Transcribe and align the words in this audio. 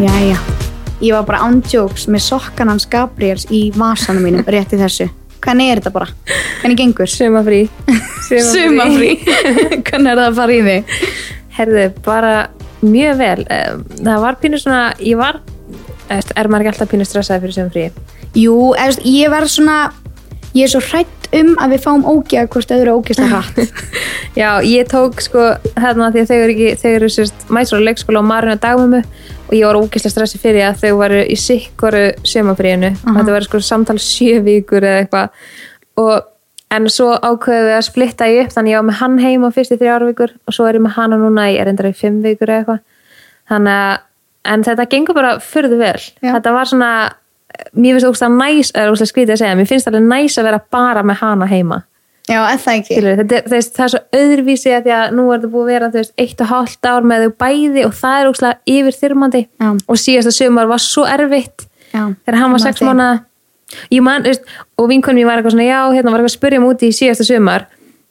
Jæja, 0.00 0.36
ég 1.04 1.12
var 1.14 1.24
bara 1.28 1.40
ándjóks 1.44 2.06
með 2.12 2.22
sokkan 2.24 2.70
hans 2.72 2.86
Gabriels 2.90 3.46
í 3.52 3.66
vasanum 3.76 4.24
mínum 4.24 4.46
rétt 4.48 4.72
í 4.72 4.78
þessu. 4.80 5.08
Hvernig 5.40 5.70
er 5.72 5.80
þetta 5.80 5.92
bara? 5.94 6.08
Hvernig 6.60 6.78
gengur? 6.80 7.08
Sumafrí 7.08 7.60
Sumafrí. 8.28 9.14
Hvernig 9.88 10.10
er 10.12 10.18
það 10.20 10.26
að 10.26 10.36
fara 10.40 10.56
í 10.56 10.60
þig? 10.66 10.96
Herðu, 11.56 11.84
bara 12.04 12.32
mjög 12.84 13.16
vel 13.20 13.46
Eh, 13.50 13.72
Það 14.00 14.20
var 14.24 14.38
pínu 14.40 14.60
svona, 14.60 14.82
ég 15.04 15.16
var 15.20 15.40
eftir, 16.10 16.36
er 16.40 16.48
maður 16.52 16.64
ekki 16.66 16.72
alltaf 16.74 16.92
pínu 16.92 17.08
stressaði 17.08 17.44
fyrir 17.46 17.56
sumafrí 17.56 17.86
Jú, 18.40 18.56
eða, 18.78 19.00
ég 19.08 19.32
var 19.32 19.48
svona, 19.50 19.78
ég 20.56 20.66
er 20.66 20.72
svo 20.72 20.80
hrætt 20.82 21.28
um 21.36 21.52
að 21.62 21.74
við 21.76 21.82
fáum 21.84 22.06
ógeða 22.10 22.48
hvort 22.50 22.72
öðru 22.74 22.94
ógeðslega 22.98 23.30
hratt. 23.36 23.84
Já, 24.38 24.48
ég 24.66 24.88
tók 24.90 25.20
sko 25.22 25.44
þarna 25.76 26.10
því 26.14 26.24
að 26.24 26.32
þau 26.32 26.38
eru 26.38 26.54
ekki, 26.56 26.70
þau 26.80 26.90
eru 26.96 27.10
sérst 27.14 27.46
mæstur 27.54 27.82
á 27.82 27.86
leikskóla 27.86 28.22
og 28.22 28.26
marinn 28.30 28.54
að 28.56 28.64
dagmömmu 28.64 29.02
og 29.50 29.54
ég 29.54 29.66
var 29.66 29.78
ógeðslega 29.78 30.14
stressi 30.16 30.40
fyrir 30.42 30.66
að 30.68 30.82
þau 30.82 30.98
varu 31.00 31.22
í 31.22 31.38
sikkoru 31.38 32.02
sumafríinu 32.26 32.90
og 32.96 33.14
þetta 33.20 33.36
var 33.36 33.46
sko 33.46 33.62
samtal 33.62 33.98
sjö 34.02 34.40
vikur 34.46 34.86
eða 34.86 35.04
eitthvað. 35.04 35.48
Og 36.02 36.28
en 36.70 36.86
svo 36.90 37.08
ákveðum 37.18 37.66
við 37.66 37.76
að 37.76 37.86
splitta 37.88 38.28
ég 38.30 38.46
upp 38.46 38.54
þannig 38.54 38.74
ég 38.74 38.78
var 38.78 38.86
með 38.90 39.00
hann 39.00 39.16
heima 39.22 39.50
fyrst 39.54 39.74
í 39.74 39.78
þrjára 39.80 40.10
vikur 40.10 40.34
og 40.46 40.54
svo 40.54 40.68
er 40.70 40.78
ég 40.78 40.84
með 40.84 40.94
hana 40.98 41.18
núna 41.18 41.48
í 41.50 41.58
erindar 41.58 41.90
í 41.90 41.96
fimm 41.98 42.20
vikur 42.26 42.50
eða 42.50 42.62
eitthvað. 42.62 42.84
Þannig 43.50 43.80
að, 43.82 43.96
en 44.54 44.66
þetta 44.68 44.86
gengur 44.92 45.18
bara 45.18 45.32
fyrðu 45.42 45.80
vel, 45.80 45.98
Já. 46.22 46.30
þetta 46.36 46.52
var 46.54 46.70
svona 46.70 46.90
mér 47.76 47.96
finnst 47.96 48.08
ógst 48.10 48.26
að 48.26 48.36
næs, 48.40 48.72
eða 48.74 48.92
ógst 48.94 49.04
að 49.06 49.10
skrítið 49.12 49.34
að 49.36 49.40
segja 49.42 49.58
mér 49.60 49.70
finnst 49.70 49.88
alveg 49.90 50.06
næs 50.10 50.38
að 50.40 50.48
vera 50.50 50.60
bara 50.76 51.02
með 51.06 51.22
hana 51.24 51.48
heima. 51.50 51.80
Já, 52.30 52.38
eða 52.46 52.60
það 52.62 52.76
ekki. 52.76 52.94
Skilur, 52.94 53.16
þetta, 53.18 53.38
er- 53.40 53.48
veist, 53.50 53.72
það 53.74 53.84
er 53.86 53.92
svo 53.94 54.00
öðruvísi 54.20 54.74
að 54.76 54.84
því 54.84 54.92
að 54.96 55.14
nú 55.16 55.24
er 55.30 55.40
þetta 55.40 55.50
búið 55.54 55.64
að 55.64 55.72
vera 55.72 55.88
veist, 55.94 56.12
eitt 56.20 56.44
og 56.44 56.50
hálft 56.52 56.86
ár 56.90 57.08
með 57.10 57.24
þau 57.24 57.32
bæði 57.42 57.86
og 57.86 57.96
það 57.98 58.20
er 58.20 58.30
óslega 58.30 58.76
yfir 58.76 58.98
þyrmandi 59.00 59.42
Já. 59.48 59.70
og 59.74 60.00
síðasta 60.04 60.34
sumar 60.36 60.70
var 60.70 60.84
svo 60.84 61.06
erfitt 61.10 61.66
Já, 61.90 62.04
þegar 62.22 62.38
hann 62.38 62.54
var 62.54 62.62
sex 62.62 62.84
veist, 64.28 64.46
og 64.78 64.88
vinkonum 64.90 65.22
ég 65.22 65.26
var 65.26 65.40
eitthvað 65.40 65.56
svona 65.56 65.66
já, 65.66 65.80
hérna 65.94 66.12
var 66.12 66.20
eitthvað 66.20 66.30
að 66.30 66.38
spyrja 66.38 66.60
um 66.60 66.68
úti 66.70 66.90
í 66.90 66.94
síðasta 66.94 67.26
sumar 67.26 67.66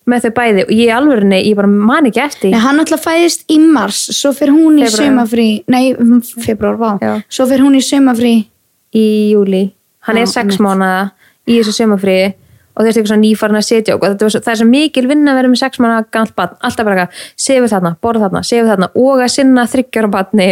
með 0.09 0.25
þau 0.25 0.31
bæði 0.39 0.63
og 0.65 0.71
ég 0.73 0.93
alveg 0.95 1.33
ég 1.45 1.55
bara 1.59 1.69
man 1.69 2.07
ekki 2.09 2.21
eftir. 2.23 2.53
Nei, 2.53 2.59
hann 2.63 2.81
alltaf 2.81 3.03
fæðist 3.05 3.43
í 3.52 3.59
mars, 3.61 3.99
svo 4.15 4.31
fyrir 4.35 4.55
hún 4.55 4.79
í 4.81 4.87
sumafrí, 4.89 5.49
nei, 5.69 5.93
februar, 6.45 6.79
vá, 6.79 7.21
svo 7.29 7.45
fyrir 7.49 7.65
hún 7.67 7.77
í 7.77 7.83
sumafrí, 7.85 8.33
í 8.95 9.07
júli 9.33 9.69
hann 10.07 10.19
Já, 10.19 10.25
er 10.25 10.31
sex 10.31 10.61
mánuða 10.61 11.09
í 11.49 11.59
þessu 11.59 11.75
sumafrí 11.81 12.19
og 12.79 12.85
veist 12.87 12.99
eitthvað 13.01 13.19
nýfarn 13.19 13.59
að 13.59 13.65
setja 13.67 13.95
og 13.97 14.03
var 14.05 14.13
það 14.15 14.51
er 14.53 14.59
svo 14.61 14.67
mikil 14.69 15.03
vinna 15.09 15.33
að 15.33 15.39
vera 15.41 15.51
með 15.51 15.59
sex 15.59 15.81
mánuða 15.83 16.05
galt 16.15 16.35
barn, 16.37 16.53
alltaf 16.63 16.87
bara 16.87 17.03
eitthvað, 17.03 17.25
sefu 17.43 17.69
þarna, 17.73 17.91
borða 17.99 18.29
þarna 18.29 18.41
sefu 18.47 18.69
þarna 18.69 18.89
og 19.03 19.23
að 19.25 19.31
sinna 19.33 19.65
þryggjára 19.73 20.11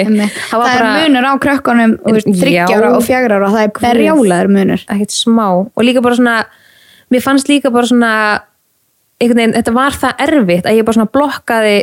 Einmitt. 0.09 0.39
það 0.49 0.63
það 0.65 0.75
bara 0.81 0.89
er 0.89 1.05
munur 1.05 1.27
á 1.29 1.33
krökkunum, 1.45 1.95
þryggjára 2.27 2.91
og 2.97 3.05
fjagra 3.07 3.39
og 3.39 3.55
það 3.55 3.63
er 3.63 3.73
berjálaður 3.77 4.51
munur. 4.57 4.83
ekkert 4.91 5.15
smá. 5.15 5.47
Og 5.71 5.87
líka 5.87 6.03
bara 6.03 6.19
svona 6.19 6.37
mér 7.13 7.23
fannst 7.23 7.47
líka 7.47 7.71
bara 7.71 7.87
svona 7.87 8.13
veginn, 9.39 9.55
þetta 9.55 9.73
var 9.77 9.95
það 9.95 10.25
erfitt 10.27 10.67
að 10.67 10.77
ég 10.81 10.87
bara 10.87 10.99
svona 10.99 11.13
blokkaði 11.15 11.77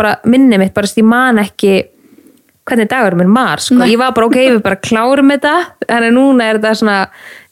bara 0.00 0.14
minni 0.24 0.58
mitt, 0.60 0.72
bara 0.74 0.88
því 0.88 1.04
man 1.06 1.42
ekki 1.42 1.74
hvernig 2.68 2.88
dagur? 2.90 3.16
Minn 3.18 3.34
var, 3.34 3.60
sko, 3.62 3.80
ég 3.88 3.98
var 3.98 4.12
bara 4.16 4.26
ok, 4.26 4.36
við 4.36 4.62
bara 4.62 4.76
klárum 4.76 5.30
þetta, 5.32 5.54
þannig 5.88 6.10
að 6.10 6.16
núna 6.16 6.44
er 6.46 6.58
þetta 6.58 6.74
svona, 6.78 6.96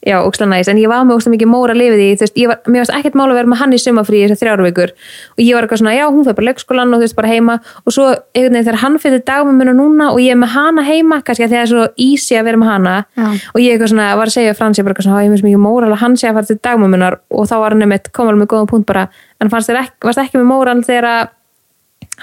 já, 0.04 0.16
ókslega 0.22 0.50
næst 0.52 0.70
en 0.70 0.78
ég 0.78 0.88
var 0.88 1.04
með 1.04 1.16
ókslega 1.16 1.34
mikið 1.34 1.50
móra 1.50 1.74
að 1.74 1.80
lifa 1.80 1.96
því, 1.98 2.08
þú 2.14 2.24
veist, 2.24 2.36
ég 2.38 2.48
var 2.48 2.58
mér 2.68 2.82
varst 2.84 2.94
ekkert 2.94 3.16
mál 3.18 3.26
að 3.28 3.38
vera 3.38 3.50
með 3.50 3.58
hann 3.62 3.72
í 3.72 3.78
sumafrí 3.82 4.20
þessar 4.22 4.40
þrjára 4.42 4.66
vikur. 4.68 4.92
Og 5.34 5.40
ég 5.42 5.54
var 5.56 5.62
eitthvað 5.66 5.80
svona, 5.82 5.94
já, 5.96 6.04
hún 6.06 6.24
fyrir 6.24 6.36
bara 6.38 6.48
leikskólan 6.48 6.92
og 6.94 6.98
þú 7.00 7.06
veist, 7.06 7.16
bara 7.18 7.32
heima. 7.32 7.58
Og 7.84 7.94
svo, 7.96 8.06
einhvern 8.36 8.52
veginn, 8.54 8.66
þegar 8.68 8.80
hann 8.84 8.98
fyrir 9.02 9.24
dagmömmuna 9.26 9.74
núna 9.74 10.10
og 10.12 10.20
ég 10.22 10.36
er 10.36 10.38
með 10.38 10.54
hana 10.54 10.82
heima, 10.86 11.22
kannski 11.26 11.48
að 11.48 11.54
það 11.56 11.62
er 11.64 11.72
svo 11.72 11.86
easy 11.96 12.38
að 12.38 12.44
vera 12.50 12.60
með 12.62 12.68
hana. 12.72 12.94
Já. 13.18 13.28
og 13.54 13.58
ég 13.60 13.74
eitthvað 13.74 13.90
svona, 13.94 14.16
var 14.16 14.30
að 14.30 14.36
segja 14.36 14.54
Frans 14.54 14.78
ég 14.78 14.84
bara 14.84 14.94
eitthvað 14.94 15.08
svona, 15.08 15.18
"Há, 15.18 15.24
ég 15.24 15.30
finnst 15.32 15.46
mikið 15.48 15.62
móral 15.64 15.92
að 15.92 16.02
hann 16.04 16.14
sé 16.16 16.28
að 16.28 16.34
fara 16.38 16.46
til 16.46 16.60
dagmömmunar 16.62 17.18
og 17.30 17.48
þá 17.48 17.56
var 17.58 17.70
hann 17.74 17.82
einmitt, 17.82 18.12
kom 18.12 18.28
alveg 18.28 18.42
með 18.42 18.50
góðan 18.52 18.68
punkt 18.68 18.86
bara, 18.86 19.08
en 19.40 19.50
fannst 19.50 19.68
þér 19.68 19.82
ekki, 19.82 21.28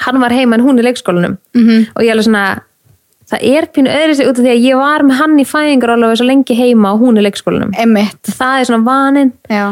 hann 0.03 0.19
var 0.19 0.33
heima 0.35 0.57
en 0.57 0.65
hún 0.65 0.79
í 0.79 0.85
leikskólanum? 0.85 1.37
-hmm. 1.55 1.87
og 1.95 2.03
ég 2.03 2.11
alveg 2.11 2.27
svona 2.27 2.61
það 3.31 3.43
er 3.57 3.65
pínu 3.73 3.89
öðru 3.89 4.15
sig 4.19 4.27
út 4.29 4.39
af 4.39 4.45
því 4.45 4.51
að 4.53 4.65
ég 4.67 4.77
var 4.77 5.03
með 5.07 5.19
hann 5.21 5.37
í 5.41 5.45
fæðingar 5.49 5.93
alveg 5.95 6.17
svo 6.19 6.27
lengi 6.29 6.57
heima 6.59 6.91
og 6.93 6.99
hún 7.05 7.17
í 7.17 7.23
leikskólanum 7.25 7.71
Emmitt, 7.81 8.21
það 8.37 8.59
er 8.61 8.67
svona 8.69 8.85
vaninn 8.85 9.31
já, 9.49 9.65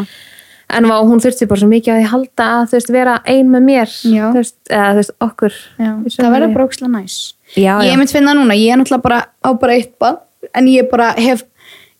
en 0.73 0.87
vá, 0.89 0.95
hún 1.05 1.21
þurfti 1.21 1.45
bara 1.51 1.61
svo 1.61 1.69
mikið 1.69 1.93
að 1.93 1.99
því 2.01 2.09
halda 2.13 2.47
að 2.57 2.63
þú 2.71 2.77
veist, 2.79 2.91
vera 2.95 3.15
ein 3.29 3.49
með 3.53 3.65
mér 3.67 3.93
Já. 4.09 4.25
þú 4.33 4.39
veist, 4.41 4.55
eða 4.69 4.89
þú 4.89 4.99
veist, 5.03 5.15
okkur 5.27 5.57
já, 5.77 5.91
það 6.17 6.31
verður 6.37 6.53
brókslega 6.57 6.91
næs. 6.95 7.17
já, 7.53 7.73
Ég 7.85 7.91
já. 7.93 7.97
mynd 8.01 8.09
finna 8.15 8.33
núna, 8.33 8.57
ég 8.57 8.73
er 8.73 8.81
náttúrulega 8.81 9.05
bara 9.05 9.19
á 9.45 9.49
bara 9.61 9.75
eitt 9.77 9.93
bann, 10.01 10.17
en 10.55 10.65
ég 10.73 10.89
bara 10.89 11.11
hef, 11.13 11.43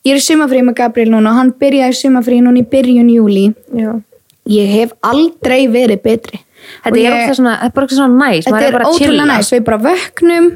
ég 0.04 0.16
er 0.16 0.18
í 0.18 0.26
sumafrí 0.26 0.64
með 0.66 0.80
Gabriel 0.82 1.12
núna 1.14 1.30
og 1.36 1.38
hann 1.38 1.54
byrjaði 1.62 1.94
í 1.94 2.00
sumafrí 2.02 2.42
núna 2.42 2.60
í 2.60 2.66
byrjun 2.74 3.14
júli. 3.14 3.46
Já. 3.78 3.94
Ég 4.50 4.74
hef 4.76 4.92
aldrei 5.06 5.68
verið 5.72 6.02
betri. 6.04 6.42
þetta 6.84 6.90
Og 6.92 6.98
er 6.98 7.04
ég- 7.04 7.14
ókslega 7.14 7.36
svona, 7.38 7.54
þetta 7.62 7.66
er 7.70 7.76
bara 7.78 7.86
ókslega 7.86 8.00
svona 8.02 8.18
næs 8.26 8.46
Þetta 8.48 8.66
er 8.68 8.72
bara 8.72 8.84
að 8.86 8.94
ótrúlega 8.98 9.28
næst, 9.30 9.54
við 9.54 9.64
bara 9.64 9.78
vöknum 9.86 10.50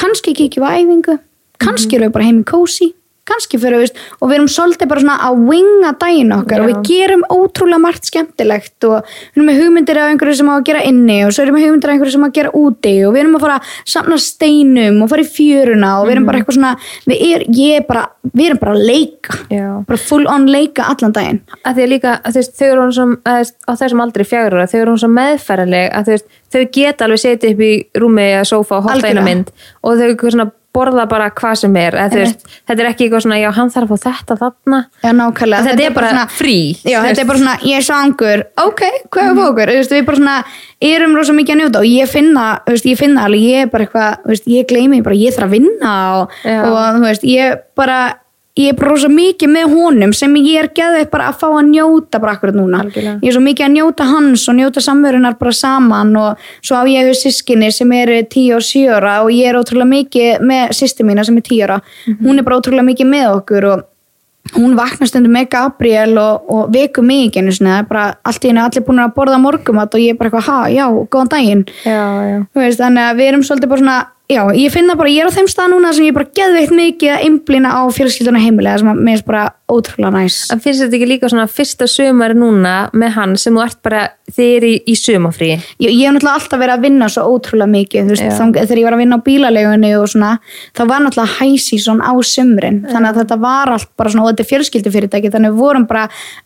kannski 0.00 0.36
við 0.36 0.64
á 0.66 0.76
æfingu 0.78 1.18
kannski 1.62 1.96
erum 1.96 2.10
við 2.10 2.16
bara 2.16 2.28
heim 2.28 2.40
í 2.42 2.48
kósi 2.48 2.92
kannski 3.26 3.60
fyrir 3.60 3.82
við, 3.82 3.92
og 4.20 4.30
við 4.30 4.38
erum 4.38 4.50
svolítið 4.50 4.90
bara 4.90 5.02
svona 5.02 5.16
að 5.26 5.40
winga 5.50 5.92
daginn 6.00 6.34
okkar 6.36 6.62
og 6.62 6.68
Já. 6.68 6.72
við 6.72 6.90
gerum 6.90 7.24
ótrúlega 7.32 7.82
margt 7.82 8.08
skemmtilegt 8.10 8.86
og 8.88 8.96
við 9.02 9.40
erum 9.40 9.50
með 9.50 9.60
hugmyndir 9.62 10.00
af 10.00 10.12
einhverju 10.12 10.38
sem 10.40 10.50
á 10.50 10.54
að 10.54 10.66
gera 10.70 10.84
inni 10.86 11.18
og 11.26 11.34
svo 11.34 11.44
erum 11.44 11.58
við 11.58 11.66
hugmyndir 11.66 11.90
af 11.90 11.96
einhverju 11.96 12.14
sem 12.14 12.26
á 12.26 12.28
að 12.28 12.36
gera 12.38 12.52
úti 12.60 12.94
og 13.06 13.14
við 13.16 13.22
erum 13.24 13.38
að 13.38 13.46
fara 13.46 13.58
að 13.58 13.72
samna 13.96 14.18
steinum 14.22 15.00
og 15.02 15.10
fara 15.12 15.26
í 15.26 15.30
fjöruna 15.36 15.92
og 16.00 16.06
við 16.06 16.16
erum 16.16 16.28
bara 16.28 16.40
eitthvað 16.40 16.58
svona 16.58 16.72
við, 17.06 17.16
er, 17.28 17.46
er 17.66 17.86
bara, 17.88 18.04
við 18.32 18.50
erum 18.50 18.62
bara 18.62 18.76
að 18.76 18.86
leika 18.92 19.38
Já. 19.52 19.66
bara 19.90 20.02
full 20.06 20.26
on 20.30 20.50
leika 20.50 20.90
allan 20.92 21.16
daginn 21.16 21.42
að 21.62 21.80
því 21.80 21.86
að 21.86 21.92
líka, 21.94 22.18
að 22.22 22.40
veist, 22.40 22.56
þau 22.58 22.66
eru 22.68 22.84
hún 22.84 22.94
sem 22.96 23.16
á 23.26 23.72
þessum 23.72 24.04
aldrei 24.04 24.26
fjagur 24.26 24.58
ára, 24.58 24.68
þau 24.70 24.78
eru 24.80 24.94
hún 24.94 25.02
svo 25.02 25.10
meðferðarleg 25.16 25.90
að 25.96 26.12
veist, 26.14 26.30
þau 26.52 26.62
geta 26.78 27.06
alveg 27.06 27.22
setið 27.22 27.56
upp 27.56 27.64
í 27.66 27.72
rúmi 28.00 28.28
eða 28.30 28.46
sófa 28.48 28.78
og 28.78 28.88
horta 28.88 29.10
eina 29.10 29.24
mynd 29.26 29.52
og 29.82 29.98
þau 29.98 30.06
eitthvað 30.06 30.36
svona 30.36 30.50
borða 30.76 31.06
bara 31.10 31.30
hvað 31.34 31.60
sem 31.62 31.78
er 31.80 31.96
þú 32.12 32.20
veist, 32.22 32.44
þetta 32.68 32.84
er 32.84 32.90
ekki 32.90 33.06
eitthvað 33.06 33.24
svona, 33.26 33.38
já, 33.40 33.48
hann 33.56 33.72
þarf 33.74 33.94
að 33.96 34.04
fá 34.04 34.10
þetta 34.10 34.38
þarna 34.42 34.80
Já, 35.02 35.10
nákvæmlega. 35.20 35.66
Þetta 35.70 35.86
er 35.86 35.96
bara 35.96 36.26
frí, 36.36 36.58
Já, 36.82 36.98
þetta 37.06 37.24
er 37.24 37.30
bara 37.30 37.42
svona, 37.42 37.56
ég 37.66 37.80
er 37.80 37.86
svangur, 37.86 38.44
ok, 38.66 38.84
hvað 39.08 39.30
er 39.30 39.32
mm. 39.32 39.42
okkur? 39.46 39.72
Þú 39.72 39.80
veist, 39.80 39.96
við 39.96 40.06
bara 40.10 40.20
svona, 40.20 40.36
erum 40.90 41.16
rosa 41.16 41.36
mikið 41.36 41.56
að 41.56 41.62
njóta 41.62 41.82
og 41.82 41.88
ég 41.90 42.12
finna, 42.12 42.46
ég 42.76 43.00
finna 43.00 43.26
alveg, 43.26 43.48
ég 43.48 43.66
er 43.66 43.72
bara 43.72 43.88
eitthvað, 43.88 44.38
ég 44.52 44.70
gleymi 44.70 45.02
bara, 45.06 45.18
ég 45.18 45.36
þarf 45.36 45.48
að 45.48 45.56
vinna 45.58 45.96
og, 46.20 46.38
og 46.68 47.02
veist, 47.06 47.26
ég 47.26 47.60
bara, 47.78 48.00
ég 48.56 48.72
er 48.72 48.76
bara 48.78 48.92
rosa 48.94 49.08
mikið 49.12 49.50
með 49.52 49.74
honum 49.74 50.12
sem 50.16 50.36
ég 50.40 50.62
er 50.62 50.68
geðið 50.76 51.10
bara 51.12 51.30
að 51.30 51.40
fá 51.42 51.46
að 51.50 51.66
njóta 51.70 52.20
bara 52.22 52.36
akkurat 52.36 52.56
núna. 52.56 52.84
Algjörlega. 52.84 53.18
Ég 53.20 53.28
er 53.30 53.36
svo 53.36 53.42
mikið 53.44 53.66
að 53.66 53.74
njóta 53.74 54.06
hans 54.08 54.46
og 54.48 54.56
njóta 54.56 54.84
samverunar 54.84 55.36
bara 55.40 55.56
saman 55.56 56.14
og 56.20 56.46
svo 56.64 56.80
á 56.80 56.82
ég 56.88 57.04
hefur 57.04 57.20
sískinni 57.20 57.68
sem 57.74 57.92
eru 57.96 58.22
10 58.22 58.56
og 58.56 58.64
7 58.64 58.86
ára 58.96 59.18
og 59.26 59.34
ég 59.34 59.50
er 59.50 59.60
ótrúlega 59.60 59.90
mikið 59.92 60.46
með 60.48 60.72
sýsti 60.78 61.04
mína 61.04 61.26
sem 61.28 61.36
er 61.36 61.44
10 61.50 61.66
ára. 61.68 61.82
Hún 62.22 62.40
er 62.40 62.48
bara 62.48 62.62
ótrúlega 62.62 62.88
mikið 62.88 63.12
með 63.12 63.28
okkur 63.34 63.70
og 63.74 63.84
hún 64.54 64.76
vaknar 64.78 65.08
stundum 65.10 65.34
með 65.34 65.48
Gabriel 65.54 66.16
og, 66.20 66.50
og 66.52 66.68
veku 66.74 67.02
mig 67.04 67.30
ekki 67.30 67.42
er 67.42 67.88
allt 67.90 68.44
í 68.44 68.50
henni 68.50 68.62
allir 68.62 68.84
búin 68.86 69.02
að 69.02 69.14
borða 69.16 69.40
morgumat 69.42 69.94
og 69.94 70.02
ég 70.02 70.14
er 70.14 70.18
bara 70.20 70.30
eitthvað, 70.30 70.68
já, 70.76 70.84
góðan 71.10 71.32
daginn 71.32 71.64
já, 71.82 72.04
já, 72.30 72.36
veist, 72.54 72.80
þannig 72.80 73.08
að 73.08 73.18
við 73.18 73.30
erum 73.30 73.46
svolítið 73.46 73.72
bara 73.72 73.82
svona 73.82 73.98
já, 74.28 74.42
ég 74.54 74.72
finna 74.74 74.96
bara, 74.98 75.12
ég 75.12 75.22
er 75.24 75.30
á 75.30 75.36
þeim 75.36 75.48
stað 75.50 75.72
núna 75.74 75.92
sem 75.94 76.08
ég 76.08 76.16
bara 76.16 76.30
geðveikt 76.34 76.74
mikið 76.74 77.12
að 77.14 77.26
einblýna 77.28 77.74
á 77.78 77.82
fjölskylduna 77.94 78.42
heimilega 78.42 78.82
sem 78.82 78.90
að 78.90 79.02
mér 79.08 79.20
er 79.20 79.26
bara 79.28 79.44
ótrúlega 79.70 80.12
næs. 80.14 80.38
En 80.54 80.60
finnst 80.62 80.84
þetta 80.84 80.98
ekki 80.98 81.08
líka 81.10 81.30
svona 81.30 81.48
fyrsta 81.50 81.88
sumar 81.90 82.36
núna 82.38 82.76
með 82.94 83.16
hann 83.16 83.34
sem 83.40 83.54
þú 83.56 83.64
ert 83.64 83.80
bara 83.82 84.04
er 84.34 84.64
í, 84.66 84.72
í 84.90 84.94
sumafrí 84.98 85.52
ég, 85.54 85.60
ég 85.86 86.02
hef 86.02 86.14
náttúrulega 86.16 86.34
alltaf 86.40 86.60
verið 86.60 86.74
að 86.74 86.84
vinna 86.86 87.08
svo 87.12 87.24
ótrúlega 87.30 87.70
mikið 87.70 88.10
veist, 88.10 88.26
þang, 88.38 88.56
þegar 88.56 88.80
ég 88.80 88.86
var 88.86 88.96
að 88.96 89.02
vinna 89.02 89.18
á 89.18 89.26
bílalegunni 89.26 89.92
og 89.98 90.08
svona, 90.10 90.30
það 90.76 90.90
var 90.90 91.04
náttúrulega 91.04 91.36
high 91.38 91.62
season 91.62 92.02
á 92.02 92.12
sumrin, 92.26 92.82
þannig 92.90 93.10
að 93.12 93.20
þetta 93.22 93.38
var 93.46 93.72
allt 93.76 93.90
bara 93.98 94.12
svona, 94.12 94.26
og 94.26 94.32
þetta 94.32 94.44
er 94.44 94.50
fjölskyldufyrirtæki 94.50 95.32
þannig 95.34 95.52
að 95.52 95.56
við 95.56 95.62
vorum 95.62 95.86
bara 95.90 96.04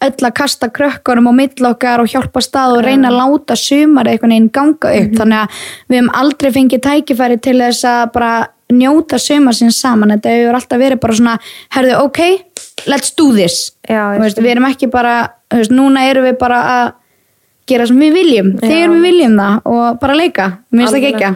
öll 0.08 0.28
að 0.28 0.36
kasta 0.42 0.70
krökkunum 0.76 1.32
og 1.32 1.36
mill 1.40 1.70
okkar 1.70 2.04
og 2.04 2.12
hjálpa 2.12 2.44
stað 2.44 2.76
og 2.76 2.84
reyna 2.84 3.10
að 3.10 3.20
láta 3.22 3.58
sumar 3.58 4.12
einhvern 4.12 4.36
veginn 4.36 4.52
ganga 4.52 4.94
upp, 5.00 5.18
þannig 5.22 5.40
að 5.40 5.60
við 5.88 6.00
hefum 6.00 6.14
aldrei 6.20 6.52
fengið 6.56 6.84
tækifæri 6.88 7.40
til 7.40 7.58
þess 7.64 7.88
að 7.88 8.02
bara 8.16 8.34
njóta 8.70 9.18
sumarsins 9.18 9.80
saman, 9.82 10.12
þetta 10.14 10.36
hefur 10.36 10.60
alltaf 10.60 10.78
verið 10.78 11.00
bara 11.02 11.16
svona, 11.16 11.38
herðu, 11.74 11.96
ok 12.04 12.20
let's 12.86 13.12
do 13.16 13.32
this. 13.36 13.72
Já, 13.88 14.16
veist, 14.20 14.40
við 14.40 14.54
erum 14.56 14.70
ekki 14.70 14.90
bara, 14.92 15.18
veist, 15.52 15.74
núna 15.74 16.06
erum 16.08 16.28
við 16.28 16.40
bara 16.40 16.62
að 16.78 16.96
gera 17.70 17.86
sem 17.86 18.00
við 18.00 18.16
viljum. 18.16 18.48
Þegar 18.60 18.92
við 18.94 19.04
viljum 19.04 19.36
það 19.38 19.68
og 19.70 19.98
bara 20.02 20.16
leika. 20.18 20.46
Mér 20.74 20.86
finnst 20.86 20.96
það 20.96 21.06
ekki 21.10 21.30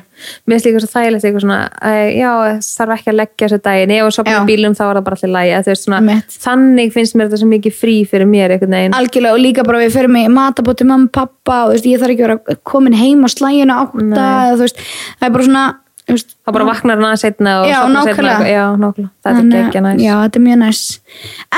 Mér 0.49 0.55
finnst 0.55 0.69
líka 0.69 0.81
svo 0.82 0.91
þægilegt 0.91 1.26
eitthvað 1.29 1.44
svona 1.44 1.58
uh, 1.69 2.08
já, 2.14 2.31
þarf 2.64 2.94
ekki 2.94 3.11
að 3.12 3.19
leggja 3.20 3.49
þessu 3.49 3.58
daginn. 3.67 3.94
Ef 3.94 4.19
Já. 4.25 4.35
í 4.35 4.49
bílum 4.49 4.76
þá 4.79 4.82
er 4.87 4.99
það 4.99 5.05
bara 5.08 5.19
allir 5.20 5.32
lægi 5.35 6.35
þannig 6.44 6.94
finnst 6.94 7.19
mér 7.19 7.29
þetta 7.29 7.41
svo 7.43 7.50
mikið 7.50 7.79
frí 7.79 7.97
fyrir 8.08 8.31
mér 8.31 8.56
algjörlega 8.56 9.35
og 9.37 9.43
líka 9.43 9.67
bara 9.67 9.82
við 9.82 9.94
förum 9.99 10.19
í 10.19 10.25
matabóti 10.32 10.88
mamma, 10.88 11.11
pappa 11.12 11.61
og 11.67 11.75
veist, 11.75 11.88
ég 11.90 12.02
þarf 12.02 12.14
ekki 12.14 12.26
að 12.26 12.31
vera 12.31 12.58
komin 12.67 12.99
heim 12.99 13.26
á 13.26 13.29
slæginu 13.31 13.79
átta 13.85 14.29
eða, 14.55 14.70
það 14.70 15.29
er 15.29 15.35
bara 15.37 15.49
svona 15.50 15.67
þá 16.09 16.51
bara 16.53 16.65
vaknar 16.69 16.99
hann 17.01 17.11
að 17.15 17.21
setna 17.23 17.53
og 17.62 17.69
Já, 17.71 17.79
nákvæmlega. 17.89 19.11
þetta 19.25 19.39
er 19.41 19.53
geggja 19.55 19.81
næst 19.87 20.03
Já, 20.05 20.15
þetta 20.25 20.37
er 20.41 20.45
mjög 20.45 20.59
næs. 20.65 20.83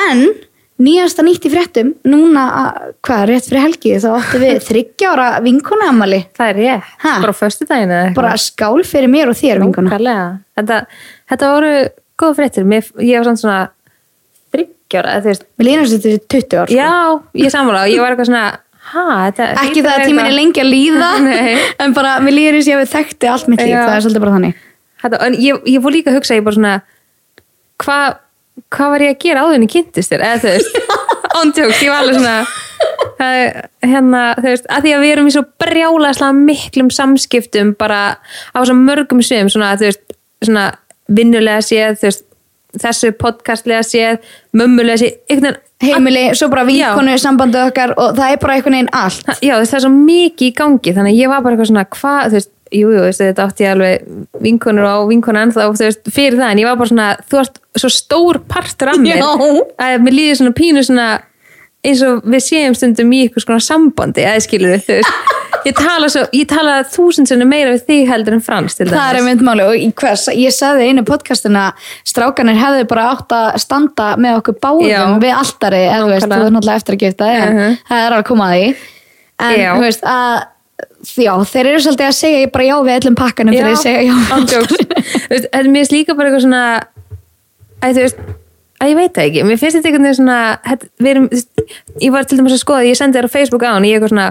En 0.07 0.21
nýjasta 0.87 1.25
nýtt 1.25 1.47
í 1.49 1.51
fréttum 1.51 1.95
Núna, 2.07 2.43
að- 2.61 2.91
hvað, 3.09 3.23
rétt 3.31 3.47
fyrir 3.49 3.63
helgi 3.65 3.95
Þá 4.05 4.09
áttu 4.21 4.41
við 4.43 4.59
þryggjára 4.69 5.29
vinkona 5.43 5.89
amali 5.91 6.21
það 6.37 6.51
er 6.53 6.61
rétt, 6.63 6.91
Ha? 7.03 7.15
bara 7.25 7.33
eða 7.91 8.03
eitthvað. 8.05 8.19
Bara 8.21 8.35
skál 8.37 8.83
fyrir 8.85 9.09
mér 9.11 9.33
og 9.33 9.39
þér 9.41 9.63
vinkona. 9.65 9.91
Þetta, 10.57 10.81
þetta 11.33 11.53
voru 11.55 11.73
góða 12.21 12.37
fréttir. 12.39 12.65
Mér, 12.69 12.85
ég 13.03 13.19
var 13.25 13.35
svona 13.37 13.59
þryggjára, 14.55 15.17
þú 15.25 15.31
veist 15.33 15.45
Mér 15.59 15.67
línast 15.71 15.97
þetta 15.97 16.13
er 16.13 16.23
20 16.37 16.61
ár 16.61 16.71
sko. 16.71 16.77
já, 16.77 16.93
ég 17.43 17.51
sammála. 17.53 17.83
Og 17.87 17.93
ég 17.93 18.01
var 18.05 18.15
eitthvað 18.15 18.31
svona 18.31 18.45
ha, 18.93 19.05
Ekki 19.31 19.83
það 19.83 19.93
að 19.93 20.05
tíminn 20.07 20.29
er 20.31 20.35
lengi 20.37 20.63
að 20.63 20.71
líða. 20.73 21.09
En 21.85 21.95
bara, 21.97 22.17
mér 22.25 22.37
líður 22.37 22.59
þess 22.61 22.69
að 22.69 22.73
ég 22.73 22.79
hafi 22.83 22.93
þekkti 22.95 23.31
allt 23.33 23.49
mitt 23.53 23.63
líf 23.65 23.73
Já. 23.73 23.81
Það 23.87 23.97
er 23.97 24.05
svolítið 24.07 24.25
bara 24.27 24.37
þannig 24.37 24.63
þetta, 25.03 25.19
en 25.27 25.37
ég, 25.43 25.67
ég 25.75 25.83
fór 25.85 25.95
líka 25.95 26.13
að 26.13 26.19
hugsa 26.21 26.39
ég 26.39 26.47
bara 26.47 26.57
svona 26.59 26.75
hvað 27.83 28.23
hva 28.73 28.87
var 28.95 29.03
ég 29.05 29.13
að 29.13 29.19
gera 29.27 29.43
áður 29.45 29.59
en 29.59 29.65
ég 29.67 29.73
kynntist 29.75 30.13
þér 30.15 30.23
eða 30.25 30.39
þú 30.43 30.53
veist, 30.55 30.79
ándjóks, 31.41 31.83
ég 31.85 31.91
var 31.93 32.01
alveg 32.07 32.17
svona 32.17 32.37
það, 33.19 33.35
er- 33.43 33.91
hérna, 33.91 34.23
þú 34.41 34.47
veist 34.49 34.71
að 34.73 34.87
því 34.87 34.95
að 34.97 35.05
við 35.05 35.13
erum 35.17 35.29
í 35.29 35.35
svo 35.35 35.43
brjálæslega 35.63 36.39
miklum 36.39 36.89
samskiptum 36.97 37.75
bara 37.79 38.01
á 38.17 38.59
svo 38.65 38.77
mörgum 38.79 39.21
sviðum, 39.25 39.51
svona, 39.53 39.75
þú 39.77 39.91
veist 39.91 40.17
svona 40.47 40.65
vinnulega 41.21 41.61
séð, 41.69 41.99
þú 42.01 42.09
veist 42.09 42.25
þessu 42.83 43.13
podcastlega 43.21 43.85
séð, 43.87 44.19
mömmulega 44.57 45.03
séð 45.03 45.17
einhvern 45.31 45.53
veginn 45.53 45.63
Heimili, 45.77 46.31
svo 46.33 46.49
bara 46.49 46.63
vinkonu 46.65 47.19
sambandi 47.21 47.59
okkar 47.61 47.91
Og 48.01 48.15
það 48.17 48.31
er 48.33 48.39
bara 48.41 48.55
einhvern 48.57 48.79
veginn 48.79 48.95
allt. 48.97 49.27
Já, 49.45 49.59
það 49.61 49.75
er 49.77 49.83
svo 49.85 49.91
mikið 49.93 50.47
í 50.47 50.55
gangi 50.57 50.95
þannig 50.97 51.13
að 51.13 51.19
ég 51.21 51.29
var 51.29 51.43
bara 51.45 51.53
eitthvað 51.53 51.69
svona, 51.69 51.83
hvað, 51.93 52.21
þú 52.31 52.39
veist 52.39 52.53
jú, 52.75 52.91
jú, 52.91 53.05
þetta 53.15 53.47
átti 53.47 53.65
ég 53.67 53.75
alveg 53.75 54.09
vinkonur 54.43 54.89
og 54.89 55.11
vinkonur 55.11 55.45
ennþá, 55.45 55.69
þú 55.71 55.87
veist, 55.87 56.11
fyrir 56.13 56.39
það 56.41 56.53
en 56.53 56.63
ég 56.63 56.69
var 56.69 56.79
bara 56.81 56.91
svona, 56.91 57.09
þú 57.31 57.41
ert 57.43 57.61
svo 57.79 57.91
stór 57.93 58.41
partur 58.49 58.93
af 58.93 59.01
mér, 59.03 59.21
Já. 59.21 59.31
að 59.87 59.97
mér 60.07 60.17
líður 60.17 60.41
svona 60.41 60.57
pínu 60.57 60.85
svona, 60.87 61.09
eins 61.87 62.03
og 62.07 62.27
við 62.27 62.45
séum 62.49 62.77
stundum 62.77 63.13
í 63.15 63.23
ykkur 63.29 63.45
svona 63.45 63.63
sambandi 63.63 64.25
eða 64.27 64.43
skilur 64.43 64.83
þú 64.83 64.99
veist, 64.99 65.21
ég 65.67 65.75
tala 65.77 66.09
svo 66.13 66.23
ég 66.37 66.47
tala 66.51 66.75
þúsund 66.93 67.29
sinni 67.31 67.47
meira 67.49 67.73
við 67.75 67.85
þig 67.89 68.09
heldur 68.11 68.37
en 68.39 68.43
frans 68.47 68.77
til 68.79 68.87
Það 68.89 69.05
er 69.11 69.19
dæmis. 69.19 69.27
mynd 69.29 69.45
máli 69.49 69.65
og 69.67 69.95
hvers, 70.01 70.27
ég 70.39 70.55
sagði 70.55 70.89
einu 70.91 71.05
podcastina 71.09 71.65
strákanir 72.07 72.59
hefðu 72.61 72.87
bara 72.91 73.07
átt 73.15 73.35
að 73.37 73.59
standa 73.65 74.11
með 74.23 74.41
okkur 74.41 74.59
báðum 74.63 74.89
Já. 74.91 75.01
við 75.23 75.33
alltari 75.37 75.83
eða 75.87 76.03
þú 76.05 76.13
veist, 76.15 76.29
þú 76.31 76.43
er 76.47 76.55
náttúrulega 76.57 76.83
eftir 76.83 76.95
að 76.99 77.03
gifta 77.07 77.31
en 77.33 77.57
Mhm. 77.57 77.79
það 77.91 78.05
er 78.07 78.13
alveg 78.17 78.29
komað 78.31 78.55
því 78.57 78.67
en 79.47 79.61
Já. 79.61 79.71
þú 79.75 79.81
veist 79.87 80.03
að 80.07 80.45
já, 81.17 81.33
þeir 81.53 81.67
eru 81.67 81.81
svolítið 81.81 82.07
að 82.07 82.17
segja 82.21 82.41
ég 82.45 82.53
bara 82.53 82.65
já 82.65 82.77
við 82.85 82.97
öllum 83.01 83.15
pakkanum 83.17 83.55
þegar 83.55 83.71
ég 83.73 83.83
segja 83.83 84.03
já 84.07 84.15
þetta 85.31 85.49
er 85.53 85.65
mér 85.71 85.81
finnst 85.83 85.93
líka 85.97 86.17
bara 86.17 86.29
eitthvað 86.31 86.45
svona 86.47 86.63
að 87.83 87.95
þú 87.97 88.03
veist 88.07 88.19
að 88.77 88.91
ég 88.91 88.97
veit 88.99 89.13
það 89.17 89.27
ekki, 89.31 89.45
mér 89.49 89.59
finnst 89.61 89.77
þetta 89.79 89.93
veginn 89.95 90.15
svona 90.19 90.39
við 91.01 91.11
erum, 91.15 91.29
ég 92.05 92.13
var 92.13 92.25
til 92.29 92.39
dæmis 92.39 92.53
að 92.57 92.61
skoða 92.65 92.85
ég 92.91 92.99
sendi 92.99 93.17
þér 93.19 93.29
á 93.29 93.35
Facebook 93.37 93.65
á 93.65 93.73
hann, 93.73 93.87
ég 93.89 93.97
er 93.97 94.01
eitthvað 94.01 94.13
svona 94.13 94.29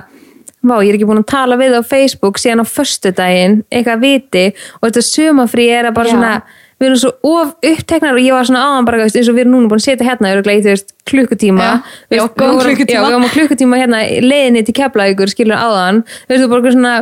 vá, 0.66 0.76
ég 0.82 0.92
er 0.92 1.00
ekki 1.00 1.08
búin 1.10 1.24
að 1.24 1.32
tala 1.32 1.58
við 1.62 1.78
á 1.78 1.82
Facebook 1.86 2.42
síðan 2.42 2.64
á 2.64 2.66
föstudaginn, 2.68 3.58
eitthvað 3.72 4.06
viti 4.06 4.46
og 4.82 4.88
þetta 4.88 5.04
sumafrí 5.08 5.68
er 5.72 5.90
að 5.90 5.98
bara 6.00 6.12
Já. 6.12 6.16
svona 6.16 6.36
við 6.76 6.90
erum 6.90 7.00
svo 7.00 7.12
of 7.24 7.54
uppteknar 7.64 8.18
og 8.18 8.24
ég 8.24 8.36
var 8.36 8.48
svona 8.50 8.64
áðan 8.68 8.88
bara, 8.88 9.04
eins 9.08 9.30
og 9.32 9.38
við 9.38 9.46
erum 9.46 9.54
núna 9.56 9.72
búin 9.72 9.80
að 9.80 9.86
setja 9.86 10.08
hérna 10.10 10.32
þú 10.66 10.74
veist, 10.74 10.90
klukkutíma. 11.08 11.68
Við 12.12 12.24
við 12.36 13.06
varum 13.06 13.28
á 13.28 13.36
klukkutíma 13.36 13.80
hérna 13.80 14.02
leiðinni 14.26 14.66
til 14.68 14.76
Keflavíkur, 14.76 15.32
skilur 15.32 15.56
þú 16.04 16.34
veist, 16.34 16.44
þú 16.44 16.50
bara 16.52 16.76
svona 16.76 16.96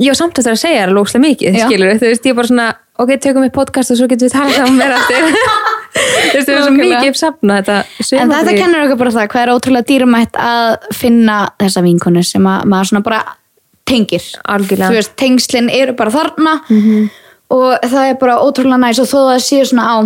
ég 0.00 0.10
var 0.12 0.18
samt 0.20 0.38
eftir 0.40 0.52
að 0.54 0.60
segja 0.62 0.84
það 0.86 0.94
lókslega 0.96 1.24
mikið, 1.26 1.58
Já. 1.60 1.66
skilur 1.68 1.92
þú 2.00 2.06
veist, 2.10 2.26
ég 2.30 2.36
bara 2.38 2.50
svona, 2.50 2.68
ok, 3.04 3.10
tökum 3.26 3.44
við 3.46 3.52
podcast 3.56 3.90
og 3.94 3.98
svo 4.00 4.08
getum 4.10 4.28
við 4.28 4.34
talað 4.36 4.56
saman 4.56 4.78
meira 4.80 4.96
eftir 5.00 5.26
þú 5.90 6.36
veist, 6.36 6.46
það 6.48 6.54
er 6.56 6.62
svo 6.64 6.74
mikið 6.76 7.08
uppsafna 7.10 7.58
þetta 7.60 7.76
En 7.80 7.84
þetta 8.00 8.38
sumarfrí. 8.40 8.56
kennur 8.60 8.84
okkur 8.86 9.00
bara 9.04 9.14
það 9.18 9.28
hvað 9.34 9.42
er 9.46 9.52
ótrúlega 9.54 9.88
dýrmætt 9.90 10.40
að 10.50 10.88
finna 11.00 11.38
þessa 11.60 11.82
vinkonu 11.84 12.22
sem 12.24 12.46
að 12.54 12.64
maður 12.72 12.90
svona 12.92 13.04
bara 13.10 13.20
tengir 13.90 14.22
Algjörlega. 14.46 14.90
Þú 14.92 14.98
veist, 15.00 15.14
tengslin 15.18 15.70
eru 15.74 15.92
bara 15.98 16.10
þarna 16.14 16.52
Mhm. 16.68 17.10
og 17.50 17.80
það 17.90 18.10
er 18.12 18.18
bara 18.20 18.38
ótrúlega 18.38 18.78
næs 18.84 19.00
og 19.02 19.08
þó 19.10 19.18
að 19.24 19.30
það 19.34 19.46
séu 19.48 19.64
svona 19.72 19.86
á 19.90 19.96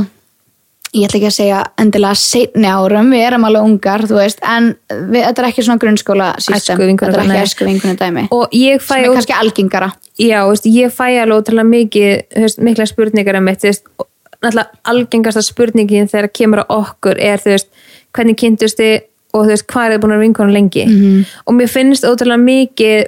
ég 0.95 1.09
ætla 1.09 1.19
ekki 1.19 1.29
að 1.29 1.37
segja 1.37 1.61
endilega 1.83 2.15
seinni 2.19 2.71
árum, 2.71 3.11
við 3.11 3.27
erum 3.27 3.47
alveg 3.49 3.69
ungar 3.69 4.07
þú 4.07 4.19
veist, 4.21 4.41
en 4.47 4.71
við, 4.89 5.21
þetta 5.21 5.43
er 5.43 5.49
ekki 5.49 5.67
svona 5.67 5.83
grunnskóla 5.83 6.31
system, 6.39 6.83
þetta 6.87 7.11
er 7.11 7.23
ekki 7.25 7.43
æsku 7.43 7.69
vinkonu 7.69 7.99
dæmi 8.01 8.27
sem 8.31 9.03
er 9.03 9.15
kannski 9.19 9.37
algengara. 9.37 9.93
Já, 10.21 10.39
veist, 10.49 10.69
ég 10.71 10.95
fæ 10.95 11.07
alveg 11.23 11.41
ótrúlega 11.41 11.71
mikið 11.71 12.59
mikla 12.63 12.87
spurningar 12.87 13.41
um 13.41 13.49
mitt 13.49 13.67
náttúrulega 14.45 14.69
algengasta 14.85 15.43
spurningin 15.43 16.09
þegar 16.11 16.31
kemur 16.33 16.65
á 16.65 16.67
okkur 16.69 17.19
er 17.21 17.43
þú 17.43 17.55
veist, 17.55 17.69
hvernig 18.15 18.39
kynntust 18.41 18.81
þið 18.81 18.95
og 19.35 19.47
þú 19.47 19.53
veist, 19.53 19.67
hvað 19.71 19.87
er 19.87 19.95
þið 19.95 20.03
búin 20.05 20.17
að 20.17 20.25
vinkonu 20.25 20.53
lengi? 20.55 20.85
-hmm. 20.87 21.25
og 21.47 21.55
mér 21.55 21.69
finnst 21.69 22.05
ótrúlega 22.05 22.41
mikið 22.43 23.07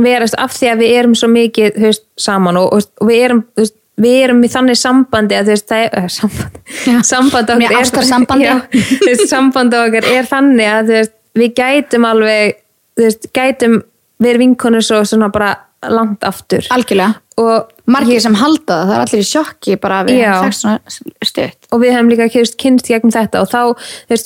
vera 0.00 0.24
þú 0.24 0.28
veist, 0.28 0.38
af 0.38 0.52
því 0.52 0.70
að 0.72 0.78
við 0.78 0.98
erum 0.98 1.14
svo 1.14 1.28
mikið 1.28 1.74
þú 1.76 1.86
veist, 1.90 2.04
saman 2.16 2.56
og, 2.56 2.72
og, 2.72 2.82
og 3.00 3.08
við 3.08 3.24
erum 3.24 3.42
þú 3.56 3.64
veist, 3.64 3.76
við 4.02 4.16
erum 4.26 4.42
í 4.44 4.50
þannig 4.52 4.78
sambandi 4.80 5.36
að 5.38 5.50
þú 5.50 5.54
veist, 5.54 5.68
það 5.70 5.84
er 5.84 5.98
uh, 6.00 6.08
samband, 6.12 6.56
Já. 6.86 6.96
samband 7.08 7.52
okkar 7.54 7.76
ástarsambandi. 7.80 8.48
já, 8.48 8.56
þú 8.72 9.10
veist, 9.10 9.28
samband 9.30 9.76
okkar 9.78 10.08
er 10.12 10.28
þannig 10.28 10.72
að 10.72 10.90
veist, 10.94 11.14
við 11.36 11.54
gætum 11.60 12.08
alveg 12.08 12.58
veist, 13.00 13.30
gætum 13.36 13.78
verið 14.22 14.44
vinkonur 14.46 14.84
svo 14.84 15.00
svona 15.08 15.30
bara 15.32 15.54
langt 15.92 16.24
aftur 16.26 16.66
algjörlega, 16.72 17.20
og, 17.40 17.72
margir 17.92 18.20
sem 18.24 18.36
halda 18.40 18.80
það 18.80 18.86
það 18.88 18.94
er 18.96 19.02
allir 19.06 19.24
í 19.24 19.30
sjokki 19.30 19.80
bara 19.80 20.02
að 20.02 20.12
við 20.12 20.22
Já. 20.24 20.76
stutt 21.30 21.68
og 21.70 21.82
við 21.84 21.92
hefum 21.94 22.12
líka 22.12 22.30
kynst, 22.32 22.88
gegnum 22.88 23.14
þetta 23.14 23.44
og 23.44 23.52
þá 23.52 23.60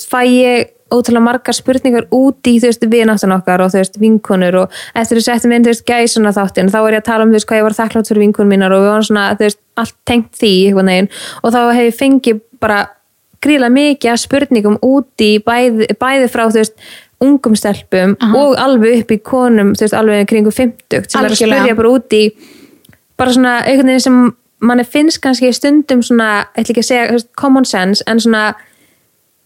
fæ 0.09 0.21
ég 0.27 0.71
ótrúlega 0.91 1.23
margar 1.23 1.55
spurningar 1.55 2.07
út 2.11 2.47
í 2.49 2.57
vináttan 2.91 3.31
okkar 3.35 3.63
og 3.63 3.75
vinkonur 3.99 4.57
og 4.63 4.79
eftir 4.97 5.21
að 5.21 5.27
settum 5.29 5.53
inn 5.55 5.63
þú 5.65 5.71
veist, 5.71 5.85
gæsuna 5.87 6.33
þáttin 6.35 6.71
þá 6.71 6.79
er 6.81 6.97
ég 6.97 7.03
að 7.03 7.07
tala 7.07 7.27
um 7.27 7.31
hvað 7.31 7.61
ég 7.61 7.67
var 7.67 7.77
þakklátt 7.77 8.11
fyrir 8.11 8.25
vinkonur 8.25 8.51
mínar 8.51 8.75
og 8.75 8.83
við 8.83 8.91
varum 8.91 9.07
svona, 9.07 9.27
veist, 9.39 9.60
allt 9.79 9.95
tengt 10.07 10.33
því 10.39 10.73
og 10.75 11.53
þá 11.53 11.59
hef 11.75 11.85
ég 11.85 11.99
fengið 11.99 12.41
bara 12.61 12.81
gríðlega 13.41 13.73
mikið 13.73 14.19
spurningum 14.21 14.77
út 14.85 15.23
í 15.23 15.31
bæði, 15.43 15.87
bæði 15.99 16.27
frá 16.31 16.45
þú 16.49 16.59
veist, 16.59 16.75
ungum 17.21 17.55
stelpum 17.57 18.15
og 18.37 18.57
alveg 18.61 19.01
upp 19.01 19.13
í 19.13 19.19
konum, 19.25 19.73
þú 19.77 19.85
veist, 19.85 19.97
alveg 19.97 20.27
kringu 20.29 20.53
50 20.53 21.07
sem 21.09 21.25
er 21.25 21.33
að 21.33 21.39
spyrja 21.39 21.77
bara 21.77 21.93
út 21.95 22.17
í 22.17 22.23
bara 23.19 23.33
svona 23.33 23.55
einhvern 23.65 23.93
veginn 23.93 24.05
sem 24.05 24.19
manni 24.61 24.85
finnst 24.85 25.21
kannski 25.23 25.49
stundum 25.53 26.03
svona, 26.05 26.47
ætla 26.53 26.75
ekki 26.75 26.83
að 26.83 26.89
segja 26.89 27.07
veist, 27.15 27.31
common 27.37 27.65
sense, 27.65 28.05
en 28.09 28.21
svona 28.21 28.51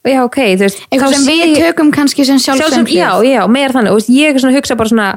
já 0.06 0.22
ok, 0.24 0.42
þú 0.58 0.68
veist 0.68 0.84
eitthvað 0.90 1.16
sem 1.16 1.30
við 1.30 1.56
tökum 1.62 1.94
kannski 1.96 2.28
sem 2.28 2.42
sjálfsögn 2.42 2.92
já, 2.92 3.10
já, 3.26 3.42
meira 3.48 3.76
þannig 3.76 3.96
veist, 3.96 4.12
ég 4.12 4.36
hugsa 4.60 4.80
bara 4.80 4.92
svona 4.92 5.10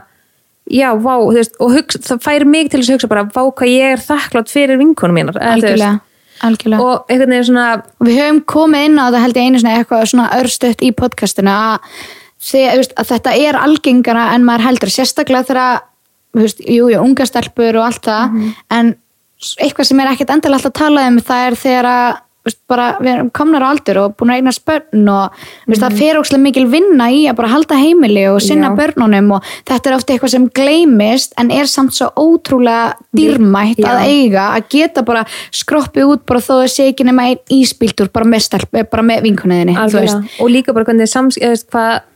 já, 0.70 0.90
vá, 1.00 1.14
þú 1.22 1.32
veist, 1.38 1.56
og 1.60 1.72
hugsa, 1.76 1.98
það 2.04 2.20
færi 2.26 2.44
mig 2.48 2.70
til 2.70 2.80
þess 2.80 2.90
að 2.90 2.96
hugsa 2.98 3.08
bara, 3.14 3.24
vá 3.24 3.42
hvað 3.48 3.72
ég 3.72 3.94
er 3.96 4.04
þakklátt 4.04 4.52
fyrir 4.52 4.78
vinkonum 4.80 5.14
mínar, 5.18 5.36
eða, 5.40 5.56
þú 5.56 5.66
veist, 5.68 5.82
algjörlega, 5.82 6.00
algjörlega. 6.48 6.82
og 6.84 7.10
einhvern 7.10 7.34
veginn 7.34 7.48
svona 7.50 7.66
við 8.04 8.20
höfum 8.22 8.40
komið 8.54 8.86
inn 8.88 8.98
á 9.00 9.04
þetta 9.08 9.22
held 9.24 9.36
ég 9.40 9.48
einu 9.48 9.62
svona 9.62 9.76
eitthvað 9.80 10.06
svona 10.12 10.28
örstuðt 10.38 10.84
í 10.86 10.92
podcastinu 11.00 11.50
að, 11.54 11.90
þið, 12.38 12.64
þú 12.70 12.78
veist, 12.82 12.94
að 13.02 13.10
þetta 13.14 13.36
er 13.48 13.60
algengara 13.64 14.24
en 14.34 14.44
maður 14.46 14.66
heldur 14.68 14.92
sérstaklega 14.94 15.48
þegar 15.48 15.80
þú 16.36 16.44
veist, 16.44 16.60
jú, 16.68 16.88
jú, 16.92 17.00
unga 17.02 17.26
stelpur 17.26 17.76
og 17.80 17.84
allt 17.88 18.02
það 18.04 18.24
Mhm. 18.32 18.54
en 18.70 18.94
eitthvað 19.62 19.86
sem 19.86 20.00
er 20.00 20.08
ekkert 20.12 20.30
endilega 20.34 20.58
alltaf 20.58 20.72
að 20.72 20.78
tala 20.82 21.06
um 21.08 21.18
það 21.22 21.46
er 21.48 21.54
þegar 21.64 21.86
að 21.94 22.16
veist, 22.46 22.58
bara, 22.70 22.96
við 23.02 23.10
erum 23.12 23.30
komnar 23.34 23.64
á 23.66 23.68
aldur 23.74 23.98
og 24.04 24.14
búin 24.16 24.30
að 24.32 24.38
eigna 24.40 24.52
spörn 24.54 25.08
og 25.12 25.32
mm 25.34 25.72
veist, 25.72 25.82
það 25.82 25.96
fer 25.98 26.18
ókslega 26.20 26.42
mikil 26.42 26.66
vinna 26.70 27.08
í 27.12 27.24
að 27.28 27.36
bara 27.36 27.48
halda 27.52 27.76
heimili 27.76 28.24
og 28.30 28.40
sinna 28.40 28.70
Mhm. 28.70 28.78
Já. 28.78 28.80
börnunum 28.80 29.32
og 29.36 29.42
þetta 29.66 29.86
er 29.90 29.96
ofta 29.96 30.12
eitthvað 30.14 30.30
sem 30.30 30.48
gleymist 30.48 31.32
en 31.38 31.50
er 31.50 31.66
samt 31.66 31.92
svo 31.92 32.08
ótrúlega 32.16 32.94
dýrmætt 33.16 33.76
Já. 33.78 33.88
að 33.90 34.06
eiga 34.06 34.44
að 34.56 34.68
geta 34.70 35.02
bara 35.04 35.24
skroppi 35.52 36.00
út 36.06 36.24
bara 36.26 36.40
þó 36.40 36.62
það 36.64 36.68
sé 36.72 36.88
ekki 36.92 37.04
nema 37.04 37.28
einn 37.28 37.38
íspíltur 37.50 38.08
bara 38.12 38.24
með, 38.24 38.48
eh, 38.72 38.84
með 39.02 39.22
vinkunniðinni 39.22 39.76
og 40.40 40.48
líka 40.50 40.72
bara 40.74 40.84
hvernig 40.84 41.08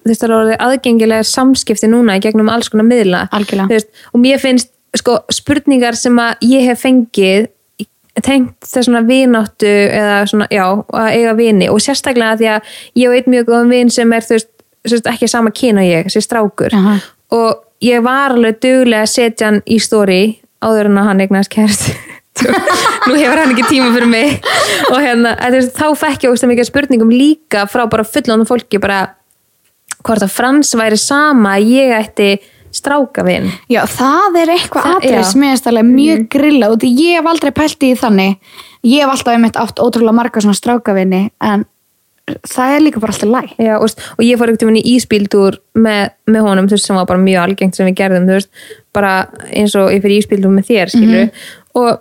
veist, 0.05 0.23
það 0.23 0.53
er 0.53 0.57
aðgengilega 0.59 1.23
samskipti 1.25 1.89
núna 1.89 2.17
í 2.17 2.21
gegnum 2.21 2.49
alls 2.49 2.69
konar 2.69 2.85
miðla 2.87 3.29
veist, 3.69 3.89
og 4.15 4.21
mér 4.21 4.39
finnst 4.41 4.69
sko, 4.95 5.19
spurningar 5.31 5.95
sem 5.97 6.17
að 6.17 6.35
ég 6.43 6.65
hef 6.65 6.83
fengið 6.83 7.49
tengt 8.25 8.55
þess 8.67 8.89
svona 8.89 9.03
vináttu 9.07 9.69
eða 9.69 10.23
svona, 10.31 10.49
já, 10.53 10.65
að 10.71 11.11
eiga 11.17 11.35
vini. 11.39 11.69
Og 11.73 11.83
sérstaklega 11.83 12.39
því 12.41 12.51
að 12.55 12.73
ég 13.03 13.13
veit 13.13 13.29
mjög 13.31 13.51
góðum 13.51 13.75
vin 13.75 13.93
sem 13.93 14.15
er 14.17 14.27
þú 14.27 14.39
veist, 14.39 15.11
ekki 15.11 15.29
sama 15.31 15.53
kyn 15.55 15.81
og 15.83 15.87
ég, 15.89 16.11
sem 16.13 16.25
strákur. 16.25 16.75
Aha. 16.75 16.97
og 17.33 17.63
ég 17.83 18.03
var 18.05 18.37
alveg 18.37 18.61
duglega 18.63 19.07
að 19.07 19.13
setja 19.13 19.51
hann 19.51 19.63
í 19.67 19.79
story 19.83 20.23
áður 20.63 20.91
en 20.91 20.99
að 21.01 21.09
hann 21.09 21.23
eignast 21.25 21.51
kært 21.53 21.87
nú 23.09 23.17
hefur 23.17 23.41
hann 23.41 23.53
ekki 23.53 23.67
tíma 23.69 23.91
fyrir 23.95 24.09
mig. 24.11 24.47
Og 24.91 25.01
hérna, 25.03 25.35
að, 25.37 25.59
veist, 25.59 25.75
þá 25.77 25.99
fekk 25.99 26.27
ég 26.27 26.33
ógst 26.33 26.47
mikið 26.49 26.65
af 26.65 26.71
spurningum 26.71 27.13
líka 27.13 27.67
frá 27.71 27.85
bara 27.91 28.07
fullónum 28.09 28.49
fólki 28.49 28.81
bara 28.83 29.03
hvort 30.03 30.25
að 30.25 30.33
Frans 30.35 30.73
væri 30.79 30.99
sama 30.99 31.57
að 31.59 31.73
ég 31.77 31.93
ætti 31.95 32.31
strákavinn 32.73 33.51
Já, 33.73 33.83
það 33.91 34.39
er 34.43 34.55
eitthvað 34.57 35.07
já. 35.07 35.19
sem 35.29 35.45
er 35.49 35.61
stæðlega 35.61 35.89
mjög 35.91 36.25
grilla 36.33 36.71
og 36.73 36.81
því 36.83 36.93
ég 36.99 37.21
hef 37.21 37.29
aldrei 37.33 37.53
pælt 37.57 37.87
í 37.87 37.93
þannig. 37.99 38.55
Ég 38.83 39.05
hef 39.05 39.13
alltaf 39.13 39.35
einmitt 39.35 39.61
átt 39.61 39.83
ótrúlega 39.83 40.17
marga 40.17 40.43
svona 40.43 40.59
strákavinni 40.59 41.27
en 41.41 41.67
það 42.47 42.77
er 42.77 42.85
líka 42.85 43.03
bara 43.03 43.13
alltaf 43.15 43.31
læg 43.31 43.51
Já, 43.59 43.75
og, 43.77 43.85
veist, 43.87 44.05
og 44.17 44.23
ég 44.25 44.39
fór 44.39 44.53
ekkert 44.53 44.65
um 44.67 44.71
henni 44.73 44.85
í 44.87 44.95
íspíldúr 44.97 45.59
með, 45.75 46.15
með 46.31 46.47
honum, 46.47 46.71
þú 46.71 46.77
veist, 46.77 46.89
sem 46.89 46.99
var 46.99 47.09
bara 47.11 47.23
mjög 47.23 47.43
algengt 47.43 47.79
sem 47.79 47.89
við 47.89 47.99
gerðum, 47.99 48.29
þú 48.31 48.39
veist, 48.39 48.51
bara 48.95 49.13
eins 49.51 49.75
og 49.79 49.91
ég 49.91 50.05
fyrir 50.05 50.23
íspíldúr 50.23 50.55
með 50.55 50.69
þér, 50.71 50.93
skilur 50.95 51.47
og 51.79 51.89
við 51.91 51.99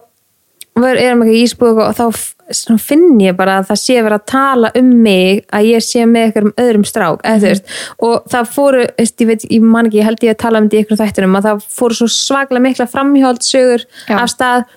erum 0.90 1.24
ekki 1.26 1.38
í 1.38 1.44
ísbúð 1.46 1.82
og 1.86 1.98
þá 1.98 2.78
finn 2.82 3.20
ég 3.22 3.36
bara 3.38 3.60
að 3.62 3.70
það 3.72 3.80
sé 3.82 3.98
verið 4.02 4.18
að 4.18 4.26
tala 4.32 4.72
um 4.76 4.90
mig 5.06 5.44
að 5.56 5.68
ég 5.70 5.86
sé 5.86 6.06
með 6.10 6.28
einhverjum 6.28 6.54
öðrum 6.66 6.88
strák, 6.88 7.22
eða 7.24 7.52
veist 7.52 7.76
og 8.04 8.26
það 8.32 8.50
fóru, 8.56 8.86
ég 9.00 9.28
veit, 9.30 9.46
ég 9.48 9.62
man 9.64 9.88
ekki, 9.88 10.02
ég 10.02 10.10
held 10.10 10.26
ég 10.26 10.36
að 10.36 10.42
tala 10.44 10.60
um 10.62 10.68
þetta 10.68 10.78
í 10.78 10.82
einhverjum 10.82 11.04
þættunum 11.04 11.40
að 11.40 11.48
það 11.48 11.70
fóru 11.78 12.00
svo 12.00 12.10
svaglega 12.12 12.66
mikla 12.66 12.90
framhjálpsögur 12.92 13.86
Já. 14.10 14.18
af 14.18 14.34
stað 14.34 14.68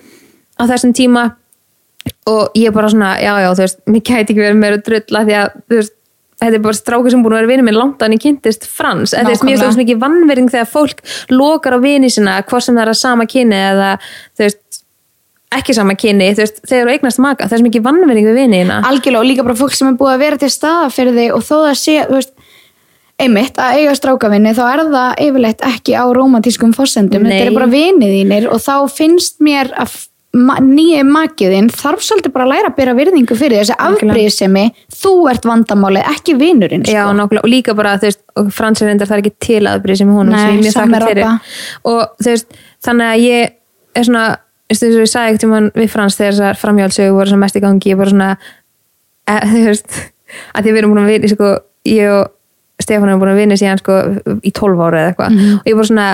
á 0.55 0.63
þessum 0.71 0.95
tíma 0.95 1.25
og 2.29 2.55
ég 2.57 2.73
bara 2.73 2.89
svona, 2.89 3.15
já, 3.19 3.33
já, 3.41 3.51
þú 3.51 3.65
veist, 3.65 3.85
mér 3.89 4.03
gæti 4.05 4.33
ekki 4.33 4.41
verið 4.41 4.59
meira 4.61 4.81
drull 4.85 5.05
því 5.25 5.37
að, 5.41 5.61
þú 5.65 5.79
veist, 5.79 5.95
þetta 6.41 6.57
er 6.57 6.63
bara 6.65 6.77
strákur 6.77 7.13
sem 7.13 7.21
búin 7.23 7.33
að 7.33 7.41
vera 7.41 7.51
vinur 7.53 7.65
minn 7.65 7.77
langt 7.77 8.01
að 8.03 8.11
hann 8.11 8.21
kynntist 8.21 8.65
frans, 8.67 9.13
veist, 9.15 9.25
mér 9.25 9.55
Nákvæmlega. 9.55 9.63
finnst 9.63 9.81
mikið 9.81 10.01
vannverðing 10.01 10.51
þegar 10.53 10.69
fólk 10.69 11.03
lokar 11.31 11.77
á 11.77 11.79
vini 11.81 12.09
sína, 12.11 12.35
hvort 12.49 12.65
sem 12.65 12.75
það 12.75 12.83
er 12.83 12.91
að 12.91 12.99
sama 12.99 13.27
kyni 13.31 13.57
eða, 13.57 13.91
þú 14.35 14.45
veist, 14.45 14.61
ekki 15.59 15.75
sama 15.77 15.95
kyni, 15.99 16.31
þú 16.35 16.43
veist, 16.43 16.61
þegar 16.67 16.89
þú 16.89 16.95
eignast 16.95 17.21
maka, 17.23 17.47
það 17.47 17.57
er 17.57 17.61
svo 17.61 17.67
mikið 17.69 17.85
vannverðing 17.87 18.29
við 18.29 18.39
vinina. 18.41 18.79
algjörlega 18.89 19.21
og 19.21 19.29
líka 19.29 19.45
bara 19.47 19.59
fólk 19.59 19.77
sem 19.77 19.91
er 19.91 19.99
búið 19.99 20.15
að 20.15 20.23
vera 20.25 20.41
til 20.41 20.51
staða 20.53 20.89
fyrir 20.93 21.19
þig 21.19 21.35
og 21.35 21.45
þó 21.45 21.55
það 21.55 21.77
sé, 21.81 21.99
þú 22.09 22.17
veist 22.19 22.33
einmitt 23.25 23.61
að 23.61 23.77
eiga 23.79 23.93
strákavinni 23.95 24.51
þá 24.57 24.65
er 24.65 24.81
það 24.91 25.21
yfirleitt 25.23 25.63
ekki 25.69 25.95
á 25.95 26.03
romantískum 26.15 26.75
fossendum, 26.75 27.23
Nei. 27.23 27.37
þetta 27.37 27.47
er 27.47 27.55
bara 27.55 27.71
vinið 27.71 28.17
þínir 28.19 28.49
og 28.51 28.59
þá 28.63 28.75
finnst 28.91 29.39
mér 29.43 29.71
að 29.79 29.95
ma 30.35 30.57
nýja 30.59 31.03
makiðinn 31.07 31.69
þarf 31.71 32.03
svolítið 32.03 32.33
bara 32.35 32.45
að 32.45 32.51
læra 32.51 32.71
að 32.71 32.77
bera 32.79 32.95
virðingu 32.97 33.37
fyrir 33.39 33.61
þessi 33.61 33.77
afbrýðisemi 33.79 34.65
þú 34.91 35.13
ert 35.31 35.47
vandamálið, 35.47 36.09
ekki 36.11 36.35
vinurinn 36.39 36.83
Já, 36.83 37.05
sko. 37.05 37.13
nákvæmlega, 37.15 37.43
og 37.45 37.53
líka 37.53 37.75
bara, 37.77 37.95
þú 38.01 38.09
veist, 38.09 38.21
og 38.35 38.49
Frans 38.55 38.83
er 38.83 38.91
reyndar 38.91 39.07
það 39.07 39.17
er 39.17 39.23
ekki 39.23 39.45
til 39.47 39.61
aðbrið 39.71 40.01
sem 40.01 40.11
hún 40.11 40.33
Nei, 40.33 40.41
sem 40.75 40.97
og 41.87 42.01
þú 42.19 42.33
veist, 42.33 42.59
þannig 42.83 43.13
að 43.13 43.23
ég 43.23 43.55
er 43.95 44.09
svona, 44.09 44.25
þess 44.73 44.83
að 44.87 44.95
ég 44.99 45.11
sagði 45.11 45.33
ekkert 45.35 45.47
um 45.49 45.69
við 45.75 45.89
Frans 45.93 46.17
þegar 46.19 46.33
þessar 46.37 46.61
framhjálpsögu 46.61 47.15
voru 47.17 47.37
mest 47.41 47.55
í 47.59 47.63
gangi, 47.63 47.91
ég 47.93 47.97
bara 47.99 48.09
svona 48.13 48.29
e, 49.27 49.39
þú 49.51 49.65
veist, 49.69 49.99
að 50.55 50.61
því 50.63 50.69
að 50.69 50.73
við 50.73 50.79
erum 50.83 50.95
búin 50.95 51.03
að 51.05 51.11
vinna 51.13 51.33
sko, 51.35 51.51
ég 51.91 52.13
og 52.19 52.31
Stefán 52.81 53.07
erum 53.11 53.21
búin 53.21 53.31
að 53.35 53.37
vinna 53.43 53.55
síðan 53.59 53.79
sko 53.79 53.99
í 54.43 54.51
12 54.51 54.81
ára 54.87 55.03
eða 55.03 55.11
eitthvað 55.13 55.35
Mhm. 55.35 55.59
og 55.61 55.69
ég 55.69 55.75
bara 55.79 55.87
svona, 55.91 56.07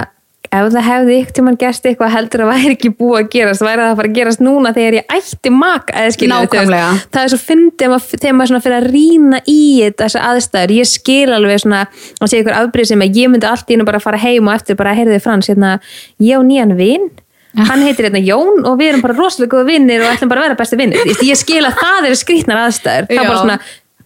ef 0.51 0.67
það 0.73 0.83
hefði 0.89 1.15
ykkur 1.21 1.35
tímann 1.37 1.57
gerst 1.61 1.85
eitthvað 1.87 2.11
heldur 2.11 2.41
að 2.43 2.49
væri 2.51 2.71
ekki 2.75 2.89
búið 2.99 3.17
að 3.21 3.29
gerast 3.33 3.63
væri 3.63 3.81
það 3.81 3.91
að 3.91 3.95
fara 4.01 4.09
að 4.11 4.15
gerast 4.19 4.41
núna 4.43 4.73
þegar 4.75 4.97
ég 4.99 5.15
ætti 5.15 5.49
maka 5.55 5.93
eða 6.01 6.11
skilur 6.17 6.35
Nákvæmlega. 6.43 6.91
það 7.13 7.23
er 7.23 7.31
svo 7.31 7.39
fyndið 7.47 7.95
að 7.95 8.07
þegar 8.19 8.35
maður 8.35 8.51
svona 8.51 8.63
fyrir 8.65 8.77
að 8.81 8.89
rýna 8.91 9.39
í 9.47 9.59
þetta, 9.85 10.03
þessar 10.03 10.27
aðstæður, 10.31 10.73
ég 10.81 10.89
skil 10.91 11.29
alveg 11.37 11.63
svona 11.63 11.81
og 12.19 12.27
sé 12.29 12.41
ykkur 12.43 12.57
afbrýð 12.59 12.89
sem 12.91 13.01
að 13.05 13.15
ég 13.21 13.31
myndi 13.31 13.47
og 17.57 17.67
hann 17.67 17.81
heitir 17.83 18.07
hérna 18.07 18.21
Jón 18.23 18.63
og 18.65 18.77
við 18.79 18.93
erum 18.93 19.01
bara 19.03 19.17
rosalega 19.17 19.51
góða 19.57 19.67
vinnir 19.67 20.01
og 20.05 20.11
ætlum 20.13 20.29
bara 20.31 20.43
að 20.43 20.47
vera 20.49 20.59
besti 20.61 20.79
vinnir 20.79 21.11
ég 21.27 21.39
skil 21.39 21.63
að 21.67 21.75
það 21.81 22.07
eru 22.09 22.19
skrýtnar 22.21 22.61
aðstæður. 22.65 23.09
Það 23.11 23.19
er 23.23 23.27
bara 23.27 23.41
svona, 23.43 23.59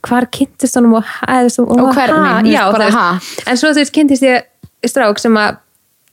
hvar 0.05 0.27
kynntist 0.33 0.75
honum 0.79 0.97
og, 0.99 1.05
þú 1.05 1.45
veist, 1.45 1.59
Og 1.65 1.93
hvernig, 1.97 2.51
já, 2.53 2.63
bara 2.71 2.89
ha. 2.93 3.05
en 3.45 3.57
svo 3.61 3.71
þú 3.73 3.81
veist, 3.83 3.93
kynntist 3.95 4.25
ég 4.25 4.89
strák 4.89 5.21
sem 5.21 5.37
að 5.41 5.57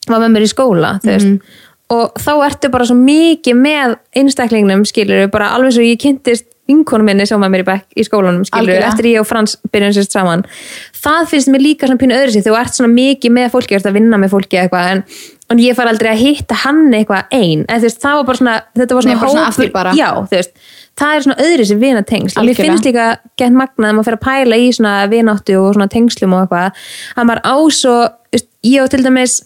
var 0.08 0.22
með 0.24 0.32
mér 0.36 0.46
í 0.46 0.52
skóla 0.52 0.94
þú 1.02 1.12
veist. 1.12 1.26
Mhm. 1.26 1.60
og 1.92 2.14
þá 2.24 2.32
ertu 2.46 2.70
bara 2.72 2.84
svo 2.88 2.96
mikið 2.96 3.58
með 3.60 3.96
einstaklingnum 4.16 4.86
skilur 4.88 5.28
bara 5.30 5.50
alveg 5.56 5.74
svo 5.76 5.84
ég 5.84 6.00
kynntist 6.00 6.46
vinkonum 6.70 7.04
minni 7.04 7.26
sem 7.26 7.40
var 7.42 7.50
mér 7.52 7.64
í 7.64 7.66
bekk 7.66 7.98
í 7.98 8.04
skólanum 8.06 8.44
skilur 8.46 8.70
Algjörlega. 8.70 8.88
eftir 8.92 9.08
ég 9.10 9.20
og 9.20 9.26
Frans 9.28 9.56
byrjum 9.74 9.92
sérst 9.92 10.14
saman. 10.14 10.44
Það 11.02 11.26
finnst 11.32 11.50
mér 11.52 11.60
líka 11.66 11.88
svona 11.90 11.98
pínu 12.00 12.14
öðru 12.16 12.32
sér 12.32 12.44
þú 12.46 12.54
ert 12.60 12.76
svona 12.78 12.92
mikið 12.94 13.34
með 13.34 13.50
fólki, 13.52 13.74
ert 13.76 13.88
að 13.90 13.96
vinna 13.98 14.16
með 14.22 14.30
fólki 14.32 14.60
eitthvað 14.62 14.90
en, 14.92 15.02
en 15.52 15.60
ég 15.62 15.76
far 15.78 15.90
aldrei 15.90 16.10
að 16.12 16.22
hitta 16.22 16.56
hann 16.64 16.86
eitthvað 16.96 17.34
ein, 17.36 17.64
en 17.68 17.80
þú 17.82 17.88
veist, 17.88 18.00
það 18.02 18.16
var 18.18 18.24
bara 18.30 18.40
svona 18.40 18.54
þetta 18.78 18.96
var 18.98 19.04
Nei, 19.08 19.12
svona 19.12 19.20
bara 19.22 19.32
svona 19.32 19.52
því 19.58 19.68
bara. 19.74 19.92
já, 19.98 20.08
þú 20.30 20.38
veist, 20.38 20.52
það 21.02 21.14
er 21.16 21.24
svona 21.26 21.38
öðru 21.46 21.68
sér 21.68 21.80
vinatengsl. 21.82 22.38
Og 22.40 22.48
mér 22.48 22.60
finnst 22.60 22.88
líka 22.88 23.06
gett 23.40 23.56
magnað 23.56 23.88
að 23.90 23.96
maður 23.98 24.08
fer 24.10 24.18
að 24.18 24.24
pæla 24.26 24.58
í 24.60 24.68
svona 24.76 24.94
vináttu 25.12 25.56
og 25.60 25.72
svona 25.76 25.88
tengslum 25.92 26.36
og 26.36 26.44
eitthvað 26.44 26.84
að 27.16 27.28
maður 27.30 27.42
á 27.48 27.56
svo, 27.78 27.96
ég 28.68 28.84
á 28.84 28.86
til 28.92 29.02
dæmis 29.06 29.38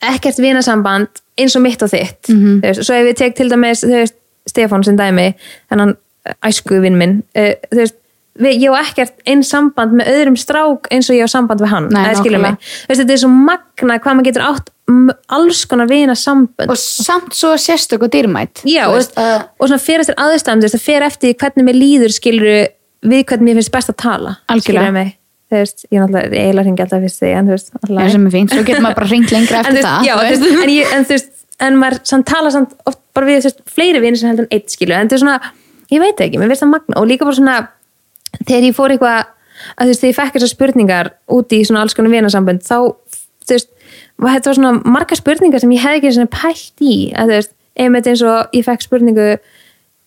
ekkert 0.00 0.38
vinasamband 0.40 1.22
eins 1.40 1.56
og 1.56 1.64
mitt 1.64 1.82
og 1.84 1.90
þitt. 1.92 2.28
Mhm. 2.32 2.60
þú 2.62 2.68
veist, 2.68 2.84
svo 2.88 2.94
ef 2.96 3.08
ég 3.10 3.16
tek 3.18 3.36
til 3.36 3.50
dæmis 3.52 3.84
þú 3.84 3.96
veist, 3.98 4.16
Stefán 4.48 4.84
sem 4.84 4.96
dæmi 4.96 5.34
þennan 5.70 5.96
æsku 6.44 6.80
vinn 6.82 6.96
minn 6.98 7.18
uh, 7.36 7.52
þú 7.70 7.82
veist, 7.82 7.96
við, 8.40 8.62
ég 8.64 8.72
á 8.72 8.80
ekkert 8.80 9.20
einn 9.28 9.42
samband 9.44 9.92
með 9.98 10.08
öðrum 10.14 10.36
strák 10.40 10.88
eins 10.90 11.10
og 11.10 11.18
ég 11.18 11.28
á 11.28 11.30
samband 11.30 11.60
við 11.60 11.72
hann. 11.74 11.88
Nei, 11.92 12.02
eða 12.08 12.20
skilur 12.22 12.42
mig, 12.44 12.56
þetta 12.88 13.12
er 13.12 13.20
svo 13.20 13.30
magna 13.32 13.98
hvað 14.00 14.16
maður 14.16 14.28
getur 14.30 14.46
átt 14.48 14.70
alls 15.36 15.62
konar 15.70 15.88
vinasamband 15.90 16.70
og 16.72 16.78
samt 16.80 17.34
svo 17.36 17.52
sérstök 17.60 18.02
og 18.06 18.10
dýrmætt 18.14 18.62
Já, 18.68 18.84
Þú 18.86 18.90
og, 18.90 18.96
veist, 18.98 19.14
að- 19.20 19.44
og 19.60 19.68
svona 19.70 19.80
fyrir 19.84 20.00
eftir 20.04 20.18
aðstæðum 20.18 20.60
þú 20.62 20.66
veist, 20.68 20.76
það 20.78 20.84
fer 20.88 21.02
eftir 21.08 21.34
hvernig 21.40 21.66
mér 21.68 21.78
líður 21.80 22.14
skilur 22.16 22.50
við 23.10 23.24
hvernig 23.30 23.48
mér 23.50 23.58
finnst 23.60 23.72
best 23.72 23.90
að 23.92 23.96
tala 24.02 24.36
Algjörlega. 24.52 24.92
mig. 24.92 25.16
þú 25.50 25.56
veist, 25.60 25.84
ég 25.90 25.96
er 25.98 26.02
náttúrulega 26.06 26.40
eiginlega 26.40 26.64
hringi 26.66 26.82
alltaf 26.84 27.02
fyrst 27.06 27.20
því 27.22 27.30
en 27.38 27.46
þú 27.46 27.54
veist, 27.56 27.70
alltaf 27.80 28.04
Já, 28.04 28.10
sem 28.14 28.26
er 28.26 28.30
fínt, 28.36 28.50
svo 28.54 28.62
getur 28.68 28.82
maður 28.84 28.98
bara 29.00 29.10
hringt 29.10 29.30
lengra 29.34 29.58
en, 29.58 29.64
eftir 29.64 29.72
þú 29.72 29.80
veist, 29.80 29.90
það 29.90 30.06
já, 30.06 30.14
þú 30.14 30.20
þú 30.20 30.30
veist. 30.30 30.42
veist, 30.44 30.62
en, 30.64 30.70
ég, 30.76 30.92
en 30.94 31.04
þú 31.04 31.14
veist 31.16 31.30
en 31.60 31.74
maður 31.80 31.98
samt 32.10 32.26
tala 32.30 32.50
samt 32.54 32.70
oft 32.86 33.00
bara 33.14 33.26
við 33.26 33.40
þú 33.40 33.48
veist, 33.50 33.60
fleiri 33.66 34.00
vinir 34.00 34.18
sem 34.20 34.30
heldur 34.30 34.46
en 34.46 34.54
eitt 34.58 34.70
skilu 34.70 34.94
en 34.94 35.08
þetta 35.08 35.18
er 35.18 35.22
svona, 35.24 35.40
ég 35.90 36.00
veit 36.00 36.22
ekki, 36.26 36.38
mér 36.40 36.48
veist 36.52 36.62
það 36.62 36.70
magna 36.76 36.96
og 37.02 37.06
líka 37.10 37.26
bara 37.26 37.36
svona, 37.40 37.56
þegar 38.46 38.62
ég 38.70 38.76
fór 38.78 38.94
eitthvað 38.94 39.18
að 39.76 39.82
þú 39.84 39.90
veist, 39.90 40.00
þegar 40.00 40.12
ég 40.12 40.18
fekk 40.20 40.34
þessar 40.38 40.52
spurningar 40.54 41.10
úti 41.28 41.58
í 41.60 41.66
svona 41.68 41.82
alls 41.84 41.94
konar 41.98 42.14
vinasambönd 42.14 42.62
þá, 42.64 42.76
þú 43.44 43.56
veist, 43.56 43.68
þetta 44.26 44.50
var 44.50 44.58
svona 44.58 44.72
margar 44.84 45.18
spurningar 45.18 45.62
sem 45.62 45.72
ég 45.72 45.84
hefði 45.84 46.00
ekki 46.00 46.12
svona 46.16 46.34
pælt 46.34 46.84
í. 46.84 46.96
Að 47.16 47.30
þú 47.30 47.36
veist, 47.38 47.52
einmitt 47.80 48.10
eins 48.10 48.22
og 48.26 48.56
ég 48.56 48.66
fekk 48.66 48.84
spurningu 48.84 49.28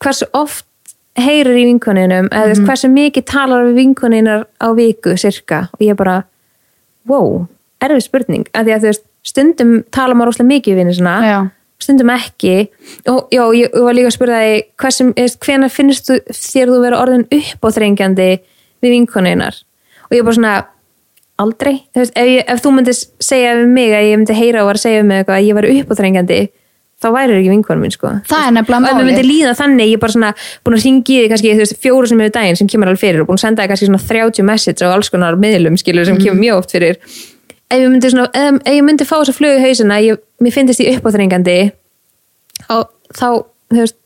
hversu 0.03 0.27
oft 0.37 0.67
heyrir 1.17 1.57
í 1.57 1.65
vinkoninum? 1.69 2.29
Eða 2.29 2.45
þú 2.45 2.53
veist, 2.53 2.67
hversu 2.69 2.91
mikið 2.93 3.25
talar 3.29 3.65
við 3.69 3.79
vinkoninar 3.81 4.45
á 4.61 4.67
viku 4.77 5.15
cirka 5.17 5.67
og 5.73 5.81
ég 5.85 5.97
bara 5.97 6.23
wow, 7.09 7.47
erfið 7.83 8.05
spurning. 8.05 8.47
Að 8.53 8.69
því 8.69 8.75
að 8.75 8.85
þú 8.85 8.91
veist, 8.91 9.05
stundum 9.23 9.75
tala 9.91 10.15
maður 10.17 10.33
óslega 10.33 10.51
mikið 10.51 10.73
við 10.73 10.81
vinni 10.83 10.95
svona, 10.97 11.15
Já. 11.23 11.37
stundum 11.79 12.09
ekki. 12.13 12.55
Og 13.11 13.27
já, 13.31 13.43
ég 13.55 13.75
var 13.75 13.95
líka 13.95 14.11
að 14.11 14.17
spyrja 14.17 14.39
hversum, 14.83 15.13
hvenær 15.15 15.71
finnst 15.71 16.09
þú 16.09 16.19
þér 16.29 16.73
þú 16.73 16.81
vera 16.83 17.01
orðin 17.01 17.27
uppáþrengjandi 17.31 18.29
við 18.83 18.91
vinkoninar 18.97 19.55
og 20.09 20.17
ég 20.17 20.25
bara 20.27 20.35
svona 20.35 20.55
aldrei, 21.41 21.77
þú 21.93 22.03
veist, 22.03 22.13
ef, 22.15 22.27
ég, 22.29 22.43
ef 22.47 22.61
þú 22.61 22.73
myndir 22.75 22.97
segja 22.97 23.55
við 23.57 23.71
mig 23.73 23.93
að 23.95 24.09
ég 24.09 24.19
myndi 24.19 24.35
heyra 24.37 24.61
og 24.61 24.69
var 24.69 24.79
að 24.79 24.85
segja 24.85 25.01
við 25.01 25.07
mig 25.09 25.21
eitthvað 25.21 25.39
að 25.39 25.47
ég 25.47 25.57
var 25.57 25.69
uppáþrengjandi 25.73 26.41
þá 27.03 27.09
væri 27.11 27.37
ekki 27.39 27.51
vinkonum 27.51 27.83
minn 27.83 27.93
sko. 27.93 28.11
Það 28.29 28.45
er 28.47 28.53
nefnilega 28.55 28.79
og 28.79 28.85
ef 28.85 28.93
mér 28.93 29.01
málið. 29.01 29.09
myndi 29.09 29.27
líða 29.27 29.53
þannig 29.59 29.89
ég 29.89 29.97
er 29.97 30.01
bara 30.03 30.15
svona 30.15 30.31
búin 30.63 30.77
að 30.77 30.85
ringi 30.87 31.17
þig 31.19 31.31
kannski 31.33 31.51
þú 31.51 31.63
veist, 31.63 31.77
fjóru 31.83 32.09
sem 32.09 32.21
hefur 32.23 32.35
daginn 32.37 32.59
sem 32.59 32.69
kemur 32.71 32.91
alveg 32.91 33.01
fyrir 33.01 33.23
og 33.23 33.29
búin 33.29 33.39
að 33.39 33.43
senda 33.43 33.63
þig 33.65 33.73
kannski 33.73 33.89
svona 33.89 34.03
30 34.07 34.47
message 34.47 34.85
á 34.85 34.87
alls 34.93 35.11
konar 35.11 35.39
miðlum 35.41 35.79
skilur 35.79 36.07
sem 36.07 36.19
kemur 36.21 36.39
mjög 36.39 36.61
oft 36.61 36.75
fyrir. 36.77 37.01
Ef 37.67 37.81
ég 37.81 37.89
myndi, 37.89 38.13
svona, 38.13 38.29
ef, 38.31 38.61
ef 38.61 38.77
ég 38.77 38.87
myndi 38.87 39.07
fá 39.09 39.17
þess 39.17 39.33
að 39.33 39.39
flögu 39.41 39.59
í 39.59 39.65
hausina 39.65 39.99
ég, 40.05 40.23
mér 40.39 40.55
finnst 40.55 40.83
ég 40.83 40.99
uppáþrengandi 41.01 41.57
og 42.71 42.87
þá 43.11 43.27
þú 43.73 43.81
veist, 43.81 43.99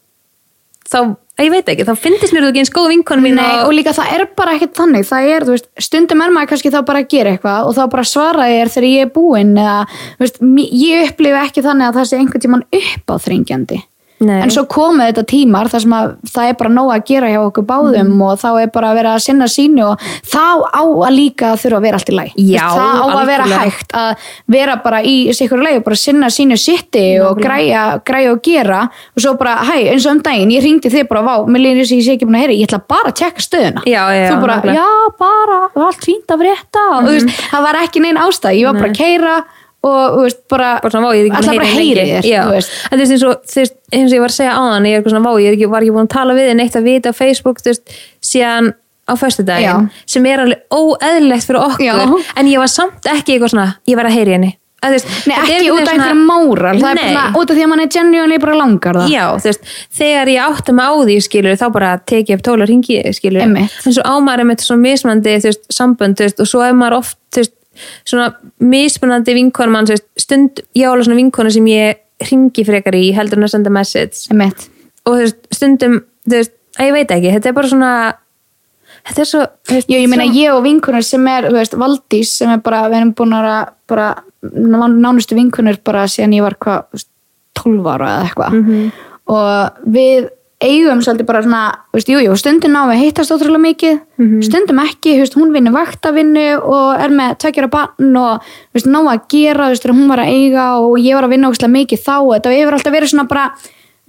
þá, 0.88 1.00
ég 1.46 1.52
veit 1.54 1.70
ekki 1.70 1.86
þá 1.86 1.94
finnst 2.02 2.34
mér 2.34 2.46
þú 2.46 2.52
ekki 2.52 2.62
eins 2.64 2.74
góð 2.74 2.88
vinkonum 2.94 3.28
mín 3.28 3.38
Nei, 3.38 3.60
og 3.66 3.74
líka 3.76 3.94
það 3.94 4.14
er 4.16 4.24
bara 4.40 4.56
ekkert 4.58 4.78
þannig. 4.80 5.06
Það 5.10 5.28
er, 5.34 5.46
þú 5.46 5.54
veist, 5.56 5.68
stundum 5.88 6.24
er 6.26 6.34
maður 6.34 6.50
kannski 6.54 6.72
þá 6.74 6.80
bara 6.88 7.04
að 7.04 7.12
gera 7.14 7.36
eitthvað 7.36 7.68
og 7.70 7.76
þá 7.78 7.84
bara 7.94 8.08
svara 8.10 8.48
ég 8.52 8.64
er 8.64 8.74
þegar 8.74 8.90
ég 8.90 9.06
er 9.06 9.14
búinn 9.14 9.54
eða, 9.58 9.78
þú 10.18 10.26
veist, 10.26 10.42
ég 10.82 11.12
upplifi 11.12 11.44
ekki 11.44 11.66
þannig 11.68 11.90
að 11.90 12.00
það 12.00 12.10
sé 12.10 12.22
einhvern 12.22 12.46
tímann 12.48 12.66
uppáþrengjandi 12.82 13.82
Nei. 14.20 14.40
en 14.42 14.50
svo 14.50 14.64
komið 14.66 15.12
þetta 15.12 15.24
tímar 15.30 15.68
þar 15.70 15.82
sem 15.84 15.92
að 15.94 16.14
það 16.34 16.48
er 16.50 16.54
bara 16.58 16.70
nóg 16.74 16.88
að 16.96 17.04
gera 17.06 17.28
hjá 17.30 17.38
okkur 17.46 17.66
báðum 17.70 18.08
Mhm. 18.08 18.22
og 18.26 18.40
þá 18.42 18.48
er 18.64 18.68
bara 18.74 18.88
að 18.90 18.96
vera 18.98 19.12
að 19.14 19.22
sinna 19.22 19.46
sínu 19.46 19.84
og 19.92 20.00
þá 20.26 20.46
á 20.74 20.82
að 20.82 21.14
líka 21.14 21.52
þurfa 21.54 21.78
að 21.78 21.82
vera 21.86 21.98
allt 22.00 22.10
í 22.10 22.16
læg 22.18 22.32
Já, 22.38 22.66
það 22.66 22.98
á 22.98 23.06
að 23.14 23.26
vera 23.28 23.44
algjörlega. 23.44 23.60
hægt 23.70 23.92
að 23.94 24.16
vera 24.48 24.76
bara 24.84 25.02
í 25.04 25.16
sikkur 25.38 25.62
leið 25.62 25.78
og 25.78 25.84
bara 25.84 25.96
sinna 25.96 26.28
sínu 26.34 26.58
sitti 26.58 27.06
og 27.22 27.38
græja, 27.38 27.84
græja 28.04 28.32
og 28.32 28.42
gera 28.42 28.82
og 28.90 29.22
svo 29.22 29.38
bara, 29.38 29.56
hæ, 29.70 29.76
eins 29.94 30.06
og 30.08 30.12
um 30.16 30.22
daginn 30.26 30.50
ég 30.50 30.64
ringdi 30.66 30.90
þig 30.90 31.08
bara, 31.08 31.22
vá, 31.22 31.46
mér 31.46 31.62
líður 31.62 31.84
þess 31.86 31.94
að 31.94 31.98
ég 31.98 32.06
sé 32.08 32.12
ekki 32.18 32.26
búin 32.26 32.40
að 32.40 32.44
heyra 32.48 32.58
ég 32.58 32.68
ætla 32.68 32.82
bara 32.88 33.12
að 33.12 33.18
tjekka 33.22 33.42
stöðuna. 33.46 33.82
Já, 33.86 34.04
já, 34.18 34.32
þú 34.34 34.42
bara, 34.42 34.62
já, 34.74 34.88
bara, 35.20 35.60
allt 35.76 36.02
fínt 36.02 36.28
að 36.34 36.42
frétta. 36.42 36.84
Og 36.98 37.04
þú 37.06 37.12
veist, 37.14 37.30
það 37.54 37.62
var 37.70 37.76
ekki 37.86 38.02
neinn 38.02 38.18
ástæð 38.18 38.58
ég 38.58 38.66
var 38.66 38.74
bara 38.82 38.90
að 38.90 38.98
keira 38.98 39.44
og 39.88 40.18
þú 40.18 40.26
veist, 40.26 40.42
bara, 40.52 40.74
bara 40.84 40.94
svona, 40.94 41.08
vá, 41.08 41.18
ég 41.18 41.30
ekki 41.30 41.40
ætla 41.42 41.56
bara 41.58 41.72
heyri 41.72 42.06
þér 42.12 42.28
en 42.28 42.44
þú 42.44 42.54
veist, 42.58 42.76
eins 42.92 43.26
og, 43.28 43.56
eins 43.94 44.12
og 44.12 44.18
ég 44.18 44.26
var 44.26 44.34
að 44.34 44.38
segja 44.38 44.58
áðan 44.60 44.90
ég 44.90 45.00
er 45.00 45.10
svona, 45.10 45.24
vá, 45.26 45.42
ég 45.44 45.58
ekki, 45.58 45.72
var 45.72 45.86
ekki 45.86 45.96
búin 45.96 46.10
að 46.10 46.14
tala 46.18 46.38
við 46.38 46.52
þig 46.52 46.60
neitt 46.62 46.78
að 46.78 46.92
vita 46.92 47.16
á 47.16 47.20
Facebook, 47.20 47.64
þú 47.64 47.74
veist, 47.74 47.98
síðan 48.34 48.72
á 49.08 49.14
föstudaginn, 49.16 49.88
Já. 49.88 50.06
sem 50.16 50.30
er 50.30 50.44
alveg 50.44 50.78
óeðlilegt 50.78 51.48
fyrir 51.48 51.64
okkur, 51.64 51.86
Já. 51.88 52.32
en 52.38 52.54
ég 52.54 52.64
var 52.64 52.72
samt 52.72 53.12
ekki 53.12 53.38
eitthvað 53.38 53.54
svona, 53.56 53.68
ég 53.88 54.00
var 54.00 54.10
að 54.10 54.18
heyri 54.20 54.36
henni 54.38 54.56
að, 54.86 54.96
veist, 54.96 55.10
Nei, 55.26 55.34
þetta 55.34 55.56
ekki 55.58 55.70
út 55.72 55.80
af 55.80 55.88
veginn 55.88 56.04
einhverjum 56.04 56.24
móral, 56.28 56.74
það 56.82 57.02
er 57.02 57.16
bara 57.18 57.42
út 57.42 57.52
af 57.52 57.58
því 57.58 57.64
að 57.66 57.72
mann 57.72 57.84
er 57.84 57.92
genuinely 57.96 58.40
bara 58.44 58.58
langar 58.60 59.00
það. 59.00 59.14
Já, 59.14 59.24
þú 59.34 59.50
veist, 59.50 59.72
þegar 59.98 60.32
ég 60.34 60.52
átta 60.52 60.76
mig 60.78 60.86
á 60.86 60.94
því 61.02 61.18
skilur, 61.26 61.58
þá 61.58 61.66
bara 61.74 61.94
teki 62.12 62.34
ég 62.34 62.40
upp 62.40 62.46
tóla 62.46 62.68
ringi 62.70 63.00
skilur, 63.18 63.46
Einmitt. 63.46 63.78
en 63.84 63.98
svo 63.98 64.06
ámæri 64.06 64.46
með 64.48 64.66
svona 64.68 64.86
mismunandi, 64.86 65.38
þú 65.42 65.52
veist, 65.52 65.66
sambönd, 65.74 66.20
þú 66.20 66.28
veist, 66.28 66.44
og 66.44 66.52
svo 66.52 66.64
er 66.66 66.78
maður 66.78 67.00
oft, 67.02 67.17
svona 68.06 68.30
mismunandi 68.60 69.34
vinkonu 69.38 69.72
mann, 69.72 69.88
stund 70.18 70.62
ég 70.76 70.86
á 70.88 70.92
alveg 70.92 71.06
svona 71.10 71.20
vinkonu 71.22 71.52
sem 71.54 71.66
ég 71.72 71.98
ringi 72.32 72.64
frekar 72.66 72.96
í, 72.98 73.12
heldur 73.14 73.38
en 73.38 73.44
að 73.48 73.54
senda 73.54 73.70
message 73.74 74.28
Einmitt. 74.32 74.70
og 75.06 75.20
veist, 75.22 75.38
stundum, 75.54 76.00
veist, 76.26 76.54
að 76.80 76.88
ég 76.90 76.94
veit 76.94 77.12
ekki, 77.14 77.34
þetta 77.36 77.50
er 77.52 77.58
bara 77.60 77.68
svona 77.72 77.92
þetta 79.08 79.22
er 79.24 79.30
svo, 79.30 79.44
þú 79.68 79.76
veist, 79.78 79.90
Jú, 79.92 80.00
ég 80.02 80.10
meina 80.12 80.26
ég 80.34 80.54
og 80.56 80.64
vinkunur 80.66 81.06
sem 81.06 81.28
er, 81.32 81.50
Valdís 81.78 82.32
sem 82.40 82.50
er 82.52 82.64
bara, 82.66 82.88
við 82.90 82.98
erum 83.02 83.14
búin 83.16 83.36
að 83.38 83.70
bara 83.88 84.08
ná- 84.44 84.98
nánustu 84.98 85.36
vinkunur 85.38 85.78
bara 85.86 86.08
síðan 86.12 86.34
ég 86.36 86.42
var 86.44 86.58
hvað, 86.60 86.88
þú 86.90 86.98
veist, 86.98 87.10
12 87.58 87.88
ára 87.94 88.10
eða 88.16 88.26
eitthvað 88.28 88.58
Mhm. 88.58 88.92
og 89.28 89.72
við 89.94 90.30
eigum 90.64 91.02
svolítið 91.06 91.28
bara 91.30 91.42
svona, 91.46 91.62
veist, 91.94 92.10
jú, 92.10 92.18
jú, 92.24 92.34
stundum 92.40 92.72
ná 92.74 92.88
við 92.90 93.02
hittast 93.04 93.30
ótrúlega 93.32 93.62
mikið, 93.62 94.00
Mhm. 94.18 94.42
stundum 94.42 94.80
ekki, 94.82 95.20
veist, 95.22 95.36
hún 95.38 95.52
vinnur 95.54 95.74
vaktavinnu 95.76 96.46
og 96.64 97.00
er 97.00 97.10
með 97.10 97.38
tveggjara 97.38 97.70
barn 97.70 98.18
og, 98.18 98.42
veist, 98.74 98.88
ná 98.88 98.98
að 99.06 99.28
gera, 99.30 99.70
veist, 99.70 99.84
hún 99.86 100.08
var 100.10 100.18
að 100.18 100.32
eiga 100.34 100.80
og 100.82 100.98
ég 100.98 101.14
var 101.14 101.24
að 101.26 101.30
vinna 101.36 101.50
ótrúlega 101.50 101.78
mikið 101.78 102.00
þá 102.02 102.16
þetta 102.34 102.56
hefur 102.58 102.74
alltaf 102.74 102.94
verið 102.94 103.10
svona 103.14 103.28
bara, 103.28 103.52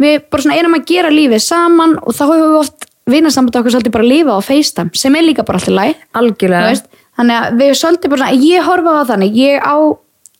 við 0.00 0.22
bara 0.30 0.42
svona 0.42 0.58
erum 0.58 0.74
að 0.74 0.86
gera 0.86 1.10
lífið 1.10 1.40
saman 1.42 1.98
og 2.00 2.14
þá 2.14 2.24
hefur 2.24 2.48
við 2.48 2.58
oft 2.62 2.84
vinnasamband 3.08 3.56
okkur 3.56 3.72
svolítið 3.72 3.92
bara 3.92 4.04
að 4.04 4.12
lifa 4.12 4.32
á 4.36 4.40
FaceTime 4.40 4.90
sem 4.94 5.14
er 5.16 5.22
líka 5.22 5.44
bara 5.44 5.58
alltaf 5.58 5.74
læg 5.74 5.94
algjörlega 6.14 6.68
veist? 6.68 6.86
þannig 7.18 7.36
að 7.42 7.56
við 7.58 7.70
svolítið 7.76 8.08
bara 8.08 8.20
svona, 8.24 8.40
ég 8.40 8.62
horfa 8.62 8.90
á 8.96 9.02
þannig 9.08 9.34
ég 9.36 9.60
á, 9.60 9.76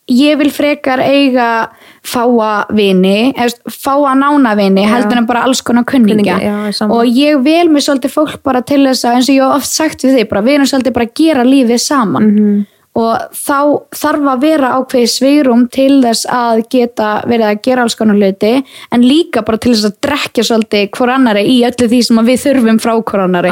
ég 0.09 0.37
vil 0.41 0.49
frekar 0.51 0.99
eiga 1.03 1.69
fáa 2.03 2.65
vini 2.73 3.33
fáa 3.69 4.15
nána 4.17 4.55
vini 4.57 4.83
Já. 4.85 4.89
heldur 4.95 5.17
en 5.21 5.27
bara 5.29 5.43
alls 5.45 5.61
konar 5.61 5.83
ég 5.85 6.73
sammála. 6.73 6.99
og 6.99 7.05
ég 7.05 7.43
vel 7.43 7.67
mér 7.69 7.85
svolítið 7.85 8.15
fólk 8.15 8.41
bara 8.43 8.61
til 8.61 8.81
þess 8.87 9.05
að 9.05 9.15
eins 9.19 9.29
og 9.29 9.35
ég 9.35 9.45
hef 9.45 9.55
oft 9.61 9.71
sagt 9.73 10.03
við 10.03 10.17
þig 10.19 10.29
bara, 10.29 10.41
við 10.41 10.53
erum 10.59 10.65
svolítið 10.73 10.93
bara 10.93 11.05
að 11.05 11.13
gera 11.23 11.43
lífið 11.43 11.79
saman 11.85 12.29
Mhm. 12.29 12.65
og 12.99 13.15
þá 13.31 13.59
þarf 13.95 14.25
að 14.33 14.41
vera 14.41 14.69
ákveðið 14.79 15.11
sveirum 15.13 15.67
til 15.71 16.01
þess 16.03 16.25
að 16.25 16.63
geta 16.69 17.09
verið 17.29 17.45
að 17.51 17.61
gera 17.61 17.81
alls 17.85 17.95
konar 17.95 18.15
hluti 18.17 18.63
en 18.91 19.01
líka 19.05 19.45
bara 19.45 19.57
til 19.57 19.73
þess 19.73 19.85
að 19.91 19.99
drekja 20.01 20.43
svolítið 20.43 20.89
hvor 20.97 21.09
annari 21.13 21.45
í 21.47 21.61
öllu 21.63 21.87
því 21.87 22.01
sem 22.03 22.17
við 22.25 22.41
þurfum 22.43 22.79
frá 22.81 22.95
hvor 23.03 23.19
annari 23.27 23.49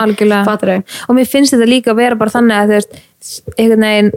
og 1.07 1.15
mér 1.15 1.27
finnst 1.27 1.53
þetta 1.53 1.69
líka 1.69 1.91
að 1.93 1.95
vera 2.01 2.15
bara 2.15 2.31
þannig 2.31 2.57
að 2.57 2.67
þú 2.67 2.73
veist, 2.77 2.91
einhvern 3.57 3.85
veginn 3.87 4.11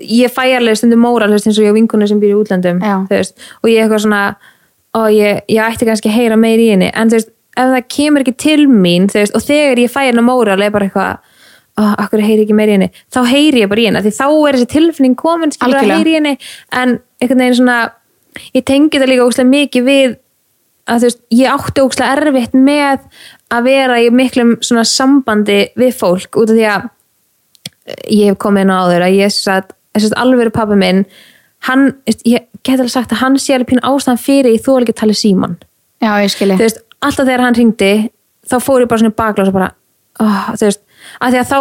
ég 0.00 0.32
fæ 0.32 0.42
alveg 0.56 0.78
stundum 0.80 1.02
móral 1.04 1.32
eins 1.32 1.46
og 1.46 1.64
ég 1.64 1.72
á 1.72 1.76
vinkunni 1.76 2.08
sem 2.08 2.20
býr 2.22 2.34
í 2.34 2.38
útlöndum 2.40 2.82
og 2.82 3.70
ég 3.70 3.82
eitthvað 3.82 4.04
svona 4.06 4.22
og 4.96 5.12
ég, 5.12 5.42
ég 5.52 5.62
ætti 5.62 5.88
kannski 5.88 6.10
að 6.10 6.18
heyra 6.20 6.36
meir 6.40 6.60
í 6.62 6.70
henni. 6.72 6.90
En 6.96 7.10
þú 7.10 7.18
veist, 7.18 7.32
ef 7.56 7.72
það 7.72 7.88
kemur 7.92 8.24
ekki 8.24 8.36
til 8.40 8.66
mín 8.70 9.08
veist, 9.12 9.34
og 9.36 9.44
þegar 9.44 9.82
ég 9.82 9.92
fæ 9.92 10.02
henni 10.08 10.24
móral 10.24 10.64
er 10.64 10.72
bara 10.74 10.88
eitthvað 10.88 11.32
oh, 11.76 11.92
akkur 12.04 12.24
heyri 12.24 12.46
ekki 12.46 12.56
meir 12.56 12.72
í 12.72 12.76
henni? 12.78 12.90
Þá 13.12 13.20
heyri 13.30 13.64
ég 13.64 13.72
bara 13.72 13.82
í 13.82 13.88
henni, 13.90 14.04
því 14.04 14.14
þá 14.16 14.26
er 14.30 14.58
þessi 14.58 14.70
tilfinning 14.72 15.16
komin 15.20 15.54
skilur 15.54 15.76
að 15.76 15.82
Algjörlega. 15.82 16.00
heyri 16.00 16.14
í 16.14 16.18
henni. 16.20 16.34
En 16.72 16.98
einhvern 17.20 17.44
veginn 17.44 17.58
svona 17.60 17.80
ég 18.56 18.66
tengi 18.68 19.00
það 19.00 19.12
líka 19.12 19.28
óslega 19.28 19.52
mikið 19.52 19.88
við 19.90 20.16
að 20.86 21.00
þú 21.02 21.08
veist, 21.08 21.22
ég 21.34 21.54
átti 21.56 21.84
óslega 21.84 22.12
erfitt 22.16 22.56
með 22.56 23.06
að 23.56 23.66
vera 23.66 24.02
í 24.02 24.10
miklum 24.14 24.56
svona 24.64 24.84
sambandi 24.88 25.60
við 25.78 25.96
fólk 25.98 26.38
út 26.40 26.52
af 26.52 26.56
því 26.56 26.68
að 26.72 26.92
ég 28.10 28.30
hef 28.30 28.38
komið 28.42 28.66
inn 28.66 28.74
á 28.74 28.78
áður 28.82 29.06
að 29.06 29.16
ég 29.20 29.34
satt, 29.34 29.72
satt 29.96 30.18
alveg 30.20 30.52
pappi 30.54 30.78
minn 30.78 31.04
hann, 31.68 31.88
ég 32.26 32.46
get 32.62 32.78
alveg 32.78 32.92
sagt 32.92 33.14
að 33.14 33.22
hann 33.22 33.38
sé 33.40 33.56
alveg 33.56 33.72
pínu 33.72 33.84
ástæðan 33.86 34.22
fyrir 34.22 34.60
þú 34.62 34.76
alveg 34.76 34.92
ekki 34.92 35.00
tala 35.02 35.16
síman 35.16 35.58
Já, 36.02 36.12
ég 36.22 36.32
skilji 36.34 36.58
þú 36.58 36.66
veist, 36.66 36.80
alltaf 37.00 37.26
þegar 37.26 37.44
hann 37.46 37.58
ringdi 37.58 37.92
þá 38.46 38.56
fór 38.62 38.84
ég 38.84 38.90
bara 38.90 39.02
svona 39.02 39.18
bakla 39.18 39.48
og 39.48 39.56
bara 39.56 39.72
oh, 40.22 40.48
þú 40.54 40.68
veist, 40.68 40.82
að 41.20 41.36
því 41.36 41.42
að 41.42 41.52
þá 41.52 41.60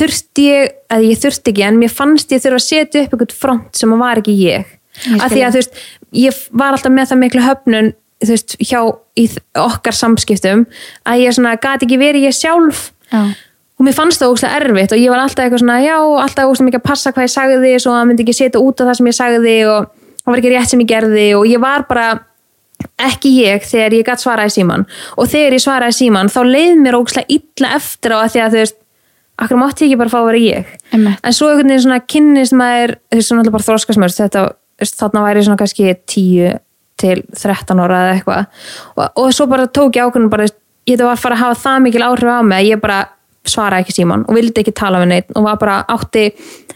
þurfti 0.00 0.44
ég, 0.44 0.74
að 0.92 1.06
ég 1.08 1.22
þurfti 1.22 1.54
ekki 1.54 1.64
en 1.66 1.80
mér 1.80 1.92
fannst 1.94 2.34
ég 2.34 2.42
þurfa 2.42 2.60
að 2.60 2.66
setja 2.66 3.04
upp 3.04 3.14
einhvern 3.16 3.38
front 3.42 3.80
sem 3.80 3.94
að 3.94 4.04
var 4.04 4.20
ekki 4.22 4.36
ég, 4.40 4.76
Ég 5.06 5.22
að 5.22 5.32
því 5.32 5.42
að 5.46 5.54
þú 5.54 5.60
veist 5.60 5.82
ég 6.20 6.40
var 6.60 6.74
alltaf 6.74 6.92
með 6.92 7.12
það 7.12 7.20
miklu 7.22 7.44
höfnun 7.44 7.92
þú 8.20 8.34
veist, 8.34 8.56
hjá 8.60 8.80
okkar 9.60 9.96
samskiptum 9.96 10.66
að 11.08 11.22
ég 11.24 11.36
svona 11.36 11.56
gati 11.60 11.86
ekki 11.86 12.00
verið 12.00 12.26
ég 12.28 12.36
sjálf. 12.36 12.90
Já. 13.10 13.32
Og 13.80 13.86
mér 13.86 13.96
fannst 13.96 14.20
það 14.20 14.34
ógslag 14.34 14.56
erfitt 14.60 14.92
og 14.92 15.00
ég 15.00 15.12
var 15.12 15.22
alltaf 15.24 15.46
eitthvað 15.46 15.62
svona, 15.62 15.78
já, 15.80 15.96
alltaf 15.96 16.50
ógslag 16.50 16.68
mikið 16.68 16.82
að 16.82 16.88
passa 16.90 17.12
hvað 17.16 17.26
ég 17.26 17.32
sagði 17.32 17.72
svo 17.80 17.94
að 17.96 18.10
myndi 18.10 18.26
ekki 18.26 18.36
setja 18.36 18.60
út 18.60 18.82
af 18.82 18.90
það 18.90 18.98
sem 18.98 19.08
ég 19.08 19.16
sagði 19.16 19.54
og 19.70 19.88
það 20.20 20.32
var 20.32 20.42
ekki 20.42 20.52
rétt 20.54 20.74
sem 20.74 20.84
ég 20.84 20.90
gerði 20.90 21.24
og 21.38 21.46
ég 21.48 21.62
var 21.64 21.86
bara 21.88 22.06
ekki 23.00 23.32
ég 23.40 23.64
þegar 23.64 23.96
ég 23.96 24.06
gætt 24.06 24.24
svaraði 24.24 24.54
síman 24.56 24.86
og 25.16 25.32
þegar 25.32 25.56
ég 25.56 25.64
svaraði 25.64 25.96
síman 25.96 26.32
þá 26.32 26.40
leið 26.48 26.84
mér 26.84 27.00
ógslag 27.00 27.32
illa 27.32 27.74
eftir 27.80 28.16
á 28.16 28.18
að 28.20 28.30
því 28.36 28.44
að 28.44 28.54
þú 28.54 28.62
veist 28.62 28.78
akkur 29.40 29.60
mátti 29.60 29.86
ég 29.86 29.90
ekki 29.90 30.00
bara 30.00 30.12
fá 30.12 30.20
að 30.20 30.30
vera 30.30 30.40
ég? 30.44 30.72
Einmitt. 30.92 31.20
en 31.24 31.36
svo 31.36 31.48
einhvern 31.48 31.72
veginn 31.72 31.84
svona 31.86 32.00
kynnist 32.04 32.56
maður 32.56 32.98
þú 33.08 33.16
veist, 33.16 33.28
svona 33.30 33.44
alltaf 33.44 34.40
bara 34.40 34.48
veist, 34.80 34.98
þarna 35.00 35.24
væri 35.24 35.44
svona 35.44 35.60
kannski 35.60 35.94
10 35.94 36.58
til 37.00 37.22
13 37.36 37.80
ára 37.80 38.02
eða 38.04 38.16
eitthvað. 38.16 38.66
Og, 38.96 39.06
og 39.22 39.32
svo 39.36 39.46
bara 39.50 39.68
tók 39.68 39.96
ég 39.96 40.06
ákveðin 40.06 40.32
bara, 40.32 40.48
ég 40.88 40.96
þetta 40.96 41.08
var 41.08 41.16
að 41.16 41.24
fara 41.24 41.38
að 41.38 41.44
hafa 41.44 41.60
það 41.64 41.82
mikil 41.86 42.04
áhrif 42.06 42.32
á 42.32 42.40
mig 42.44 42.60
að 42.60 42.70
ég 42.70 42.82
bara 42.82 42.98
svaraði 43.48 43.86
ekki 43.86 43.96
síman 44.00 44.24
og 44.28 44.36
vildi 44.36 44.62
ekki 44.62 44.74
tala 44.76 45.00
við 45.02 45.12
neitt 45.14 45.30
og 45.36 45.46
var 45.46 45.60
bara 45.60 45.78
átti 45.88 46.26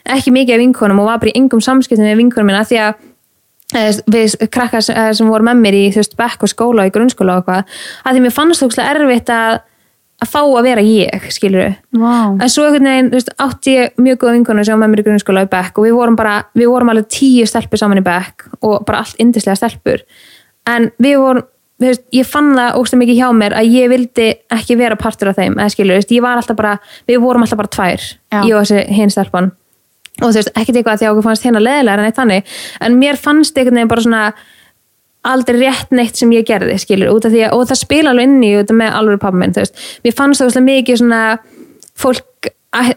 ekki 0.04 0.32
mikið 0.34 0.56
af 0.56 0.62
vinkonum 0.62 1.02
og 1.02 1.10
var 1.10 1.20
bara 1.20 1.32
í 1.32 1.36
yngum 1.40 1.62
samskiptum 1.64 2.06
við 2.06 2.22
vinkonum 2.22 2.50
minna 2.50 2.64
því 2.64 2.80
að 2.84 3.04
eh, 3.76 4.00
við 4.14 4.48
krakkar 4.52 4.84
sem, 4.84 4.96
eh, 4.96 5.12
sem 5.16 5.28
voru 5.28 5.46
með 5.46 5.60
mér 5.60 5.78
í 5.78 5.84
þú 5.92 6.02
veist, 6.02 6.16
bekk 6.18 6.46
og 6.46 6.52
skóla 6.52 6.84
og 6.84 6.90
í 6.90 6.94
grunnskóla 6.94 7.38
og 7.38 7.44
eitthvað 7.44 7.78
að 8.04 8.16
því 8.16 8.24
mér 8.24 8.36
fannst 8.38 8.60
það 8.60 8.68
ógeðslega 8.68 8.96
erfitt 8.96 9.32
að 9.34 9.62
að 10.22 10.30
fá 10.30 10.40
að 10.40 10.66
vera 10.68 10.82
ég, 10.86 11.24
skilur 11.34 11.72
Vá. 11.98 12.12
en 12.38 12.50
svo 12.52 12.64
einhvern 12.64 12.86
veginn, 12.86 13.08
þú 13.10 13.18
veist, 13.18 13.32
átti 13.44 13.72
ég 13.74 13.96
mjög 14.00 14.20
góða 14.22 14.36
vinkonu 14.36 14.64
sem 14.64 14.76
var 14.76 14.82
með 14.84 14.92
mér 14.92 15.02
í 15.02 15.06
grunnskóla 15.08 15.42
í 15.44 15.50
bekk 15.50 15.80
og 15.80 15.88
við 15.88 15.96
vorum 15.98 16.16
bara, 16.16 16.36
við 16.54 16.70
vorum 16.70 16.92
alveg 16.92 17.08
tíu 17.12 17.48
stelpur 17.50 17.80
saman 17.80 18.00
í 18.00 18.04
bekk 18.06 18.46
og 18.62 18.84
bara 18.86 19.02
allt 19.02 19.18
yndislega 19.20 19.58
stelpur 19.58 20.04
en 20.70 20.88
við 21.02 21.18
vorum 21.20 21.44
þú 21.44 21.53
veist, 21.82 22.04
ég 22.14 22.26
fann 22.28 22.52
það 22.54 22.78
ógst 22.78 22.96
mikið 22.98 23.18
hjá 23.18 23.28
mér 23.34 23.56
að 23.58 23.74
ég 23.74 23.90
vildi 23.92 24.30
ekki 24.54 24.78
vera 24.78 24.98
partur 25.00 25.32
af 25.32 25.38
þeim 25.40 25.58
eða 25.58 25.72
skilur, 25.74 25.98
veist, 25.98 26.14
ég 26.14 26.24
var 26.24 26.38
alltaf 26.38 26.58
bara 26.58 26.78
við 27.08 27.20
vorum 27.24 27.44
alltaf 27.44 27.60
bara 27.60 27.72
tvær, 27.76 28.08
Já. 28.30 28.40
ég 28.40 28.54
og 28.54 28.64
þessi 28.64 28.98
hinn 28.98 29.12
stelpan. 29.12 29.52
Og 30.22 30.28
þú 30.28 30.34
veist, 30.38 30.52
ekkert 30.54 30.76
eitthvað 30.78 30.92
að 30.92 31.00
því 31.00 31.06
að 31.06 31.14
okkur 31.14 31.26
fannst 31.28 31.46
hérna 31.48 31.62
leðilega 31.62 32.02
en 32.02 32.10
eitt 32.10 32.20
þannig, 32.20 32.52
en 32.86 32.98
mér 33.00 33.18
fannst 33.18 33.58
einhvern 33.58 33.80
veginn 33.80 33.90
bara 33.90 34.04
svona 34.04 34.24
aldrei 35.24 35.58
rétt 35.64 35.94
neitt 35.96 36.20
sem 36.20 36.30
ég 36.36 36.46
gerði, 36.46 36.76
skilur, 36.78 37.10
út 37.16 37.26
af 37.26 37.32
því 37.32 37.42
að 37.48 37.56
og 37.56 37.64
það 37.70 37.80
spila 37.80 38.12
alveg 38.12 38.28
inn 38.28 38.44
í 38.44 38.52
út 38.60 38.70
með 38.76 38.98
alveg 39.00 39.22
pappa 39.24 39.40
minn, 39.40 39.54
þú 39.56 39.64
veist, 39.64 39.82
mér 40.04 40.16
fannst 40.18 40.44
það 40.44 40.66
mikið 40.68 41.00
svona, 41.00 41.22
fólk 41.98 42.52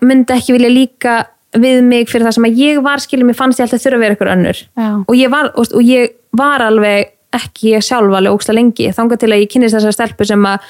myndi 0.06 0.36
ekki 0.36 0.58
vilja 0.58 0.72
líka 0.74 1.18
við 1.58 1.82
mig 1.86 2.10
fyrir 2.12 2.28
það 2.28 2.38
sem 2.38 2.48
að 2.50 2.62
ég 2.62 2.80
var, 2.86 3.02
skilur, 3.02 3.26
mér 3.30 3.38
fannst 3.38 3.62
ég 3.62 3.66
alltaf 3.66 3.82
þurfa 3.82 3.98
að 3.98 4.04
vera 4.04 4.18
ykkur 4.18 4.32
önnur. 4.34 4.64
Og 5.08 5.14
ég 5.18 5.32
var, 5.32 5.52
og 5.56 5.86
ég 5.86 6.18
var 6.38 6.66
alveg 6.66 7.14
ekki 7.36 7.74
ég 7.76 7.86
sjálf 7.86 8.14
alveg 8.14 8.34
ógsta 8.34 8.56
lengi. 8.56 8.90
Þangað 8.96 9.24
til 9.24 9.32
að 9.34 9.44
ég 9.44 9.52
kynist 9.52 9.78
þessar 9.78 9.96
stelpu 9.96 10.28
sem 10.28 10.48
að 10.48 10.68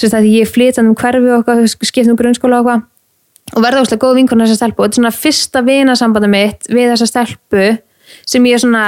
sem 0.00 0.08
sagt, 0.08 0.26
ég 0.26 0.48
flytandi 0.48 0.90
um 0.90 0.96
hverfi 0.98 1.32
og 1.36 1.86
skiptum 1.86 2.18
grunnskóla 2.18 2.62
og 2.62 2.70
eitthvað 2.70 2.88
og 3.52 3.64
verða 3.64 3.82
ógsta 3.82 3.98
góð 4.00 4.18
vinkona 4.20 4.46
þessar 4.46 4.62
stelpu. 4.62 4.82
Og 4.82 4.88
þetta 4.88 4.96
er 4.96 5.00
svona 5.00 5.14
fyrsta 5.16 5.64
vinasambandi 5.66 6.30
mitt 6.32 6.68
við 6.72 6.92
þessa 6.94 7.10
stelpu 7.10 7.66
sem 8.28 8.46
ég 8.48 8.56
er 8.56 8.62
svona 8.62 8.86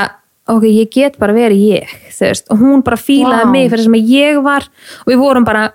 ok, 0.50 0.66
ég 0.68 0.90
get 0.92 1.16
bara 1.20 1.34
verið 1.36 1.62
ég 1.72 1.94
veist, 2.18 2.48
og 2.52 2.60
hún 2.60 2.84
bara 2.84 3.00
fílaði 3.00 3.46
Vá. 3.46 3.52
mig 3.52 3.70
fyrir 3.72 3.86
sem 3.86 3.96
ég 4.00 4.40
var 4.44 4.66
og 5.04 5.08
við 5.12 5.22
vorum 5.22 5.46
bara 5.46 5.70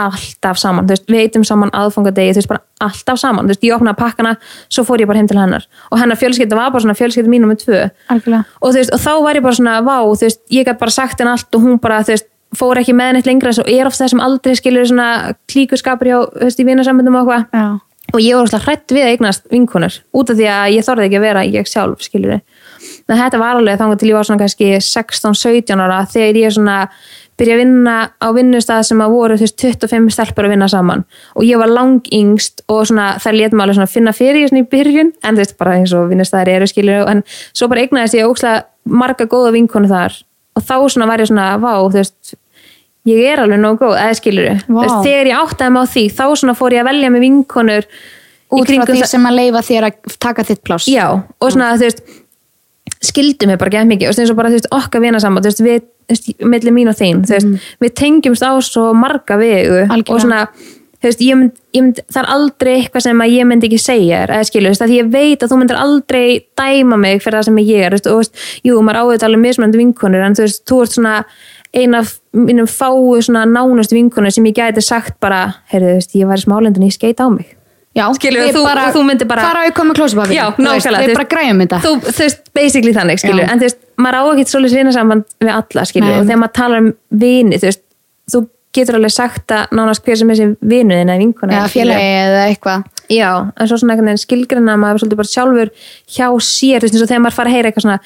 alltaf 0.00 0.56
saman, 0.56 0.86
þú 0.88 0.94
veist, 0.94 1.08
við 1.10 1.20
eitum 1.26 1.44
saman 1.44 1.72
aðfangadegi, 1.76 2.32
þú 2.32 2.40
veist, 2.40 2.50
bara 2.50 2.86
alltaf 2.86 3.18
saman. 3.20 3.44
Þú 3.44 3.52
veist, 3.52 3.66
ég 3.66 3.76
opnaði 3.76 3.98
pakkana, 3.98 4.32
svo 4.72 4.84
fór 4.88 5.02
ég 5.02 5.10
bara 5.10 5.20
heim 5.20 5.28
til 5.28 5.38
hennar. 5.40 5.66
Og 5.92 6.00
hennar 6.00 6.20
fjölskylda 6.20 6.56
var 6.56 6.72
bara 6.72 6.84
svona 6.84 6.96
fjölskylda 6.96 7.32
mín 7.32 7.44
með 7.48 7.60
tvö. 7.66 7.82
Algjörlega. 8.14 8.44
og, 8.60 8.72
þú 8.72 8.80
veist, 8.80 8.94
og 8.96 9.04
þá 9.04 9.12
var 9.26 9.36
ég 9.36 9.44
bara 9.44 9.60
svona, 9.60 9.76
vá, 9.84 9.96
þú 10.08 10.26
veist, 10.26 10.42
ég 10.48 10.68
gæti 10.68 10.80
bara 10.80 10.96
sagt 10.96 11.20
henni 11.20 11.34
allt 11.34 11.58
og 11.58 11.66
hún 11.66 11.80
bara, 11.82 12.00
þú 12.06 12.16
veist, 12.16 12.28
fór 12.56 12.80
ekki 12.80 12.96
með 12.96 13.14
neitt 13.18 13.28
lengra. 13.28 13.52
Og 13.60 13.68
er 13.68 13.88
oft 13.88 14.00
þessum 14.00 14.24
aldrei 14.24 14.56
skilur 14.56 14.88
svona 14.88 15.08
klíkuskapur 15.52 16.08
hjá, 16.08 16.18
þú 16.24 16.48
veist, 16.48 16.60
í 16.60 16.68
vinasambundum 16.68 17.20
og 17.20 17.28
eitthvað. 17.36 17.80
Og 18.12 18.20
ég 18.20 18.36
var 18.36 18.44
alltaf 18.44 18.64
hrætt 18.66 18.92
við 18.92 19.06
að 19.06 19.12
eignast 19.14 19.44
vinkonur 19.48 19.94
út 20.12 20.30
af 20.32 20.36
því 20.36 20.48
að 20.52 20.72
ég 20.74 20.84
þorði 20.84 21.04
ekki 21.06 21.16
að 21.16 21.22
vera 21.24 21.44
ég 21.48 21.68
sjálf, 21.70 22.02
skilur 22.04 22.40
en 23.08 23.18
þetta 23.18 23.40
var 23.40 23.58
alveg 23.58 23.80
þannig 23.80 24.00
til 24.00 24.10
ég 24.10 24.18
var 24.18 24.28
svona 24.28 24.42
kannski 24.42 24.68
16-17 24.78 25.82
ára 25.82 26.02
þegar 26.10 26.40
ég 26.40 26.54
svona 26.54 26.76
byrja 27.40 27.56
að 27.56 27.62
vinna 27.62 27.94
á 28.20 28.28
vinnustað 28.36 28.82
sem 28.88 29.00
að 29.02 29.14
voru 29.14 29.38
veist, 29.40 29.56
25 29.60 30.10
stelpur 30.14 30.46
að 30.46 30.54
vinna 30.54 30.68
saman. 30.70 31.04
Og 31.36 31.46
ég 31.48 31.60
var 31.60 31.72
lang 31.72 32.10
yngst 32.12 32.64
og 32.68 32.84
svona 32.90 33.14
þær 33.22 33.38
létum 33.38 33.64
alveg 33.64 33.78
svona 33.78 33.90
finna 33.90 34.14
fyrir 34.16 34.52
í 34.52 34.64
byrjun 34.74 35.14
en 35.22 35.38
þú 35.38 35.44
veist 35.44 35.56
bara 35.60 35.78
eins 35.78 35.94
og 35.96 36.10
vinnustæðir 36.12 36.58
eru 36.58 36.70
skilur 36.70 37.08
en 37.10 37.24
svo 37.52 37.70
bara 37.72 37.86
eignaðist 37.86 38.18
ég 38.18 38.28
ókslega 38.28 38.66
marga 38.84 39.26
góða 39.26 39.54
vinkonu 39.56 39.90
þar. 39.90 40.18
Og 40.56 40.64
þá 40.68 40.76
svona 40.92 41.08
var 41.08 41.22
ég 41.22 41.32
svona 41.32 41.50
vá 41.62 41.72
þú 41.80 41.98
veist 41.98 42.34
ég 43.08 43.22
er 43.32 43.42
alveg 43.42 43.60
nóg 43.60 43.80
góð, 43.82 43.96
eða 43.98 44.18
skilur 44.18 44.50
Vá. 44.68 44.82
þegar 45.02 45.30
ég 45.32 45.38
áttaði 45.38 45.74
mig 45.74 45.82
á 45.82 45.92
því 45.94 46.04
þá 46.12 46.24
svona 46.38 46.58
fór 46.58 46.76
ég 46.76 46.84
að 46.84 46.90
velja 46.92 47.10
með 47.10 47.24
vinkonur 47.26 47.88
út 48.52 48.68
frá 48.68 48.84
því 48.86 49.06
sem 49.08 49.26
að 49.26 49.38
leifa 49.40 49.62
þér 49.66 49.86
að 49.88 50.18
taka 50.22 50.44
þitt 50.46 50.62
pláss. 50.66 50.90
Já, 50.90 51.06
og 51.18 51.54
svona 51.54 51.72
þú 51.74 51.88
veist 51.88 52.02
skildum 53.02 53.52
við 53.52 53.58
bara 53.60 53.74
gett 53.74 53.88
mikið, 53.90 54.12
þú 54.12 54.22
veist, 54.22 54.32
og 54.32 54.38
bara 54.38 54.52
þú 54.52 54.58
veist, 54.58 54.68
okkar 54.76 55.02
veist, 55.02 55.64
við, 55.64 55.82
þú 56.06 56.14
veist, 56.14 56.30
millir 56.54 56.76
mín 56.76 56.92
og 56.92 56.98
þín, 56.98 57.24
þú 57.26 57.34
veist, 57.36 57.66
við 57.82 57.96
tengjumst 57.98 58.46
á 58.46 58.52
svo 58.62 58.92
marga 58.94 59.38
vegu 59.40 59.80
Algjörlega. 59.82 60.14
og 60.14 60.22
svona, 60.22 60.42
þú 61.02 61.08
veist, 61.08 61.24
ég 61.26 61.38
mynd, 61.40 61.56
ég 61.74 61.86
mynd, 61.86 62.02
það 62.08 62.20
er 62.22 62.30
aldrei 62.36 62.72
eitthvað 62.76 63.06
sem 63.06 63.24
að 63.24 63.34
ég 63.34 63.48
myndi 63.50 63.68
ekki 63.70 63.80
segja 63.82 64.20
þér, 64.22 64.34
eða 64.36 64.48
skilur, 64.50 64.68
þú 64.68 64.74
veist, 64.74 64.84
að 64.86 64.94
ég 64.96 65.10
veit 65.16 65.42
að 65.42 65.50
þú 65.54 65.58
myndir 65.62 65.80
aldrei 65.82 66.26
dæma 66.60 67.00
mig 67.00 67.24
fyrir 67.24 67.38
það 67.40 67.48
sem 67.48 67.62
ég 67.64 67.88
er, 67.88 67.96
þú 67.96 67.98
veist, 67.98 68.06
og 68.06 68.12
þú 68.12 68.20
veist, 68.22 68.44
jú, 68.68 68.78
maður 68.86 69.00
áður 69.02 69.26
alveg 69.28 69.44
mismunandi 69.46 69.82
vinkonur, 69.82 70.26
en 70.26 70.38
þú 70.38 70.46
veist, 70.46 70.62
þú 70.68 70.82
ert 70.84 70.96
svona 70.98 71.16
ein 71.72 71.96
af 71.96 72.14
mínum 72.36 72.68
fáu 72.68 73.16
svona 73.24 73.46
nánustu 73.48 73.96
vinkonur 73.96 74.30
sem 74.30 74.46
ég 74.46 74.60
gæti 74.60 74.84
sagt 74.84 75.18
bara, 75.20 75.56
heyrðu, 75.72 75.96
þú 75.96 75.98
veist, 75.98 76.16
ég 76.20 76.30
var 76.30 76.38
í 76.38 76.44
smálendin, 76.44 76.86
ég 76.86 76.94
skeit 76.94 77.18
á 77.18 77.26
mig. 77.32 77.56
Já, 77.92 78.06
Skilur, 78.16 78.46
þú- 78.56 78.64
og 78.64 78.94
þú 78.94 79.02
myndir 79.04 79.28
bara- 79.28 79.70
komið 79.76 79.98
klósipapir? 79.98 80.32
Já, 80.32 80.46
nákvæmlega. 80.56 81.08
Við 81.08 81.14
bara 81.14 81.28
græjum 81.28 81.58
þetta 81.60 81.80
Þú, 81.84 81.92
þú 82.08 82.22
veist, 82.24 82.40
basically 82.54 82.92
þannig, 82.96 83.20
skilur, 83.20 83.44
Já. 83.44 83.52
en 83.52 83.58
þú 83.58 83.66
veist, 83.68 83.80
maður 84.00 84.16
á 84.16 84.22
ekkert 84.32 84.52
svolítið 84.52 84.78
vinasamband 84.80 85.24
við 85.40 85.52
alla, 85.52 85.84
skilur, 85.84 86.08
Nei. 86.08 86.18
og 86.18 86.26
þegar 86.26 86.40
maður 86.40 86.52
talar 86.56 86.78
um 86.78 86.92
vini, 87.10 87.58
þú 87.60 87.68
veist, 87.68 87.82
þú 88.32 88.48
getur 88.72 88.96
alveg 88.96 89.12
sagt 89.12 89.52
að 89.52 89.68
nánast 89.76 90.02
hver 90.06 90.16
sem 90.16 90.30
er 90.30 90.34
sem 90.40 90.56
vinuðin 90.64 91.12
eða 91.12 91.20
vinkona. 91.20 91.52
Eða 91.52 91.68
félagi 91.68 92.08
eða 92.24 92.42
eitthvað 92.48 92.84
Já, 93.12 93.52
en 93.60 93.68
svo 93.68 93.76
svona 93.76 93.96
veginn 93.98 94.20
skilgrina 94.20 94.76
maður 94.80 95.02
svolítið 95.02 95.20
bara 95.20 95.32
sjálfur 95.32 95.70
hjá 96.08 96.28
sér, 96.40 96.80
þú 96.80 96.86
veist, 96.86 96.94
eins 96.96 97.04
og 97.04 97.10
þegar 97.10 97.24
maður 97.26 97.36
fara 97.38 97.50
að 97.50 97.56
heyra 97.58 97.70
eitthvað 97.72 97.86
svona, 97.86 97.98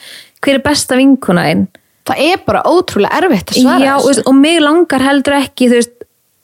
hver 0.42 0.55
er 0.59 0.62
besta 0.64 0.99
vinkona 0.99 1.44
einn? 1.51 1.66
Það 2.07 2.22
er 2.33 2.42
bara 2.46 2.62
ótrúlega 2.70 3.20
erfitt 3.20 3.53
að 3.53 3.61
svara 3.62 3.87
Já, 3.87 3.94
veist, 4.03 4.22
og 4.27 4.35
mig 4.38 4.59
langar 4.62 5.05
heldur 5.07 5.38
ekki, 5.38 5.68
þú 5.70 5.79
veist, 5.79 5.95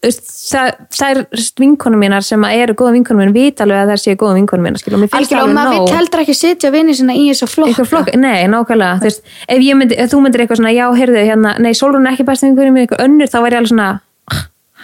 það, 0.03 0.71
það 0.97 1.11
er 1.11 1.45
vinkonum 1.63 2.03
mínar 2.03 2.27
sem 2.27 2.45
eru 2.49 2.75
góða 2.79 2.95
vinkonum 2.97 3.23
mínar, 3.23 3.35
vita 3.37 3.67
alveg 3.67 3.83
að 3.85 3.93
það 3.93 4.01
séu 4.03 4.19
góða 4.21 4.37
vinkonum 4.41 4.67
mínar, 4.69 4.83
skilur, 4.83 4.99
og 4.99 5.05
mér 5.05 5.13
finnst 5.13 5.21
Algjörlega, 5.21 5.43
og 5.43 5.49
alveg 5.49 5.59
maður 5.61 5.79
nóg. 5.79 5.87
vill 5.87 5.99
heldur 6.01 6.25
ekki 6.25 6.39
setja 6.39 6.73
vinni 6.75 6.97
sinna 6.99 7.17
í 7.19 7.27
þessu 7.31 7.51
flokk 7.53 7.83
flokk, 7.87 8.15
nei, 8.19 8.47
nákvæmlega 8.51 9.03
þú 9.03 9.11
veist, 9.11 9.27
ef, 9.47 9.67
myndi, 9.79 9.99
ef 9.99 10.11
þú 10.13 10.23
myndir 10.25 10.45
eitthvað 10.45 10.63
svona, 10.63 10.75
já, 10.75 10.87
heyrðu 10.99 11.27
hérna, 11.31 11.55
nei, 11.63 11.73
Sólrún 11.79 12.09
er 12.09 12.17
ekki 12.17 12.27
besta 12.27 12.49
vinkurinn 12.49 12.75
minn 12.75 12.87
eitthvað 12.87 13.05
önnur, 13.07 13.31
þá 13.31 13.39
væri 13.45 13.55
ég 13.55 13.63
alveg 13.63 13.75
svona 13.77 13.91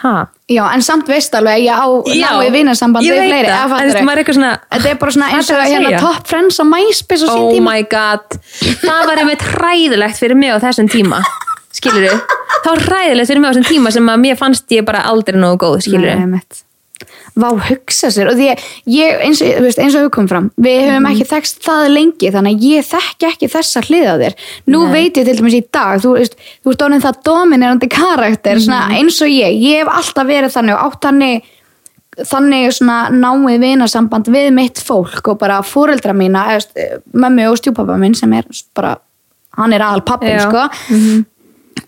ha, 0.02 0.28
Já, 0.48 0.62
en 0.72 0.83
samt 0.85 1.09
veist 1.11 1.35
alveg 1.37 1.64
ég 1.66 1.74
á 1.74 1.87
Já, 2.14 2.31
náið 2.38 2.54
vinnasamband 2.54 3.07
ég 3.07 3.18
veit 3.18 3.48
það, 3.48 3.74
en 3.83 4.07
maður 4.07 4.12
er 4.12 4.22
eitthvað 4.22 4.38
svona 4.38 4.52
Þetta 4.70 4.90
er 4.92 5.00
bara 5.02 5.14
svona 5.16 5.31
eins 5.35 5.50
og 5.52 5.64
hérna 5.64 6.02
top 6.02 6.31
friends 6.31 6.61
á 6.62 6.64
MySpace 6.68 7.26
á 7.26 7.28
sín 7.28 7.42
oh 7.42 7.50
tíma. 7.52 7.74
my 7.74 7.87
god 7.90 8.38
það 8.85 9.11
var 9.11 9.22
einmitt 9.24 9.44
hræðilegt 9.44 10.20
fyrir 10.20 10.38
mig 10.38 10.54
á 10.54 10.59
þessum 10.62 10.90
tíma 10.92 11.20
skilur 11.79 12.07
þið, 12.09 12.38
það 12.64 12.71
var 12.73 12.87
hræðilegt 12.88 13.31
fyrir 13.33 13.41
mig 13.45 13.51
á 13.51 13.53
þessum 13.55 13.69
tíma 13.73 13.93
sem 13.95 14.09
að 14.14 14.25
mér 14.25 14.38
fannst 14.41 14.75
ég 14.75 14.85
bara 14.88 15.05
aldrei 15.11 15.38
nógu 15.41 15.61
góð, 15.67 15.79
skilur 15.87 16.11
Nei, 16.19 16.41
þið. 16.41 16.64
Vá, 17.38 17.53
hugsa 17.69 18.09
sér. 18.11 18.27
Og 18.33 18.35
því 18.35 18.47
ég, 18.91 19.21
eins 19.23 19.38
og, 19.47 19.61
veist, 19.62 19.79
eins 19.79 19.95
og 19.95 20.03
við 20.03 20.09
komum 20.17 20.29
fram 20.33 20.47
við 20.59 20.81
hefum 20.88 21.05
Mhm. 21.05 21.11
ekki 21.12 21.27
þekkst 21.31 21.61
það 21.62 21.85
lengi 21.95 22.31
þannig 22.35 22.57
að 22.57 22.64
ég 22.67 22.88
þekki 22.88 23.29
ekki 23.29 23.49
þessa 23.53 23.83
hliða 23.87 24.14
þér. 24.23 24.35
Nú 24.75 24.81
veit 24.91 25.14
ég 25.21 25.25
til 25.29 25.37
dæmis 25.38 25.55
í 25.55 25.61
dag 25.73 26.01
þú 26.03 26.17
veist, 26.17 26.35
þú 26.64 26.73
ert 26.75 26.83
orðin 26.88 27.05
það 27.05 27.21
dominerandi 27.29 27.88
karakter 27.95 28.59
svona, 28.59 28.88
eins 28.99 29.21
og 29.23 29.29
ég, 29.31 29.55
ég 29.62 29.85
hef 29.85 29.93
alltaf 29.95 30.27
verið 30.27 30.51
þannig 30.57 30.75
og 30.75 30.83
átt 30.88 31.01
þannig 31.07 31.43
þannig 32.27 32.73
svona 32.75 32.99
náið 33.14 33.61
vinasamband 33.62 34.27
við 34.35 34.51
mitt 34.53 34.83
fólk 34.83 35.29
og 35.31 35.38
bara 35.38 35.61
fóreldra 35.62 36.11
mína 36.19 36.43
mömmu 37.14 37.47
og 37.53 37.59
stjúpappa 37.61 37.95
minn 38.01 38.17
sem 38.19 38.33
er 38.35 38.43
bara, 38.75 38.97
hann 39.57 39.73
er 39.73 39.85
aðal 39.87 40.03
pappin 40.05 40.41
sko 40.43 40.67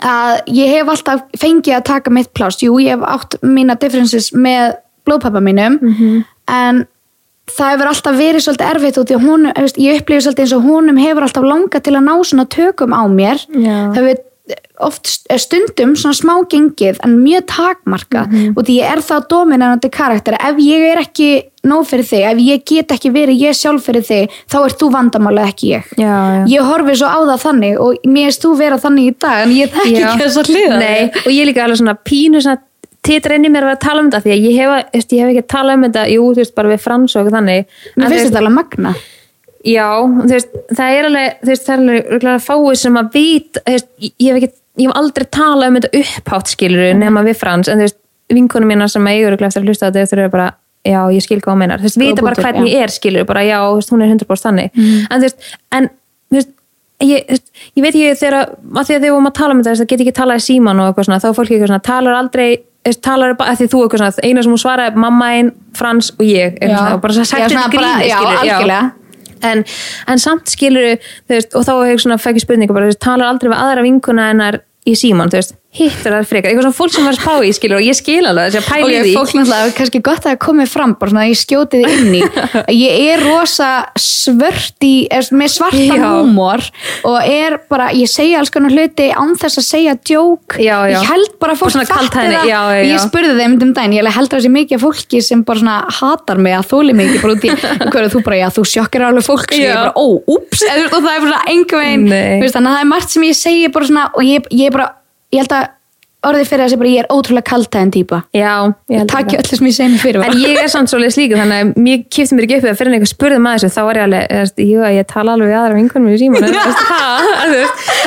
að 0.00 0.38
ég 0.56 0.72
hef 0.76 0.88
alltaf 0.88 1.26
fengið 1.38 1.76
að 1.76 1.84
taka 1.90 2.10
mitt 2.10 2.32
plást, 2.36 2.62
jú 2.62 2.78
ég 2.80 2.96
hef 2.96 3.04
átt 3.04 3.36
mína 3.42 3.76
differences 3.80 4.30
með 4.32 4.78
blóðpappa 5.08 5.40
mínum 5.44 5.78
en 6.48 6.86
það 7.50 7.70
hefur 7.74 7.90
alltaf 7.90 8.16
verið 8.18 8.44
svolítið 8.44 8.70
erfitt 8.70 8.98
út 9.00 9.10
því 9.10 9.16
að 9.18 9.26
hún, 9.26 9.46
ég 9.76 10.00
upplifi 10.00 10.24
svolítið 10.24 10.44
eins 10.44 10.56
og 10.56 10.66
honum 10.68 11.00
hefur 11.00 11.26
alltaf 11.26 11.46
langað 11.46 11.84
til 11.86 11.96
að 11.96 12.06
ná 12.06 12.14
svona 12.24 12.46
tökum 12.46 12.92
á 12.94 13.02
mér. 13.10 13.40
Já. 13.50 13.90
það 13.94 14.00
hefur 14.00 14.20
oft 14.80 15.10
stundum 15.40 15.94
svona 15.98 16.16
smá 16.16 16.32
gengið 16.50 17.00
en 17.04 17.18
mjög 17.20 17.46
takmarka 17.50 18.24
og 18.54 18.62
því 18.64 18.76
ég 18.80 18.94
er 18.94 19.02
það 19.04 19.26
dominanandi 19.32 19.90
karakter. 19.92 20.36
Ef 20.40 20.60
ég 20.64 20.86
er 20.92 21.02
ekki 21.02 21.28
nóg 21.68 21.84
fyrir 21.90 22.06
þig 22.08 22.24
ef 22.30 22.40
ég 22.46 22.64
get 22.70 22.94
ekki 22.96 23.12
verið 23.12 23.44
ég 23.44 23.58
sjálf 23.58 23.84
fyrir 23.88 24.06
þig 24.06 24.38
þá 24.48 24.56
ert 24.62 24.80
þú 24.80 24.88
vandamála 24.94 25.44
ekki 25.50 25.74
ég. 25.74 25.92
Já, 26.00 26.16
já. 26.38 26.42
ég 26.54 26.70
horfi 26.70 26.96
svo 26.96 27.12
á 27.12 27.20
það 27.32 27.44
þannig 27.44 27.84
og 27.84 28.08
mér 28.08 28.32
erst 28.32 28.46
þú 28.46 28.56
vera 28.62 28.80
þannig 28.80 29.12
í 29.12 29.14
dag 29.20 29.44
en 29.44 29.54
ég 29.58 29.76
þekki 29.76 29.94
Já. 29.98 30.08
ekki 30.08 30.24
þess 30.24 30.42
að 30.42 30.50
hliða 30.54 30.90
og 31.26 31.30
ég 31.34 31.48
líka 31.50 31.64
alveg 31.66 31.82
svona 31.82 31.96
pínu 32.00 32.42
svona 32.44 32.66
í 33.10 33.48
mér 33.48 33.64
að 33.64 33.70
vera 33.70 33.76
að 33.76 33.84
tala 33.84 34.02
um 34.02 34.10
þetta 34.10 34.24
því 34.26 34.32
að 34.34 34.42
ég 34.44 34.58
hef, 34.60 34.90
ég 35.00 35.22
hef 35.24 35.30
ekki 35.32 35.46
talað 35.48 35.78
um 35.78 35.84
þetta 35.86 36.02
jú, 36.12 36.26
þú 36.30 36.42
veist, 36.42 36.54
bara 36.54 36.68
við 36.70 36.82
frans 36.84 37.16
og 37.16 37.30
þannig. 37.32 37.78
Mér 37.96 38.12
finnst 38.12 38.28
þetta 38.28 38.42
alveg 38.42 38.56
magna 38.58 38.94
Já, 39.66 39.88
veist, 40.30 40.54
það 40.72 40.94
er 40.96 41.06
alveg 41.10 41.42
veist, 41.50 41.66
það 41.66 41.82
er 41.92 42.14
alveg 42.16 42.44
fáið 42.46 42.78
sem 42.80 42.94
að 42.96 43.10
vit 43.12 43.58
þú 43.60 43.74
veist, 43.74 43.88
ég, 44.00 44.14
ég 44.40 44.52
ég 44.80 44.86
hef 44.88 44.96
aldrei 44.96 45.26
talað 45.28 45.68
um 45.68 45.76
þetta 45.80 45.90
upphátt 46.00 46.52
skilur 46.54 46.94
nema 46.96 47.24
við 47.26 47.36
frans 47.40 47.68
en 47.68 47.80
þú 47.80 47.84
veist, 47.88 47.98
vinkonum 48.32 48.70
mína 48.70 48.86
sem 48.88 49.08
eigur 49.10 49.32
örugglega 49.32 49.50
eftir 49.50 49.64
að 49.64 49.72
hlusta 49.72 49.90
á 49.90 49.92
þetta 49.92 50.06
þau 50.14 50.22
eru 50.22 50.32
bara, 50.32 50.46
já, 50.86 51.00
ég 51.12 51.26
skil 51.26 51.40
hvað 51.42 51.52
hún 51.52 51.60
meinar 51.64 51.82
þú 51.82 51.88
veist, 51.90 52.00
vita 52.00 52.24
bara 52.24 52.38
hvernig 52.46 52.72
ég 52.72 52.86
er 52.86 52.94
skilur 52.94 53.26
bara, 53.28 53.42
já, 53.44 53.58
þú 53.66 53.76
veist, 53.80 53.92
hún 53.92 54.06
er 54.06 54.14
100% 54.14 54.46
þannig 54.46 54.80
en 54.80 55.18
þú 55.18 55.28
veist, 55.28 55.52
en 55.76 55.90
þú 56.30 56.40
veist 56.40 56.56
Ég, 57.00 57.24
ég 57.72 57.80
veit 57.80 57.94
ekki 57.96 58.16
þegar 58.20 58.34
að 58.76 58.82
því 58.84 58.94
að 58.98 59.04
við 59.06 59.12
vorum 59.14 59.28
að 59.30 59.36
tala 59.38 59.54
um 59.54 59.60
þetta, 59.64 59.78
það 59.80 59.86
get 59.88 60.00
ekki 60.04 60.12
talað 60.18 60.36
í 60.36 60.42
síman 60.44 60.80
og 60.82 60.90
eitthvað 60.90 61.06
svona, 61.06 61.20
þá 61.22 61.28
er 61.30 61.36
fólki 61.38 61.54
eitthvað 61.56 61.70
svona, 61.70 61.84
talar 61.86 62.16
aldrei 62.18 62.48
talar 63.00 63.32
bara, 63.40 63.54
því 63.56 63.68
þú 63.72 63.80
eitthvað 63.86 64.02
svona 64.02 64.24
eina 64.28 64.42
sem 64.44 64.52
hún 64.52 64.60
svaraði, 64.60 65.00
mamma 65.00 65.28
einn, 65.38 65.48
Frans 65.80 66.10
og 66.18 66.20
ég 66.28 66.58
eitthvað 66.60 66.76
Já. 66.76 66.92
og 66.92 67.00
bara 67.00 67.14
þetta 67.16 67.48
bara- 67.48 67.70
gríni, 67.72 68.10
já, 68.10 68.18
skilur, 68.18 68.40
algjörlega. 68.42 68.82
En, 69.46 69.64
en 70.10 70.22
samt 70.22 70.52
skilur 70.52 70.96
og 70.96 71.64
þá 71.66 71.72
hefur 71.72 72.04
svona 72.04 72.20
fækki 72.20 72.44
spurningu 72.44 72.76
bara, 72.76 72.90
veist, 72.90 73.02
talar 73.02 73.30
aldrei 73.30 73.52
við 73.52 73.60
aðra 73.60 73.86
vinkuna 73.86 74.28
hennar 74.32 74.60
í 74.88 74.96
síman, 74.98 75.32
þú 75.32 75.40
veist, 75.40 75.56
hittur 75.70 76.14
það 76.16 76.24
frekar. 76.26 76.50
Eitthvað 76.50 76.64
svona 76.66 76.76
fólk 76.76 76.92
sem 76.94 77.04
var 77.06 77.14
að 77.14 77.20
spá 77.20 77.44
í, 77.46 77.50
skilur, 77.54 77.78
og 77.78 77.84
ég 77.86 77.94
skil 77.94 78.26
alveg 78.26 78.48
þess 78.50 78.58
að 78.58 78.68
pæli 78.70 78.86
ok, 78.96 79.04
því. 79.04 79.12
fólk 79.14 79.34
náttúrulega 79.38 79.74
kannski 79.78 80.00
gott 80.02 80.24
að 80.24 80.26
það 80.26 80.38
komið 80.42 80.70
fram 80.72 80.94
bara 80.98 81.12
svona 81.12 81.22
að 81.22 81.30
ég 81.30 81.38
skjóti 81.40 81.80
þið 81.80 81.92
inn 81.94 82.16
í. 82.18 82.22
Ég 82.80 82.92
er 83.12 83.22
rosa 83.22 83.68
svört 84.00 84.86
í 84.86 84.92
er, 85.12 85.26
með 85.36 85.52
svartan 85.54 86.02
Já. 86.02 86.08
húmor 86.10 86.64
og 87.06 87.16
er 87.22 87.56
bara, 87.70 87.90
ég 87.94 88.10
segja 88.10 88.40
alls 88.40 88.50
konar 88.52 88.74
hluti 88.74 89.08
án 89.14 89.34
þess 89.38 89.60
að 89.60 89.66
segja 89.68 89.94
djók. 89.96 90.58
Ég 90.60 91.08
held 91.10 91.34
bara 91.42 91.56
fólk 91.58 91.74
svona 91.74 91.86
fatti 91.86 92.10
kaldhæðni, 92.10 92.36
það. 92.36 92.50
já, 92.50 92.60
já, 92.74 92.84
ég 92.90 93.02
spurði 93.04 93.34
þeim 93.38 93.56
um 93.60 93.74
daginn, 93.76 93.96
ég 93.98 94.10
held 94.10 94.28
að 94.28 94.36
það 94.36 94.44
sé 94.46 94.52
mikið 94.54 94.84
fólki 94.84 95.22
sem 95.24 95.44
bara 95.46 95.62
svona 95.62 95.78
hatar 96.00 96.42
mig 96.42 96.56
að 96.58 96.70
þóli 96.72 96.96
ekki 97.06 97.22
bara 97.22 97.36
út 97.36 97.46
í, 97.46 97.52
hverju 97.94 98.14
þú 98.14 98.24
bara, 98.26 98.40
já, 98.42 98.48
þú 98.58 98.66
sjokkar 98.74 99.06
alveg 99.10 99.26
fólk 99.26 99.54
sem 99.54 99.62
ég 99.64 99.70
Já. 99.70 99.74
er 99.74 99.82
bara, 99.86 99.94
ó, 99.94 100.06
úps 100.34 100.64
og 100.66 100.98
það 100.98 101.12
er 101.14 101.22
bara 104.74 104.90
að 105.36 105.38
sem 105.38 105.38
ég 105.38 105.38
ég, 105.38 105.38
ég 105.38 105.38
ég 105.38 105.40
held 105.40 105.52
að 105.52 105.68
orðið 106.20 106.48
fyrir 106.48 106.64
þessi 106.66 106.76
bara, 106.76 106.88
ég 106.88 106.98
er 107.00 107.06
ótrúlega 107.08 107.42
kaldhæðin 107.42 107.90
típa 107.90 108.22
já, 108.36 108.74
ég 108.90 108.98
held 108.98 109.08
takk 109.08 109.30
það. 109.30 109.38
öllu 109.38 109.56
sem 109.56 109.66
ég 109.66 109.72
segi 109.72 109.88
mig 109.88 110.00
fyrir 110.00 110.22
En 110.24 110.32
ég 110.36 110.58
er 110.60 110.68
samt 110.68 110.90
svolítið 110.90 111.14
slíku 111.16 111.36
þannig 111.36 111.60
að 111.60 111.80
mér 111.80 112.02
kipti 112.12 112.34
mér 112.34 112.44
ekki 112.44 112.56
upp 112.58 112.64
eða 112.64 112.76
fyrir 112.76 112.92
einhver 112.92 113.08
spurði 113.08 113.38
maður 113.38 113.58
þessu 113.64 113.72
þá 113.72 113.84
var 113.84 113.96
ég 113.96 114.02
alveg, 114.02 114.24
jú, 114.60 114.84
ég 114.90 115.06
tala 115.08 115.32
alveg 115.32 115.48
við 115.48 115.56
aðra 115.56 115.74
vinkunum 115.74 116.12
í 116.12 116.18
síman 116.20 116.44
en, 116.44 116.54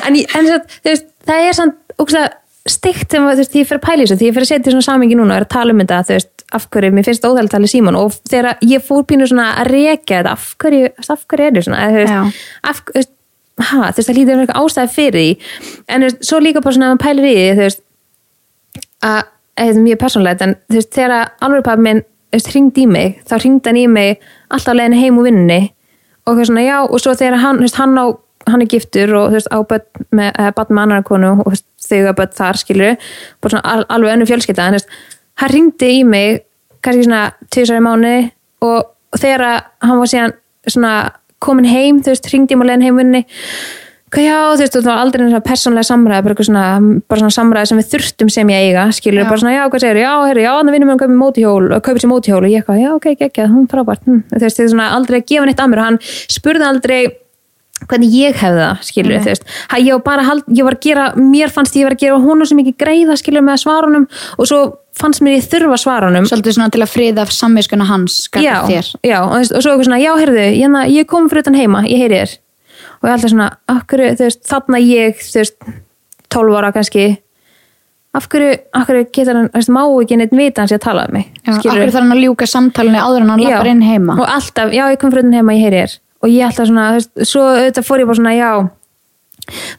en, 0.07 0.15
ég- 0.15 0.79
veist, 0.85 1.05
það 1.25 1.49
er 1.49 1.53
samt 1.53 1.75
stygt 2.63 3.09
þegar 3.11 3.25
maður, 3.25 3.35
þú 3.35 3.43
veist, 3.43 3.55
ég 3.55 3.67
fyrir 3.67 3.79
að 3.81 3.87
pæla 3.87 4.03
þessu 4.03 4.15
því 4.19 4.27
ég 4.27 4.33
fyrir 4.33 4.45
að 4.45 4.51
setja 4.53 4.71
svona 4.71 4.81
samingi 4.81 5.15
núna 5.15 5.33
og 5.33 5.37
er 5.41 5.45
að 5.47 5.51
tala 5.51 5.73
um 5.73 5.79
þetta 5.81 6.03
veist, 6.07 6.43
af 6.53 6.67
hverju, 6.69 6.91
mér 6.93 7.03
finnst 7.03 7.25
óþægilegt 7.25 7.49
að 7.49 7.55
tala 7.57 7.65
í 7.65 7.73
síman 7.73 7.95
og 7.97 8.13
þegar 8.29 8.57
ég 8.61 8.85
fór 8.85 9.03
pínu 9.09 9.27
svona 9.27 9.55
að 9.59 9.67
rekja 9.73 10.21
þetta 10.21 10.31
af 10.31 10.55
hverju, 10.63 10.91
af 11.09 11.25
hverju 11.27 11.47
er 11.49 11.51
þetta 11.57 11.65
svona 11.65 12.31
af, 12.63 12.83
ha, 13.61 13.91
þú 13.91 13.99
veist, 13.99 14.09
það 14.09 14.17
hlýtur 14.17 14.41
eitthvað 14.41 14.61
ástæði 14.61 14.93
fyrir 14.93 15.19
því. 15.19 15.27
En 15.87 16.01
þú 16.01 16.09
veist, 16.09 16.23
svo 16.25 16.39
líka 16.41 16.63
bara 16.63 16.75
svona 16.77 16.89
að 16.89 16.95
maður 16.95 17.03
pælir 17.05 17.27
í 17.27 17.35
því, 17.35 17.45
þú 17.53 17.63
veist, 17.67 17.83
að 19.03 19.21
þetta 19.53 19.69
er 19.69 19.85
mjög 19.85 20.01
persónlegt 20.01 20.41
en 20.41 20.55
þú 20.71 20.79
veist 20.79 20.93
þegar 20.95 21.13
alveg 21.45 21.65
pappi 21.67 21.85
minn 21.85 22.01
þú 22.03 22.39
veist, 22.39 22.51
hringdi 22.53 22.83
í 22.83 22.89
mig, 22.89 23.21
þá 23.29 23.35
hringdi 23.37 23.69
hann 23.69 23.79
í 23.79 23.87
mig 23.91 24.27
alltaf 24.49 24.77
leiðin 24.77 24.97
heim 24.97 25.19
úr 25.21 25.29
vinnunni. 25.29 25.61
Og 26.23 26.33
eitthvað 26.33 26.49
svona 26.49 26.65
já 26.65 26.77
og 26.81 27.03
svo 27.03 27.15
þegar 27.19 27.41
hann, 27.43 27.59
þú 27.59 27.67
veist, 27.67 27.81
hann 27.81 27.97
á 27.99 28.05
hann 28.49 28.61
er 28.63 28.67
giftur 28.67 29.13
og 29.15 29.29
þú 29.29 29.37
veist 29.37 29.51
á 29.53 29.57
börn 29.63 30.07
með, 30.11 30.31
eh, 30.39 30.51
barn 30.51 30.73
með 30.75 30.81
annar 30.83 31.03
konu 31.07 31.29
og 31.31 31.45
þú 31.45 31.53
veist, 31.53 31.67
að 31.93 32.17
börn 32.17 32.33
þar 32.39 32.59
skilur, 32.59 32.97
bara 33.39 33.53
svona 33.53 33.63
al, 33.63 33.85
alveg 33.89 34.13
önnu 34.13 34.27
fjölskylda 34.27 34.65
en 34.65 34.73
þú 34.73 34.79
veist, 34.79 34.89
hann 35.39 35.49
hringdi 35.53 35.89
í 35.99 36.03
mig 36.03 36.43
kannski 36.83 37.03
svona 40.67 41.13
og, 41.43 41.51
og 41.51 41.63
hann 41.63 41.63
komin 41.63 41.69
heim, 41.69 42.03
þú 42.03 42.13
veist, 42.13 42.29
hringdi 42.29 42.55
í 42.55 42.59
mig 42.59 42.67
á 42.67 42.69
leiðin 42.71 42.85
heim 42.87 42.93
úr 42.93 43.03
vinnunni 43.03 43.25
hvað 44.13 44.27
já, 44.27 44.39
þú 44.53 44.61
veist, 44.61 44.75
það 44.77 44.89
var 44.91 45.01
aldrei 45.01 45.23
svona 45.23 45.41
persónlega 45.41 45.87
samræði, 45.87 46.23
bara 46.23 46.35
eitthvað 46.35 46.47
svona, 46.49 46.65
bara 47.09 47.21
svona 47.23 47.33
samræði 47.33 47.69
sem 47.69 47.79
við 47.79 47.87
þurftum 47.93 48.29
sem 48.29 48.51
ég 48.53 48.65
eiga, 48.67 48.83
skilur, 48.93 49.23
Já. 49.23 49.29
bara 49.31 49.41
svona, 49.41 49.53
já, 49.55 49.63
hvað 49.73 49.83
segir, 49.83 49.99
já, 50.03 50.11
heyrðu, 50.27 50.43
já, 50.43 50.51
þannig 50.59 50.75
vinnum 50.75 50.91
við 50.91 50.93
að 50.93 51.01
kaupa 51.01 51.17
mótihjól, 51.23 51.69
kaupa 51.87 52.03
sér 52.03 52.11
mótihjól 52.11 52.43
og 52.43 52.51
ég 52.51 52.61
eitthvað, 52.61 52.81
já, 52.83 52.91
ok, 52.93 53.07
ekki, 53.15 53.47
hún 53.49 53.65
frábært, 53.71 54.05
hm. 54.05 54.21
þú 54.29 54.43
veist, 54.45 54.61
þið 54.61 54.69
svona 54.75 54.91
aldrei 54.93 55.17
að 55.17 55.25
gefa 55.31 55.47
neitt 55.49 55.63
að 55.63 55.71
mér 55.71 55.81
og 55.81 55.89
hann 55.89 55.99
spurði 56.05 56.69
aldrei 56.69 56.99
hvernig 57.89 58.13
ég 58.15 58.37
hefði 58.39 58.61
það, 58.61 58.85
skilur, 58.87 59.17
þú 59.23 59.31
veist, 59.31 59.49
ha, 59.71 59.81
ég 59.81 59.97
var 59.97 60.05
bara, 60.05 60.27
hald, 60.27 60.45
ég 60.53 60.67
var 60.67 60.77
að 60.77 60.85
gera, 60.87 61.09
mér 61.17 61.53
fannst 61.53 61.75
ég 61.79 61.87
var 61.87 61.97
að 61.97 62.05
gera 62.05 62.21
honum 62.23 62.49
sem 62.49 62.61
ekki 62.63 62.75
greiða, 62.83 63.17
skilur, 63.19 63.45
með 63.45 63.67
honum 63.71 64.07
og 64.37 64.49
svo 64.49 64.61
fannst 64.97 65.23
mér 65.25 65.39
ég 65.39 65.47
þurfa 65.49 65.97
honum 66.05 66.27
svolítið 66.29 66.57
svona 66.57 66.73
til 66.73 66.83
að 66.85 66.93
friða 66.93 67.25
samviskuna 67.25 67.87
hans 67.89 68.19
já, 68.37 68.61
já, 69.01 69.19
og, 69.25 69.39
og 69.41 69.63
svo 69.63 69.73
eitthvað 69.73 69.87
svona, 69.89 70.01
já, 70.03 70.13
heyrðu, 70.21 70.47
ég, 70.59 70.79
ég 70.93 71.09
kom 71.09 71.29
fyrir 71.31 71.47
utan 71.47 71.57
heima, 71.57 71.83
ég 71.89 72.03
heyri 72.03 72.21
þér. 72.21 72.37
Og 73.01 73.09
ég 73.09 73.15
alltaf 73.17 73.33
svona, 73.33 73.49
af 73.67 73.81
hverju, 73.89 74.13
þú 74.19 74.27
veist, 74.29 74.41
þarna 74.47 74.79
ég 74.83 75.19
þú 75.19 75.41
veist, 75.41 75.57
12 76.33 76.59
ára 76.59 76.71
kannski 76.75 77.07
af 78.13 78.27
hverju, 78.29 78.53
af 78.77 78.87
hverju 78.87 79.09
getur 79.09 79.39
hann, 79.39 79.49
veist, 79.53 79.71
má 79.73 79.81
ekki 79.87 80.19
neitt 80.21 80.35
vita 80.37 80.63
hans 80.63 80.73
ég 80.73 80.79
að 80.81 80.85
tala 80.85 81.07
um 81.09 81.17
mig, 81.17 81.29
Já, 81.41 81.55
skilurðu? 81.57 81.73
akkur 81.73 81.93
þarf 81.95 82.03
hann 82.03 82.15
að 82.15 82.23
ljúka 82.23 82.47
samtalinu 82.49 83.01
áður 83.01 83.25
en 83.25 83.33
hann 83.33 83.43
lappar 83.43 83.69
inn 83.71 83.85
heima? 83.85 84.17
og 84.19 84.29
alltaf, 84.29 84.73
já 84.75 84.83
ég 84.93 84.99
kom 85.01 85.13
fyrir 85.13 85.25
inn 85.25 85.37
heima 85.39 85.55
ég 85.57 85.65
heyri 85.65 85.81
þér 85.81 85.95
og 86.23 86.31
ég 86.31 86.47
alltaf 86.47 86.69
svona, 86.69 86.87
þú 86.93 87.01
veist, 87.01 87.11
svo 87.29 87.43
auðvitað 87.51 87.87
fór 87.89 88.03
ég 88.03 88.09
bara 88.09 88.19
svona, 88.21 88.33
já 88.37 88.51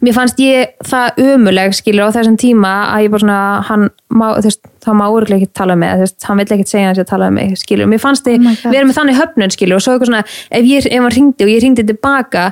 mér 0.05 0.13
fannst 0.13 0.41
ég 0.45 0.75
það 0.85 1.21
umuleg 1.25 1.73
skilur 1.73 2.11
á 2.13 2.15
þessum 2.19 2.37
tíma 2.41 2.73
að 2.93 3.07
ég 3.07 3.13
bara 3.15 3.25
svona 3.25 3.39
hann 3.71 3.87
má, 4.13 4.27
þú 4.37 4.51
veist, 4.51 4.61
þá 4.85 4.91
má 4.99 5.05
úrlega 5.09 5.41
ekki 5.41 5.57
tala 5.57 5.73
um 5.77 5.81
mig 5.81 5.95
þú 5.95 6.05
veist, 6.05 6.19
hann 6.29 6.41
vill 6.43 6.53
ekki 6.59 6.67
segja 6.69 6.91
hans 6.91 7.01
að 7.01 7.09
tala 7.15 7.31
um 7.33 7.39
mig 7.39 7.55
skilur, 7.57 7.89
mér 7.89 8.03
fannst 8.03 8.29
Oh 8.29 8.37
my 8.37 8.53
God. 8.61 8.75
vera 8.75 8.85
með 8.85 8.99
þannig 8.99 9.21
höfnun 9.23 9.55
skilur 9.57 9.81
og 9.81 9.85
svo 9.87 9.95
eitthvað 9.97 10.11
svona, 10.11 10.25
ef, 10.51 10.69
ég, 10.69 10.89
ef 10.91 11.01
hann 11.07 11.17
ringdi 11.17 11.47
og 11.47 11.53
ég 11.55 11.65
ringdi 11.65 11.87
tilbaka 11.89 12.45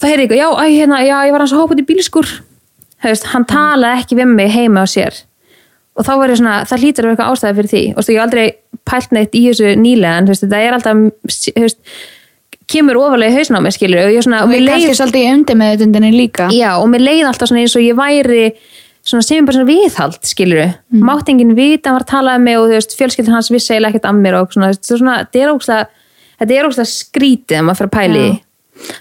þá 0.00 0.08
heyrði 0.08 0.24
ég 0.24 0.30
eitthvað, 0.30 0.40
já, 0.40 0.48
æ, 0.56 0.64
hérna, 0.78 1.02
já, 1.04 1.16
ég 1.28 1.36
var 1.36 1.44
hans 1.44 1.52
að 1.52 1.60
hópa 1.60 1.76
út 1.76 1.82
í 1.84 1.88
bílskur 1.92 2.30
þú 2.98 3.12
veist, 3.12 3.28
hann 3.34 3.44
talaði 3.48 4.02
ekki 4.02 4.18
við 4.18 4.32
mig 4.32 4.50
heima 4.54 4.82
á 4.82 4.86
sér. 4.88 5.20
Og 5.98 6.06
þá 6.06 6.12
var 6.20 6.30
ég 6.32 6.38
svona, 6.38 6.56
það 6.66 6.82
hlýtur 6.84 7.04
að 7.04 7.08
vera 7.08 7.14
eitthvað 7.16 7.32
ástæði 7.34 7.56
fyrir 7.58 7.70
því. 7.72 7.82
Og 7.90 7.94
þú 7.94 7.98
veist, 7.98 8.10
ég 8.10 8.18
hef 8.18 8.24
aldrei 8.24 8.46
pælt 8.88 9.14
neitt 9.14 9.34
í 9.34 9.42
þessu 9.48 9.72
nýlega 9.78 10.18
en 10.18 10.28
þú 10.28 10.34
veist, 10.34 10.44
það 10.46 10.64
er 10.66 10.76
alltaf 10.76 11.00
þú 11.48 11.62
veist, 11.64 11.80
kemur 12.68 12.98
ofalega 13.00 13.32
í 13.32 13.38
hausn 13.38 13.56
á 13.56 13.60
mig 13.64 13.76
skilur 13.76 14.08
og 14.08 14.16
ég 14.16 14.24
svona, 14.26 14.42
og 14.44 14.52
og 14.52 14.60
leið 14.60 14.74
kannski 14.74 14.98
svolítið 14.98 15.24
í 15.24 15.30
undir 15.34 15.58
með 15.58 15.84
þetta 15.84 16.10
líka 16.14 16.48
Já, 16.54 16.70
og 16.76 16.88
mér 16.92 17.04
leið 17.06 17.30
alltaf 17.30 17.50
svona 17.50 17.64
eins 17.64 17.76
og 17.78 17.84
ég 17.84 17.98
væri 17.98 18.42
svona 19.08 19.24
sem 19.24 19.46
bara 19.46 19.56
svona 19.56 19.68
viðhald, 19.68 20.18
skilur 20.26 20.64
mm. 20.66 21.04
mátt 21.04 21.30
enginn 21.32 21.54
vita, 21.56 21.88
hann 21.88 21.98
var 21.98 22.04
að 22.04 22.10
tala 22.12 22.34
um 22.38 22.44
mig 22.44 22.58
og 22.58 22.68
þú 22.68 22.76
veist, 22.76 22.96
fjölskyldin 22.98 23.36
hans 23.36 23.48
vissi 23.52 23.72
eiginlega 23.72 23.96
ekkert 23.96 24.10
af 24.10 24.18
mér 24.18 24.36
og 24.40 24.52
svona, 24.52 24.72
þetta 24.74 24.94
er 24.94 25.00
svona, 25.00 25.16
þetta 26.42 26.58
er 26.58 26.68
ógstlega 26.68 26.90
skrítið 26.92 27.60
að 27.60 27.66
maður 27.66 27.80
fyrir 27.80 27.90
að 27.90 27.96
pæli 27.96 28.24
í. 28.26 28.34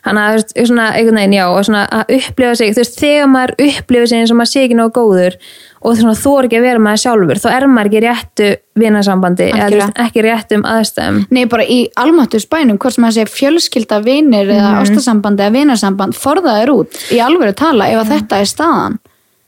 þannig 0.06 0.21
að 0.21 0.30
þú 0.30 0.38
veist, 0.38 0.56
svona 0.71 0.88
einhvern 0.93 1.19
veginn, 1.21 1.38
já, 1.38 1.45
og 1.51 1.67
svona 1.67 1.84
að 1.99 2.13
upplifa 2.17 2.53
sig 2.62 2.71
þú 2.71 2.84
veist, 2.84 3.01
þegar 3.01 3.32
maður 3.34 3.56
upplifa 3.67 4.12
sig 4.12 4.21
eins 4.21 4.34
og 4.34 4.39
maður 4.39 4.53
sé 4.53 4.63
ekki 4.63 4.80
nógu 4.80 4.95
góður 4.95 5.39
og 5.81 5.97
þú 5.97 6.31
er 6.39 6.47
ekki 6.47 6.57
að 6.59 6.65
vera 6.67 6.79
maður 6.79 7.01
sjálfur, 7.03 7.41
þá 7.43 7.47
er 7.55 7.67
maður 7.67 7.89
ekki 7.91 8.01
réttu 8.07 8.47
vinasambandi, 8.77 9.49
eða 9.53 9.89
ekki 10.05 10.23
réttum 10.25 10.63
aðstæðum 10.65 11.19
Nei, 11.31 11.45
bara 11.45 11.63
í 11.63 11.79
almáttu 11.97 12.39
spænum, 12.41 12.77
hvort 12.77 12.93
sem 12.97 13.03
það 13.03 13.17
sé 13.17 13.25
fjölskylda 13.33 13.99
vinir 14.05 14.47
eða 14.47 14.71
Mhm. 14.73 14.81
ástasambandi 14.83 15.43
eða 15.45 15.53
vinasamband, 15.59 16.13
forðaður 16.15 16.73
út 16.79 16.89
í 17.11 17.19
alvöru 17.21 17.53
tala 17.55 17.85
ef 17.89 18.01
að 18.03 18.11
þetta 18.17 18.39
er 18.39 18.45
staðan. 18.45 18.97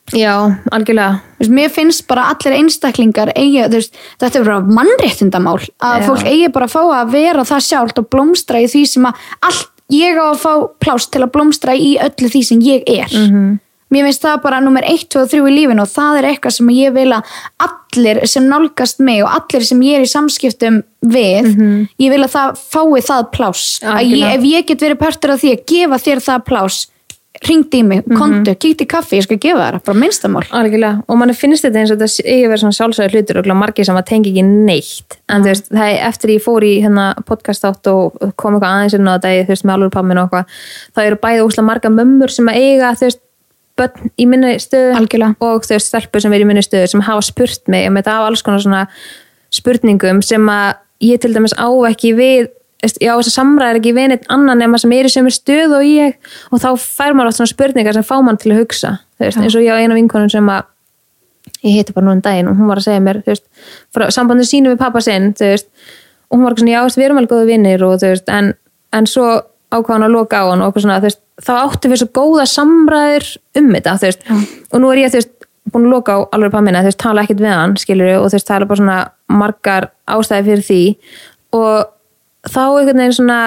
Já, 0.10 0.34
algjörlega 0.74 1.20
veist, 1.40 1.52
mér 1.54 1.70
finnst 1.70 2.08
bara 2.08 2.24
allir 2.34 2.56
einstaklingar 2.58 3.30
eigi, 3.36 3.62
veist, 3.70 3.94
þetta 4.20 4.40
er 4.40 4.44
bara 4.44 4.62
mannréttindamál 4.66 5.60
að 5.80 6.00
Já. 6.02 6.06
fólk 6.08 6.24
eigi 6.26 6.48
bara 6.52 6.66
að 6.66 6.72
fá 6.74 6.82
að 7.04 7.12
vera 7.12 7.44
það 7.46 7.62
sjálft 7.68 8.00
og 8.00 8.10
blómstra 8.10 8.58
í 8.58 8.66
því 8.66 8.88
sem 8.88 9.06
að 9.06 9.14
allt, 9.44 9.68
ég 9.92 10.18
á 10.18 10.26
að 10.34 10.40
fá 10.42 10.54
pláss 10.82 11.06
til 11.12 11.22
að 11.22 11.32
blómstra 11.32 11.74
í 11.78 11.98
öllu 12.02 12.30
því 12.30 12.42
sem 12.44 12.60
ég 12.62 12.84
er 12.88 13.06
Mhm. 13.14 13.60
Mér 13.94 14.06
finnst 14.08 14.26
það 14.26 14.42
bara 14.44 14.60
nummer 14.64 14.86
1, 14.86 15.08
2 15.10 15.24
og 15.24 15.32
3 15.32 15.42
í 15.50 15.56
lífinu 15.56 15.86
og 15.86 15.92
það 15.92 16.20
er 16.20 16.30
eitthvað 16.32 16.56
sem 16.60 16.70
ég 16.76 16.94
vil 16.98 17.10
að 17.16 17.34
allir 17.66 18.22
sem 18.30 18.46
nálgast 18.50 19.02
mig 19.02 19.24
og 19.26 19.32
allir 19.34 19.66
sem 19.66 19.82
ég 19.88 20.00
er 20.00 20.06
í 20.06 20.12
samskiptum 20.12 20.84
við 21.02 21.50
ég 21.98 22.14
vil 22.14 22.24
að 22.24 22.32
það 22.36 22.62
fái 22.70 23.02
það 23.10 23.26
pláss. 23.34 23.66
Ef 23.82 24.48
ég 24.52 24.70
get 24.70 24.88
verið 24.88 25.02
partur 25.02 25.36
af 25.36 25.44
því 25.44 25.56
að 25.56 25.68
gefa 25.74 26.02
þér 26.06 26.26
það 26.30 26.48
pláss 26.52 26.88
ringdi 27.46 27.80
í 27.80 27.86
mig, 27.86 28.02
kontu, 28.18 28.52
kíkti 28.60 28.84
í 28.84 28.90
kaffi 28.90 29.20
ég 29.20 29.26
skal 29.26 29.38
gefa 29.40 29.62
þér, 29.62 29.78
bara 29.86 30.00
minnstamál 30.02 30.42
Algjörlega, 30.60 31.04
og 31.08 31.20
mann 31.20 31.32
finnst 31.38 31.64
þetta 31.64 31.80
eins 31.82 31.94
og 31.94 32.02
þetta 32.02 32.26
eigi 32.34 32.50
vera 32.50 32.62
svona 32.64 32.76
sjálfsögur 32.76 33.16
hlutur 33.16 33.40
og 33.40 33.50
margir 33.60 33.88
sem 33.88 34.00
að 34.00 34.08
tengi 34.10 34.34
ekki 34.34 34.44
neitt. 34.48 35.20
En 35.32 35.46
þú 35.46 35.54
veist, 35.54 35.70
það 35.72 35.94
er 35.94 36.04
eftir 36.10 36.34
ég 36.36 36.44
fór 36.44 36.66
í 36.68 36.74
hérna 36.84 37.08
podcast 37.30 37.68
átt 37.70 37.92
og 37.92 38.18
kom 38.40 38.58
eitthvað 38.58 38.74
aðeins 38.74 38.98
inn 38.98 39.08
á 39.08 39.16
þetta 39.16 39.34
þú 39.38 39.54
veist, 39.54 39.68
með 39.70 39.78
alveg 39.78 39.96
pammin 39.96 40.20
og 40.20 40.28
eitthvað 40.28 40.60
þá 40.98 41.04
eru 41.06 41.22
bæði 41.24 41.46
úslega 41.48 41.70
marga 41.70 41.94
mömmur 41.94 42.36
sem 42.36 42.52
að 42.52 42.60
eiga 42.66 42.94
þú 42.98 43.08
veist, 43.08 43.24
börn 43.80 44.12
í 44.20 44.28
minni 44.30 44.54
stöðu 44.62 45.00
Algjörlega. 45.00 45.36
og 45.40 45.66
veist, 45.70 45.90
stelpur 45.90 46.24
sem 46.24 46.36
er 46.36 46.44
í 46.44 46.48
minni 46.48 46.64
stöðu 46.66 46.92
sem 46.94 47.04
hafa 47.08 47.26
spurt 47.26 47.72
mig 47.72 47.88
um 47.90 47.98
þetta 48.00 48.16
af 48.20 48.30
alls 48.30 48.46
konar 48.46 48.64
svona 48.64 48.86
spurningum 49.56 50.22
sem 50.26 50.50
að 50.54 50.80
ég 51.10 51.22
til 51.24 51.34
dæmis 51.34 51.56
á 51.56 51.68
ekki 51.90 52.14
við 52.18 52.50
veist, 52.84 53.00
já, 53.02 53.14
þess 53.14 53.32
að 53.32 53.36
samræðir 53.36 53.80
ekki 53.80 53.94
við 53.96 54.10
neitt 54.14 54.28
annan 54.32 54.62
nema 54.62 54.80
sem 54.82 54.94
er 54.96 55.08
í 55.08 55.14
sömur 55.14 55.36
stöð 55.36 55.78
og 55.80 55.86
ég 55.88 56.34
og 56.52 56.64
þá 56.64 56.70
fær 56.80 57.16
maður 57.16 57.32
oft 57.32 57.40
svona 57.40 57.54
spurningar 57.54 57.98
sem 57.98 58.08
fá 58.08 58.18
mann 58.24 58.40
til 58.40 58.54
að 58.54 58.64
hugsa 58.64 58.98
veist, 59.20 59.40
eins 59.40 59.56
og 59.56 59.66
ég 59.66 59.76
á 59.76 59.82
eina 59.82 59.98
vinkonum 59.98 60.32
sem 60.32 60.52
að 60.52 60.68
ég 61.66 61.80
heiti 61.80 61.96
bara 61.96 62.08
nú 62.08 62.16
um 62.16 62.24
daginn 62.24 62.52
og 62.52 62.60
hún 62.60 62.70
var 62.70 62.82
að 62.82 62.90
segja 62.90 63.04
mér 63.04 63.22
veist, 63.26 63.48
frá 63.96 64.08
sambandinu 64.14 64.48
sínu 64.48 64.74
við 64.74 64.82
pappa 64.84 65.04
sinn 65.04 65.32
þú 65.38 65.54
veist, 65.54 65.70
og 66.30 66.38
hún 66.38 66.46
var 66.46 66.56
ekki 66.56 66.66
svona, 66.66 66.76
já, 66.76 66.98
við 67.00 67.08
erum 67.08 67.22
alveg 67.22 67.34
góða 67.34 67.50
vinnir 67.50 67.86
og 67.88 68.06
en, 68.38 68.54
en 68.96 69.10
svo 69.10 69.30
ákvað 69.70 69.96
hann 69.96 70.08
að 70.08 70.16
loka 70.16 70.42
á 70.42 70.46
hann 70.50 70.64
og 70.64 70.72
okkur 70.72 70.86
svona, 70.86 71.02
veist, 71.04 71.22
þá 71.46 71.52
áttu 71.60 71.92
við 71.92 72.02
svo 72.02 72.10
góða 72.18 72.46
samræður 72.50 73.28
um 73.62 73.70
þetta, 73.76 73.96
veist, 74.02 74.26
og 74.74 74.82
nú 74.82 74.92
er 74.94 75.04
ég, 75.04 75.14
veist, 75.14 75.34
búin 75.70 75.88
að 75.88 75.96
loka 75.96 76.18
á 76.18 76.20
alveg 76.36 76.58
veist, 76.88 77.00
tala 77.02 77.24
ekkert 77.24 77.44
við 77.44 77.54
hann, 77.54 77.78
skilur 77.78 78.12
og 78.18 78.30
það 78.34 78.56
er 78.56 78.68
bara 78.70 78.82
svona 78.82 79.00
margar 79.30 79.90
ástæði 80.10 80.48
fyrir 80.48 80.66
því. 80.66 80.84
Og 81.60 82.50
þá 82.50 82.62
einhvern 82.66 83.04
veginn 83.04 83.18
svona 83.20 83.42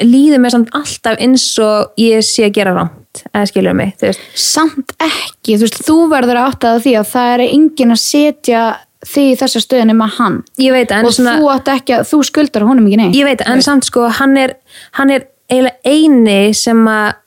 líður 0.00 0.42
mér 0.44 0.54
samt 0.54 0.72
alltaf 0.76 1.20
eins 1.24 1.46
og 1.62 2.00
ég 2.00 2.24
sé 2.24 2.48
að 2.48 2.56
gera 2.58 2.74
rámt, 2.76 3.22
eða 3.32 3.46
skilur 3.50 3.76
mig, 3.76 3.94
samt 4.36 4.96
ekki, 5.00 5.56
þú 5.72 5.98
verður 6.12 6.40
að 6.40 6.50
átta 6.50 6.74
því 6.84 6.96
að 7.00 7.08
það 7.14 7.32
er 7.36 7.44
enginn 7.46 7.94
að 7.94 8.02
setja 8.02 8.64
þig 9.06 9.32
í 9.32 9.38
þessa 9.40 9.62
stöðin 9.62 9.92
nema 9.92 10.08
hann 10.18 10.42
ég 10.62 10.74
veit 10.74 10.92
að 10.94 11.08
og 11.08 11.16
svona 11.16 11.38
þú 11.40 11.50
ekki 11.76 11.96
að, 11.96 12.04
þú 12.10 12.20
skuldar 12.30 12.66
honum 12.68 12.88
ekki 12.88 13.00
neitt 13.00 13.18
ég 13.18 13.28
veit, 13.28 13.44
en 13.46 13.64
samt 13.64 13.88
sko 13.88 14.08
hann 14.20 14.36
er, 14.40 14.56
hann 14.98 15.14
er 15.14 15.28
eiginlega 15.50 15.76
eini 15.86 16.54
sem 16.56 16.82
að 16.90 17.18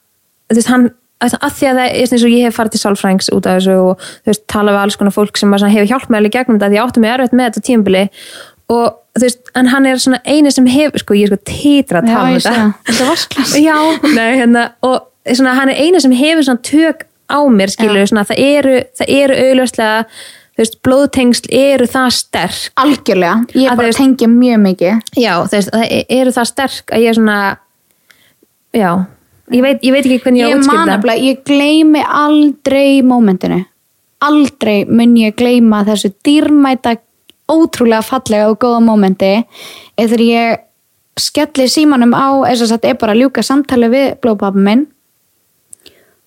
þú 0.49 0.59
veist, 0.59 0.71
hann 0.73 0.89
að 1.19 1.35
að 1.43 1.55
því 1.57 1.67
að 1.67 1.79
það 1.79 1.85
er 1.85 1.97
eins 1.99 2.23
og 2.23 2.31
ég 2.31 2.45
hef 2.47 2.55
farið 2.55 2.75
til 2.75 2.79
sálfrængs 2.83 3.27
út 3.35 3.47
af 3.49 3.57
þessu 3.57 3.75
og 3.75 4.05
þú 4.05 4.31
veist, 4.31 4.45
tala 4.51 4.75
við 4.75 4.83
alls 4.85 4.99
konar 4.99 5.15
fólk 5.15 5.39
sem 5.39 5.51
að 5.51 5.63
svona 5.63 5.73
hefur 5.75 5.89
hjálpað 5.91 6.13
mig 6.13 6.21
alveg 6.21 6.35
gegnum 6.35 6.59
þetta 6.59 6.69
því 6.69 6.79
ég 6.79 6.85
átti 6.85 7.03
mig 7.03 7.11
erfitt 7.11 7.35
með 7.35 7.49
þetta 7.49 7.65
tímabili 7.67 8.03
og 8.69 8.85
þú 9.17 9.25
veist, 9.25 9.51
en 9.59 9.69
hann 9.73 9.87
er 9.89 10.01
svona 10.01 10.19
eini 10.23 10.51
sem 10.53 10.67
hefur, 10.69 11.03
sko, 11.03 11.17
ég 11.17 11.27
er 11.27 11.33
sko 11.33 11.49
titra 11.49 12.01
að 12.01 12.09
tala 12.09 12.25
um 12.25 12.35
ég 12.35 12.45
þetta. 12.45 12.65
Þetta 12.89 13.05
er 13.05 13.09
vasklas. 13.09 13.53
Já, 13.59 13.77
nei, 14.15 14.27
hérna, 14.39 14.65
og 14.85 14.97
svona, 15.27 15.55
hann 15.59 15.71
er 15.73 15.81
eini 15.83 16.01
sem 16.03 16.15
hefur 16.15 16.45
svona 16.47 16.63
tök 16.69 17.05
á 17.29 17.39
mér, 17.51 17.73
Já. 17.73 18.05
svona, 18.11 18.25
það 18.29 18.43
eru, 18.45 18.75
það 18.99 19.13
eru 19.17 19.39
auðlöslega, 19.43 20.05
þú 20.59 20.65
veist, 20.65 20.75
blóðtengsl 20.83 21.45
eru 21.55 21.85
það 21.87 22.09
sterk. 22.17 22.71
Algjörlega, 22.83 23.35
ég 23.55 23.69
Að 23.71 23.77
bara 23.79 23.87
veist- 23.87 24.01
tengi 24.01 24.27
mjög 24.27 24.59
mikið. 24.65 24.99
Já, 25.15 25.33
þú 25.47 25.55
veist, 25.55 25.71
það 25.71 26.05
eru 26.19 26.31
það 26.35 26.47
sterk 26.49 26.91
að 26.91 26.99
ég 27.05 27.09
er 27.09 27.15
svona 27.15 27.57
já, 28.75 28.89
ég 29.55 29.61
veit, 29.63 29.79
ég 29.81 29.91
veit 29.95 30.05
ekki 30.05 30.19
hvernig 30.25 30.41
ég 30.43 30.45
á 30.45 30.49
ég 30.49 30.57
að 30.57 30.65
man 30.65 30.75
útskýrta 30.75 30.91
nefnilega, 30.91 31.23
ég 31.29 31.43
gleymi 31.47 32.03
aldrei 32.03 33.01
mómentinu. 33.01 33.65
Aldrei 34.19 34.83
mun 34.85 35.15
ég 35.15 35.35
gleyma 35.39 35.85
þessu 35.87 36.11
dýrmæta 36.27 36.97
ótrúlega 37.49 38.03
fallega 38.03 38.49
og 38.51 38.59
góða 38.59 38.83
mómenti 38.83 39.45
eða 39.97 40.19
ég 40.19 40.59
skelli 41.19 41.67
símanum 41.71 42.11
á 42.11 42.43
eins 42.47 42.61
og 42.61 42.67
þetta 42.67 42.89
er 42.91 42.99
bara 42.99 43.15
að 43.15 43.21
ljúka 43.23 43.43
samtali 43.43 43.87
við 43.87 44.19
blóðpappa 44.19 44.59
minn. 44.59 44.87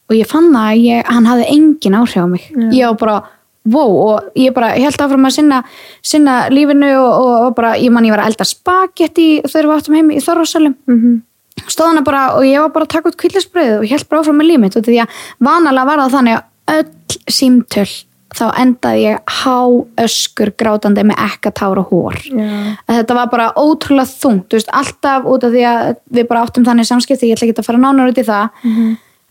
Og 0.08 0.16
ég 0.16 0.26
fann 0.26 0.50
það 0.52 0.72
að 0.72 0.82
ég, 0.88 1.04
hann 1.06 1.28
hafði 1.28 1.46
engin 1.52 1.94
áhrif 2.00 2.16
á 2.16 2.26
mig. 2.26 2.48
Ég 2.72 2.88
var 2.88 2.96
bara, 2.96 3.22
wow 3.70 3.98
og 4.06 4.38
ég 4.38 4.54
bara 4.54 4.72
held 4.74 5.02
áfram 5.04 5.28
að 5.28 5.36
sinna, 5.38 5.60
sinna 6.02 6.36
lífinu 6.52 6.90
og, 6.98 7.10
og, 7.10 7.34
og 7.46 7.58
bara, 7.58 7.74
ég 7.78 7.92
man 7.94 8.06
ég 8.06 8.14
var 8.14 8.24
að 8.24 8.32
elda 8.32 8.46
spagetti 8.48 9.26
þegar 9.46 9.68
við 9.68 9.76
áttum 9.76 9.98
heim 9.98 10.10
í 10.10 10.22
Þorvarsölum 10.22 10.74
mm. 10.74 11.02
-hmm. 11.02 11.66
stóð 11.66 11.92
hana 11.92 12.06
bara 12.06 12.22
og 12.36 12.46
ég 12.46 12.62
var 12.64 12.72
bara 12.74 12.88
að 12.88 12.94
taka 12.96 13.12
út 13.12 13.20
kvillisbröðið 13.20 13.76
og 13.80 13.90
held 13.92 14.08
bara 14.08 14.24
áfram 14.24 14.40
með 14.40 14.50
líf 14.50 14.64
mitt 14.64 14.78
og 14.80 14.88
því 14.88 15.02
að 15.04 15.20
vanalega 15.38 15.90
var 15.90 16.02
það 16.02 16.16
þannig 16.16 16.40
að 16.40 16.78
öll 16.78 17.20
símtöl 17.30 17.92
þá 18.32 18.44
endaði 18.56 19.02
ég 19.04 19.18
há 19.28 19.60
öskur 20.00 20.52
grátandi 20.56 21.04
með 21.04 21.20
ekkatár 21.20 21.78
og 21.82 21.90
hór 21.92 22.18
að 22.32 22.96
þetta 22.96 23.16
var 23.18 23.30
bara 23.30 23.52
ótrúlega 23.60 24.08
þungt 24.08 24.48
þú 24.48 24.58
veist, 24.58 24.72
alltaf 24.72 25.28
út 25.28 25.44
af 25.44 25.52
því 25.52 25.64
að 25.68 25.96
við 26.16 26.28
bara 26.30 26.44
áttum 26.46 26.64
þannig 26.64 26.88
samskipti, 26.88 27.28
ég 27.28 27.36
ætla 27.36 27.50
ekki 27.50 27.60
að 27.60 27.68
fara 27.68 27.82
nánar 27.82 28.08
út 28.08 28.18
í 28.18 28.24
það 28.24 28.48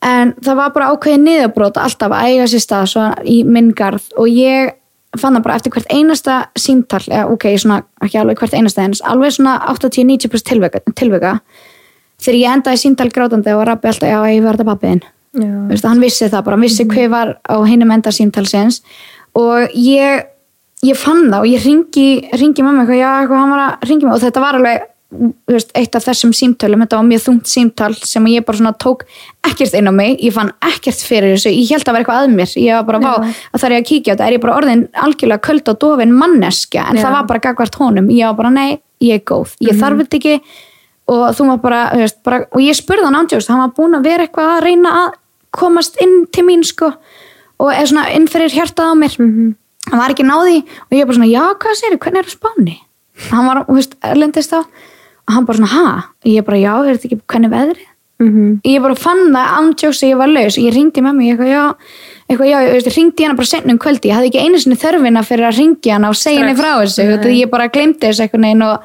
en 0.06 0.36
það 0.42 0.60
var 0.60 0.76
bara 0.76 0.92
ákveðið 0.94 1.26
niðurbrót 1.26 1.80
alltaf 1.82 2.14
að 2.16 2.30
eiga 2.30 2.48
sér 2.52 2.64
stað 2.66 3.26
í 3.28 3.42
minn 3.48 3.72
garð. 3.78 4.08
Og 4.18 4.30
ég 4.32 4.74
fann 5.20 5.36
það 5.36 5.46
bara 5.46 5.60
eftir 5.60 5.76
hvert 5.76 5.92
einasta 5.92 6.36
símtal, 6.56 7.04
ja, 7.12 7.26
ok, 7.28 7.50
svona 7.60 7.82
ekki 8.02 8.22
alveg 8.22 8.40
hvert 8.40 8.54
einasta 8.56 8.86
eins, 8.86 9.02
alveg 9.04 9.36
svona 9.36 9.58
80-90% 9.74 10.48
tilvika, 10.48 10.80
tilvika 10.96 11.34
þegar 12.22 12.38
ég 12.40 12.54
endaði 12.56 12.80
símtal 12.80 13.10
grátandi 13.12 13.58
og 13.58 13.66
rabbi 13.68 13.92
alltaf, 13.92 14.08
já, 14.08 14.22
ég 14.32 14.46
verði 14.46 14.68
pappiðinn 14.70 15.04
hann 15.88 16.04
vissi 16.04 16.28
það 16.28 16.44
bara, 16.44 16.58
hann 16.58 16.66
vissi 16.66 16.86
hver 16.90 17.10
var 17.12 17.34
á 17.48 17.56
hinum 17.64 17.92
enda 17.96 18.12
símtalsins. 18.12 18.82
Og 19.38 19.72
ég, 19.80 20.26
ég 20.84 20.98
fann 21.00 21.30
það 21.30 21.40
og 21.40 21.48
ég 21.48 21.66
ringi, 21.66 22.08
ringi 22.36 22.66
mamma 22.66 22.84
eitthvað, 22.84 23.00
já, 23.00 23.12
eitthvað, 23.22 23.44
hann 23.44 23.54
var 23.56 23.64
að 23.64 23.88
ringi 23.88 24.08
mig. 24.08 24.16
Og 24.16 24.24
þetta 24.26 24.44
var 24.44 24.60
alveg 24.60 24.88
veist, 25.52 25.72
eitt 25.76 25.96
af 25.98 26.06
þessum 26.06 26.32
símtölum, 26.36 26.82
þetta 26.86 26.98
var 27.02 27.08
mjög 27.10 27.24
þungt 27.26 27.50
símtal 27.52 27.92
sem 28.00 28.26
ég 28.32 28.46
bara 28.48 28.58
svona 28.58 28.72
tók 28.80 29.04
ekkert 29.48 29.74
inn 29.76 29.90
á 29.92 29.94
mig, 29.94 30.18
ég 30.24 30.34
fann 30.36 30.52
ekkert 30.64 31.02
fyrir 31.04 31.36
þessu, 31.36 31.52
ég 31.52 31.70
held 31.76 31.84
að 31.84 31.98
vera 31.98 32.04
eitthvað 32.06 32.24
að 32.24 32.36
mér, 32.38 32.54
ég 32.64 32.78
var 32.80 32.86
bara, 32.88 33.00
vá, 33.04 33.34
að 33.52 33.60
það 33.60 33.68
er 33.68 33.76
ég 33.76 33.84
að 33.84 33.90
kíkja 33.92 34.12
á 34.12 34.14
þetta, 34.16 34.28
er 34.30 34.36
ég 34.38 34.44
bara 34.46 34.56
orðin 34.62 34.84
algjörlega 35.06 35.44
köld 35.48 35.72
og 35.74 35.80
dofin 35.84 36.14
manneskja, 36.16 36.86
en 36.90 37.00
Já. 37.00 37.04
það 37.06 37.16
var 37.18 37.26
bara 37.34 37.44
gagvart 37.48 37.76
honum, 37.82 38.10
ég 38.16 38.26
var 38.32 38.38
bara, 38.40 38.54
nei, 38.56 38.80
ég 39.04 39.20
er 39.20 39.26
góð, 39.28 39.56
ég 39.68 39.80
þarf 39.82 40.04
þetta 40.06 40.20
ekki 40.22 40.36
og 41.12 41.24
þú 41.36 41.48
maður 41.50 41.64
bara, 41.66 41.82
veist, 42.00 42.22
bara 42.24 42.44
og 42.52 42.62
ég 42.64 42.78
spurði 42.78 43.08
hann 43.10 43.18
ándjóðst, 43.20 43.50
hann 43.52 43.64
var 43.66 43.74
búin 43.76 43.98
að 43.98 44.06
vera 44.08 44.28
eitthvað 44.28 44.54
að 44.56 44.64
reyna 44.70 44.92
að 45.02 45.18
komast 45.52 45.98
inn 46.00 46.22
til 46.32 46.46
mín 46.48 46.64
sko 46.64 46.94
og 47.60 47.74
er 47.74 47.90
svona 47.90 48.08
inn 48.16 48.30
fyrir 48.32 48.54
hjartað 48.54 48.94
á 48.94 48.96
mér 48.96 49.18
Mhm. 49.20 49.56
hann 49.92 50.00
var 50.00 50.14
ekki 50.14 50.24
náði 50.24 50.62
og 50.64 50.94
ég 50.96 51.06
bara 51.10 51.18
svona, 51.18 51.28
já, 51.28 51.44
hvað 51.60 51.76
sér 51.82 51.98
hvernig 52.00 52.22
er 52.22 52.30
það 52.30 52.38
spáni? 52.38 52.78
hann 53.30 53.46
var, 53.46 53.66
þú 53.66 53.76
veist, 53.76 53.96
erlendist 54.02 54.54
þá 54.54 54.64
og 55.28 55.34
hann 55.36 55.46
bara 55.46 55.58
svona, 55.58 55.72
ha? 55.76 56.04
ég 56.26 56.46
bara, 56.46 56.58
já, 56.58 56.74
er 56.86 56.98
þetta 56.98 57.10
ekki 57.10 57.22
hvernig 57.28 57.52
er 57.52 57.58
veðrið? 57.58 57.88
Mhm. 58.22 58.50
ég 58.70 58.82
bara 58.84 58.96
fann 58.96 59.32
það 59.34 59.54
ándjóks 59.58 60.02
að 60.04 60.10
ég 60.12 60.18
var 60.20 60.28
laus 60.30 60.58
og 60.58 60.64
ég 60.64 60.74
ringdi 60.76 61.02
með 61.02 61.16
mig 61.18 61.32
eitthvað, 61.32 61.50
já, 61.50 61.64
eitthvað, 62.30 62.50
já, 62.52 62.58
ég 62.70 62.90
ringdi 62.96 63.24
hana 63.26 63.36
bara 63.40 63.50
seinna 63.50 63.74
um 63.74 63.80
kvöldi, 63.82 64.10
ég 64.12 64.14
hafði 64.14 64.30
ekki 64.30 64.44
einu 64.46 64.60
sinni 64.62 64.78
þörfina 64.78 65.24
fyrir 65.26 65.48
að 65.50 65.58
ringja 65.58 65.96
hana 65.96 66.10
og 66.14 66.20
segja 66.20 66.44
henni 66.44 66.54
frá 66.60 66.70
þessu, 66.84 67.02
Nei. 67.08 67.16
þetta 67.16 67.32
ég 67.40 67.50
bara 67.50 67.68
glemdi 67.74 68.06
þessu 68.06 68.22
eitthvað 68.28 68.44
neginn 68.46 68.62
og 68.68 68.84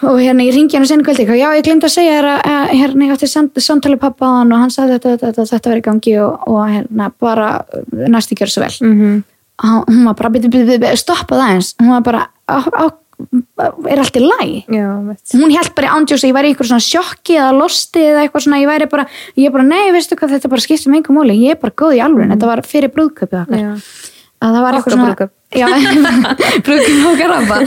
og 0.00 0.16
hérna 0.16 0.40
ég 0.46 0.54
ringi 0.56 0.72
hann 0.78 0.86
að 0.86 0.88
segja 0.88 1.04
kvöldi 1.04 1.24
eitthvað, 1.26 1.40
já 1.42 1.48
ég 1.58 1.64
glemdi 1.66 1.84
að 1.90 1.92
segja 1.92 2.20
að, 2.38 2.70
hérna 2.72 3.04
ég 3.04 3.10
átti 3.16 3.28
samt, 3.28 3.58
samtali 3.60 3.98
pappa 4.00 4.24
á 4.24 4.32
hann 4.38 4.52
og 4.54 4.62
hann 4.62 4.70
sagði 4.72 4.94
þetta, 4.96 5.10
þetta, 5.10 5.32
þetta, 5.34 5.48
þetta 5.50 5.70
var 5.74 5.80
í 5.80 5.84
gangi 5.90 6.14
og, 6.24 6.46
og 6.48 6.62
hérna 6.70 7.10
bara 7.20 7.48
næstu 8.14 8.38
gjör 8.38 8.48
svo 8.54 8.62
vel 8.62 8.78
Mhm. 8.88 9.24
og 9.60 9.90
hún 9.90 10.04
var 10.06 10.14
bara, 10.14 10.96
stoppa 10.96 11.34
það 11.36 11.50
eins 11.50 11.74
hún 11.82 11.90
var 11.90 12.00
bara, 12.00 12.22
á, 12.48 12.92
er 13.90 14.02
allt 14.02 14.16
í 14.16 14.22
læg 14.24 14.52
Já, 14.76 14.86
hún 15.40 15.54
held 15.54 15.72
bara 15.76 15.88
í 15.88 15.92
ándjós 15.96 16.24
að 16.24 16.30
ég 16.30 16.36
væri 16.36 16.50
í 16.50 16.54
eitthvað 16.54 16.70
svona 16.70 16.86
sjokki 16.86 17.36
eða 17.40 17.56
losti 17.58 18.04
eða 18.06 18.22
eitthvað 18.26 18.46
svona, 18.46 18.60
ég 18.62 18.70
væri 18.70 18.88
bara 18.92 19.06
ég 19.40 19.52
bara, 19.54 19.66
nei, 19.66 19.90
veistu 19.94 20.16
hvað, 20.20 20.36
þetta 20.36 20.52
bara 20.52 20.64
skiptir 20.64 20.90
með 20.92 21.00
einhver 21.02 21.18
móli 21.18 21.36
ég 21.40 21.56
er 21.56 21.60
bara 21.62 21.76
góð 21.82 21.98
í 21.98 22.02
alveg, 22.04 22.32
þetta 22.34 22.50
var 22.52 22.64
fyrir 22.66 22.92
brúðköpið 22.94 23.42
okkar. 23.44 23.84
Að 24.40 24.56
það 24.56 24.64
var 24.66 24.78
eitthvað 24.78 24.96
svona. 24.96 25.30
Já, 25.56 25.66
brúðköpið 26.64 27.06
okkar 27.12 27.32
rabba. 27.34 27.60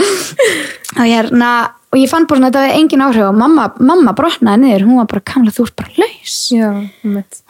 Og 0.93 1.07
hérna 1.07 1.53
og 1.93 1.99
ég 2.01 2.09
fann 2.09 2.25
bara 2.25 2.39
svona 2.39 2.47
að 2.49 2.55
þetta 2.55 2.61
var 2.63 2.79
engin 2.79 3.01
áhrif 3.05 3.23
og 3.27 3.35
mamma, 3.37 3.67
mamma 3.85 4.13
brotnaði 4.17 4.63
niður, 4.63 4.85
hún 4.87 4.97
var 4.97 5.09
bara 5.11 5.21
kamla 5.29 5.51
þú 5.53 5.65
ert 5.67 5.75
bara 5.77 6.01
laus. 6.01 6.37
Já, 6.49 6.69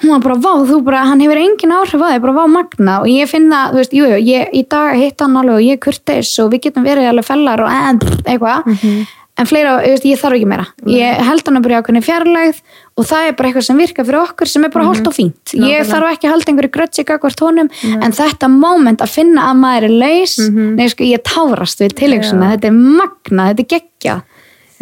hún 0.04 0.12
var 0.12 0.24
bara, 0.26 0.36
vá, 0.44 0.52
þú 0.68 0.80
bara, 0.84 1.04
hann 1.08 1.24
hefur 1.24 1.40
engin 1.40 1.72
áhrif 1.78 2.04
á 2.04 2.08
þig, 2.12 2.22
bara 2.26 2.36
vá 2.36 2.44
magna. 2.52 2.98
Og 3.06 3.08
ég 3.08 3.32
finna, 3.32 3.62
þú 3.72 3.80
veist, 3.80 3.96
jú, 3.96 4.10
jú, 4.12 4.20
ég, 4.20 4.52
í 4.52 4.66
dag 4.68 4.98
hitt 5.00 5.24
hann 5.24 5.40
alveg 5.40 5.56
og 5.62 5.64
ég 5.64 5.80
er 5.80 5.84
kurteis 5.86 6.34
og 6.44 6.52
við 6.52 6.66
getum 6.68 6.88
verið 6.90 7.08
alveg 7.14 7.30
fellar 7.30 7.64
og 7.64 7.72
en, 7.72 8.02
eitthvað. 8.26 8.68
Mhm. 8.74 9.06
En 9.38 9.48
fleira, 9.50 9.72
ég 9.84 10.20
þarf 10.22 10.36
ekki 10.38 10.46
meira. 10.48 10.66
Ég 10.86 11.22
held 11.26 11.48
hann 11.48 11.62
bara 11.64 11.74
í 11.74 11.82
ákveðni 11.82 12.02
fjarlægð 12.06 12.60
og 12.98 13.06
það 13.10 13.28
er 13.28 13.34
bara 13.40 13.50
eitthvað 13.50 13.66
sem 13.66 13.78
virkar 13.82 14.06
fyrir 14.06 14.20
okkur 14.22 14.48
sem 14.52 14.64
er 14.68 14.70
bara 14.70 14.86
holdt 14.86 15.08
og 15.10 15.14
fínt, 15.16 15.54
ég 15.58 15.82
Mhm. 15.82 15.90
Þarf 15.94 16.12
ekki 16.14 16.28
að 16.28 16.34
halda 16.36 16.52
einhverju 16.52 16.72
grötsi 16.78 17.04
gagvart 17.06 17.40
honum, 17.42 17.70
en 17.84 18.12
þetta 18.12 18.50
moment 18.50 19.00
að 19.02 19.10
finna 19.10 19.42
að 19.50 19.58
maður 19.64 19.84
er 19.84 19.96
laus 20.04 20.38
nei, 20.78 20.88
sko, 20.88 21.04
ég 21.04 21.24
tárast 21.24 21.80
við 21.82 21.96
tilhyggsuna, 21.98 22.46
Mhm. 22.46 22.52
Já. 22.52 22.58
þetta 22.58 22.66
er 22.66 22.78
magna, 23.00 23.54
þetta 23.54 23.60
er 23.60 23.72
geggja 23.80 24.24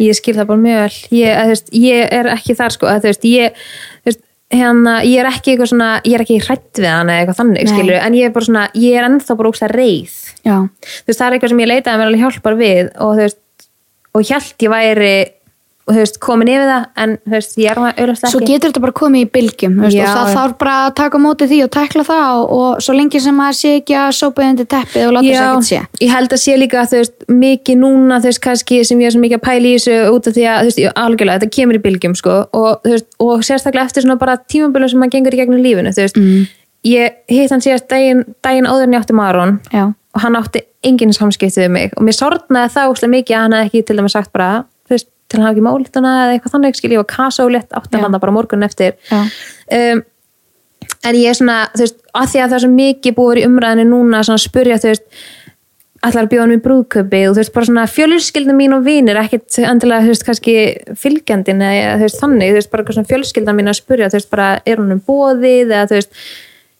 ég 0.02 0.14
skil 0.16 0.34
það 0.34 0.46
bara 0.46 0.58
mjög 0.58 0.80
vel. 0.82 1.18
Ég, 1.18 1.36
að, 1.36 1.46
veist, 1.48 1.70
ég 1.72 2.08
er 2.12 2.24
ekki 2.26 2.56
þar 2.58 2.70
sko 2.72 2.86
að, 2.86 3.02
veist, 3.02 3.22
ég, 3.22 3.52
veist, 4.04 4.18
hérna, 4.52 5.00
ég 5.06 5.18
er 5.20 5.26
ekki 5.30 5.52
eitthvað 5.56 5.68
svona, 5.72 6.00
ég 6.04 6.14
er 6.14 6.24
ekki 6.24 6.40
hrætt 6.42 6.74
við 6.76 6.90
hann 6.90 7.06
eða 7.08 7.20
eitthvað 7.24 7.38
þannig, 7.40 7.68
skilur, 7.70 7.98
en 8.04 8.12
ég 8.12 8.24
er 8.26 8.30
bara 8.34 8.44
svona 8.44 8.64
ég 8.74 8.96
er 8.98 9.04
ennþá 9.08 9.36
bara 9.38 9.48
ógst 9.48 9.62
að 9.62 9.72
veist, 11.06 11.18
það 11.20 11.26
er 11.26 11.38
eitthvað 11.38 11.48
sem 11.48 11.62
ég 11.62 11.70
leitaði 11.70 11.96
mér 11.96 12.08
alveg 12.10 12.20
hjálpar 12.20 12.56
við 12.58 12.90
og 13.00 13.14
þú 13.16 13.22
veist, 13.22 13.38
og 14.12 14.26
hjælt 14.28 14.66
ég 14.66 14.72
væri 14.72 15.14
veist, 15.90 16.18
komin 16.22 16.50
yfir 16.50 16.68
það 16.68 16.84
en 17.02 17.14
veist, 17.32 17.56
ég 17.58 17.72
er 17.72 17.78
auðvitað 17.80 18.30
svo 18.30 18.40
ekki 18.40 18.54
getur 18.54 18.70
þetta 18.70 18.82
bara 18.84 18.94
komið 18.96 19.24
í 19.24 19.28
bylgjum 19.34 19.74
veist, 19.82 19.96
Já, 19.96 20.04
og 20.04 20.12
það 20.14 20.30
þarf 20.36 20.54
bara 20.60 20.74
að 20.84 20.92
taka 21.00 21.20
móti 21.22 21.48
því 21.50 21.58
og 21.64 21.70
tekla 21.74 22.04
það 22.06 22.28
og, 22.36 22.52
og 22.58 22.84
svo 22.86 22.94
lengi 22.96 23.22
sem 23.24 23.36
maður 23.38 23.58
sé 23.58 23.72
ekki 23.80 23.96
að 23.98 24.10
sópa 24.18 24.46
undir 24.46 24.68
teppið 24.70 25.06
og 25.08 25.14
láta 25.16 25.26
þess 25.26 25.42
ekkert 25.42 25.68
sé. 25.68 25.80
ég 26.04 26.14
held 26.14 26.36
að 26.36 26.42
sé 26.44 26.56
líka 26.60 26.86
mikið 27.42 27.80
núna 27.82 28.20
kannski 28.46 28.80
sem 28.86 29.02
ég 29.02 29.10
er 29.10 29.16
svo 29.16 29.22
mikið 29.24 29.40
að 29.40 29.44
pæla 29.48 29.70
í 29.70 29.76
þessu 29.76 29.98
út 30.14 30.30
af 30.30 30.36
því 30.38 30.48
að, 30.52 30.72
algjörlega, 31.02 31.42
þetta 31.42 31.56
kemur 31.58 31.78
í 31.78 31.82
bylgjum 31.88 32.16
sko, 32.18 32.38
og, 32.62 32.90
og 33.26 33.46
sérstaklega 33.46 33.90
eftir 33.90 34.06
svona 34.06 34.18
bara 34.22 34.38
tímabölu 34.38 34.90
sem 34.90 35.02
maður 35.02 35.16
gengur 35.16 35.36
í 35.36 35.42
gegnum 35.42 35.62
lífinu 35.62 35.90
Mm. 36.12 36.46
ég 36.86 37.14
hitt 37.30 37.52
hann 37.52 37.62
síðast 37.62 37.86
daginn, 37.90 38.24
daginn 38.42 38.66
áður 38.66 38.88
en 38.88 38.94
ég 38.96 39.02
átti 39.02 39.14
Maron 39.14 39.58
já, 39.70 39.84
og 39.86 40.22
hann 40.24 40.36
átti 40.36 40.64
engin 40.86 41.14
samskipti 41.16 41.64
við 41.64 41.74
mig 41.74 41.96
og 41.96 42.06
mér 42.06 42.16
sorgnaði 42.16 42.72
það 42.76 42.94
úslega 42.94 43.14
mikið 43.16 43.36
að 43.36 43.44
hann 43.44 43.58
hefði 43.58 43.68
ekki 43.70 43.84
til 43.88 43.98
dæmis 43.98 44.16
sagt 44.16 44.32
bara, 44.34 44.62
þú 44.86 44.96
veist, 44.96 45.10
til 45.28 45.38
hann 45.38 45.46
hafi 45.48 45.58
ekki 45.58 45.66
málitana 45.66 46.14
eða 46.22 46.32
eitthvað 46.36 46.56
þannig, 46.56 46.78
skil 46.78 46.92
ég 46.92 47.02
var 47.02 47.10
kasólegt 47.12 47.76
átti 47.78 47.98
Já. 47.98 48.02
hann 48.04 48.18
bara 48.18 48.34
morgun 48.34 48.66
eftir 48.66 48.96
um, 49.12 50.02
en 51.06 51.18
ég 51.18 51.30
er 51.30 51.38
svona, 51.38 51.60
þú 51.76 51.86
veist, 51.86 52.02
að 52.12 52.32
því 52.32 52.42
að 52.42 52.50
það 52.50 52.58
er 52.58 52.64
svo 52.64 52.72
mikið 52.74 53.16
búið 53.18 53.40
í 53.40 53.46
umræðinu 53.48 53.88
núna 53.92 54.24
svona 54.26 54.40
að 54.40 54.44
spurja, 54.48 54.80
þú 54.82 54.92
veist 54.92 55.24
allar 56.02 56.26
bjóðan 56.26 56.50
mér 56.50 56.62
brúðköpi 56.64 57.20
og 57.28 57.36
þú 57.36 57.40
veist, 57.44 57.52
bara 57.54 57.68
svona 57.68 57.84
fjölskyldan 57.86 58.58
mín 58.58 58.74
og 58.74 58.82
vinir, 58.86 59.18
ekkit 59.20 59.60
endilega, 59.62 60.02
þú 60.02 60.10
veist, 60.10 60.24
kannski 60.26 60.54
fylgjandin 60.98 61.62
eða 61.62 61.92
þú 62.00 62.08
veist, 62.08 62.18
þannig, 62.18 62.50
þú 62.50 62.58
veist, 62.58 62.70
bara 62.72 62.96
svona 62.96 63.10
fjölskyldan 63.12 63.58
mín 63.58 63.70
að 63.70 63.78
spurja, 63.78 64.10
þú 64.10 64.18
veist, 64.18 64.30
bara 64.32 64.48
er 64.66 64.82
hún 64.82 64.96
um 64.96 65.02
bóðið 65.06 65.70
eða 65.70 65.84
þú 65.92 66.00
veist, 66.00 66.18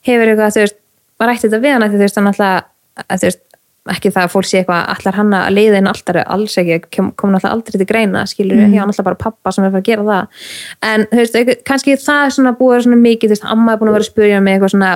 hefur 0.08 0.32
eitthvað, 0.32 0.56
þú 0.56 0.64
veist 0.64 0.78
var 1.22 1.30
rætt 1.30 1.46
þetta 1.46 1.62
við 1.62 1.76
hana, 1.76 1.88
því 1.88 2.00
þú 2.00 2.06
veist, 2.08 2.18
hann 2.18 2.30
alltaf 2.32 2.66
að, 3.06 3.14
þú 3.14 3.28
veist, 3.28 3.42
ekki 3.90 4.12
það 4.14 4.26
að 4.26 4.34
fólk 4.34 4.46
sé 4.46 4.60
eitthvað 4.60 4.82
allar 4.92 5.16
hann 5.18 5.32
að 5.34 5.54
leiða 5.56 5.78
inn 5.80 5.90
alltaf 5.90 6.18
alls 6.22 6.58
ekki 6.60 6.76
kom, 6.94 7.08
kom 7.18 7.32
alltaf 7.34 7.50
aldrei 7.50 7.80
til 7.80 7.88
greina, 7.88 8.22
skilur 8.30 8.60
mm. 8.60 8.74
hjá 8.74 8.82
hann 8.84 8.92
alltaf 8.92 9.08
bara 9.08 9.18
pappa 9.18 9.50
sem 9.50 9.64
er 9.64 9.72
að 9.72 9.78
fara 9.78 9.82
að 9.82 9.88
gera 9.88 10.04
það. 10.10 10.44
En 10.92 11.06
þú 11.10 11.22
veist, 11.22 11.64
kannski 11.66 11.96
það 11.98 12.26
er 12.28 12.36
svona 12.36 12.52
búið 12.60 12.84
svona 12.86 13.00
mikið, 13.02 13.32
þú 13.32 13.36
veist, 13.36 13.48
amma 13.56 13.74
er 13.74 13.80
búin 13.80 13.90
að 13.90 13.98
vera 13.98 14.06
að 14.06 14.12
spurja 14.12 14.44
mig 14.44 14.54
eitthvað 14.54 14.74
svona 14.76 14.92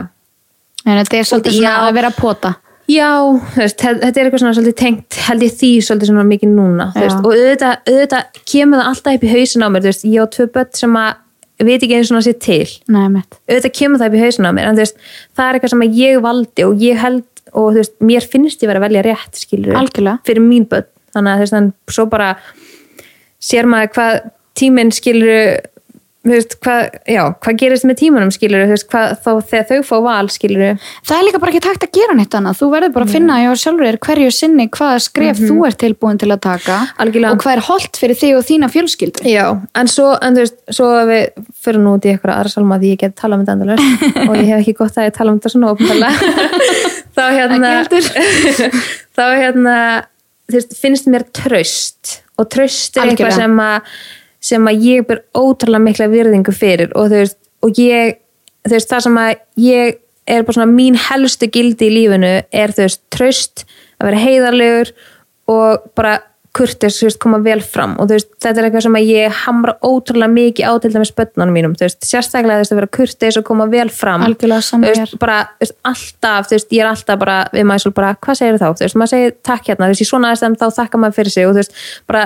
en 0.87 1.03
þetta 1.03 1.19
er 1.19 1.29
svolítið 1.33 1.59
svona 1.59 1.75
Já. 1.75 1.83
að 1.83 1.99
vera 1.99 2.13
að 2.13 2.21
pota. 2.21 2.55
Já, 2.87 3.11
þú 3.27 3.59
veist, 3.59 3.81
þe- 3.83 4.01
þetta 4.05 4.21
er 4.21 4.29
eitthvað 4.29 4.43
svona 4.45 4.57
svolítið 4.57 4.77
tengt, 4.79 5.17
held 5.27 5.43
ég 5.43 5.55
því 5.59 5.71
svolítið 5.83 6.11
svona 6.13 6.27
mikið 6.29 6.51
núna, 6.55 6.85
veist, 6.95 7.19
og 7.19 7.33
auðvitað, 7.33 7.81
auðvitað 7.91 8.43
kemur 8.47 8.79
það 8.79 8.91
alltaf 8.93 9.17
upp 9.17 9.25
í 9.27 9.33
hausin 9.33 9.67
á 9.67 9.69
mér, 9.69 9.83
þú 9.83 9.91
veist, 9.91 10.05
ég 10.07 10.23
á 10.23 10.27
tvö 10.37 10.47
börn 10.55 10.79
sem 10.79 10.99
að 11.01 11.67
veit 11.67 11.83
ekki 11.83 11.97
einu 11.97 12.07
svona 12.07 12.23
sér 12.23 12.37
til, 12.39 12.69
Nei, 12.87 13.09
mitt. 13.11 13.41
auðvitað 13.51 13.75
kemur 13.81 13.99
það 13.99 14.07
upp 14.07 14.15
í 14.15 14.23
hausin 14.23 14.47
á 14.47 14.53
mér, 14.55 14.69
en 14.71 14.79
veist, 14.79 15.03
það 15.35 15.49
er 15.49 15.59
eitthvað 15.59 15.75
sem 15.75 15.83
að 15.83 15.99
ég 15.99 16.23
valdi 16.23 16.67
og 16.69 16.87
ég 16.87 17.03
held, 17.03 17.25
og 17.57 17.71
þú 17.73 17.81
veist, 17.81 17.97
mér 18.05 18.27
finnst 18.33 18.63
ég 18.63 18.71
vera 18.71 18.83
að 18.83 18.89
velja 18.89 19.07
rétt, 19.07 19.41
skilur 19.41 19.79
Algjörlega. 19.81 20.21
fyrir 20.29 20.45
mín 20.45 20.69
börn, 20.71 20.89
þannig 21.17 21.33
að 21.33 21.39
þú 21.39 21.47
veist, 21.47 21.57
þannig 21.57 21.97
svo 21.97 22.09
bara 22.13 22.29
sér 23.43 23.71
maður 23.71 23.95
hvað 23.97 24.29
tíminn 24.57 24.93
skilur 24.95 25.57
þú 26.27 26.35
veist, 26.35 26.57
hvað, 26.63 26.97
já, 27.11 27.23
hvað 27.43 27.59
gerist 27.61 27.87
með 27.87 27.99
tímanum 28.01 28.33
skilur, 28.35 28.65
þú 28.67 28.75
veist, 28.75 28.87
hvað, 28.91 29.13
þá 29.23 29.31
þegar 29.51 29.67
þau 29.69 29.87
fá 29.87 29.95
val 30.07 30.31
skilur, 30.33 30.89
það 31.07 31.21
er 31.21 31.27
líka 31.29 31.41
bara 31.43 31.53
ekki 31.53 31.63
takt 31.67 31.87
að 31.87 31.93
gera 31.97 32.17
neitt 32.19 32.37
annað. 32.37 32.59
Þú 32.61 32.71
verður 32.73 32.95
bara 32.97 33.07
að 33.07 33.15
finna 33.15 33.39
hjá 33.43 33.51
sjálfur 33.63 33.87
þér 33.87 33.99
hverju 34.07 34.33
sinni 34.35 34.67
hvaða 34.77 35.03
skref 35.07 35.43
þú 35.43 35.59
ert 35.69 35.81
tilbúin 35.83 36.21
til 36.23 36.31
að 36.33 36.43
taka. 36.49 36.81
Algjörlega. 37.03 37.33
og 37.37 37.45
hvað 37.45 37.55
er 37.55 37.65
holdt 37.69 38.01
fyrir 38.03 38.21
þig 38.23 38.39
og 38.41 38.47
þína 38.51 38.71
fjölskyldu. 38.75 39.27
Já, 39.31 39.45
en 39.79 39.93
svo, 39.93 40.13
en 40.19 40.39
þú 40.39 40.45
veist, 40.45 40.59
svo 40.75 40.91
að 40.99 41.13
við 41.13 41.49
fyrir 41.67 41.83
nú 41.85 41.97
út 41.97 42.07
í 42.07 42.15
eitthvað 42.15 42.37
aðra 42.41 42.55
salma 42.57 42.81
því 42.83 42.95
ég 42.95 43.03
get 43.05 43.19
tala 43.19 43.39
um 43.39 43.47
þetta 43.47 43.57
endalur 43.57 43.87
og 44.29 44.37
ég 44.41 44.51
hef 44.51 44.63
ekki 44.65 44.79
gott 44.83 44.99
að 44.99 45.11
ég 45.11 45.17
tala 45.17 45.35
um 45.35 45.39
þetta 45.41 45.55
svona 45.55 45.71
ópenbarlega 45.77 47.06
þá 47.17 47.25
hérna 47.33 47.73
þá 49.17 49.25
hérna 49.41 49.79
þú 50.47 50.61
veist, 50.61 50.77
finnst 50.79 51.11
mér 51.11 51.27
tröst 51.35 52.21
og 52.37 52.49
tröst 52.53 52.97
er 53.01 53.11
eitthvað 53.11 53.37
sem 53.41 53.61
að 53.65 53.91
sem 54.47 54.69
að 54.69 54.85
ég 54.87 55.07
ber 55.09 55.23
ótrúlega 55.35 55.83
mikla 55.83 56.09
virðingu 56.13 56.53
fyrir. 56.55 56.93
Og 56.95 57.11
þú 57.11 57.23
veist, 57.23 57.39
og 57.65 57.81
ég 57.81 58.19
þú 58.67 58.75
veist, 58.77 58.93
það 58.93 59.05
sem 59.07 59.19
að 59.23 59.33
ég 59.65 59.99
er 60.27 60.47
bara 60.47 60.59
svona 60.59 60.75
mín 60.75 60.99
helstu 60.99 61.49
gildi 61.53 61.89
í 61.89 61.95
lífinu 61.95 62.33
er 62.45 62.75
þú 62.75 62.87
veist, 62.87 63.03
tröst 63.15 63.65
að 63.97 64.11
vera 64.11 64.23
heiðarlegur 64.23 64.93
og 65.51 65.87
bara 65.99 66.19
kurtis, 66.57 67.01
veist, 67.05 67.21
koma 67.23 67.41
vel 67.45 67.61
fram. 67.65 67.97
Og 68.01 68.09
veist, 68.11 68.31
þetta 68.43 68.63
er 68.63 68.69
eitthvað 68.71 68.87
sem 68.87 68.99
að 68.99 69.11
ég 69.13 69.41
hamra 69.45 69.77
ótrúlega 69.85 70.33
mikið 70.33 70.65
á 70.69 70.73
til 70.83 70.93
dæmis 70.95 71.13
börnunum 71.17 71.57
mínum. 71.57 71.77
Veist, 71.81 72.01
sérstaklega 72.09 72.63
veist, 72.63 72.73
að 72.73 72.81
vera 72.81 72.93
kurtis 72.99 73.39
og 73.41 73.47
koma 73.49 73.69
vel 73.73 73.89
fram. 73.93 74.25
Bara, 75.21 75.43
alltaf, 75.87 76.51
ég 76.57 76.81
er 76.81 76.91
alltaf 76.91 77.21
bara 77.21 77.37
við 77.53 77.69
maður 77.69 77.95
bara, 77.97 78.15
hvað 78.23 78.41
segir 78.41 78.59
þá, 78.63 78.69
maður 78.97 79.13
segir 79.13 79.37
takk 79.47 79.71
hérna, 79.71 79.91
í 79.93 80.09
svona 80.09 80.33
aðstæðum 80.33 80.59
þá 80.61 80.67
þakka 80.81 81.01
maður 81.03 81.17
fyrir 81.21 81.33
sig 81.35 81.47
og 81.49 81.55
bara, 82.09 82.23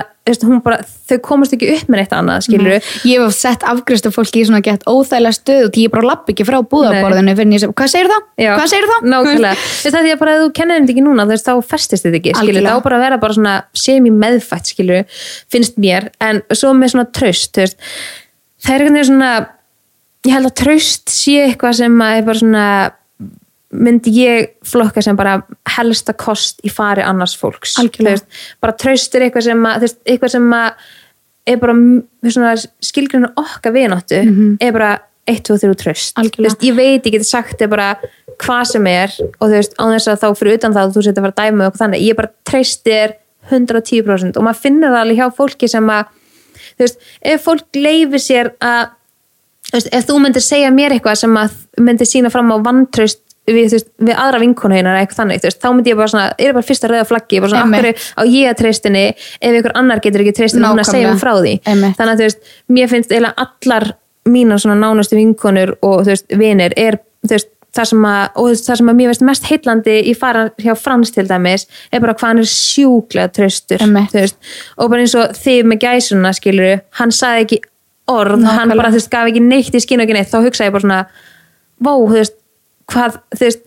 bara 0.63 0.77
þau 1.09 1.17
komast 1.25 1.55
ekki 1.55 1.69
upp 1.73 1.87
með 1.89 1.97
neitt 2.01 2.13
annað, 2.15 2.43
skilur 2.45 2.75
ég 3.09 3.23
hef 3.23 3.33
sett 3.35 3.63
afgristu 3.67 4.11
fólki 4.13 4.43
í 4.43 4.45
svona 4.47 4.61
gett 4.65 4.83
óþægilega 4.85 5.33
stöð 5.35 5.63
og 5.67 5.79
ég 5.81 5.91
bara 5.93 6.07
lapp 6.11 6.29
ekki 6.31 6.45
frá 6.47 6.59
búðaborðinu 6.61 7.33
hvað 7.73 7.89
segir 7.91 8.09
það? 8.11 8.21
Já, 8.37 8.51
hvað 8.53 8.69
segir 8.73 8.87
það? 8.91 9.01
Það 9.81 9.97
er 10.01 10.09
að 10.11 10.21
bara 10.21 10.35
ef 10.35 10.39
þú 10.43 10.49
kennir 10.59 10.75
þetta 10.81 10.93
ekki 10.93 11.05
núna, 11.07 11.25
þá 11.31 11.53
festist 11.71 12.05
þetta 12.05 12.19
ekki, 12.21 12.31
bara 14.21 14.29
bara 14.29 14.35
meðfætt, 14.35 14.71
skilur 14.71 15.03
finnst 15.51 15.77
mér, 15.81 16.11
en 16.21 16.41
svo 16.53 16.73
með 16.77 16.95
svona 16.95 17.09
tröst, 17.13 17.57
veist, 17.57 17.77
það 18.61 18.75
er 18.75 18.85
veginn 18.87 19.09
svona 19.09 19.33
ég 20.25 20.33
held 20.35 20.49
að 20.51 20.57
tröst 20.61 21.09
sé 21.09 21.47
eitthvað 21.47 21.77
sem 21.81 22.01
að 22.01 22.17
er 22.17 22.25
bara 22.27 22.41
svona 22.41 22.65
myndi 23.71 24.11
ég 24.19 24.49
flokka 24.67 25.01
sem 25.01 25.15
bara 25.15 25.37
helsta 25.77 26.13
kost 26.13 26.59
í 26.67 26.71
fari 26.71 27.03
annars 27.05 27.37
fólks 27.39 27.77
veist, 28.03 28.27
bara 28.59 28.75
tröst 28.75 29.15
er 29.15 29.27
eitthvað 29.27 29.47
sem 29.47 29.63
að, 29.65 29.85
veist, 29.85 30.01
eitthvað 30.05 30.33
sem 30.35 30.49
að 30.57 30.89
er 31.51 31.61
bara 31.61 32.55
skilgrinu 32.83 33.31
okkar 33.39 33.73
vináttu 33.73 34.19
er 34.61 34.75
bara 34.75 34.91
1, 35.29 35.39
2, 35.47 35.57
3 35.63 35.77
tröst 35.79 36.19
veist, 36.19 36.61
ég 36.67 36.75
veit, 36.75 37.07
geti 37.07 37.25
sagt 37.25 37.63
bara 37.71 37.95
hvað 38.41 38.63
sem 38.73 38.87
er 38.91 39.15
og 39.39 39.47
þú 39.47 39.55
veist, 39.55 39.73
á 39.79 39.83
þess 39.95 40.11
að 40.11 40.21
þá 40.21 40.27
fyrir 40.37 40.59
utan 40.59 40.75
það 40.75 40.83
að 40.83 40.93
þú 40.93 41.05
setja 41.05 41.21
að 41.21 41.25
fara 41.25 41.33
að 41.33 41.41
dæma 41.41 41.67
og 41.71 41.79
þannig, 41.79 42.05
ég 42.05 42.19
bara 42.19 42.33
treyst 42.51 42.83
þér 42.85 43.15
110% 43.53 44.39
og 44.39 44.47
maður 44.47 44.63
finnur 44.65 44.93
það 44.93 45.03
alveg 45.03 45.21
hjá 45.21 45.37
fólki 45.37 45.69
sem 45.71 45.91
að 45.93 46.09
þú 46.75 46.85
veist, 46.85 47.03
ef 47.33 47.45
fólk 47.45 47.79
leifir 47.79 48.23
sér 48.23 48.53
að 48.61 48.93
þú 49.71 49.75
veist, 49.77 49.91
ef 49.91 50.07
þú 50.07 50.21
myndir 50.23 50.45
segja 50.45 50.71
mér 50.73 50.95
eitthvað 50.95 51.19
sem 51.23 51.37
að 51.41 51.59
myndir 51.79 52.09
sína 52.09 52.31
fram 52.33 52.51
á 52.51 52.57
vantraust 52.63 53.21
við, 53.49 53.71
veist, 53.73 53.89
við 54.01 54.13
aðra 54.15 54.41
vinkonu 54.41 54.77
hérna 54.77 54.97
eitthvað 54.99 55.21
þannig, 55.21 55.41
þú 55.41 55.49
veist, 55.49 55.61
þá 55.61 55.69
myndi 55.71 55.91
ég 55.91 55.99
bara 55.99 56.11
svona 56.13 56.27
er 56.37 56.55
bara 56.57 56.67
fyrsta 56.67 56.91
rauða 56.91 57.07
flaggi, 57.09 57.39
bara 57.41 57.53
svona 57.53 57.79
akkur 57.79 58.03
á 58.21 58.21
ég 58.27 58.51
að 58.51 58.59
treystinni 58.61 59.05
ef 59.11 59.47
einhver 59.49 59.75
annar 59.79 60.03
getur 60.03 60.23
ekki 60.25 60.35
treystinni 60.37 60.69
hún 60.69 60.83
að 60.83 60.91
segja 60.91 61.09
mér 61.11 61.21
frá 61.21 61.33
því? 61.39 61.55
Einmitt. 61.65 61.97
þannig 61.97 62.13
að 62.13 62.21
þú 62.21 62.27
veist, 62.27 62.53
mér 62.77 62.91
finnst 62.91 63.13
eiginlega 63.13 63.47
allar 63.47 63.87
mínar 64.29 64.61
svona 64.61 64.77
nánustu 64.77 65.17
vinkonur 65.17 65.73
og 65.81 66.03
þú 66.03 66.13
veist, 66.13 66.27
vinir 66.37 66.77
er, 66.77 66.99
þú 67.25 67.33
veist 67.33 67.51
það 67.75 67.87
sem 67.91 68.05
að, 68.07 68.21
og 68.35 68.53
það 68.65 68.79
sem 68.81 68.91
að 68.91 68.97
mér 68.99 69.11
veist 69.11 69.25
mest 69.27 69.47
heitlandi 69.47 69.97
í 70.11 70.13
fara 70.17 70.43
hjá 70.59 70.73
Frans 70.79 71.13
til 71.15 71.25
dæmis 71.29 71.67
er 71.91 72.03
bara 72.03 72.15
hvað 72.17 72.33
hann 72.33 72.43
er 72.43 72.49
sjúklega 72.51 73.31
veist, 74.11 74.37
og 74.77 74.91
bara 74.91 75.05
eins 75.05 75.15
og 75.15 75.35
þið 75.39 75.69
með 75.71 75.85
gæsuna 75.85 76.33
skilur, 76.35 76.81
hann 76.99 77.15
sagði 77.15 77.45
ekki 77.45 77.61
orð, 78.11 78.35
hann 78.35 78.43
Nákvæmlega. 78.47 78.81
bara 78.81 78.91
þú 78.91 78.99
veist, 78.99 79.11
gaf 79.13 79.31
ekki 79.31 79.43
neitt 79.45 79.75
í 79.75 79.83
skinn 79.83 80.01
og 80.01 80.07
ekki 80.07 80.17
neitt, 80.17 80.31
þá 80.31 80.39
hugsaði 80.43 80.67
ég 80.67 80.75
bara 80.75 80.85
svona 80.87 81.01
vá, 81.81 81.93
þú 81.95 82.17
veist, 82.17 82.37
hvað 82.91 83.19
þú 83.37 83.47
veist, 83.47 83.63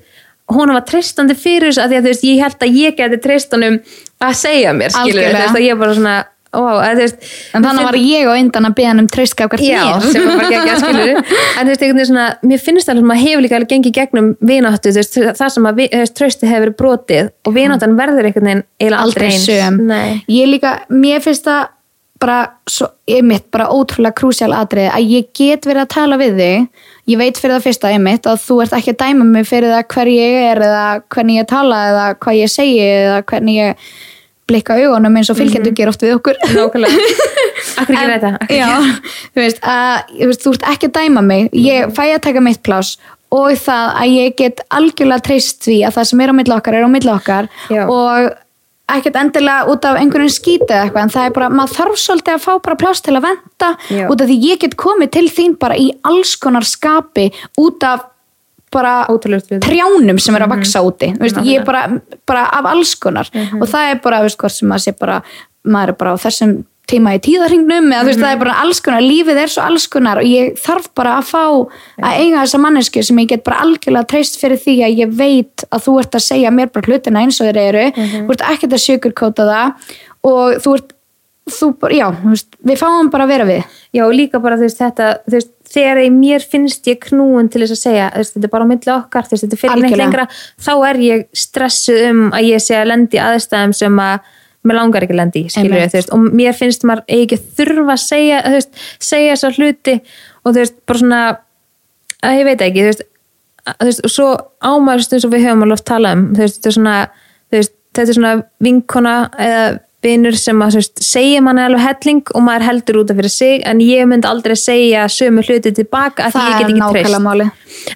hún 0.53 0.75
var 0.77 0.85
treystandi 0.91 1.37
fyrir 1.39 1.71
þessu 1.71 1.85
að 1.85 1.95
því 1.95 1.97
að 1.99 2.05
þú 2.05 2.13
veist, 2.13 2.29
ég 2.29 2.45
held 2.45 2.67
að 2.67 2.79
ég 2.83 2.99
geti 3.01 3.21
treyst 3.25 3.57
honum 3.57 3.81
að 4.21 4.35
segja 4.43 4.77
mér, 4.77 4.93
skilur 4.93 5.31
þú 5.31 5.41
veist, 5.41 5.57
og 5.57 5.65
ég 5.65 5.81
bara 5.81 5.97
svona, 5.97 6.17
vá, 6.55 6.71
að 6.87 7.03
veist 7.03 7.29
En 7.57 7.67
þannig 7.67 7.89
var 7.89 7.99
ég 8.01 8.31
á 8.31 8.33
undan 8.35 8.69
að 8.71 8.77
beða 8.79 8.91
hann 8.93 9.03
um 9.05 9.11
treyska 9.11 9.49
okkar 9.49 9.65
Já, 9.65 9.85
sem 10.07 10.27
var 10.29 10.41
bara 10.41 10.51
geggja 10.55 10.79
skilur 10.83 11.13
en 11.59 11.71
þú 11.71 11.75
veist, 11.75 12.11
svona, 12.11 12.27
mér 12.47 12.65
finnst 12.65 12.91
það 12.91 13.03
að 13.05 13.23
hefur 13.25 13.47
líka 13.47 13.63
gengið 13.75 13.97
gegnum 14.01 14.33
vináttu 14.45 14.95
veist, 14.97 15.21
það 15.41 15.55
sem 15.57 15.71
að 15.71 15.85
trausti 16.19 16.51
hefur 16.51 16.75
brotið 16.79 17.33
og 17.45 17.57
vináttan 17.57 17.97
verður 17.99 18.31
einhvern 18.31 18.51
veginn 18.51 18.67
eiginlega 18.81 19.05
aldrei 19.05 19.79
Nei. 19.79 20.23
ég 20.31 20.51
líka, 20.51 20.79
mér 20.93 21.25
finnst 21.25 21.49
það 21.49 21.73
bara, 22.25 22.39
svo, 22.71 22.89
einmitt, 23.09 23.47
bara 23.53 23.69
ótrúlega 23.73 24.17
krúsjál 24.17 24.53
atrið 24.57 24.89
að 24.95 25.13
ég 25.13 25.31
get 25.37 25.67
verið 25.69 25.85
að 25.85 25.93
tala 25.95 26.19
við 26.21 26.41
þig. 26.41 26.83
Ég 27.11 27.21
veit 27.21 27.41
fyrir 27.41 27.57
það 27.57 27.67
fyrsta 27.67 27.93
einmitt 27.93 28.29
að 28.31 28.41
þú 28.45 28.59
ert 28.65 28.77
ekki 28.79 28.95
að 28.95 29.01
dæma 29.03 29.29
mig 29.29 29.49
fyrir 29.49 29.75
það 29.75 29.87
hver 29.95 30.11
ég 30.15 30.39
er 30.49 30.63
eða 30.69 30.85
hvernig 31.15 31.41
ég 31.41 31.49
tala 31.51 31.81
eða 31.91 32.07
hvað 32.25 32.41
ég 32.41 32.53
segi 32.53 32.83
eða 32.87 33.21
hvernig 33.31 33.59
ég 33.61 33.89
blikka 34.49 34.76
augunum 34.78 35.16
eins 35.16 35.30
og 35.30 35.38
fylgjendur 35.38 35.72
mm 35.72 35.76
-hmm. 35.76 35.88
oft 35.88 36.03
við 36.03 36.14
okkur 36.14 36.34
Nákvæmlega 36.55 36.99
Akkur 37.80 37.95
ekki 37.95 38.57
Já, 38.59 38.70
þú 39.34 39.40
veist, 39.40 39.59
að, 39.62 39.97
þú 40.20 40.26
veist, 40.26 40.45
þú 40.45 40.53
ert 40.53 40.68
ekki 40.72 40.86
að 40.86 40.97
dæma 41.01 41.20
mig 41.22 41.49
ég 41.53 41.90
fæ 41.97 42.05
að 42.14 42.20
taka 42.20 42.40
mitt 42.40 42.62
plás 42.62 42.97
og 43.34 43.51
það 43.59 43.90
að 44.03 44.14
ég 44.14 44.36
get 44.38 44.62
algjörlega 44.70 45.26
treyst 45.26 45.64
því 45.66 45.82
að 45.86 45.95
það 45.99 46.09
sem 46.11 46.20
er 46.20 46.30
á 46.30 46.34
milli 46.38 46.55
okkar 46.55 46.74
er 46.74 46.86
á 46.86 46.90
milli 46.90 47.11
okkar 47.11 47.49
Já. 47.70 47.84
og 47.88 48.32
ekkert 48.95 49.16
endilega 49.16 49.72
út 49.72 49.84
af 49.88 49.99
einhverjum 49.99 50.32
skýti 50.32 50.68
eða 50.68 50.86
eitthvað 50.86 51.07
en 51.07 51.14
það 51.14 51.28
er 51.28 51.36
bara, 51.38 51.51
maður 51.51 51.76
þarf 51.78 52.01
svolítið 52.03 52.34
að 52.34 52.42
fá 52.45 52.53
bara 52.66 52.80
plás 52.82 53.01
til 53.05 53.14
að 53.16 53.26
venda 53.30 53.70
Já. 53.88 54.07
út 54.12 54.24
af 54.24 54.28
því 54.28 54.36
ég 54.45 54.61
get 54.64 54.76
komið 54.80 55.14
til 55.16 55.28
þín 55.32 55.57
bara 55.61 55.78
í 55.80 55.88
alls 56.05 56.34
konar 56.36 56.68
skapi 56.68 57.30
út 57.61 57.86
af 57.88 58.11
bara 58.75 58.93
trjánum 59.64 60.20
sem 60.20 60.37
er 60.37 60.47
að 60.47 60.55
vaksa 60.57 60.85
úti. 60.85 61.14
Veist, 61.20 61.41
ég 61.47 61.62
er 61.62 61.66
bara, 61.66 61.87
bara 62.29 62.45
af 62.59 62.70
alls 62.75 62.95
konar. 63.01 63.31
Og 63.61 63.66
það 63.70 63.95
er 63.95 64.05
bara, 64.05 64.22
veist, 64.27 64.39
hvort 64.41 64.57
sem 64.59 64.70
maður 64.70 64.89
sé 64.89 64.97
bara 65.01 65.22
maður 65.64 65.95
er 65.95 66.01
bara 66.03 66.14
á 66.14 66.18
þessum 66.20 66.62
tíma 66.91 67.14
í 67.16 67.20
tíðarhingnum 67.25 67.87
eða 67.89 68.03
þú 68.03 68.09
veist, 68.11 68.20
það 68.20 68.35
er 68.35 68.41
bara 68.43 68.55
alls 68.61 68.81
konar, 68.85 69.05
lífið 69.05 69.39
er 69.41 69.53
svo 69.53 69.62
alls 69.64 69.87
konar 69.89 70.20
og 70.20 70.27
ég 70.29 70.59
þarf 70.61 70.91
bara 70.99 71.14
að 71.16 71.31
fá 71.31 71.45
að 71.45 72.18
eiga 72.20 72.43
þessa 72.43 72.61
mannesku 72.61 73.05
sem 73.07 73.20
ég 73.22 73.31
get 73.31 73.45
bara 73.47 73.62
algjörlega 73.64 74.11
treyst 74.11 74.37
fyrir 74.41 74.61
því 74.61 74.75
að 74.85 75.01
ég 75.01 75.14
veit 75.16 75.64
að 75.70 75.87
þú 75.87 75.95
ert 76.03 76.18
að 76.18 76.27
segja 76.27 76.53
mér 76.53 76.72
bara 76.75 76.91
hlutina 76.91 77.22
eins 77.25 77.41
og 77.41 77.49
þeir 77.49 77.61
eru. 77.62 77.87
Þú 77.97 78.37
ert 78.37 78.45
ekkert 78.51 78.77
að 78.77 78.85
sugarkóta 78.85 79.49
það 79.49 79.97
og 80.29 80.61
þú 80.64 80.77
ert 80.77 80.93
þú 81.55 81.70
bara, 81.81 81.97
já, 81.97 82.07
þú 82.20 82.35
veist, 82.35 82.53
við 82.64 82.81
fáum 82.81 83.11
bara 83.12 83.25
að 83.27 83.33
vera 83.33 83.49
við. 83.49 83.81
Já, 83.97 84.05
og 84.05 84.14
líka 84.20 84.41
bara 84.45 84.61
þú 84.61 84.68
veist 84.68 84.85
þetta 84.85 85.11
þú 85.25 85.37
veist, 85.39 85.54
þegar 85.75 86.01
ég, 86.05 86.14
mér 86.14 86.47
finnst 86.47 86.87
ég 86.91 87.01
knúin 87.09 87.51
til 87.51 87.64
þess 87.64 87.77
að 87.77 87.83
segja, 87.83 88.07
þetta 88.14 88.47
er 88.47 88.53
bara 88.53 88.66
á 88.66 88.70
milli 88.70 88.95
okkar 88.95 89.29
þetta 89.31 89.59
fyrir 89.61 89.83
neitt 89.83 89.99
lengra 89.99 90.29
þá 90.31 90.72
er 90.91 91.01
ég 91.03 91.27
stressuð 91.37 92.07
um 92.11 92.25
að 92.31 92.49
ég 92.53 92.64
sé 92.64 92.79
að 92.79 92.91
lendi 92.93 93.20
aðstæðum 93.22 93.75
sem 93.77 94.03
að 94.05 94.33
mér 94.64 94.79
langar 94.79 95.05
ekki 95.05 95.14
að 95.14 95.20
lendi 95.20 95.43
skilur 95.53 95.77
Einmitt. 95.77 95.93
þú 95.93 95.99
veist, 95.99 96.12
og 96.14 96.37
mér 96.41 96.57
finnst 96.57 96.87
maður 96.89 97.18
ekki 97.18 97.41
þurfa 97.59 97.97
að 97.97 98.05
segja, 98.05 98.39
þú 98.45 98.55
veist, 98.55 98.85
segja 99.11 99.35
þessa 99.35 99.51
hluti 99.59 99.97
og 100.45 100.55
þú 100.55 100.57
veist, 100.61 100.79
bara 100.89 101.03
svona 101.03 101.22
að 102.25 102.39
ég 102.39 102.49
veit 102.49 102.64
ekki, 102.64 102.85
þú 102.85 102.89
veist, 102.91 103.05
þú 103.75 103.89
veist 103.91 104.05
og 104.09 104.14
svo 104.14 104.29
ámæðust 104.64 105.16
eins 105.16 105.27
og 105.29 105.35
við 105.35 105.47
höfum 105.49 105.66
alveg 105.66 105.79
oft 105.79 105.89
talað 105.91 106.16
um, 106.16 106.25
þú 106.33 106.45
veist, 106.45 106.61
þetta 106.61 106.70
er 106.70 106.77
svona 106.79 106.97
þú 107.05 107.59
veist, 107.59 107.75
þetta 107.95 108.07
er 108.07 108.18
svona 108.20 108.35
vinkona 108.64 109.16
eða 109.49 109.66
vinur 110.05 110.37
sem 110.39 110.61
að 110.65 110.79
veist, 110.81 111.01
segja 111.05 111.41
manni 111.45 111.65
alveg 111.65 111.85
helling 111.85 112.23
og 112.35 112.45
maður 112.47 112.67
heldur 112.69 113.01
út 113.03 113.13
af 113.13 113.19
fyrir 113.21 113.33
sig 113.33 113.65
en 113.69 113.83
ég 113.85 114.09
myndi 114.11 114.29
aldrei 114.29 114.57
segja 114.59 115.07
sömu 115.13 115.45
hluti 115.47 115.73
tilbaka 115.75 116.29
að 116.29 116.37
það 116.37 116.49
ég 116.51 116.57
get 116.61 116.73
ekki 116.73 116.91
treyst. 116.95 117.19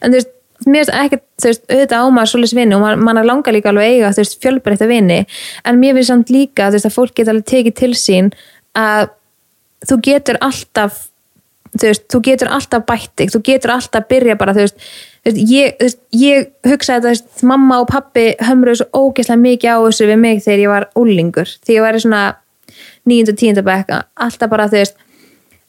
en 0.00 0.12
þú 0.12 0.16
veist, 0.18 0.32
mér 0.66 0.84
finnst 0.84 0.94
ekki 1.02 1.20
þú 1.20 1.50
veist, 1.50 1.66
auðvitað 1.68 2.06
ámar 2.06 2.30
svolítið 2.32 2.60
vinni 2.60 2.78
og 2.78 2.82
man, 2.84 3.04
mann 3.08 3.22
langar 3.26 3.56
líka 3.56 3.72
alveg 3.72 3.98
eiga 3.98 4.14
þú 4.16 4.24
veist, 4.24 4.38
fjölbreytta 4.42 4.88
vinni 4.90 5.20
en 5.64 5.82
mér 5.82 5.98
finnst 5.98 6.12
samt 6.14 6.32
líka 6.34 6.70
þú 6.70 6.78
veist, 6.78 6.90
að 6.90 6.96
fólk 6.96 7.14
geta 7.18 7.34
alveg 7.34 7.50
tekið 7.52 7.78
til 7.82 7.92
sín 7.98 8.32
að 8.78 9.12
þú 9.88 10.00
getur 10.08 10.40
alltaf 10.44 11.04
þú 11.76 11.92
veist, 11.92 12.08
þú 12.08 12.22
getur 12.30 12.52
alltaf 12.56 12.88
bætt 12.88 13.28
þú 13.34 13.42
getur 13.44 13.74
alltaf 13.76 14.08
byrja 14.10 14.38
bara 14.40 14.56
þú 14.56 14.66
veist, 14.66 14.90
ég, 15.36 15.76
ég 16.14 16.48
hugsaði 16.66 17.10
veist, 17.10 17.28
mamma 17.46 17.80
og 17.82 17.88
pappi 17.90 18.30
hömruðu 18.44 18.82
svo 18.82 19.08
ógeðslega 19.08 19.42
mikið 19.42 19.74
á 19.74 19.78
þessu 19.86 20.08
við 20.08 20.20
mig 20.22 20.42
þegar 20.44 20.64
ég 20.64 20.72
var 20.72 20.88
úlingur 20.98 21.54
þegar 21.58 21.76
ég 21.76 21.86
var 21.86 21.98
í 21.98 22.02
svona 22.04 22.24
9. 23.08 23.32
og 23.32 23.40
10. 23.40 23.62
bekk 23.66 23.94
alltaf 23.96 24.50
bara 24.52 24.68
þú 24.70 24.82
veist 24.82 24.98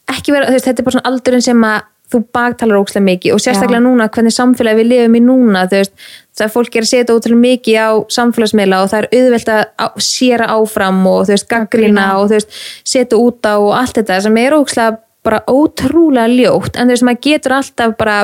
ekki 0.10 0.34
vera, 0.34 0.49
þú 0.49 0.57
veist, 0.57 0.68
þetta 0.68 0.82
er 0.82 0.88
bara 0.88 0.97
svona 0.97 1.12
aldurinn 1.12 1.45
sem 1.45 1.66
að 1.70 1.80
þú 2.10 2.22
baktalar 2.34 2.80
ókslega 2.82 3.05
mikið 3.05 3.36
og 3.36 3.41
sérstaklega 3.43 3.82
Já. 3.82 3.86
núna 3.86 4.07
hvernig 4.10 4.34
samfélagi 4.34 4.80
við 4.80 4.88
lifum 4.89 5.18
í 5.20 5.22
núna 5.22 5.66
þú 5.70 5.82
veist, 5.82 5.93
það 6.39 6.53
fólk 6.55 6.78
er 6.80 6.86
að 6.88 6.89
setja 6.89 7.18
ótrúlega 7.18 7.43
mikið 7.43 7.78
á 7.78 7.89
samfélagsmiðla 8.16 8.80
og 8.82 8.89
það 8.89 9.03
er 9.03 9.10
auðvelt 9.20 9.51
að 9.53 9.99
séra 10.07 10.47
áfram 10.55 11.03
og 11.12 11.20
þú 11.28 11.36
veist, 11.36 11.49
gaggrina 11.51 12.07
Gagnrýna. 12.07 12.07
og 12.18 12.32
þú 12.32 12.39
veist, 12.39 12.57
setja 12.95 13.22
út 13.22 13.45
á 13.45 13.55
og 13.60 13.72
allt 13.78 14.01
þetta 14.01 14.20
sem 14.26 14.41
er 14.41 14.57
ókslega 14.57 14.97
bara 15.30 15.43
ótrúlega 15.45 16.34
ljótt 16.34 16.80
en 16.80 16.89
þú 16.89 16.95
veist, 16.95 17.05
maður 17.05 17.24
getur 17.28 17.57
alltaf 17.60 17.95
bara 17.99 18.18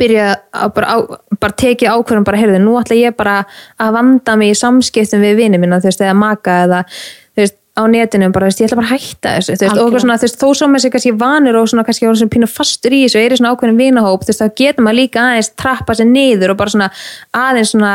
byrja 0.00 0.28
að 0.56 0.74
bara, 0.76 0.92
á, 0.92 0.96
bara 1.40 1.58
tekið 1.62 1.94
ákvörðum 1.94 2.26
bara, 2.26 2.40
heyrðu, 2.40 2.60
nú 2.64 2.76
ætla 2.80 2.98
ég 2.98 3.16
bara 3.18 3.40
að 3.80 3.96
vanda 3.98 4.36
mig 4.40 4.54
í 4.54 4.58
samskiptum 4.58 5.24
við 5.24 5.42
vini 5.44 5.60
minna, 5.60 5.80
þú 5.80 5.90
veist, 5.90 6.04
eða 6.04 6.16
maka 6.18 6.56
eða, 6.66 6.82
þú 7.36 7.44
veist, 7.44 7.56
á 7.80 7.82
netinu 7.86 8.32
bara, 8.34 8.48
þú 8.48 8.50
veist, 8.50 8.60
ég 8.62 8.68
ætla 8.68 8.80
bara 8.80 8.90
að 8.90 8.96
hætta 8.96 9.36
þessu, 9.36 9.56
þú 9.60 9.68
veist, 9.68 9.80
og 9.84 10.02
svona, 10.02 10.18
þú 10.18 10.28
veist, 10.28 10.42
þó 10.42 10.68
með 10.72 10.84
sig 10.84 10.94
kannski 10.96 11.14
vanur 11.20 11.60
og 11.60 11.70
svona 11.70 11.86
kannski 11.86 12.08
orðinn 12.08 12.22
svona 12.24 12.34
pínu 12.34 12.50
fastur 12.50 12.96
í 12.96 13.04
þessu 13.04 13.20
og 13.20 13.24
er 13.28 13.36
í 13.36 13.40
svona 13.40 13.54
ákveðin 13.54 13.80
vinahóp, 13.80 14.26
þú 14.26 14.32
veist, 14.32 14.42
þá 14.42 14.60
getur 14.60 14.86
maður 14.86 15.00
líka 15.00 15.24
aðeins 15.24 15.52
trappa 15.60 15.96
sér 15.96 16.10
niður 16.10 16.54
og 16.54 16.60
bara 16.60 16.74
svona 16.74 16.90
aðeins 17.46 17.74
svona 17.76 17.94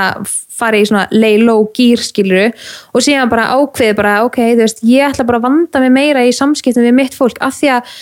fara 0.56 0.80
í 0.80 0.88
svona 0.88 1.06
lay 1.12 1.40
low 1.42 1.68
gýr 1.76 2.02
skiluru 2.02 2.48
og 2.96 3.04
síðan 3.04 3.32
bara 3.32 3.50
ákveði 3.58 3.96
bara, 3.98 4.18
ok, 4.28 4.42
þú 4.54 4.64
veist, 4.64 4.84
ég 4.88 5.10
ætla 5.10 5.28
bara 5.28 5.42
að 5.42 5.48
vanda 5.50 5.84
mig 5.84 5.96
meira 5.96 6.26
í 6.26 6.34
samskiptum 6.36 6.86
við 6.86 6.96
mitt 6.96 7.18
fólk 7.18 7.42
af 7.44 7.58
því 7.60 7.74
að 7.76 7.96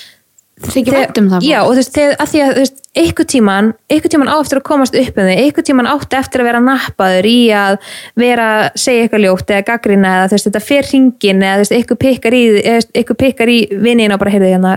þykir 0.62 0.94
Þegar- 0.94 1.08
vænt 1.08 1.18
um 1.18 1.30
það 1.32 1.46
já 1.48 1.60
og 1.64 1.72
þú 1.72 1.80
veist, 1.82 1.98
að 1.98 2.30
því 2.32 2.42
að 2.44 2.60
einhver 2.94 3.26
tíman, 3.26 3.72
einhver 3.90 4.12
tíman 4.14 4.30
á 4.30 4.36
eftir 4.38 4.60
að 4.60 4.68
komast 4.68 4.96
upp 4.96 5.18
um 5.18 5.26
þig, 5.26 5.40
einhver 5.42 5.66
tíman 5.66 5.90
átti 5.90 6.18
eftir 6.20 6.44
að 6.44 6.50
vera 6.52 6.62
nappaður 6.62 7.26
í 7.26 7.40
að 7.58 7.78
vera 8.22 8.46
að 8.60 8.78
segja 8.84 9.08
eitthvað 9.08 9.26
ljótt 9.26 9.50
eða 9.50 9.66
gaggrina 9.72 10.12
eða 10.20 10.28
þú 10.30 10.38
veist, 10.38 10.48
þetta 10.50 10.62
fer 10.68 10.90
hringin 10.92 11.42
eða 11.42 11.56
þú 11.58 11.64
veist, 11.64 11.76
einhver 11.80 12.00
pikkar 12.06 12.38
í, 12.38 12.44
einhver 12.94 13.20
pikkar 13.24 13.50
í 13.50 13.60
vinnin 13.82 14.14
og 14.14 14.22
bara 14.22 14.36
heyrðu 14.36 14.54
hérna 14.54 14.76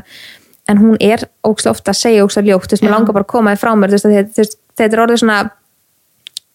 en 0.66 0.80
hún 0.80 0.96
er 0.98 1.28
ógst 1.46 1.68
ofta 1.70 1.92
að 1.92 2.00
segja 2.00 2.24
ógst 2.24 2.40
ljótt 2.40 2.66
þú 2.66 2.78
veist, 2.78 2.88
Já. 2.88 2.90
langar 2.90 3.12
bara 3.12 3.28
að 3.28 3.32
koma 3.36 3.52
þér 3.52 3.62
frá 3.62 3.76
mér 3.76 3.92
þú 3.92 4.00
veist, 4.00 4.08
að 4.08 4.42
að, 4.48 4.56
þetta 4.80 4.96
er 4.96 5.04
orðið 5.04 5.22
svona 5.22 5.38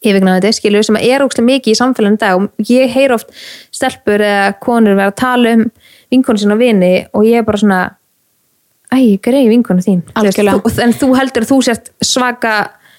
yfirgnæðandi 0.02 0.52
skilur 0.58 0.84
sem 0.84 0.98
er 0.98 1.22
ógst 1.22 1.40
mikið 1.46 1.76
í 1.76 1.78
samfélaginu 1.78 2.18
dag 2.18 2.42
og 2.42 2.68
ég 2.74 2.90
heyr 2.90 3.14
oft 3.14 3.30
stelpur 3.70 4.24
eða 4.26 4.48
konur 4.60 4.98
vera 4.98 5.12
að 5.14 5.20
tala 5.22 5.52
um 5.60 5.68
vinkonu 6.10 6.42
sinna 6.42 6.58
og 6.58 6.64
vini 6.64 6.94
og 7.14 7.28
ég 7.30 7.38
er 7.44 7.46
bara 7.46 7.62
svona 7.62 7.82
æ, 8.92 9.00
greið 9.24 9.50
vinkonu 9.56 9.86
þín 9.86 10.04
Þú 10.12 10.76
en 10.84 10.94
þú 11.00 11.10
heldur 11.20 11.48
þú 11.48 11.62
sért 11.70 11.92
svaka 12.04 12.54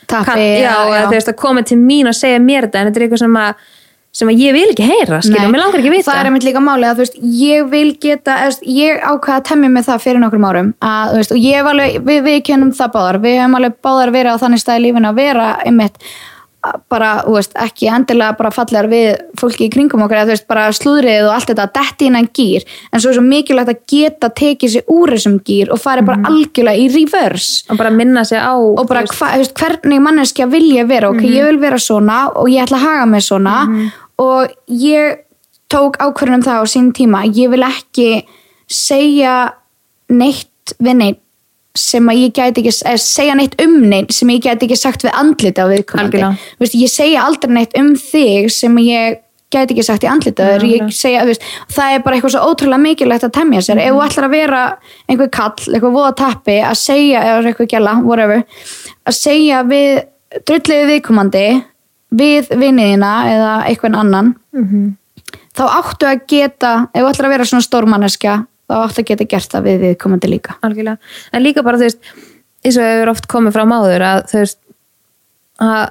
Tappi, 0.09 0.27
kall- 0.27 0.41
já, 0.41 0.73
já, 0.73 0.97
já. 0.97 1.05
þú 1.07 1.15
veist 1.15 1.31
að 1.31 1.39
koma 1.41 1.63
til 1.63 1.79
mín 1.79 2.09
og 2.11 2.17
segja 2.19 2.41
mér 2.43 2.67
þetta 2.67 2.81
en 2.81 2.91
þetta 2.91 3.01
er 3.01 3.07
eitthvað 3.07 3.25
sem 3.25 3.39
að 3.45 3.71
sem 4.13 4.29
að 4.29 4.41
ég 4.45 4.53
vil 4.53 4.67
ekki 4.69 4.85
heyra, 4.85 5.21
Nei, 5.25 5.47
mér 5.49 5.63
langar 5.63 5.81
ekki 5.81 5.93
vita. 5.95 6.11
Það 6.11 6.19
er 6.21 6.29
einmitt 6.29 6.45
líka 6.45 6.61
máli 6.61 6.85
að 6.85 6.99
þú 6.99 7.05
veist 7.07 7.15
ég 7.41 7.69
vil 7.73 7.93
geta, 8.03 8.35
veist, 8.45 8.67
ég 8.69 9.01
ákvaða 9.01 9.39
að 9.39 9.47
temja 9.49 9.71
með 9.73 9.87
það 9.89 10.03
fyrir 10.05 10.21
nokkrum 10.21 10.45
árum 10.45 10.69
að, 10.85 11.15
og 11.33 11.71
alveg, 11.71 11.97
við, 12.05 12.19
við 12.27 12.37
kennum 12.45 12.75
það 12.77 12.93
báðar. 12.93 13.19
Við 13.25 13.39
hefum 13.41 13.57
alveg 13.57 13.79
báðar 13.89 14.13
verið 14.13 14.37
á 14.37 14.43
þannig 14.43 14.61
stað 14.61 14.83
í 14.83 14.85
lífinu 14.85 15.09
að 15.09 15.21
vera 15.23 15.47
einmitt 15.65 15.97
bara, 16.93 17.11
þú 17.27 17.35
veist, 17.35 17.55
ekki 17.59 17.89
endilega 17.91 18.37
bara 18.39 18.53
fallegar 18.55 18.87
við 18.91 19.09
fólki 19.41 19.67
í 19.67 19.73
kringum 19.73 20.05
okkur, 20.05 20.21
eða, 20.21 20.29
þú 20.29 20.35
veist, 20.37 20.47
bara 20.51 20.67
slúðrið 20.77 21.27
og 21.27 21.33
allt 21.35 21.51
þetta, 21.51 21.67
detti 21.75 22.09
innan 22.11 22.29
gýr 22.39 22.67
en 22.93 23.03
svo 23.03 23.11
er 23.11 23.19
svo 23.19 23.25
mikilvægt 23.27 23.73
að 23.73 23.81
geta 23.91 24.31
tekið 24.43 24.75
sér 24.77 24.93
úr 24.95 25.15
þessum 25.17 25.41
gýr 25.49 25.73
og 25.75 25.83
farið 25.83 26.09
bara 26.13 26.31
algjörlega 26.31 26.85
í 26.85 26.87
reverse. 26.95 27.67
Og 27.73 27.81
bara 27.81 27.91
minna 27.95 28.23
sig 28.29 28.39
á 28.39 28.55
og 28.55 28.85
bara 28.91 29.03
hva, 29.09 29.33
þú 29.35 29.43
veist, 29.43 29.57
hvernig 29.59 30.05
manneskja 30.07 30.47
vil 30.53 30.65
ég 30.71 30.89
vera? 30.91 31.11
Ok, 31.11 31.27
ég 31.27 31.51
vil 31.51 31.61
vera 31.63 31.81
svona 31.83 32.23
og 32.31 32.51
ég 32.53 32.63
ætla 32.63 32.79
að 32.79 32.87
haga 32.87 33.11
mig 33.11 33.27
svona. 33.27 33.57
Og 34.23 34.55
ég 34.69 35.23
tók 35.73 35.99
ákvörðunum 35.99 36.45
það 36.45 36.63
á 36.63 36.65
sín 36.69 36.93
tíma 36.95 37.25
ég 37.27 37.51
vil 37.53 37.65
ekki 37.67 38.09
segja 38.71 39.55
neitt 40.13 40.77
við 40.79 40.99
neitt 40.99 41.22
sem 41.79 42.09
að 42.13 42.21
ég 42.27 42.33
gæti 42.37 42.63
ekki 42.63 42.73
eða 42.85 43.01
segja 43.01 43.35
neitt 43.39 43.59
um 43.65 43.79
neitt 43.89 44.13
sem 44.13 44.29
ég 44.35 44.43
gæti 44.45 44.67
ekki 44.69 44.77
sagt 44.77 45.05
við 45.07 45.15
andlita. 45.17 45.67
Þú 45.67 46.65
veist, 46.67 46.79
ég 46.79 46.93
segja 46.93 47.27
aldrei 47.27 47.55
neitt 47.57 47.77
um 47.81 47.95
þig 47.97 48.51
sem 48.53 48.77
ég 48.85 49.21
gæti 49.53 49.75
ekki 49.75 49.85
sagt 49.85 50.05
í 50.07 50.11
veist, 51.29 51.43
það 51.73 51.97
er 51.97 52.05
bara 52.05 52.17
eitthvað 52.17 52.35
svo 52.37 52.45
ótrúlega 52.53 52.83
mikilvægt 52.83 53.27
að 53.29 53.35
temja 53.37 53.61
sér, 53.65 53.81
ef 53.83 53.93
þú 53.93 54.05
ætlar 54.07 54.29
að 54.29 54.37
vera 54.37 54.63
einhver 55.09 55.31
kall, 55.33 55.67
eitthvað 55.69 55.97
voða 55.99 56.15
tappi 56.23 56.57
að 56.65 56.79
segja, 56.81 57.21
eða 57.21 57.51
eitthvað 57.51 57.71
gæla, 57.75 57.97
whatever 58.07 58.45
að 59.05 59.19
segja 59.19 59.61
við 59.69 59.91
drulliði 60.49 60.89
viðkomandi 60.93 61.47
við 62.17 62.49
vinniðina 62.61 63.13
eða 63.33 63.53
einhvern 63.69 63.99
annan 64.01 64.35
þá 65.57 65.65
áttu 65.69 66.09
að 66.09 66.25
geta 66.29 66.73
ef 66.93 67.03
þú 67.03 67.11
ætlar 67.11 67.29
að 67.29 67.35
vera 67.37 67.45
svona 67.49 67.67
stórmanneskja 67.69 68.47
þá 68.71 68.77
áttu 68.79 69.03
að 69.03 69.09
geta 69.11 69.29
gert 69.35 69.55
það 69.55 69.67
við 69.69 69.83
viðkomandi 69.87 70.31
líka. 70.31 70.59
Algjörlega, 70.67 71.15
en 71.33 71.45
líka 71.45 71.65
bara 71.67 71.81
þú 71.81 71.89
veist 71.89 72.13
eins 72.63 72.79
og 72.79 72.87
hefur 72.87 73.13
oft 73.13 73.29
komið 73.31 73.57
fram 73.57 73.75
áður 73.75 74.07
að 74.07 74.23
þú 74.31 74.41
veist 74.43 74.59
að 75.63 75.85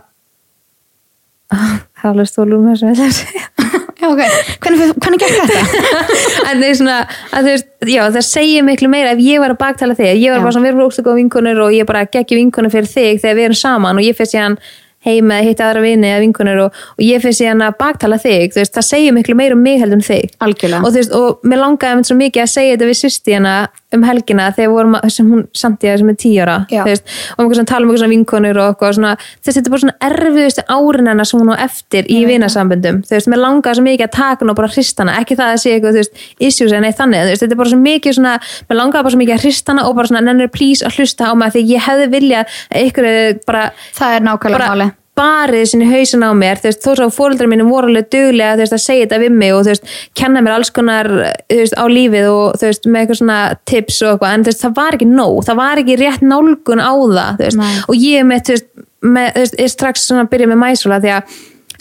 það 1.51 2.03
er 2.03 2.11
alveg 2.13 2.31
stólum 2.31 2.67
þess 2.71 2.87
að 2.87 3.15
segja. 3.19 3.47
Já, 4.01 4.07
ok, 4.09 4.21
hvernig, 4.63 4.93
hvernig 4.97 5.19
gekk 5.21 5.35
þetta? 5.37 5.57
en 6.49 6.55
það 6.57 6.63
er 6.65 6.77
svona 6.79 6.93
að 7.37 7.43
þú 7.45 7.51
veist, 7.51 7.67
já 7.85 7.99
það 8.15 8.23
segir 8.25 8.63
miklu 8.65 8.87
meira 8.89 9.11
ef 9.13 9.19
ég 9.21 9.43
var 9.43 9.53
að 9.53 9.59
baktala 9.59 9.93
þig, 9.99 10.15
ég 10.17 10.33
var 10.33 10.39
Já. 10.39 10.45
bara 10.47 10.53
svona 10.55 10.65
við 10.65 10.71
erum 10.71 10.87
ógstu 10.87 11.03
góð 11.05 11.19
vinkunur 11.19 11.61
og 11.67 11.75
ég 11.75 11.85
bara 11.85 12.01
geggi 12.09 12.39
vinkunur 12.39 12.73
fyrir 12.73 12.89
þig 12.89 13.21
þegar 13.21 13.37
við 13.37 13.45
erum 13.51 13.59
saman 13.59 14.01
og 14.01 14.07
ég 14.07 14.17
fyrir 14.17 14.31
síðan 14.31 14.57
heim 15.05 15.31
eða 15.33 15.47
hitt 15.47 15.61
aðra 15.63 15.83
vini 15.83 16.09
eða 16.11 16.21
vinkunur 16.23 16.63
og, 16.67 16.79
og 16.97 17.03
ég 17.05 17.21
fyrir 17.23 17.37
síðan 17.37 17.65
að 17.65 17.77
baktala 17.81 18.19
þig, 18.21 18.53
veist, 18.55 18.73
það 18.75 18.87
segir 18.87 19.15
miklu 19.15 19.35
meira 19.37 19.57
um 19.57 19.63
mig 19.65 19.79
heldur 19.81 19.99
en 19.99 20.05
þig. 20.05 20.33
Algjörlega. 20.45 20.81
og 20.85 20.93
þú 20.93 21.01
veist, 21.01 21.15
og 21.17 21.47
mér 21.47 21.63
langaði 21.63 21.95
einmitt 21.95 22.09
svo 22.11 22.17
mikið 22.19 22.43
að 22.45 22.51
segja 22.53 22.75
þetta 22.75 22.89
við 22.91 22.99
sýsti 23.01 23.35
hérna 23.35 23.55
um 23.91 24.05
helgina 24.07 24.45
þegar 24.55 24.71
vorum 24.71 24.95
að, 24.95 25.07
sem 25.11 25.31
hún 25.31 25.41
Sandía 25.57 25.97
sem 25.99 26.11
er 26.11 26.17
tíu 26.19 26.43
ára 26.45 26.57
Já. 26.71 26.83
þú 26.85 26.91
veist, 26.93 27.15
og 27.35 27.55
svona 27.55 27.67
tala 27.67 27.87
um 27.87 27.97
svona 27.97 28.11
vinkonur 28.13 28.59
og 28.61 28.69
eitthvað 28.69 28.93
svona, 28.97 29.11
þetta 29.43 29.63
er 29.63 29.73
bara 29.73 29.83
svona 29.83 29.97
erfiðustu 30.07 30.65
árin 30.71 31.11
hennar 31.11 31.27
sem 31.27 31.41
hún 31.41 31.51
á 31.51 31.55
eftir 31.65 32.07
í 32.07 32.21
vinasamböndum. 32.29 33.01
Þú 33.07 33.17
veist, 33.17 33.29
mér 33.31 33.41
langaði 33.41 33.79
svo 33.79 33.85
mikið 33.89 34.07
að 34.07 34.13
taka 34.15 34.45
hún 34.45 34.53
og 34.53 34.59
bara 34.61 34.71
hrista 34.71 35.03
hana. 35.03 35.17
Ekki 35.19 35.37
það 35.39 35.51
að 35.51 35.61
sé 35.65 35.75
eitthvað, 35.75 36.21
issues 36.39 36.75
en 36.77 36.87
eitt 36.87 36.99
þannig 37.01 37.33
þetta 37.41 37.51
er 37.51 37.59
bara 37.59 37.73
svo 37.73 37.81
mikið 37.81 38.17
svona, 38.17 38.37
mér 38.69 38.79
langaði 38.79 39.07
bara 39.07 39.15
svo 39.15 39.21
mikið 39.25 39.35
að 39.35 39.45
hrista 39.45 39.75
hana 39.75 39.87
og 39.89 39.97
bara 39.99 40.21
nennir 40.21 40.51
please 40.53 40.87
að 40.87 41.01
hlusta 41.01 41.27
á 41.27 41.33
mig 41.35 41.53
því 41.55 41.65
ég 41.73 41.85
hefði 41.89 42.09
viljað 42.15 42.57
að 42.71 42.89
ykkur 42.91 43.11
bara 43.47 44.90
Er 45.21 45.27
barið 45.27 45.67
sinni 45.69 45.87
hausin 45.89 46.23
á 46.25 46.33
mér 46.33 46.57
þú 46.57 46.69
veist, 46.69 46.81
þó 46.81 46.91
svo 46.95 47.05
að 47.05 47.15
fóreldrar 47.15 47.49
mínu 47.51 47.67
voru 47.69 47.91
alveg 47.91 48.07
duglega 48.13 48.55
þú 48.55 48.63
veist, 48.63 48.73
að 48.73 48.81
segja 48.81 49.05
þetta 49.05 49.19
við 49.21 49.35
mig 49.37 49.53
og 49.53 49.61
þú 49.61 49.69
veist, 49.71 49.91
kenna 50.17 50.41
mér 50.41 50.55
alls 50.55 50.71
konar 50.73 51.09
þú 51.11 51.57
veist, 51.59 51.75
á 51.77 51.85
lífið 51.91 52.29
og 52.31 52.57
þú 52.57 52.69
veist, 52.69 52.87
með 52.87 53.01
eitthvað 53.03 53.19
svona 53.19 53.39
tips 53.69 53.99
og 54.01 54.09
eitthvað, 54.15 54.33
en 54.33 54.45
þú 54.45 54.51
veist, 54.51 54.63
það 54.65 54.75
var 54.79 54.97
ekki 54.97 55.09
nóg 55.11 55.37
það 55.45 55.59
var 55.61 55.81
ekki 55.83 55.97
rétt 56.01 56.25
nálgun 56.25 56.81
á 56.81 56.93
það 56.93 57.31
þú 57.37 57.45
veist, 57.45 57.61
Nei. 57.61 57.77
og 57.85 57.95
ég 58.01 58.27
með, 58.31 58.39
þú 58.47 58.55
veist, 58.55 58.67
með, 59.01 59.27
þú 59.35 59.45
veist, 59.45 59.55
er 59.61 59.73
strax 59.75 59.95
svona 60.07 60.25
byrja 60.31 60.49
með 60.49 60.61
mæsóla 60.63 61.01
því 61.03 61.13
að 61.17 61.23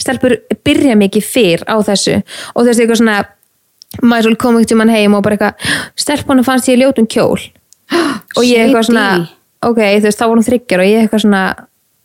stelpur 0.01 0.37
byrja 0.65 0.95
mikið 1.01 1.23
fyrr 1.25 1.61
á 1.65 1.75
þessu 1.89 2.15
og 2.21 2.61
þú 2.61 2.67
veist, 2.69 2.83
eitthvað 2.83 3.01
svona 3.01 3.17
mæsól 4.05 4.37
kom 4.39 4.55
ekkert 4.59 4.75
um 4.77 4.85
hann 4.85 4.93
heim 4.93 5.17
og 5.17 5.25
bara 5.25 5.35
eitthvað 5.35 5.53
stelpunum 5.99 6.45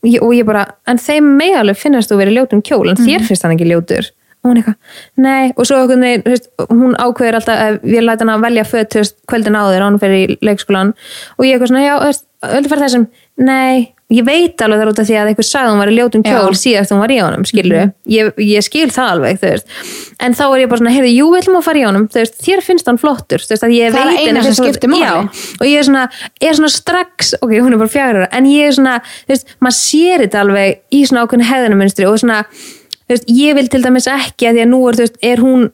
ég 0.06 0.22
og 0.22 0.34
ég 0.36 0.44
og 0.46 0.46
og 0.46 0.50
bara, 0.52 0.66
en 0.88 1.00
þeim 1.02 1.32
alveg 1.58 1.80
finnast 1.80 2.12
þú 2.12 2.20
verið 2.22 2.38
ljótum 2.38 2.62
kjól, 2.66 2.86
en 2.92 3.00
þér 3.00 3.26
finnst 3.26 3.46
hann 3.46 3.56
ekki 3.56 3.68
ljótur. 3.70 4.12
Og 4.44 4.52
hún 4.52 4.60
eitthvað, 4.60 4.76
nei, 5.18 5.52
og 5.56 5.66
svo 5.66 5.80
veist, 6.36 6.48
hún 6.70 6.94
ákveður 7.02 7.40
alltaf 7.40 7.86
ég 7.90 8.04
læta 8.04 8.22
hann 8.22 8.34
að 8.36 8.44
velja 8.46 8.64
föt, 8.68 8.92
þú 8.92 9.02
veist, 9.02 9.16
kvöldin 9.26 9.58
á 9.58 9.62
hann 9.88 9.98
fyrir 10.02 10.36
í 10.36 10.38
leikskólan 10.46 10.92
og 11.34 11.46
ég 11.48 11.56
eitthvað 11.56 11.72
svona, 11.72 11.82
já, 11.82 11.96
öllu 12.52 12.70
fyrir 12.70 12.84
þessum. 12.86 13.06
Nei, 13.42 13.95
ég 14.14 14.22
veit 14.22 14.62
alveg 14.62 14.78
þar 14.78 14.90
út 14.92 15.00
af 15.02 15.06
því 15.08 15.14
að 15.18 15.28
eitthvað 15.32 15.46
sagði 15.48 15.70
hún 15.72 15.80
var 15.82 15.90
í 15.90 15.94
ljótum 15.96 16.22
Já. 16.22 16.28
kjól 16.36 16.54
síðast 16.60 16.92
hún 16.94 17.00
var 17.02 17.10
í 17.10 17.16
honum, 17.18 17.46
skilur 17.48 17.78
ég, 18.06 18.28
ég 18.38 18.62
skil 18.62 18.86
það 18.94 19.08
alveg, 19.16 19.40
þú 19.42 19.48
veist 19.50 19.66
en 20.22 20.36
þá 20.38 20.42
er 20.46 20.60
ég 20.62 20.70
bara 20.70 20.78
svona, 20.82 20.92
heyrðu, 20.94 21.10
jú, 21.10 21.26
við 21.32 21.40
ætlum 21.42 21.58
að 21.58 21.66
fara 21.66 21.80
í 21.80 21.84
honum 21.88 22.04
veist, 22.14 22.38
þér 22.46 22.62
finnst 22.62 22.86
hann 22.86 23.00
flottur, 23.02 23.42
þú 23.42 23.50
veist, 23.56 23.66
að 23.66 23.74
ég 23.74 23.90
Það 23.96 23.98
er 24.04 24.06
veit 24.12 24.20
eina 24.20 24.28
henni 24.30 24.44
sem 24.44 24.46
finnst 24.46 24.62
hann- 24.62 24.70
skiptir 24.76 24.92
máli. 24.94 25.02
Já, 25.02 25.58
og 25.58 25.66
ég 25.66 25.82
er 25.82 25.88
svona, 25.90 26.04
er 26.40 26.54
svona 26.60 26.72
strax 26.76 27.34
ok, 27.42 27.50
hún 27.66 27.74
er 27.74 27.82
bara 27.82 28.06
ára, 28.06 28.28
en 28.30 28.46
ég 28.46 28.70
er 28.70 28.78
svona 28.78 28.96
þú 29.26 29.34
veist, 29.34 29.54
maður 29.58 29.78
sér 29.82 30.24
þetta 30.26 30.42
alveg 30.46 30.80
í 30.94 31.02
svona 31.10 31.26
ákveðin 31.26 31.50
hefðunamunstri 31.50 32.06
og 32.06 32.18
svona 32.22 32.40
þú 32.54 33.10
veist, 33.16 33.28
ég 33.42 33.58
vil 33.58 33.68
til 33.74 33.82
dæmis 33.82 34.06
ekki 34.06 34.46
að 34.46 34.54
því 34.60 34.66
að 34.68 34.70
nú 34.70 34.82
er, 34.86 35.02
veist, 35.02 35.18
er 35.22 35.42
hún 35.42 35.70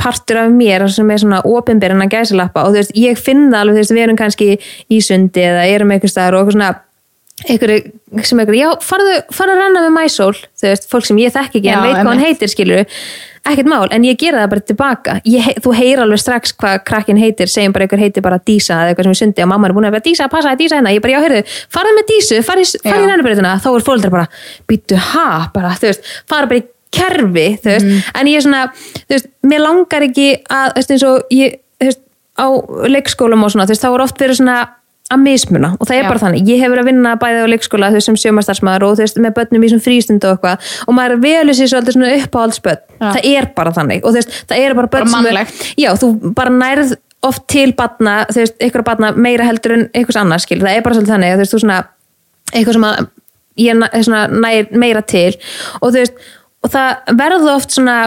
partur 0.00 0.38
af 0.40 0.48
mér 0.56 0.88
sem 0.88 1.10
er 1.12 1.20
svona 1.20 1.42
opinberinn 1.44 2.00
að 2.00 2.14
gæsalappa 2.16 2.62
og 2.64 2.72
þú 2.72 2.78
veist, 2.80 2.94
ég 2.96 3.18
finn 3.20 3.50
það 3.52 3.58
alveg, 3.60 3.74
þú 3.76 3.82
veist, 3.84 3.92
við 3.98 4.04
erum 4.06 4.16
kannski 4.16 4.46
í 4.88 5.00
sundi 5.04 5.42
eða 5.44 5.66
erum 5.68 5.92
eitthvað 5.92 6.14
staðar 6.14 6.38
og 6.38 6.40
eitthvað 6.46 6.56
svona 6.56 6.70
einhverju 7.48 8.24
sem 8.26 8.40
einhverju, 8.42 8.60
já, 8.60 8.70
farðu, 8.84 9.16
farðu 9.32 9.56
að 9.56 9.60
renna 9.64 9.82
með 9.86 9.92
mæsól, 9.96 10.32
þú 10.60 10.66
veist, 10.68 10.86
fólk 10.90 11.06
sem 11.08 11.20
ég 11.22 11.34
þekk 11.34 11.60
ekki 11.60 11.68
Já, 11.70 11.76
en 11.76 11.84
veit 11.86 11.96
hvað 11.96 12.10
hann 12.10 12.24
heitir, 12.24 12.50
skilur 12.52 12.82
ekkert 13.50 13.70
mál, 13.70 13.86
en 13.94 14.04
ég 14.04 14.18
gera 14.20 14.42
það 14.42 14.50
bara 14.52 14.64
tilbaka. 14.68 15.14
Ég, 15.28 15.46
þú 15.64 15.72
heyr 15.78 16.02
alveg 16.02 16.20
strax 16.20 16.52
hvað 16.60 16.74
krakkin 16.88 17.20
heitir 17.20 17.48
segjum 17.50 17.72
bara 17.72 17.86
einhver 17.86 18.02
heitir 18.02 18.24
bara 18.24 18.40
Dísa 18.44 18.82
eða 18.82 18.92
eitthvað 18.92 19.08
sem 19.08 19.14
við 19.14 19.20
sundi 19.22 19.44
og 19.44 19.48
mamma 19.52 19.70
er 19.70 19.74
búin 19.76 19.88
að 19.88 19.96
vera 19.96 20.04
Dísa, 20.04 20.26
passa, 20.32 20.52
Dísa 20.60 20.76
hérna. 20.76 20.92
Ég 20.92 21.00
bara, 21.04 21.14
já, 21.14 21.22
heyrðu, 21.24 21.54
farðu 21.72 21.94
með 21.96 22.10
Dísu, 22.10 22.42
farðu 22.44 22.66
í, 22.66 22.92
rennubreytina 22.92 23.54
þá 23.64 23.70
er 23.72 23.86
fóldra 23.86 24.12
bara, 24.12 24.26
býttu, 24.68 24.98
ha, 25.14 25.30
bara, 25.54 25.72
þú 25.80 25.88
veist 25.88 26.12
fara 26.28 26.50
bara 26.50 26.60
í 26.60 26.66
kerfi, 26.92 27.46
þú 27.62 27.72
veist. 27.72 27.86
Mhm. 27.86 28.02
en 28.20 28.30
ég 28.30 28.36
er 28.36 28.44
svona, 28.44 28.62
þú 29.00 29.16
veist, 29.16 29.30
mér 29.46 29.64
langar 29.64 30.06
ekki 30.10 30.28
að, 30.44 30.66
þú 30.74 30.82
veist, 30.82 30.92
eins 30.92 31.06
og 31.08 31.34
ég, 31.34 31.56
þú 31.80 31.88
veist 31.88 32.04
á 32.36 32.46
leikskólum 32.92 33.44
og 33.46 33.54
svona, 33.54 33.64
þú 33.64 33.74
veist, 33.74 33.86
þá 33.86 33.90
er 33.94 34.04
oft 34.04 34.20
verið 34.20 34.40
svona 34.42 34.58
að 35.10 35.20
mismuna. 35.24 35.72
Og 35.80 35.88
það 35.88 35.96
er 35.98 36.04
Já. 36.04 36.08
bara 36.08 36.22
þannig. 36.22 36.48
Ég 36.48 36.60
hefur 36.62 36.80
að 36.82 36.88
vinna 36.90 37.12
bæði 37.20 37.42
á 37.42 37.46
leikskóla 37.50 37.90
veist 37.94 38.06
sem 38.08 38.18
sjömastarsmaður 38.22 38.86
og 38.86 38.96
þú 38.98 39.04
veist 39.04 39.20
með 39.24 39.34
börnum 39.38 39.64
í 39.66 39.70
frístund 39.84 40.24
og 40.28 40.36
eitthvað. 40.38 40.66
Og 40.86 40.96
maður 40.96 41.20
velur 41.24 41.56
sér 41.58 41.70
svolítið 41.72 41.96
svona 41.96 42.10
uppáhaldsbörn. 42.20 42.82
Það 43.00 43.28
er 43.34 43.48
bara 43.56 43.72
þannig. 43.76 44.04
Og 44.04 44.10
þú 44.14 44.20
veist 44.20 44.36
það 44.50 44.64
er 44.64 44.74
bara 44.80 44.92
börn 44.94 45.10
Bara 45.10 45.40
er- 45.40 45.54
já 45.76 45.90
þú 45.98 46.34
bara 46.34 46.50
nærð 46.50 46.96
oft 47.22 47.46
til 47.48 47.72
barna 47.76 48.24
þú 48.30 48.40
veist 48.44 48.56
ykkur 48.64 48.84
barna 48.84 49.12
meira 49.12 49.44
heldur 49.44 49.72
en 49.76 49.88
einhvers 49.94 50.16
annars 50.16 50.42
skil 50.46 50.60
það 50.60 50.76
er 50.76 50.82
bara 50.82 50.94
svolítið 50.94 51.14
þannig. 51.16 51.32
Að 51.32 51.36
þú 51.36 51.44
veist 51.44 51.54
þú 51.54 51.60
svona 51.64 51.80
eitthvað 52.54 52.72
sem 52.72 52.86
að 52.90 53.08
ég 53.60 53.74
næ- 53.76 54.02
svona 54.04 54.22
nær 54.30 54.70
meira 54.78 55.02
til. 55.02 55.34
Og 55.82 55.90
þú 55.92 55.96
veist 56.00 56.12
og 56.64 56.70
það 56.70 57.16
verður 57.16 57.54
oft 57.56 57.70
svona 57.70 57.98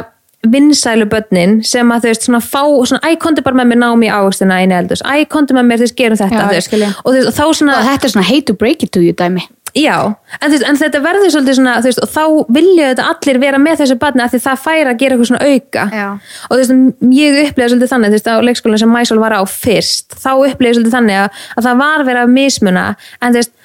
vinsælu 0.44 1.08
börnin 1.12 1.60
sem 1.68 1.92
að 1.94 2.06
þú 2.06 2.12
veist 2.12 2.28
svona 2.28 2.44
fá 2.44 2.62
svona, 2.90 3.02
æ, 3.08 3.16
konti 3.22 3.44
bara 3.46 3.62
með 3.62 3.72
mér 3.72 3.82
námi 3.86 4.12
ágstina 4.12 4.60
einu 4.60 4.76
eldus, 4.76 5.04
æ, 5.08 5.24
konti 5.32 5.56
með 5.56 5.70
mér 5.70 5.84
veist, 5.84 5.96
gerum 5.96 6.20
þetta 6.20 6.48
Já, 6.52 6.56
ég. 6.60 6.96
og 7.04 7.16
veist, 7.16 7.30
og 7.30 7.36
þá 7.38 7.44
svona 7.60 7.78
og 7.80 7.88
þetta 7.88 8.10
er 8.10 8.16
svona 8.16 8.28
hate 8.28 8.48
to 8.50 8.58
break 8.60 8.84
it 8.84 8.92
to 8.96 9.04
you 9.04 9.16
dæmi 9.16 9.46
Já, 9.74 9.96
en, 10.38 10.52
veist, 10.52 10.66
en 10.70 10.78
þetta 10.78 11.00
verður 11.02 11.32
svolítið 11.34 11.58
svona 11.58 11.78
veist, 11.82 12.04
og 12.04 12.12
þá 12.12 12.52
vilja 12.60 12.92
þetta 12.92 13.08
allir 13.14 13.40
vera 13.42 13.62
með 13.64 13.80
þessu 13.82 13.98
barni 14.04 14.26
af 14.26 14.34
því 14.36 14.42
það 14.44 14.62
fær 14.68 14.92
að 14.92 15.00
gera 15.00 15.16
eitthvað 15.16 15.32
svona 15.32 15.48
auka 15.50 15.88
Já. 15.96 16.06
og 16.50 16.60
veist, 16.60 16.76
ég 17.18 17.40
upplega 17.48 17.72
svolítið 17.72 17.94
þannig 17.96 18.14
veist, 18.18 18.30
á 18.30 18.36
leikskólinn 18.46 18.84
sem 18.84 18.94
Mæsól 18.94 19.24
var 19.24 19.34
á 19.34 19.42
fyrst 19.50 20.14
þá 20.20 20.32
upplega 20.36 20.78
svolítið 20.78 20.98
þannig 21.00 21.24
að, 21.24 21.42
að 21.58 21.70
það 21.70 21.82
var 21.82 22.06
verið 22.12 22.28
að 22.28 22.36
mismuna, 22.36 22.86
en 23.24 23.40
veist 23.40 23.56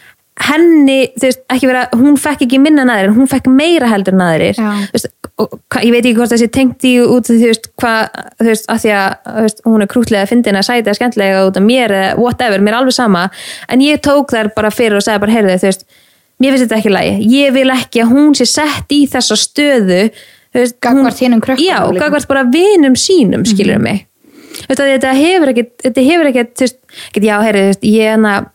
henni, 0.49 0.99
þú 1.19 1.27
veist, 1.27 1.45
ekki 1.51 1.69
vera 1.69 1.85
hún 1.99 2.19
fekk 2.21 2.45
ekki 2.47 2.61
minna 2.63 2.85
en 2.87 2.93
aðrir, 2.95 3.15
hún 3.17 3.29
fekk 3.31 3.51
meira 3.51 3.91
heldur 3.91 4.15
Já. 4.15 4.71
þú 4.89 4.95
veist 4.95 5.11
og, 5.43 5.59
ég 5.83 5.93
veit 5.95 6.03
ekki 6.03 6.17
hvort 6.19 6.33
það 6.33 6.43
sé 6.43 6.49
tengt 6.55 6.87
í 6.89 6.95
út 7.03 7.29
þú 7.31 7.39
veist, 7.43 7.71
hvað, 7.81 8.25
þú 8.41 8.49
veist, 8.51 8.67
að 8.73 8.83
því 8.85 8.95
að 8.99 9.37
veist, 9.45 9.63
hún 9.67 9.85
er 9.85 9.91
krútlega 9.93 10.27
að 10.27 10.33
fyndin 10.33 10.59
að 10.59 10.67
sæta 10.71 10.97
skemmtilega 10.99 11.45
út 11.49 11.61
af 11.61 11.67
mér 11.67 11.95
eða 11.95 12.17
whatever, 12.19 12.65
mér 12.65 12.77
er 12.77 12.81
alveg 12.81 12.97
sama. 12.97 13.29
En 13.69 13.85
ég 13.85 14.03
tók 14.05 14.35
þær 14.35 14.51
bara 14.57 14.73
fyrir 14.75 14.99
og 14.99 15.07
sagði 15.07 15.25
bara, 15.27 15.37
heyrðu 15.37 15.61
þú 15.63 15.71
veist, 15.71 15.87
mér 16.39 16.55
finnst 16.55 16.67
þetta 16.67 16.81
ekki 16.81 16.95
lægi 16.95 17.31
ég 17.35 17.55
vil 17.55 17.71
ekki 17.75 18.03
að 18.05 18.13
hún 18.15 18.37
sé 18.39 18.47
sett 18.49 18.93
í 18.95 19.05
þessa 19.11 19.39
stöðu 19.39 20.03
Gagnvart 20.81 21.19
hinum 21.21 21.41
krökkunum 21.45 21.69
já, 21.69 22.01
gagvart 22.01 22.29
bara 22.29 22.45
vinum 22.49 22.97
sínum, 22.97 23.45
skilur 23.47 23.81
mig. 23.83 24.07
Þú 24.59 24.71
veist, 24.71 24.81
að 24.81 24.93
þetta 24.95 25.11
hefur 25.19 25.51
ekki 25.53 25.65
þetta 25.85 26.05
hefur 26.07 26.31
ekki, 26.31 26.45
þú 26.49 26.65
veist, 26.65 26.79
já, 27.29 27.35
heyrðu, 27.45 27.65
þú 27.65 27.69
veist, 27.69 27.85
ég 27.93 28.15
er 28.15 28.25
að 28.31 28.49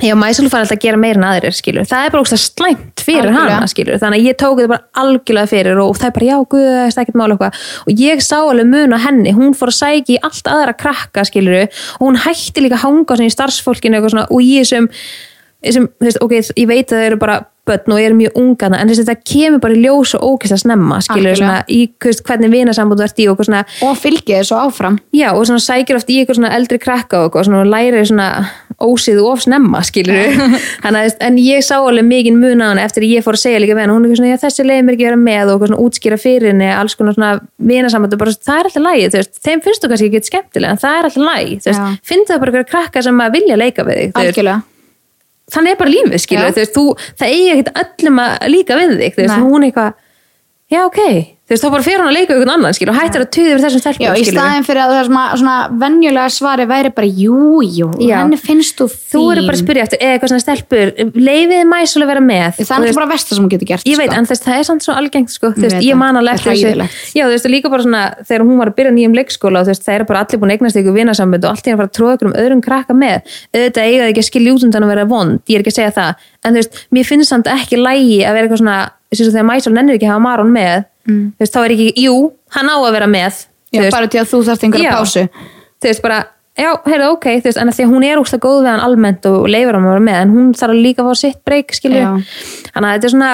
Já, 0.00 0.14
Mæsul 0.16 0.48
fara 0.48 0.64
alltaf 0.64 0.78
að 0.78 0.84
gera 0.86 0.96
meira 0.96 1.18
en 1.20 1.24
aðrir, 1.28 1.52
skilur. 1.52 1.84
Það 1.84 2.06
er 2.06 2.12
bara 2.14 2.22
ógst 2.24 2.38
slæmt 2.40 3.02
fyrir 3.04 3.26
Algjörlega. 3.28 3.56
hana, 3.58 3.66
skilur. 3.68 3.98
Þannig 4.00 4.22
að 4.22 4.28
ég 4.30 4.38
tók 4.40 4.54
þetta 4.56 4.70
bara 4.72 5.02
algjörlega 5.02 5.50
fyrir 5.50 5.80
og 5.82 5.98
það 5.98 6.06
er 6.08 6.14
bara, 6.16 6.28
já, 6.30 6.36
guð, 6.54 6.64
það 6.72 6.96
er 6.96 7.02
ekkert 7.02 7.18
mála 7.20 7.36
eitthvað. 7.36 7.60
Og 7.84 8.00
ég 8.00 8.22
sá 8.24 8.38
alveg 8.40 8.70
mun 8.72 8.96
á 8.96 8.98
henni, 9.04 9.34
hún 9.36 9.52
fór 9.52 9.68
að 9.68 9.76
sæki 9.76 10.16
í 10.16 10.22
allt 10.24 10.48
aðra 10.48 10.72
krakka, 10.80 11.26
skilur. 11.28 11.68
Og 12.00 12.06
hún 12.08 12.16
hætti 12.24 12.64
líka 12.64 12.80
að 12.80 12.86
hanga 12.86 13.20
í 13.20 13.28
starfsfólkinu 13.36 14.00
eitthvað 14.00 14.14
svona 14.16 14.26
og 14.32 14.40
í 14.40 14.56
þessum, 14.62 14.88
þessum 15.62 15.88
þú 16.00 16.08
veist, 16.08 16.22
ok, 16.24 16.32
ég 16.56 16.68
veit 16.72 16.86
að 16.88 16.96
það 16.96 17.08
eru 17.10 17.20
bara 17.20 17.38
börn 17.68 17.94
og 17.94 18.00
eru 18.02 18.16
mjög 18.18 18.38
ungana 18.40 18.80
en 18.82 18.90
þess 18.90 19.04
að 19.04 19.10
þetta 19.12 19.30
kemur 19.32 19.60
bara 19.62 19.76
í 19.76 19.82
ljós 19.84 20.14
og 20.18 20.24
ókist 20.32 20.56
að 20.56 20.62
snemma 20.64 20.98
skilur 21.06 21.36
svona 21.38 21.60
í 21.70 21.84
þú 21.94 22.10
veist, 22.10 22.22
hvernig 22.26 22.50
vinasambund 22.50 22.98
þú 22.98 23.06
ert 23.06 23.22
í 23.22 23.26
og 23.30 23.42
svona 23.46 23.60
og 23.86 24.00
fylgið 24.02 24.40
þessu 24.40 24.56
áfram. 24.58 24.98
Já, 25.14 25.28
og 25.30 25.46
svona 25.46 25.62
sækir 25.62 25.98
oft 26.00 26.10
í 26.10 26.18
eitthvað 26.18 26.40
svona 26.40 26.50
eldri 26.56 26.80
krakka 26.82 27.20
og 27.20 27.28
eitthvað, 27.28 27.46
svona 27.46 27.60
og 27.62 27.70
lærir 27.70 28.08
svona 28.10 28.28
ósið 28.82 29.20
of 29.22 29.44
snemma, 29.44 29.82
skilur 29.86 30.18
við 30.26 31.22
en 31.22 31.38
ég 31.38 31.62
sá 31.62 31.76
alveg 31.78 32.08
mikið 32.08 32.40
mun 32.40 32.64
á 32.64 32.66
hann 32.72 32.82
eftir 32.82 33.06
að 33.06 33.14
ég 33.14 33.26
fór 33.26 33.38
að 33.38 33.44
segja 33.44 33.62
líka 33.62 33.76
við 33.78 33.86
hann, 33.86 33.94
hún 33.94 34.08
er 34.08 34.18
svona, 34.18 34.32
já 34.32 34.42
þessi 34.42 34.66
leið 34.66 34.82
mér 34.88 34.98
ekki 34.98 35.08
vera 35.10 35.20
með 35.22 35.54
og 35.54 35.64
svona 35.68 35.80
útskýra 35.86 36.18
fyrir 36.18 36.50
henni, 36.50 36.72
alls 36.74 36.98
konar 36.98 37.14
svona 37.14 37.32
vinasamband 37.62 38.16
og 38.16 38.24
bara, 38.24 38.34
það 38.34 38.58
er 38.58 38.70
alltaf 38.72 38.86
lægi, 38.88 39.06
þú 39.12 39.22
veist. 39.22 39.38
Þeim 39.46 39.64
finnst 39.68 39.86
þú 39.86 39.92
kannski 39.92 40.10
ekki 40.10 40.32
skemmtilega, 40.32 40.74
en 40.74 40.82
það 40.82 40.98
er 40.98 41.10
alltaf 41.10 41.28
lægi 41.30 41.62
þú 41.62 41.70
veist, 41.70 42.04
finnst 42.10 42.32
það 42.32 42.42
bara 42.42 42.54
eitthvað 42.56 42.70
krakka 42.74 43.06
sem 43.06 43.24
að 43.26 43.38
vilja 43.38 43.62
leika 43.62 43.86
við 43.86 44.04
þig, 44.18 44.52
þannig 45.50 45.74
er 45.74 45.78
bara 45.80 45.90
lífið, 45.90 46.18
skilur 46.22 46.52
þú 46.54 46.62
veist, 46.62 46.76
þú, 46.76 46.84
það 47.18 47.34
eigi 47.34 47.50
ekkert 47.52 47.80
öllum 47.82 48.18
að 48.22 48.48
líka 48.52 48.78
við 48.78 48.96
þig, 49.00 49.14
þú 49.16 49.22
veist, 49.26 49.38
hún 49.42 49.66
eitthvað 49.66 49.92
já, 50.72 50.80
ok, 50.86 51.00
þú 51.52 51.56
veist, 51.56 51.64
þá 51.66 51.72
bara 51.74 51.84
fer 51.84 52.00
hann 52.00 52.08
að 52.08 52.16
leika 52.16 52.32
einhvern 52.32 52.52
annan, 52.54 52.74
skilur, 52.76 52.94
og 52.94 52.98
hættir 53.02 53.22
að 53.24 53.28
tuði 53.36 53.50
yfir 53.52 53.62
þessum 53.66 53.82
stelpum, 53.82 54.04
Já, 54.06 54.12
í 54.16 54.24
staðin 54.24 54.64
fyrir 54.66 54.80
að 54.82 54.92
það 54.92 55.00
er 55.02 55.08
svona, 55.10 55.24
svona 55.42 55.56
venjulega 55.82 56.30
svari 56.32 56.66
væri 56.70 56.92
bara 56.96 57.08
jú, 57.12 57.40
jú, 57.66 57.88
Já. 58.00 58.14
henni 58.22 58.38
finnst 58.40 58.80
þú 58.80 58.86
fín 58.88 59.12
þú 59.12 59.24
eru 59.34 59.44
bara 59.46 59.58
að 59.58 59.62
spyrja 59.62 59.84
eftir, 59.86 60.00
eða 60.00 60.16
eitthvað 60.16 60.32
svona 60.32 60.44
stelpur 60.46 60.92
leifiði 61.26 61.66
mæsul 61.68 62.02
að 62.06 62.12
vera 62.12 62.24
með 62.24 62.60
Það 62.62 62.86
er 62.88 62.96
bara 62.96 63.10
versta 63.12 63.36
sem 63.36 63.44
hún 63.44 63.52
getur 63.52 63.68
gert 63.68 63.86
ég 63.86 63.98
veit, 64.00 64.08
sko. 64.08 64.18
en 64.22 64.28
þess, 64.30 64.44
það 64.46 64.58
er 64.62 64.66
samt 64.70 64.86
svo 64.86 64.96
algengt 64.96 65.34
sko, 65.34 65.50
þú 65.52 65.60
Ég 65.60 65.66
veist, 65.66 65.76
veit 65.76 65.84
ég 65.84 65.92
það. 65.92 66.00
man 66.02 66.20
alveg 66.22 66.40
Það 66.42 66.52
er 66.52 66.56
eftir 66.56 66.80
þessu 66.82 67.18
já, 67.18 67.24
þú 67.26 67.32
veist, 67.34 67.48
líka 67.52 67.72
bara 67.74 67.86
svona, 67.86 68.02
þegar 68.30 68.46
hún 68.48 68.62
var 68.62 68.70
að 68.72 68.76
byrja 68.80 68.92
nýjum 68.96 69.16
leikskóla 69.18 69.62
þú 69.66 69.72
veist, 69.72 69.84
það 69.86 69.98
er 69.98 70.04
bara 70.08 70.22
allir 70.24 70.40
búin 70.42 70.54
eignast 70.56 70.80
ykkur 70.80 70.96
vinasambund 70.96 71.44
og 71.44 71.50
allt 71.52 71.68
í 71.68 71.74
að 71.74 71.82
fara 71.82 71.90
að 71.90 71.96
tróða 71.98 72.16
ykkur 72.16 72.30
um 72.30 72.36
öðrum 72.42 72.62
krakka 72.64 72.96
með. 72.96 73.36
Auðvitað 73.52 73.90
eiga 73.92 74.02
þau 74.06 74.10
ekki 74.12 74.22
að 74.24 74.28
skilja 74.30 74.54
út 74.56 74.66
undan 74.68 74.86
að 74.86 74.92
vera 74.94 75.04
vond 75.12 75.40
ég 75.52 75.58
er 75.58 75.64
ekki 75.64 75.72
að 75.74 75.78
segja 75.80 75.94
það, 75.98 76.26
en 76.46 76.56
þú 76.56 76.62
veist, 76.62 76.80
mér 76.96 77.08
finnst 77.12 77.32
samt 77.32 77.50
ekki 77.52 77.76
lægi 77.80 78.18
að 78.24 78.38
vera 78.38 78.48
eitthvað 78.48 78.62
svona 78.62 78.78
þess 79.12 79.28
að 79.28 79.34
þegar 79.36 79.48
Mæsól 79.50 79.74
nennir 79.76 79.98
ekki 79.98 80.08
að 80.08 80.14
hafa 80.14 80.24
Maron 80.24 80.52
með 80.54 80.84
þú 81.08 81.42
veist, 81.42 81.56
þá 81.56 81.60
er 81.64 81.74
ekki, 81.76 81.88
jú, 82.04 82.14
hann 82.56 82.70
á 82.70 82.76
að 82.76 82.92
vera 82.98 83.10
með. 83.10 83.42
Já, 83.72 83.86
bara 83.90 84.10
til 84.12 84.20
að 84.20 84.30
þú 84.32 84.42
þarft 84.48 84.66
einhverja 84.68 84.96
pásu. 84.98 85.26
Þú 85.82 85.88
veist 85.88 86.02
bara, 86.04 86.18
já, 86.60 86.70
heyrðu, 86.86 87.12
ok 87.16 87.28
þú 87.38 87.48
veist, 87.48 87.62
en 87.62 87.72
að 87.72 87.78
því 87.78 87.86
að 87.86 87.94
hún 87.94 88.04
er 88.10 88.20
úrst 88.20 88.36
að 88.36 88.44
góð 88.44 88.58
við 88.60 88.70
hann 88.72 88.84
almennt 88.84 89.30
og 89.30 89.48
leifur 89.48 89.78
hann 89.78 89.86
að 89.88 89.94
vera 89.94 90.04
með, 90.08 90.18
en 90.20 90.36
hún 90.36 90.52
þarf 90.60 90.76
líka 90.76 91.02
að 91.02 91.08
fá 91.08 91.22
sitt 91.22 91.40
breyk, 91.48 91.72
skilju, 91.78 92.04
þannig 92.74 92.88
að 92.90 92.92
þetta 92.92 93.08
er 93.08 93.14
svona 93.16 93.32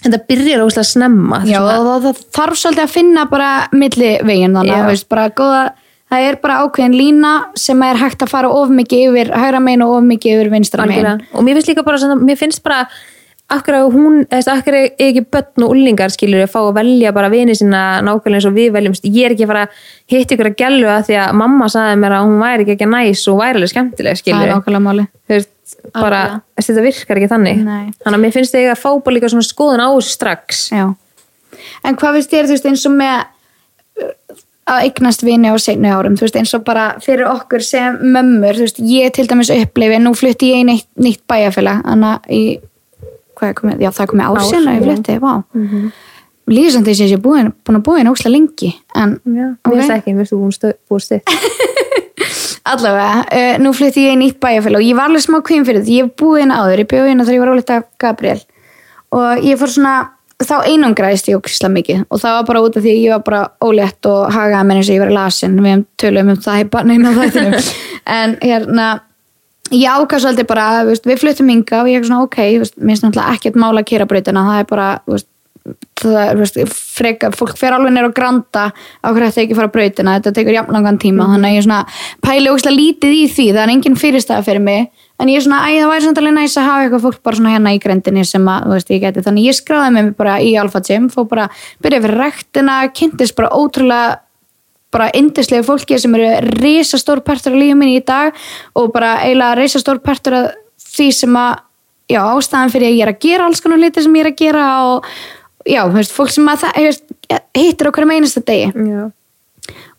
þetta 0.00 0.20
byrjar 0.30 0.64
úrst 0.64 0.80
að 0.80 0.88
snemma 0.88 1.42
Já, 1.48 1.58
það, 1.60 1.90
það 2.06 2.24
þarf 2.38 2.60
svolítið 2.62 2.84
að 2.86 2.94
finna 2.94 3.26
bara 3.28 3.50
milli 3.76 4.10
veginn 4.24 4.56
þannig 4.56 4.76
að 4.78 4.88
veist, 4.88 5.08
bara 5.12 5.26
góða, 5.36 5.62
það 6.10 6.26
er 6.30 6.38
bara 6.42 6.58
ákveðin 6.64 6.96
lína 6.96 7.32
sem 7.60 7.84
er 7.86 8.00
hægt 8.00 8.24
að 8.24 8.32
fara 8.32 8.52
of 8.56 8.72
mikið 8.74 9.04
yfir 9.10 9.32
hægra 9.36 9.60
megin 9.62 9.84
og 9.84 9.98
of 9.98 10.06
mikið 10.08 10.38
yfir 10.38 10.52
vinstra 10.54 10.88
megin. 10.88 11.20
Og 11.34 11.44
mér 11.46 11.60
finnst 11.60 11.72
líka 11.74 11.84
bara 11.86 12.16
mér 12.16 12.40
finnst 12.40 12.64
bara 12.64 12.86
akkur 13.54 13.76
að 13.76 13.86
hún, 13.94 14.18
eða 14.30 14.54
akkur 14.56 14.76
er 14.78 14.86
ekki 15.06 15.24
börn 15.34 15.64
og 15.66 15.74
ullingar 15.74 16.12
skilur 16.14 16.44
að 16.44 16.52
fá 16.52 16.60
að 16.60 16.76
velja 16.78 17.12
bara 17.16 17.30
vini 17.32 17.56
sína 17.58 17.82
nákvæmlega 18.06 18.40
eins 18.40 18.48
og 18.48 18.56
við 18.56 18.70
veljum 18.76 18.96
ég 19.02 19.26
er 19.26 19.34
ekki 19.34 19.46
að 19.46 19.52
fara 19.52 19.64
að 19.66 19.84
hitta 20.14 20.36
ykkur 20.36 20.50
að 20.50 20.58
gælu 20.60 20.90
að 20.90 21.06
því 21.08 21.18
að 21.24 21.36
mamma 21.42 21.68
sagði 21.72 22.00
mér 22.02 22.16
að 22.16 22.26
hún 22.28 22.44
væri 22.44 22.66
ekki 22.66 22.76
ekki 22.76 22.90
næs 22.90 23.24
og 23.32 23.40
væri 23.40 23.60
alveg 23.60 23.72
skemmtileg 23.74 24.18
Það 24.18 24.22
skilur 24.22 24.46
er 24.46 24.54
nákvæmlega 24.54 24.84
máli 24.86 25.06
veist, 25.30 25.52
bara, 25.94 26.20
Algjörlega. 26.22 26.66
þetta 26.66 26.86
virkar 26.86 27.20
ekki 27.20 27.32
þannig 27.34 27.62
Nei. 27.64 27.86
þannig 28.00 28.16
að 28.16 28.24
mér 28.24 28.36
finnst 28.38 28.56
þig 28.56 28.70
að 28.70 28.82
fá 28.82 28.90
bara 28.90 29.16
líka 29.16 29.32
svona 29.34 29.48
skoðun 29.50 29.84
á 29.84 29.90
strax 30.04 30.62
Já. 30.74 30.86
En 31.84 31.98
hvað 31.98 32.18
finnst 32.18 32.32
þér, 32.32 32.48
þú 32.48 32.56
veist, 32.56 32.70
eins 32.70 32.86
og 32.88 32.96
með 32.96 33.16
uh, 34.04 34.14
að 34.70 34.86
eignast 34.86 35.24
vini 35.26 35.50
á 35.50 35.56
seinni 35.60 35.90
árum, 35.90 36.16
veist, 36.20 36.36
eins 36.38 36.54
og 36.56 36.64
bara 36.66 36.86
fyrir 37.02 37.28
okkur 37.30 37.64
sem 37.64 37.98
mömmur, 38.14 38.58
veist, 38.62 38.80
ég 38.86 39.12
til 39.16 39.26
dæmis 39.30 39.50
upplifi, 39.54 39.98
nú 40.02 40.14
flutti 40.18 40.52
ég 40.52 40.62
í 40.62 40.68
neitt, 40.68 40.88
nýtt 41.00 41.24
bæjarfélag, 41.30 41.82
að 41.90 42.30
í, 42.36 42.42
hvað 43.40 43.52
er 43.52 43.58
komið, 43.60 43.82
já 43.84 43.90
það 43.90 44.04
er 44.04 44.12
komið 44.12 44.28
Ár, 44.28 44.40
ásina 44.44 44.76
í 44.76 44.84
flutti, 44.84 45.18
vá. 45.24 45.32
Mm. 45.54 45.66
-hmm. 45.66 45.90
Þess 46.50 47.00
að 47.00 47.12
ég 47.14 47.20
búin, 47.22 47.52
búin 47.64 47.78
að 47.78 47.84
búin 47.86 48.08
óslega 48.10 48.34
lengi, 48.34 48.74
en 48.94 49.20
Já, 49.24 49.56
Ok. 49.64 49.70
mér 49.70 49.76
finnst 49.80 49.96
ekki, 49.96 50.14
mér 50.14 50.26
finnst 50.26 50.64
þú 50.64 50.78
búin 50.90 51.00
stið 51.00 51.22
allavega, 52.70 53.24
uh, 53.32 53.58
nú 53.62 53.72
flutti 53.72 54.04
ég 54.04 54.14
í 54.14 54.20
nýtt 54.20 54.40
bæjarfélag 54.42 54.80
og 54.80 54.86
ég 54.86 54.96
var 54.96 55.08
alveg 55.08 55.24
smá 55.24 55.40
kvinn 55.42 55.66
fyrir 55.66 55.80
þetta, 55.80 55.96
ég 55.96 56.04
hef 56.04 56.24
hérna 56.38 56.58
áður, 56.60 56.82
ég 56.82 56.88
bjóð 56.90 57.08
hérna 57.08 57.26
þegar 57.26 57.36
ég 57.36 57.44
var 57.44 57.52
ólítið 57.54 57.76
af 57.76 57.84
Gabriel 57.98 58.40
og 59.16 59.44
ég 59.46 59.60
fór 59.60 59.72
svona, 59.74 59.94
þá 60.40 60.56
einangraðist 60.68 61.30
ég 61.30 61.40
ókvæslega 61.40 61.74
mikið 61.74 62.02
og 62.08 62.22
það 62.22 62.36
var 62.36 62.48
bara 62.50 62.62
út 62.66 62.76
af 62.76 62.84
því 62.84 62.94
ég 62.96 63.14
var 63.14 63.24
bara 63.26 63.42
ólétt 63.64 64.10
og 64.10 64.32
hagaði 64.34 64.68
með 64.68 64.80
eins 64.80 64.90
og 64.90 64.94
ég 64.94 65.04
var 65.04 65.12
í 65.12 65.16
lasin, 65.18 65.60
við 65.64 65.84
tölum 66.00 66.32
um 66.34 66.42
það 66.46 66.60
í 66.60 66.68
barninu 66.74 67.14
en 68.20 68.36
hérna, 68.42 68.88
ég 69.70 69.88
ákast 69.90 70.24
svolítið 70.26 70.48
bara, 70.50 70.68
veist, 70.88 71.06
við 71.06 71.20
fluttum 71.22 71.50
hinga 71.50 71.82
og 71.82 71.90
ég 71.90 72.00
er 72.00 72.08
svona, 72.08 72.24
ok, 72.26 72.38
veist, 72.62 72.78
mér 72.78 72.94
finnst 72.94 73.06
náttúrulega 73.06 73.36
ekkert 73.36 73.60
mála 73.60 73.84
að 73.84 73.90
kera 73.92 74.08
brautina, 74.10 74.46
það 74.48 74.62
er 74.62 74.70
bara, 74.70 74.88
veist, 75.10 75.28
það 76.00 76.72
freka, 76.72 77.30
fólk 77.36 77.58
fer 77.60 77.74
alveg 77.76 77.92
neyra 77.92 78.08
og 78.08 78.16
granda 78.16 78.70
á 78.72 79.08
hverju 79.10 79.28
þetta 79.28 79.42
ekki 79.44 79.58
fara 79.58 79.68
á 79.68 79.74
brautina, 79.74 80.14
þetta 80.18 80.32
tekur 80.38 80.56
jafnlangan 80.56 80.98
tíma, 81.02 81.28
þannig 81.34 81.50
að 81.50 81.54
ég 81.54 81.60
er 81.60 81.66
svona 81.66 81.80
pæli 82.24 82.50
ógstlega 82.50 82.78
lítið 82.78 83.18
í 83.18 83.26
því, 83.28 83.46
það 83.52 83.62
er 83.62 83.74
engin 83.74 83.98
fyrirstæða 84.00 84.46
fyrir 84.46 84.64
mig, 84.64 84.88
en 85.20 85.30
ég 85.30 85.40
er 85.40 85.44
svona, 85.44 85.60
æ, 85.68 85.76
það 85.76 85.92
væri 85.92 86.06
samt 86.06 86.22
alveg 86.22 86.36
næs 86.38 86.56
að 86.56 86.68
hafa 86.70 86.86
eitthvað 86.86 87.04
fólk 87.04 87.20
bara 87.28 87.40
svona 87.40 87.52
hérna 87.52 87.74
í 87.76 87.82
grendinni 87.84 88.24
sem 88.24 88.48
að, 88.48 88.66
þú 88.66 88.74
veist, 88.78 88.94
ég 88.94 89.04
geti, 89.04 89.26
þannig 89.28 89.50
ég 89.50 89.58
skráði 89.60 89.94
mig 89.98 90.10
bara 90.16 90.38
í 90.40 90.56
Alpha 90.60 90.82
Gym, 90.88 91.10
fór 91.12 91.28
bara, 91.28 91.46
byrjaði 91.84 92.06
fyrir 92.08 92.22
rektina, 92.24 92.80
kynntist 92.96 93.36
bara 93.36 93.52
ótrúlega 93.52 94.18
bara 94.90 95.10
indislega 95.14 95.66
fólki 95.66 95.98
sem 96.00 96.14
eru 96.18 96.54
risastór 96.60 97.22
partur 97.26 97.54
af 97.54 97.60
lífið 97.60 97.78
minni 97.78 98.00
í 98.00 98.06
dag 98.06 98.34
og 98.74 98.92
bara 98.94 99.18
eiginlega 99.24 99.58
risastór 99.60 100.00
partur 100.02 100.38
af 100.40 100.48
því 100.90 101.10
sem 101.14 101.36
að 101.38 101.52
já, 102.10 102.20
ástæðan 102.24 102.72
fyrir 102.74 102.90
að 102.90 102.96
ég 102.96 103.04
er 103.04 103.12
að 103.12 103.22
gera 103.22 103.46
alls 103.46 103.62
konar 103.62 103.80
hluti 103.80 104.02
sem 104.02 104.18
ég 104.18 104.26
er 104.26 104.32
að 104.32 104.40
gera 104.40 104.66
og 104.88 105.06
já, 105.68 105.84
þú 105.86 105.96
veist, 105.98 106.16
fólk 106.16 106.34
sem 106.34 106.50
að 106.50 106.64
það 106.64 106.76
þú 106.76 106.84
veist, 106.88 107.08
hittir 107.56 107.90
á 107.90 107.94
hverjum 107.94 108.14
einasta 108.16 108.42
degi. 108.46 108.88
Já, 108.90 109.04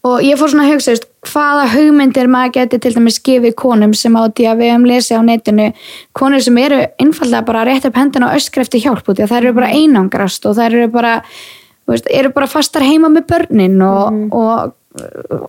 og 0.09 0.25
ég 0.25 0.39
fór 0.39 0.51
svona 0.51 0.65
að 0.65 0.73
hugsa, 0.73 0.89
þú 0.89 0.95
veist, 0.95 1.07
hvaða 1.31 1.65
hugmyndir 1.75 2.29
maður 2.33 2.53
geti 2.57 2.81
til 2.81 2.93
dæmis 2.95 3.21
gefið 3.21 3.55
konum 3.61 3.95
sem 3.97 4.15
átti 4.17 4.47
að 4.49 4.63
við 4.63 4.71
hefum 4.73 4.85
lesið 4.89 5.21
á 5.21 5.27
netinu 5.27 5.67
konur 6.17 6.41
sem 6.41 6.57
eru 6.57 6.81
einfallega 7.03 7.45
bara 7.47 7.61
að 7.61 7.69
rétta 7.69 7.91
upp 7.91 7.99
hendina 8.01 8.31
og 8.31 8.39
öskra 8.39 8.65
eftir 8.65 8.81
hjálp 8.81 9.11
út 9.11 9.21
í 9.21 9.25
að 9.25 9.35
þær 9.35 9.43
eru 9.43 9.57
bara 9.59 9.73
einangrast 9.77 10.47
og 10.49 10.57
þær 10.57 10.77
eru 10.79 10.91
bara 10.91 11.13
þú 11.21 11.93
veist, 11.93 12.09
eru 12.09 12.33
bara 12.33 12.49
fastar 12.49 12.87
heima 12.87 13.11
með 13.13 13.27
börnin 13.29 13.77
og, 13.85 14.23
og 14.33 14.51
uh, 14.51 14.71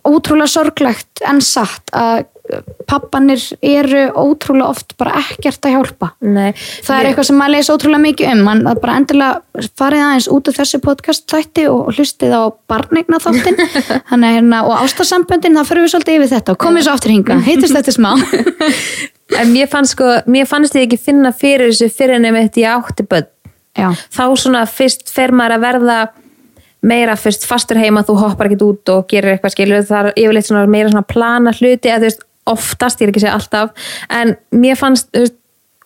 ótrúlega 0.06 0.50
sorglegt 0.50 1.22
en 1.26 1.40
satt 1.42 1.90
að 1.96 2.28
pappanir 2.90 3.40
eru 3.64 4.02
ótrúlega 4.18 4.68
oft 4.70 4.94
bara 5.00 5.14
ekkert 5.20 5.64
að 5.66 5.76
hjálpa. 5.76 6.08
Nei 6.26 6.52
það 6.58 6.96
er 6.96 7.08
eitthvað 7.08 7.28
sem 7.28 7.38
maður 7.38 7.54
lesa 7.54 7.76
ótrúlega 7.76 8.02
mikið 8.02 8.30
um. 8.32 8.42
Man, 8.46 8.62
að 8.68 8.80
bara 8.82 8.96
endilega 9.00 9.66
farið 9.78 10.04
aðeins 10.06 10.28
út 10.36 10.50
af 10.50 10.58
þessu 10.58 10.80
podcast 10.84 11.26
þætti 11.32 11.66
og 11.70 11.90
hlustið 11.96 12.34
á 12.34 12.42
barnegna 12.70 13.20
þáttin 13.22 13.58
hérna, 14.26 14.62
og 14.66 14.74
ástarsamböndin 14.82 15.58
þá 15.58 15.64
fyrir 15.70 15.86
við 15.86 15.94
svolítið 15.94 16.18
yfir 16.18 16.32
þetta 16.36 16.54
og 16.54 16.62
komið 16.66 16.86
svo 16.86 16.96
aftur 16.98 17.14
hinga, 17.14 17.40
heitist 17.46 17.78
þetta 17.78 17.96
smá. 17.98 18.12
En 19.40 19.48
mér 19.48 19.64
fannst 19.70 19.94
sko, 19.94 20.04
mér 20.28 20.44
fannst 20.44 20.74
ég 20.76 20.84
ekki 20.84 20.98
finna 21.00 21.30
fyrir 21.32 21.70
þessu 21.70 21.86
fyrir 21.94 22.20
nefnir 22.20 22.50
þetta 22.50 22.60
ég 22.60 22.74
átti 22.74 23.06
börn. 23.08 23.30
Já, 23.72 23.86
þá 24.12 24.24
svona 24.36 24.66
fyrst 24.68 25.08
fer 25.08 25.32
maður 25.32 25.54
að 25.56 25.62
verða 25.64 25.96
meira 26.82 27.16
fyrst 27.18 27.46
fastur 27.46 27.78
heima 27.80 28.02
þú 28.06 28.18
hoppar 28.20 28.50
ekkert 28.50 28.66
út 28.66 28.92
og 28.94 29.08
gerir 29.10 29.36
eitthvað 29.36 29.54
skilur 29.54 29.88
það 29.88 30.10
er 30.10 30.20
yfirleitt 30.24 30.48
svona 30.48 30.66
meira 30.70 30.90
svona 30.90 31.06
plana 31.06 31.54
hluti 31.54 31.90
eða 31.90 32.02
þú 32.02 32.08
veist 32.08 32.28
oftast, 32.52 33.00
ég 33.00 33.06
er 33.06 33.12
ekki 33.12 33.22
að 33.22 33.26
segja 33.28 33.38
alltaf 33.38 33.90
en 34.10 34.36
mér 34.58 34.78
fannst 34.78 35.10
veist, 35.14 35.36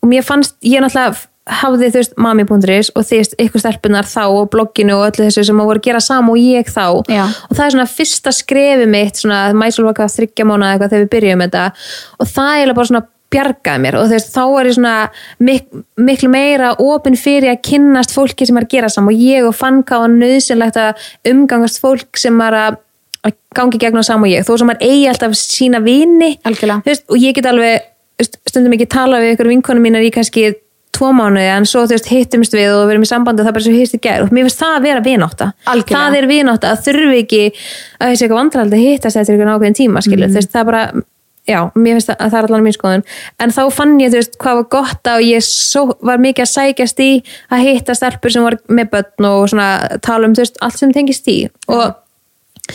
og 0.01 0.13
mér 0.13 0.25
fannst, 0.25 0.57
ég 0.65 0.81
náttúrulega 0.81 1.27
hafði 1.61 1.91
þú 1.93 2.01
veist 2.01 2.15
mami.is 2.19 2.89
og 2.97 3.05
þú 3.07 3.19
veist 3.21 3.37
ykkur 3.45 3.63
stelpunar 3.63 4.09
þá 4.09 4.23
og 4.25 4.49
blogginu 4.55 4.97
og 4.97 5.05
öllu 5.11 5.27
þessu 5.29 5.45
sem 5.47 5.61
að 5.63 5.69
voru 5.69 5.83
að 5.83 5.87
gera 5.87 6.01
sama 6.03 6.33
og 6.33 6.41
ég 6.43 6.71
þá 6.73 6.87
Já. 7.13 7.23
og 7.29 7.53
það 7.53 7.67
er 7.67 7.75
svona 7.77 7.91
fyrsta 7.91 8.33
skrefi 8.35 8.89
mitt 8.91 9.21
svona 9.21 9.43
mæsulvaka 9.55 10.09
þryggja 10.11 10.49
mánu 10.49 10.67
eitthvað 10.67 10.95
þegar 10.95 11.05
við 11.05 11.13
byrjum 11.13 11.45
þetta 11.47 11.67
og 12.19 12.33
það 12.33 12.63
er 12.63 12.75
bara 12.75 12.91
svona 12.91 13.05
bjargaði 13.33 13.83
mér. 13.83 13.97
Og 14.01 14.07
þú 14.09 14.15
veist, 14.17 14.33
þá 14.35 14.43
er 14.61 14.69
ég 14.71 14.77
svona 14.77 14.95
mik 15.43 15.65
miklu 15.99 16.29
meira 16.31 16.73
opinn 16.83 17.17
fyrir 17.19 17.51
að 17.55 17.63
kynnast 17.71 18.15
fólki 18.15 18.47
sem 18.47 18.57
er 18.61 18.67
að 18.67 18.75
gera 18.77 18.89
saman 18.93 19.15
og 19.15 19.21
ég 19.21 19.47
og 19.49 19.55
fann 19.59 19.83
hvað 19.87 20.05
var 20.05 20.15
nöðsynlegt 20.15 20.77
að 20.83 21.09
umgangast 21.33 21.81
fólk 21.83 22.21
sem 22.23 22.41
er 22.47 22.59
að 22.61 22.77
gangi 23.57 23.79
gegnum 23.83 24.05
saman 24.07 24.29
og 24.29 24.35
ég, 24.37 24.45
þó 24.47 24.55
sem 24.61 24.69
maður 24.71 24.87
eigi 24.87 25.09
alltaf 25.11 25.35
sína 25.41 25.81
vini. 25.83 26.37
Veist, 26.87 27.07
og 27.11 27.19
ég 27.19 27.35
get 27.35 27.49
alveg 27.51 27.83
stundum 28.47 28.73
ekki 28.77 28.87
tala 28.89 29.19
við 29.21 29.35
ykkur 29.35 29.51
vinkonum 29.51 29.83
mínar 29.83 30.05
í 30.07 30.13
kannski 30.15 30.53
tvo 30.97 31.11
mánuði 31.13 31.51
en 31.53 31.67
svo 31.69 31.83
þú 31.85 31.93
veist 31.93 32.07
hittumst 32.09 32.55
við 32.57 32.71
og 32.73 32.87
verum 32.89 33.03
í 33.05 33.09
sambandi 33.11 33.43
og 33.43 33.45
það 33.45 33.51
er 33.51 33.57
bara 33.59 33.65
svo 33.67 33.75
hitst 33.75 33.97
í 33.99 34.01
gær. 34.01 34.23
Og 34.25 34.31
mér 34.33 34.47
finnst 34.47 34.63
það 34.63 34.77
að 34.79 34.87
vera 34.87 35.03
Algjörlega. 35.67 35.99
það 35.99 36.17
er 36.17 36.27
vinátta. 36.31 36.71
Að 36.73 36.87
þurfi 36.87 37.19
ekki 37.25 37.43
að 38.01 38.07
þessi 38.13 38.23
eitthvað 38.25 38.41
vandraldi 38.41 38.81
hittast 38.81 39.17
eftir 39.21 39.35
einhvern 39.37 39.53
ákveðin 39.57 39.77
tíma 39.77 40.01
skilur, 40.07 40.25
Mhm. 40.29 40.33
þú 40.33 40.41
veist, 40.41 40.53
það 40.55 40.61
er 40.61 40.71
bara 40.71 40.93
já, 41.47 41.59
mér 41.75 41.99
finnst 41.99 42.11
að, 42.13 42.19
að 42.21 42.33
það 42.33 42.39
er 42.39 42.49
allan 42.49 42.65
mín 42.67 42.77
skoðun. 42.77 43.05
En 43.43 43.55
þá 43.55 43.61
fann 43.75 43.95
ég, 44.03 44.11
þú 44.13 44.21
veist, 44.21 44.35
hvað 44.43 44.59
var 44.61 44.67
gott 44.77 45.11
að 45.13 45.23
ég 45.27 45.47
svo, 45.47 45.85
var 46.07 46.23
mikið 46.23 46.47
að 46.47 46.53
sækjast 46.53 47.05
í 47.05 47.11
að 47.55 47.65
hitta 47.69 47.97
stelpur 47.99 48.35
sem 48.35 48.47
var 48.47 48.59
með 48.67 48.91
börn 48.97 49.31
og 49.31 49.47
svona 49.53 49.71
tala 50.05 50.29
um, 50.29 50.37
þú 50.37 50.45
veist, 50.45 50.61
allt 50.67 50.81
sem 50.81 50.95
tengist 50.95 51.31
í 51.33 51.39
og 51.71 51.87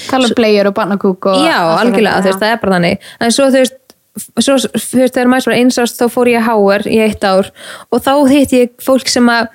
tala 0.07 0.29
um 0.29 0.35
bleiur 0.37 0.71
og 0.71 0.75
barnakúk 0.77 1.29
og 1.33 1.45
já, 1.45 1.57
algjörlega, 1.59 2.23
þú 2.23 2.31
veist, 2.31 2.43
það 2.43 2.55
er 2.55 2.61
bara 2.65 2.77
þannig. 2.77 3.09
En 3.19 3.35
svo, 3.35 3.47
þú 3.51 3.63
veist, 3.63 3.79
svo, 4.39 4.59
þú 4.59 5.01
veist, 5.03 5.15
þegar 5.15 5.33
maður 5.33 5.51
var 5.51 5.57
eins 5.59 5.81
ást 5.81 5.99
þá 5.99 6.05
fór 6.11 6.31
ég 6.31 6.43
að 6.43 6.47
háar 6.51 6.87
í 6.87 7.01
eitt 7.03 7.27
ár 7.27 7.51
og 7.91 8.05
þá 8.05 8.13
hitt 8.31 8.55
ég 8.55 8.77
fólk 8.83 9.11
sem 9.11 9.27
að 9.31 9.51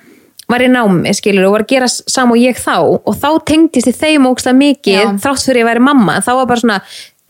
var 0.47 0.63
í 0.63 0.69
námi, 0.71 1.11
skilur, 1.15 1.49
og 1.49 1.57
var 1.57 1.65
að 1.65 1.71
gera 1.73 1.89
sam 1.91 2.31
og 2.31 2.39
ég 2.39 2.59
þá. 2.59 2.77
Og 2.79 3.15
þá 3.19 3.29
tengdist 3.49 3.89
ég 3.91 3.97
þeim 3.99 4.29
ógstlega 4.29 4.55
mikið, 4.55 4.99
Já. 5.01 5.09
þrátt 5.25 5.43
fyrir 5.43 5.63
ég 5.63 5.67
væri 5.67 5.83
mamma. 5.83 6.19
Þá 6.23 6.31
var 6.39 6.47
bara 6.47 6.63
svona, 6.63 6.77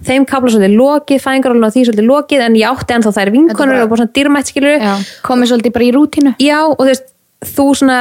þeim 0.05 0.27
kapla 0.29 0.51
svolítið 0.53 0.77
lokið 0.77 1.23
fæðingarólun 1.23 1.67
og 1.67 1.73
því 1.73 1.87
svolítið 1.87 2.07
lokið 2.11 2.45
en 2.45 2.59
ég 2.59 2.69
átti 2.69 2.95
ennþá 2.97 3.13
þær 3.15 3.33
vinkonur 3.33 3.81
og 3.81 3.91
bara 3.91 4.03
svona 4.03 4.13
dýrmætt, 4.17 4.51
skilur 4.51 4.87
komið 5.25 5.51
svolítið 5.51 5.75
bara 5.77 5.87
í 5.87 5.91
rútínu. 5.95 6.33
Já, 6.43 6.59
og 6.69 6.79
þú 6.83 6.89
veist, 6.91 7.11
þú 7.55 7.67
svona 7.81 7.99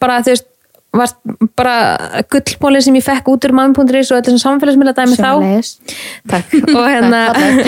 bara, 0.00 0.18
þú 0.24 0.32
veist, 0.32 0.48
varst 0.94 1.16
bara 1.58 1.74
gullmólið 2.30 2.86
sem 2.86 2.96
ég 2.96 3.04
fekk 3.04 3.28
út 3.32 3.46
úr 3.48 3.54
mammi.is 3.58 4.12
og 4.12 4.20
þetta 4.20 4.32
sem 4.32 4.42
samfélagsmiðla 4.44 4.94
dæmi 4.96 5.18
þá. 5.18 5.32
Takk, 6.30 6.54
og 6.70 6.84
hérna 6.94 7.22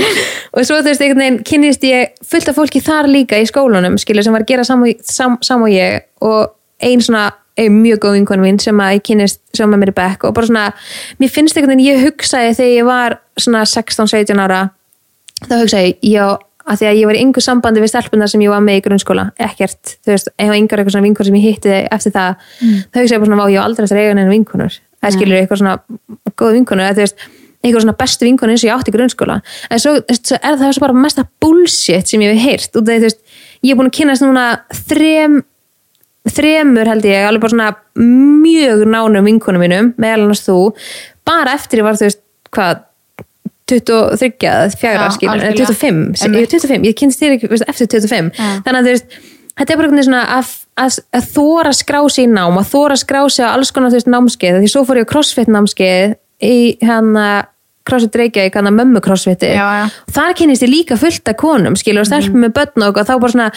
og 0.55 0.61
svo 0.63 0.79
þú 0.79 0.93
veist, 0.93 1.03
einhvern 1.03 1.25
veginn 1.25 1.41
kynnist 1.47 1.87
ég 1.89 2.15
fullt 2.25 2.53
af 2.53 2.59
fólki 2.61 2.83
þar 2.87 3.11
líka 3.11 3.41
í 3.43 3.49
skólanum 3.51 3.99
skilur 4.01 4.25
sem 4.25 4.37
var 4.37 4.47
að 4.47 4.55
gera 4.55 4.67
sam, 4.67 4.87
og 5.61 5.73
ég. 5.75 6.07
Og 6.25 6.55
ein 6.81 7.03
svona 7.03 7.29
mjög 7.57 8.03
góð 8.05 8.17
vinkonu 8.19 8.45
mín 8.45 8.59
sem 8.61 8.81
að 8.83 8.97
ég 8.99 9.05
kynnist 9.09 9.41
sem 9.57 9.71
með 9.71 9.83
mér 9.83 9.93
í 9.93 9.97
bekk 9.97 10.27
og 10.29 10.35
bara 10.37 10.49
svona 10.51 10.65
mér 11.21 11.33
finnst 11.33 11.57
einhvern 11.57 11.77
veginn, 11.77 11.87
ég 11.87 12.03
hugsaði 12.05 12.57
þegar 12.59 12.75
ég 12.75 12.89
var 12.89 13.17
svona 13.41 13.63
16-17 13.65 14.43
ára 14.45 14.61
þá 15.47 15.55
hugsaði 15.63 15.95
ég, 15.95 15.97
já, 16.13 16.27
að 16.67 16.81
því 16.81 16.89
að 16.91 17.01
ég 17.01 17.09
var 17.09 17.17
í 17.17 17.23
yngur 17.25 17.45
sambandi 17.45 17.83
við 17.83 17.93
stelpunar 17.93 18.31
sem 18.33 18.43
ég 18.45 18.53
var 18.53 18.63
með 18.65 18.81
í 18.81 18.85
grunnskóla 18.87 19.29
ekkert, 19.49 19.97
þú 20.05 20.13
veist, 20.13 20.31
ef 20.35 20.53
yngur 20.59 20.83
eitthvað 20.83 20.97
svona 20.97 21.07
vinkonur 21.07 21.31
sem 21.31 21.39
ég 21.39 21.49
hitti 21.49 21.75
eftir 21.97 22.15
það, 22.17 22.47
þá 22.93 23.01
hugsaði 23.01 23.17
ég 23.17 23.25
bara 23.25 23.31
svona, 23.31 23.41
vá, 23.41 23.53
ég 23.55 23.63
á 23.63 23.67
aldrei 23.67 23.87
eftir 23.87 24.01
að 24.01 24.05
eiga 24.05 24.19
neina 24.19 24.33
vinkonur. 24.33 24.79
Það 25.05 25.15
skilur 25.17 25.39
eitthvað 25.41 25.61
svona 25.63 25.75
góð 26.35 26.57
vinkonur, 26.57 26.87
eða 26.89 26.97
þú 26.97 27.05
veist 27.05 27.27
eitthvað 27.67 27.85
svona 27.85 27.97
bestu 28.01 28.27
vinkonur 28.27 28.55
eins 28.55 28.65
og 28.65 28.71
ég 28.71 28.77
átti 28.77 28.93
í 28.93 28.97
grunnskóla. 28.97 29.37
En 29.71 29.83
svo, 29.83 29.93
svo 30.17 30.39
er 30.39 30.59
það 30.61 30.75
svo 30.77 30.85
bara 30.87 31.05
mesta 31.07 31.27
bullshit 31.43 32.11
sem 32.11 32.25
ég 32.25 32.35
hef 32.35 32.47
heyrt, 32.47 32.73
út 32.75 32.83
af 32.83 32.91
því, 32.91 32.99
þú 32.99 33.09
veist 33.09 33.23
ég 33.63 33.73
er 33.73 33.79
búin 33.79 33.91
að 33.91 33.97
kynast 34.01 34.27
núna 34.27 34.47
þrem 34.87 35.41
þremur 36.33 36.91
held 36.91 37.07
ég, 37.07 37.27
alveg 37.29 37.45
bara 37.45 37.55
svona 37.55 37.71
mjög 38.01 38.85
nánum 38.91 39.29
vinkonum 39.29 39.63
mínum 39.63 39.93
meðal 40.01 40.27
annars 40.27 40.45
þú, 40.47 40.59
bara 41.27 41.55
eftir 41.57 41.81
ég 41.83 41.87
var 41.87 41.99
þú 41.99 42.09
veist, 42.09 42.23
hvað 42.55 42.83
23, 43.67 44.77
fjagra 44.79 45.09
Já, 45.09 45.15
skilur, 45.17 45.41
eða 45.41 45.49
algjörlega. 45.51 45.73
25, 45.75 46.17
sem- 46.21 46.35
ég 46.37 46.45
er 46.47 46.53
25 46.53 46.85
ég 46.87 46.95
kynst 46.99 47.23
þér 47.23 47.35
ekki, 47.37 47.49
veist, 47.51 47.65
eftir 47.69 47.89
25 47.91 48.31
Já. 48.39 48.63
þannig 48.63 48.79
að 48.79 48.87
þú 48.87 48.93
veist, 48.95 49.17
þetta 49.57 49.73
er 49.73 49.77
bara 49.81 49.89
einhvern 49.89 49.97
veginn 49.97 50.09
svona 50.11 50.23
að, 50.37 50.53
að, 50.85 50.99
að 51.19 51.27
þóra 51.35 51.73
skrá 51.75 52.01
sig 52.15 52.25
í 52.29 52.31
nám 52.31 52.61
að 52.61 52.71
þóra 52.71 52.97
skrá 53.01 53.21
sig 53.33 53.43
á 53.43 53.51
alls 53.57 53.73
konar 53.75 53.91
þú 53.91 53.99
veist, 53.99 54.11
námskeið. 54.15 54.61
Því 54.63 54.71
svo 54.71 54.85
fór 54.87 55.01
ég 55.03 55.09
á 55.09 55.13
crossfit 55.13 55.51
námskeið 55.51 56.17
í 56.47 56.57
hérna 56.85 57.27
crossfit 57.87 58.19
Reykjavík, 58.19 58.55
hann 58.59 58.67
að 58.71 58.79
mömmu 58.81 59.01
crossfiti 59.03 59.53
þar 60.15 60.33
kynist 60.39 60.63
ég 60.67 60.71
líka 60.73 60.97
fullt 60.99 61.29
af 61.31 61.37
konum 61.39 61.77
skilur 61.79 62.03
og 62.03 62.09
stelpum 62.11 62.43
með 62.43 62.55
börn 62.59 62.87
og 62.89 62.99
þá 62.99 63.15
bara 63.23 63.31
svona 63.35 63.51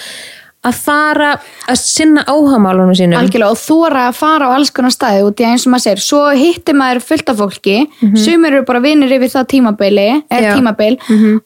að 0.67 0.75
fara 0.75 1.27
að 1.71 1.77
sinna 1.79 2.23
áhagamálunum 2.27 2.95
sínum 2.97 3.15
algjörlega 3.15 3.53
og 3.53 3.59
þóra 3.61 4.01
að 4.09 4.17
fara 4.19 4.49
á 4.51 4.55
alls 4.57 4.71
konar 4.75 4.91
staði 4.91 5.21
út 5.23 5.39
í 5.39 5.45
eins 5.47 5.63
og 5.65 5.71
maður 5.71 5.85
segir, 5.85 6.01
svo 6.03 6.23
hittir 6.35 6.75
maður 6.75 6.99
fullt 7.07 7.29
af 7.31 7.37
fólki, 7.39 7.75
sumir 8.19 8.57
eru 8.57 8.65
bara 8.67 8.81
vinnir 8.83 9.13
yfir 9.15 9.31
það 9.31 9.47
tímabili, 9.53 10.07
Mhm. 10.09 10.23
Já. 10.29 10.37
eða 10.39 10.55
tímabil 10.57 10.97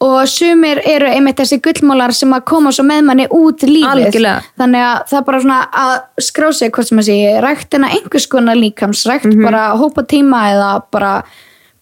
og 0.01 0.27
sumir 0.27 0.81
eru 0.85 1.05
einmitt 1.13 1.37
þessi 1.37 1.61
gullmólar 1.61 2.11
sem 2.13 2.33
að 2.33 2.45
koma 2.45 2.71
svo 2.71 2.83
með 2.89 3.03
manni 3.05 3.27
út 3.29 3.61
lífið, 3.61 3.85
Algjörlega. 3.93 4.41
þannig 4.57 4.81
að 4.81 5.07
það 5.09 5.17
er 5.19 5.25
bara 5.29 5.39
svona 5.41 5.61
að 5.71 6.01
skrá 6.19 6.53
sig 6.53 6.71
hvort 6.71 6.87
sem 6.87 6.97
að 6.97 7.09
segja, 7.11 7.41
ræktina 7.41 7.89
einhvers 7.93 8.27
konar 8.27 8.55
líkamsrækt, 8.55 9.25
Mhm. 9.29 9.43
bara 9.43 9.77
hópa 9.77 10.01
tíma 10.07 10.41
eða 10.53 10.83
bara 10.91 11.23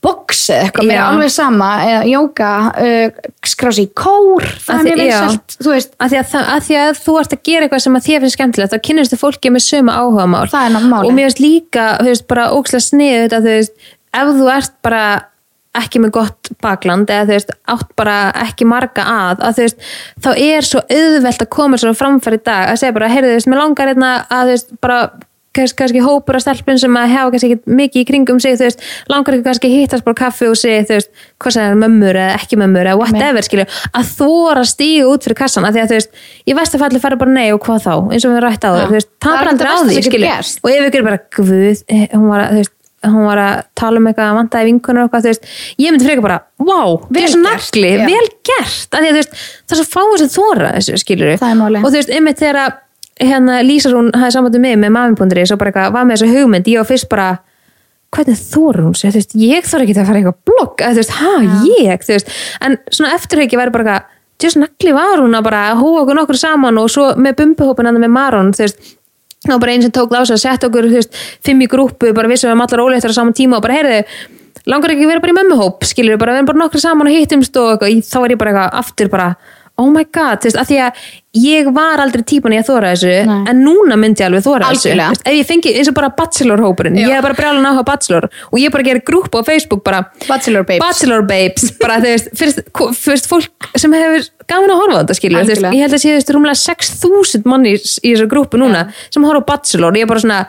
box 0.01 0.41
eða 0.49 0.65
eitthvað, 0.65 0.87
mér 0.89 0.97
er 0.97 1.03
alveg 1.05 1.31
sama 1.33 1.69
eða 1.85 2.01
jóka, 2.09 2.51
uh, 2.81 3.31
skrá 3.45 3.71
sig 3.77 3.87
í 3.87 3.91
kór 4.01 4.47
það 4.65 4.79
Að 4.79 4.91
er 4.91 5.01
vinsælt, 5.01 5.57
þú 5.61 5.73
veist. 5.75 5.95
Að 6.01 6.13
því 6.13 6.19
að, 6.21 6.29
það, 6.31 6.51
að 6.55 6.67
því 6.67 6.77
að 6.81 7.01
þú 7.01 7.17
ert 7.21 7.35
að 7.35 7.43
gera 7.49 7.67
eitthvað 7.67 7.83
sem 7.85 7.97
að 7.99 8.07
þér 8.07 8.23
finnst 8.25 8.37
skemmtilegt 8.37 8.73
þá 8.73 8.85
kynnist 8.89 9.13
þú 9.13 9.19
fólki 9.21 9.53
með 9.53 9.65
er 10.65 10.73
náttúrulega 10.73 10.93
málið. 10.95 11.09
og 11.11 11.17
mér 11.17 11.29
finnst 11.29 11.43
líka 11.43 11.89
þú 12.01 12.09
veist, 12.09 12.27
bara 12.33 12.47
ókslega 12.55 12.87
snið 12.87 13.17
þetta, 13.25 13.41
þú 13.45 13.53
veist, 13.57 13.91
ef 14.21 14.33
þú 14.39 14.49
ert 14.55 14.73
bara 14.81 15.03
ekki 15.81 16.01
með 16.03 16.13
gott 16.17 16.51
bakland 16.63 17.11
eða 17.13 17.27
þú 17.29 17.35
veist, 17.37 17.51
átt 17.71 17.91
bara 17.99 18.15
ekki 18.43 18.67
marga 18.67 19.05
að, 19.07 19.43
að 19.47 19.59
þú 19.59 19.67
veist, 19.67 19.89
þá 20.25 20.31
er 20.33 20.67
svo 20.67 20.81
auðvelt 20.83 21.45
að 21.45 21.51
koma 21.55 21.79
svo 21.79 21.93
framfæri 21.95 22.41
dag. 22.41 22.71
Að 22.73 22.81
segja 22.81 22.95
bara, 22.97 23.11
heyrðu 23.11 23.29
þú 23.29 23.37
veist, 23.37 23.51
mér 23.51 23.61
langar 23.61 23.91
hérna 23.91 24.09
að 24.27 24.49
þú 24.49 24.55
veist, 24.57 24.73
bara 24.83 24.97
kannski, 25.55 25.77
kannski 25.81 26.01
hópur 26.05 26.37
af 26.37 26.43
stelpun 26.45 26.79
sem 26.81 26.97
að 26.97 27.11
hefa 27.11 27.31
kannski 27.33 27.49
ekki 27.51 27.75
mikið 27.79 28.01
í 28.01 28.07
kringum 28.09 28.41
sig, 28.43 28.57
þú 28.59 28.67
veist, 28.67 28.83
langar 29.11 29.37
ekki 29.37 29.47
kannski 29.47 29.71
hittast 29.73 30.07
bara 30.07 30.19
kaffi 30.21 30.49
og 30.49 30.57
segja, 30.59 30.83
þú 30.89 30.97
veist, 30.97 31.13
hvað 31.43 31.55
sem 31.57 31.69
er 31.69 31.79
mömmur 31.83 32.19
eða 32.23 32.35
ekki 32.39 32.59
mömmur 32.61 32.91
eða 32.91 32.99
whatever, 33.01 33.47
skilju 33.47 33.67
að 33.91 34.11
þóra 34.17 34.65
stíga 34.71 35.07
út 35.11 35.27
fyrir 35.27 35.39
kassan 35.43 35.67
að 35.67 35.77
því 35.77 35.83
að 35.85 35.93
þú 35.93 35.99
veist, 35.99 36.21
ég 36.51 36.59
veist 36.61 36.77
að 36.77 36.85
falli 36.85 37.03
fara 37.03 37.21
bara 37.21 37.37
nei 37.37 37.47
og 37.55 37.63
hvað 37.65 37.87
þá 37.87 37.95
eins 38.11 38.27
og 38.27 38.35
við 38.35 38.45
rætt 38.47 38.67
á 38.67 38.71
þau, 38.71 38.83
þú 38.85 38.99
veist, 38.99 39.11
Það 39.21 39.41
er 39.41 39.49
þetta 39.51 39.71
á 39.71 39.77
því, 39.81 40.03
skilju. 40.09 40.35
og 40.61 40.69
ef 40.71 40.85
ykkur 40.89 41.01
er 41.03 41.09
bara, 41.09 41.25
guð, 41.37 41.83
eh, 41.91 42.07
hún 42.15 42.29
var 42.31 42.45
að, 42.45 42.53
þú 42.55 42.63
veist 42.63 42.77
hún 43.09 43.25
var 43.25 43.39
að 43.41 43.63
tala 43.79 43.97
um 43.97 44.07
eitthvað 44.09 44.29
að 44.29 44.37
vantaði 44.37 44.67
vinkunur 44.69 45.01
og 45.01 45.07
eitthvað, 45.07 45.23
þú 45.25 45.31
veist, 45.31 45.47
ég 45.81 45.93
myndi 45.93 46.05
freka 46.05 46.25
bara 46.25 46.37
wow, 46.61 46.99
Vel 47.09 47.23
þessu 47.23 47.39
gert, 47.41 47.47
nagli, 47.47 47.91
vel 48.05 48.27
gert. 48.45 48.93
Að 48.93 49.01
því 49.01 49.09
að 49.09 49.17
veist, 49.17 49.39
það 49.65 49.75
er 49.75 49.79
svo 49.81 49.87
fáið 49.95 50.21
sem 50.21 50.31
þóra 50.35 50.71
þessu, 50.75 50.99
skilur 51.01 51.31
er 51.33 51.41
og 51.81 51.87
þú 51.87 51.95
veist, 51.97 52.13
einmitt 52.13 52.41
þegar 52.41 52.59
að 52.61 52.75
hérna, 53.19 53.61
Lísa 53.65 53.91
hún 53.93 54.11
hafði 54.15 54.35
sambandi 54.37 54.61
mig 54.61 54.77
með 54.79 54.93
mami.ri 54.95 55.45
svo 55.49 55.57
bara 55.59 55.71
eitthvað, 55.71 55.95
var 55.95 56.07
með 56.07 56.21
þessu 56.21 56.37
hugmynd, 56.37 56.69
ég 56.71 56.81
var 56.81 56.89
fyrst 56.89 57.09
bara 57.11 57.27
hvernig 58.11 58.39
þóra 58.39 58.87
hún 58.87 58.95
sér, 58.97 59.19
ég 59.39 59.67
þóra 59.67 59.85
ekki 59.85 59.97
að 59.97 60.09
fara 60.09 60.21
eitthvað 60.21 60.97
veist, 60.97 61.13
ha, 61.19 61.35
ég 61.67 62.07
veist, 62.07 62.33
en 62.59 62.79
svona 62.91 63.13
eftirhauki 63.15 63.59
væri 63.59 63.75
bara 63.75 63.85
eitthvað 63.85 64.17
just 64.41 64.57
nagli 64.59 64.93
var 64.95 65.21
hún 65.21 65.37
að 65.37 65.45
bara 65.47 65.61
hóa 65.77 66.01
okkur 66.01 66.17
nokkur 66.17 66.39
saman 66.39 66.79
og 66.81 66.89
svo 66.91 67.11
með 67.19 67.37
bumbuhópin 67.41 67.89
hann 67.89 68.01
með 68.01 68.13
Maron, 68.15 68.51
þú 68.55 68.65
veist. 68.65 68.97
Og 69.49 69.57
bara 69.57 69.73
einn 69.73 69.81
sem 69.81 69.93
tók 69.93 70.11
það 70.11 70.27
sig 70.29 70.37
að 70.37 70.43
setja 70.43 70.69
okkur 70.69 70.87
veist, 70.91 71.15
fimm 71.45 71.63
í 71.65 71.67
grúpu, 71.69 72.11
bara 72.13 72.29
vissum 72.29 72.51
við 72.51 72.57
um 72.57 72.61
allar 72.65 72.83
óleittar 72.83 73.13
á 73.13 73.17
saman 73.17 73.37
tíma 73.37 73.57
og 73.57 73.63
bara 73.65 73.79
heyrðu, 73.79 74.01
langar 74.69 74.93
ekki 74.93 75.07
að 75.07 75.13
vera 75.13 75.23
bara 75.23 75.33
í 75.33 75.37
mömmuhóp 75.39 75.87
skilur 75.89 76.13
við 76.13 76.21
bara, 76.21 76.35
við 76.35 76.41
erum 76.41 76.49
bara 76.51 76.61
nokkru 76.61 76.81
saman 76.83 77.09
og 77.09 77.15
hittumst 77.15 77.57
og 77.57 77.71
eitthvað, 77.73 78.03
þá 78.05 78.17
er 78.21 78.35
ég 78.35 78.41
bara 78.41 78.53
eitthvað 78.53 78.77
aftur 78.83 79.09
bara 79.13 79.27
oh 79.81 79.89
my 79.91 80.03
god, 80.13 80.39
þú 80.43 80.49
veist, 80.49 80.59
að 80.61 80.69
því 80.71 80.77
að 80.85 81.01
ég 81.41 81.69
var 81.75 82.01
aldrei 82.03 82.23
típan 82.27 82.53
í 82.53 82.59
að 82.59 82.67
þóra 82.69 82.89
þessu 82.93 83.11
Nei. 83.29 83.37
en 83.51 83.61
núna 83.63 83.95
myndi 83.99 84.19
ég 84.23 84.27
alveg 84.29 84.43
þóra 84.45 84.67
Algjörlega. 84.67 85.11
þessu 85.11 85.11
Þú 85.11 85.15
veist, 85.15 85.27
ef 85.31 85.37
ég 85.39 85.47
fengi 85.51 85.73
eins 85.79 85.91
og 85.91 85.95
bara 85.97 86.09
bachelor-hópurinn 86.17 86.99
ég 86.99 87.13
er 87.15 87.23
bara 87.25 87.37
brjálan 87.37 87.67
áhuga 87.69 87.85
bachelor 87.87 88.27
og 88.29 88.57
ég 88.59 88.73
bara 88.75 88.87
gerir 88.87 89.03
grúpu 89.07 89.39
á 89.39 89.43
Facebook 89.47 89.83
bara 89.87 90.01
Bachelor 90.27 90.65
babes. 90.67 90.83
Bachelor 90.83 91.23
babes 91.29 91.71
bara 91.79 91.99
þú 92.03 92.11
veist, 92.11 92.31
fyrst, 92.37 92.61
fyrst 92.99 93.29
fólk 93.31 93.69
sem 93.79 93.95
hefur 93.95 94.27
gaman 94.51 94.73
að 94.75 94.81
horfa 94.83 94.97
á 94.97 95.01
þetta 95.05 95.19
skilur 95.21 95.39
veist, 95.39 95.51
Algjörlega. 95.55 95.77
ég 95.79 95.87
held 95.87 95.95
að 95.95 96.03
sé 96.03 96.09
þú 96.11 96.17
veist, 96.19 96.33
rúmlega 96.35 96.59
6.000 96.65 97.47
manni 97.53 97.75
í, 97.77 97.79
í 97.79 98.11
þessu 98.15 98.27
grúpu 98.31 98.59
núna 98.59 98.83
sem 99.07 99.23
horfa 99.23 99.45
á 99.45 99.49
Bachelor 99.55 99.95
og 99.95 100.01
ég 100.01 100.07
er 100.07 100.11
bara 100.11 100.25
svona 100.25 100.41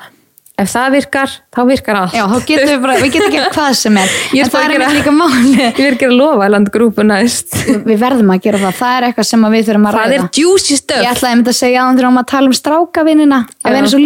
ef 0.61 0.69
það 0.69 0.89
virkar, 0.95 1.31
þá 1.57 1.61
virkar 1.67 1.97
allt. 1.99 2.15
Já, 2.15 2.23
þá 2.29 2.37
getum 2.47 2.69
við 2.69 2.81
bara, 2.85 2.95
við 3.01 3.13
getum 3.15 3.29
ekki 3.33 3.55
hvað 3.57 3.73
sem 3.79 3.97
er. 4.03 4.11
Ég 4.37 4.45
en 4.45 4.51
það 4.53 4.63
er 4.67 4.73
að 4.73 4.83
einmitt 4.83 4.99
líka 4.99 5.15
máli 5.17 5.53
ég 5.57 5.81
er 5.87 5.97
ekki 5.97 6.07
að 6.09 6.15
lofa 6.19 6.45
að 6.47 6.53
landa 6.55 6.73
grúpu 6.75 7.07
næst. 7.09 7.57
Við 7.89 7.99
verðum 8.03 8.33
að 8.35 8.43
gera 8.47 8.61
það, 8.63 8.77
það 8.83 8.97
er 8.99 9.07
eitthvað 9.09 9.29
sem 9.31 9.47
að 9.49 9.57
við 9.57 9.65
þurfum 9.71 9.89
að 9.89 9.97
það 9.97 10.05
ræða. 10.13 10.19
er 10.19 10.41
juicy 10.43 10.73
Ég 10.77 10.83
stuff 10.83 11.09
ætlaði 11.13 11.33
einmitt 11.33 11.51
að 11.53 11.59
segja 11.59 11.81
að 11.83 11.91
þegar 11.93 12.21
að 12.23 12.29
tala 12.33 12.47
um 12.53 12.57
strákavinnina 12.61 13.41
að 13.63 13.77
vera 13.79 13.91
svo 13.93 14.03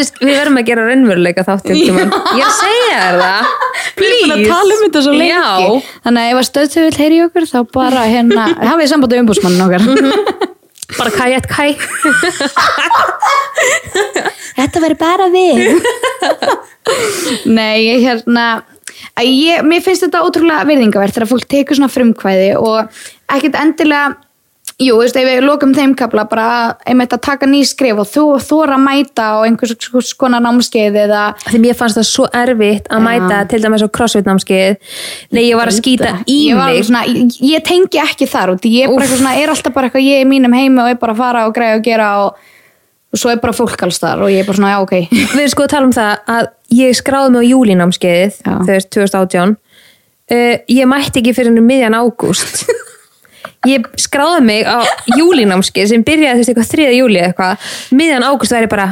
veist, 0.00 0.20
við 0.20 0.34
verðum 0.36 0.60
að 0.60 0.68
gera 0.70 0.86
raunveruleika 0.90 1.46
þátt 1.48 1.72
ég 2.36 2.46
að 2.46 2.54
segja 2.60 3.00
þér 3.00 3.18
það. 3.24 3.50
Við 4.00 4.06
erum 4.10 4.20
búin 4.20 4.36
að 4.36 4.46
tala 4.52 4.76
um 4.76 4.84
þetta 4.86 5.04
svo 5.08 5.16
lengi. 5.16 5.82
Þannig 6.04 6.20
að 6.20 6.30
ef 6.30 6.40
að 6.40 6.48
stöðtu 6.50 6.86
vil 6.86 6.96
heyri 7.00 7.20
okkur 7.26 7.48
þá 7.50 7.58
bara 7.74 8.06
hérna, 8.10 8.46
bara 10.98 11.10
kæjett 11.14 11.46
kæ 11.50 11.66
Þetta 14.60 14.80
verður 14.82 14.98
bara 15.00 15.26
við. 15.32 15.56
Nei, 17.48 17.86
ég 17.86 18.02
hérna 18.04 18.46
að 19.16 19.30
ég, 19.30 19.62
mér 19.66 19.82
finnst 19.84 20.04
þetta 20.04 20.24
ótrúlega 20.26 20.66
virðingavert 20.68 21.14
þegar 21.16 21.30
fólk 21.30 21.46
tekur 21.50 21.78
svona 21.78 21.92
frumkvæði 21.92 22.50
og 22.58 23.02
ekkert 23.30 23.56
endilega 23.60 24.16
jú, 24.80 24.96
veist, 25.00 25.16
ef 25.18 25.26
við 25.28 25.44
lokum 25.44 25.72
þeim 25.76 25.92
kapla 25.98 26.24
bara 26.30 26.46
einmitt 26.88 27.12
að 27.14 27.22
taka 27.26 27.48
ný 27.48 27.60
skrif 27.68 28.00
og 28.00 28.08
þú 28.08 28.24
þóra 28.42 28.78
að 28.78 28.84
mæta 28.86 29.26
á 29.36 29.44
einhvers 29.44 30.12
konar 30.20 30.42
námskeið 30.44 30.98
eða 31.04 31.24
því 31.46 31.60
mér 31.64 31.78
fannst 31.78 32.00
það 32.00 32.06
svo 32.08 32.28
erfitt 32.40 32.88
að 32.88 33.02
Já. 33.02 33.06
mæta 33.08 33.40
til 33.50 33.60
dæmis 33.64 33.84
á 33.84 33.88
crossfit 33.92 34.30
námskeið. 34.30 34.78
Nei, 35.36 35.42
ég 35.46 35.58
var 35.60 35.72
að 35.72 35.80
skýta 35.80 36.14
í 36.24 36.38
ég, 36.48 36.56
var 36.58 36.70
alveg 36.70 36.80
mig. 36.80 36.88
svona, 36.88 37.04
ég, 37.08 37.36
ég 37.52 37.66
tengi 37.66 38.02
ekki 38.02 38.30
þar 38.30 38.54
út. 38.56 38.70
Ég 38.70 38.88
er, 38.88 39.10
svona, 39.12 39.34
er 39.36 39.52
alltaf 39.52 39.76
bara 39.76 39.90
eitthvað 39.90 40.08
ég 40.08 40.24
í 40.24 40.30
mínum 40.30 40.56
heimi 40.56 40.82
og 40.82 40.94
er 40.94 41.00
bara 41.02 41.16
að 41.16 41.22
fara 41.24 41.46
og 41.48 41.54
græða 41.56 41.80
og 41.80 41.86
gera 41.86 42.10
og, 42.24 42.44
og 43.12 43.20
svo 43.20 43.32
er 43.34 43.42
bara 43.42 43.56
fólk 43.56 43.84
alls 43.86 44.00
þar 44.00 44.24
og 44.24 44.32
ég 44.32 44.44
er 44.44 44.48
bara 44.48 44.60
svona, 44.60 44.74
já 44.76 44.84
ok. 44.84 44.96
Við 45.12 45.40
erum 45.44 45.54
sko 45.54 45.66
að 45.66 45.74
tala 45.76 45.90
um 45.90 45.96
það 45.96 46.36
að 46.36 46.52
ég 46.80 46.96
skráði 46.96 47.34
mig 47.34 47.42
á 47.44 47.50
júlinámskeiðið 47.50 48.38
Já. 48.46 48.54
þau 48.64 48.70
veist 48.74 48.92
2018 48.94 49.56
uh, 49.56 50.54
ég 50.70 50.88
mætti 50.88 51.20
ekki 51.22 51.34
fyrir 51.36 51.52
ennum 51.52 51.66
miðjan 51.68 51.98
ágúst 51.98 52.64
ég 53.68 53.86
skráði 54.00 54.42
mig 54.46 54.66
á 54.66 54.84
júlinámskeið 55.16 55.92
sem 55.92 56.04
byrjaði 56.06 56.40
veist 56.40 56.52
eitthvað 56.52 56.72
3. 56.74 56.90
júli 56.98 57.22
eitthvað. 57.24 57.70
Miðjan 57.96 58.26
ágúst 58.26 58.54
væri 58.56 58.70
bara, 58.70 58.88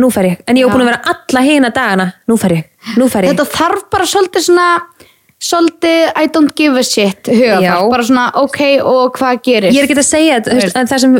nú 0.00 0.10
fer 0.14 0.30
ég. 0.32 0.42
En 0.46 0.58
ég 0.58 0.66
var 0.66 0.76
búin 0.76 0.86
að 0.86 0.92
vera 0.92 1.14
alla 1.14 1.44
heina 1.46 1.72
dagana, 1.74 2.08
nú 2.30 2.38
fer 2.40 2.56
ég. 2.58 2.68
Nú 2.98 3.08
fer 3.12 3.28
ég, 3.28 3.34
þetta 3.34 3.48
þarf 3.52 3.88
bara 3.92 4.08
svolítið 4.10 4.46
svona 4.48 4.68
svolítið 5.42 6.12
I 6.22 6.28
don't 6.30 6.52
give 6.56 6.78
a 6.78 6.82
shit 6.86 7.26
hugafar, 7.26 7.62
Já. 7.64 7.74
bara 7.90 8.04
svona 8.06 8.26
ok 8.38 8.60
og 8.86 9.16
hvað 9.18 9.40
gerist? 9.42 9.74
Ég 9.74 9.82
er 9.82 9.88
ekki 9.88 9.96
að 9.98 10.06
segja 10.06 10.38
þetta, 10.38 10.84
það 10.92 11.00
sem 11.02 11.12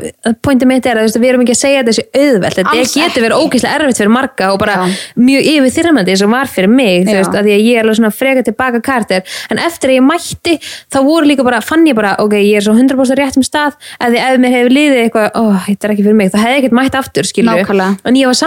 pointið 0.45 0.71
mitt 0.71 0.87
er 0.87 0.97
að 1.01 1.07
veist, 1.09 1.19
við 1.19 1.29
erum 1.33 1.43
ekki 1.45 1.57
að 1.57 1.61
segja 1.63 1.79
þetta 1.83 1.93
þessi 1.93 2.05
auðvelt. 2.23 2.57
Þetta 2.61 2.75
getur 3.03 3.23
verið 3.27 3.37
ógeðslega 3.43 3.75
erfitt 3.81 3.99
fyrir 4.03 4.13
marga 4.15 4.45
og 4.55 4.59
bara 4.63 4.77
Já. 4.79 4.85
mjög 5.19 5.43
yfir 5.53 5.71
þyrmandi 5.79 6.17
sem 6.23 6.31
var 6.37 6.47
fyrir 6.53 6.71
mig, 6.71 6.97
þú 7.09 7.17
veist, 7.19 7.35
að 7.43 7.51
ég 7.51 7.73
er 7.75 7.83
alveg 7.83 7.99
svona 7.99 8.13
freka 8.15 8.43
tilbaka 8.47 8.81
kartir, 8.85 9.23
en 9.51 9.59
eftir 9.63 9.91
að 9.91 9.99
ég 9.99 10.05
mætti 10.07 10.55
þá 10.63 10.99
voru 11.03 11.27
líka 11.27 11.43
bara, 11.47 11.61
fann 11.65 11.87
ég 11.89 11.99
bara 11.99 12.15
ok, 12.23 12.35
ég 12.39 12.61
er 12.61 12.67
svo 12.67 12.75
100% 12.79 13.19
rétt 13.19 13.37
um 13.41 13.47
stað. 13.47 13.75
Að 13.99 14.15
því 14.15 14.23
ef 14.23 14.39
mér 14.43 14.55
hefur 14.57 14.73
liðið 14.79 15.01
eitthvað, 15.03 15.29
ó, 15.35 15.45
þetta 15.67 15.89
er 15.89 15.95
ekki 15.97 16.07
fyrir 16.07 16.19
mig 16.19 16.31
þá 16.33 16.39
hefði 16.39 16.55
ég 16.55 16.63
ekkert 16.63 16.79
mætt 16.79 16.95
aftur, 16.99 17.25
Nákvæmlega. 17.43 17.91
en 18.07 18.15
ég 18.15 18.27
var 18.31 18.39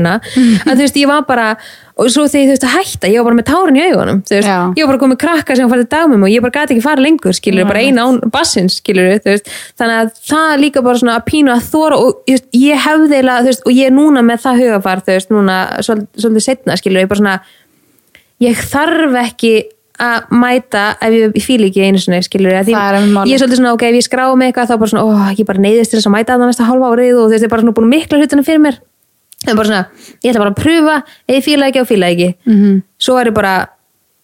með 0.00 0.28
með 0.32 0.64
búin 0.64 0.72
að 0.72 0.76
þú 0.78 0.82
veist, 0.86 0.96
ég 1.02 1.08
var 1.10 1.24
bara 1.28 1.56
og 1.92 2.08
svo 2.08 2.24
þegar 2.24 2.40
ég 2.40 2.48
þú 2.48 2.52
veist 2.54 2.64
að 2.64 2.74
hætta, 2.76 3.08
ég 3.12 3.18
var 3.20 3.26
bara 3.28 3.38
með 3.38 3.46
tárin 3.50 3.76
í 3.76 3.82
augunum 3.90 4.22
þú 4.24 4.32
veist, 4.38 4.48
Já. 4.48 4.58
ég 4.78 4.86
var 4.86 4.90
bara 4.94 5.02
komið 5.02 5.18
krakka 5.20 5.56
sem 5.58 5.68
farið 5.68 5.88
dagmum 5.92 6.22
og 6.24 6.32
ég 6.32 6.40
bara 6.42 6.54
gæti 6.56 6.72
ekki 6.76 6.84
fara 6.86 7.04
lengur, 7.04 7.36
skilur, 7.36 7.66
bara 7.68 7.82
eina 7.84 8.06
án 8.08 8.20
bassins, 8.32 8.78
skilur, 8.80 9.10
þú 9.20 9.34
veist, 9.34 9.50
þannig 9.76 9.98
að 10.00 10.14
það 10.32 10.54
líka 10.64 10.82
bara 10.82 11.02
svona 11.02 11.18
að 11.20 11.26
pínu 11.28 11.52
að 11.52 11.68
þóra 11.68 11.98
og 12.00 12.22
ég, 12.26 12.38
veist, 12.38 12.48
ég 12.56 12.82
hefði 12.86 13.18
eiginlega, 13.18 13.44
þú 13.44 13.52
veist, 13.52 13.66
og 13.68 13.76
ég 13.76 13.90
er 13.90 13.96
núna 13.98 14.24
með 14.24 14.40
það 14.46 14.62
hugafar, 14.64 15.04
þú 15.04 15.18
veist, 15.18 15.30
núna 15.36 15.58
svol- 15.84 16.06
svolítið 16.16 16.46
setna, 16.48 16.78
skilur, 16.80 17.04
ég 17.04 17.12
bara 17.12 17.20
svona 17.20 17.36
ég 18.42 18.64
þarf 18.72 19.20
ekki 19.26 19.54
að 20.02 20.30
mæta 20.34 20.84
ef 21.04 21.12
ég, 21.14 21.34
fíl 21.44 21.60
ekki 21.68 21.82
einu 21.84 22.00
sinni 22.00 22.22
skilur 22.24 22.50
ég, 22.56 22.72
er 22.72 23.04
ég 23.28 23.36
er 23.36 23.42
svolítið 23.42 23.60
svona, 23.60 23.74
ok, 23.76 23.84
ef 23.90 23.98
ég 24.00 24.06
skrá 24.06 24.24
mig 24.34 24.48
eitthvað 24.50 24.72
þá 24.72 24.78
bara 24.80 24.90
svona, 24.90 25.04
ó, 25.04 25.34
ég 25.36 25.46
bara 25.46 25.62
neyðist 25.62 25.92
til 25.92 26.00
þess 26.00 26.08
að 26.08 26.14
mæta 26.16 26.38
það 26.38 26.48
næsta 26.48 26.66
hálfa 26.66 26.88
árið 26.96 27.12
og 27.20 27.26
þú 27.28 27.34
veist, 27.34 27.44
ég 27.44 27.46
er 27.46 27.52
bara 27.52 27.62
svona 27.66 27.76
búin 27.76 27.92
mikla 27.92 28.18
hlutina 28.22 28.46
fyrir 28.46 28.62
mér 28.64 28.80
það 29.42 29.52
er 29.52 29.58
bara 29.60 29.70
svona, 29.70 29.86
ég 30.22 30.30
ætla 30.30 30.44
bara 30.44 30.54
að 30.54 30.60
pröfa 30.62 30.96
ég 31.32 31.44
fíla 31.46 31.70
ekki 31.70 31.82
og 31.82 31.88
fíla 31.88 32.10
ekki. 32.12 32.28
Mhm. 32.46 32.60
-hmm. 32.62 32.82
svo 32.98 33.18
er 33.20 33.30
ég 33.30 33.34
bara, 33.34 33.54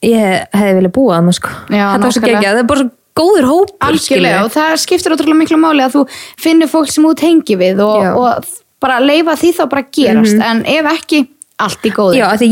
ég 0.03 0.47
hefði 0.53 0.77
viljað 0.79 0.95
búa 0.95 1.19
þannig 1.19 1.39
sko, 1.39 1.49
Já, 1.71 1.85
þetta 1.93 2.07
var 2.07 2.17
svo 2.17 2.23
geggjað. 2.23 2.53
Það 2.53 2.63
er 2.63 2.71
bara 2.73 2.85
svo 2.85 2.91
góður 3.19 3.49
hópur, 3.49 3.75
algjörlega 3.89 4.45
og 4.45 4.53
það 4.55 4.77
skiptir 4.85 5.15
ótrúlega 5.15 5.41
miklu 5.41 5.59
máli 5.59 5.83
að 5.83 5.97
þú 5.97 6.05
finnur 6.39 6.71
fólk 6.71 6.93
sem 6.93 7.05
þú 7.05 7.17
tengi 7.19 7.57
við 7.59 7.83
og, 7.83 8.05
og 8.21 8.47
bara 8.83 9.01
leifa 9.03 9.35
því 9.39 9.51
þá 9.59 9.65
bara 9.73 9.85
gerast. 9.91 10.39
En 10.39 10.63
ef 10.71 10.91
ekki, 10.93 11.25
allt 11.59 11.89
í 11.89 11.91
góðu. 11.91 12.15
Já, 12.21 12.29
af 12.29 12.39
því 12.39 12.51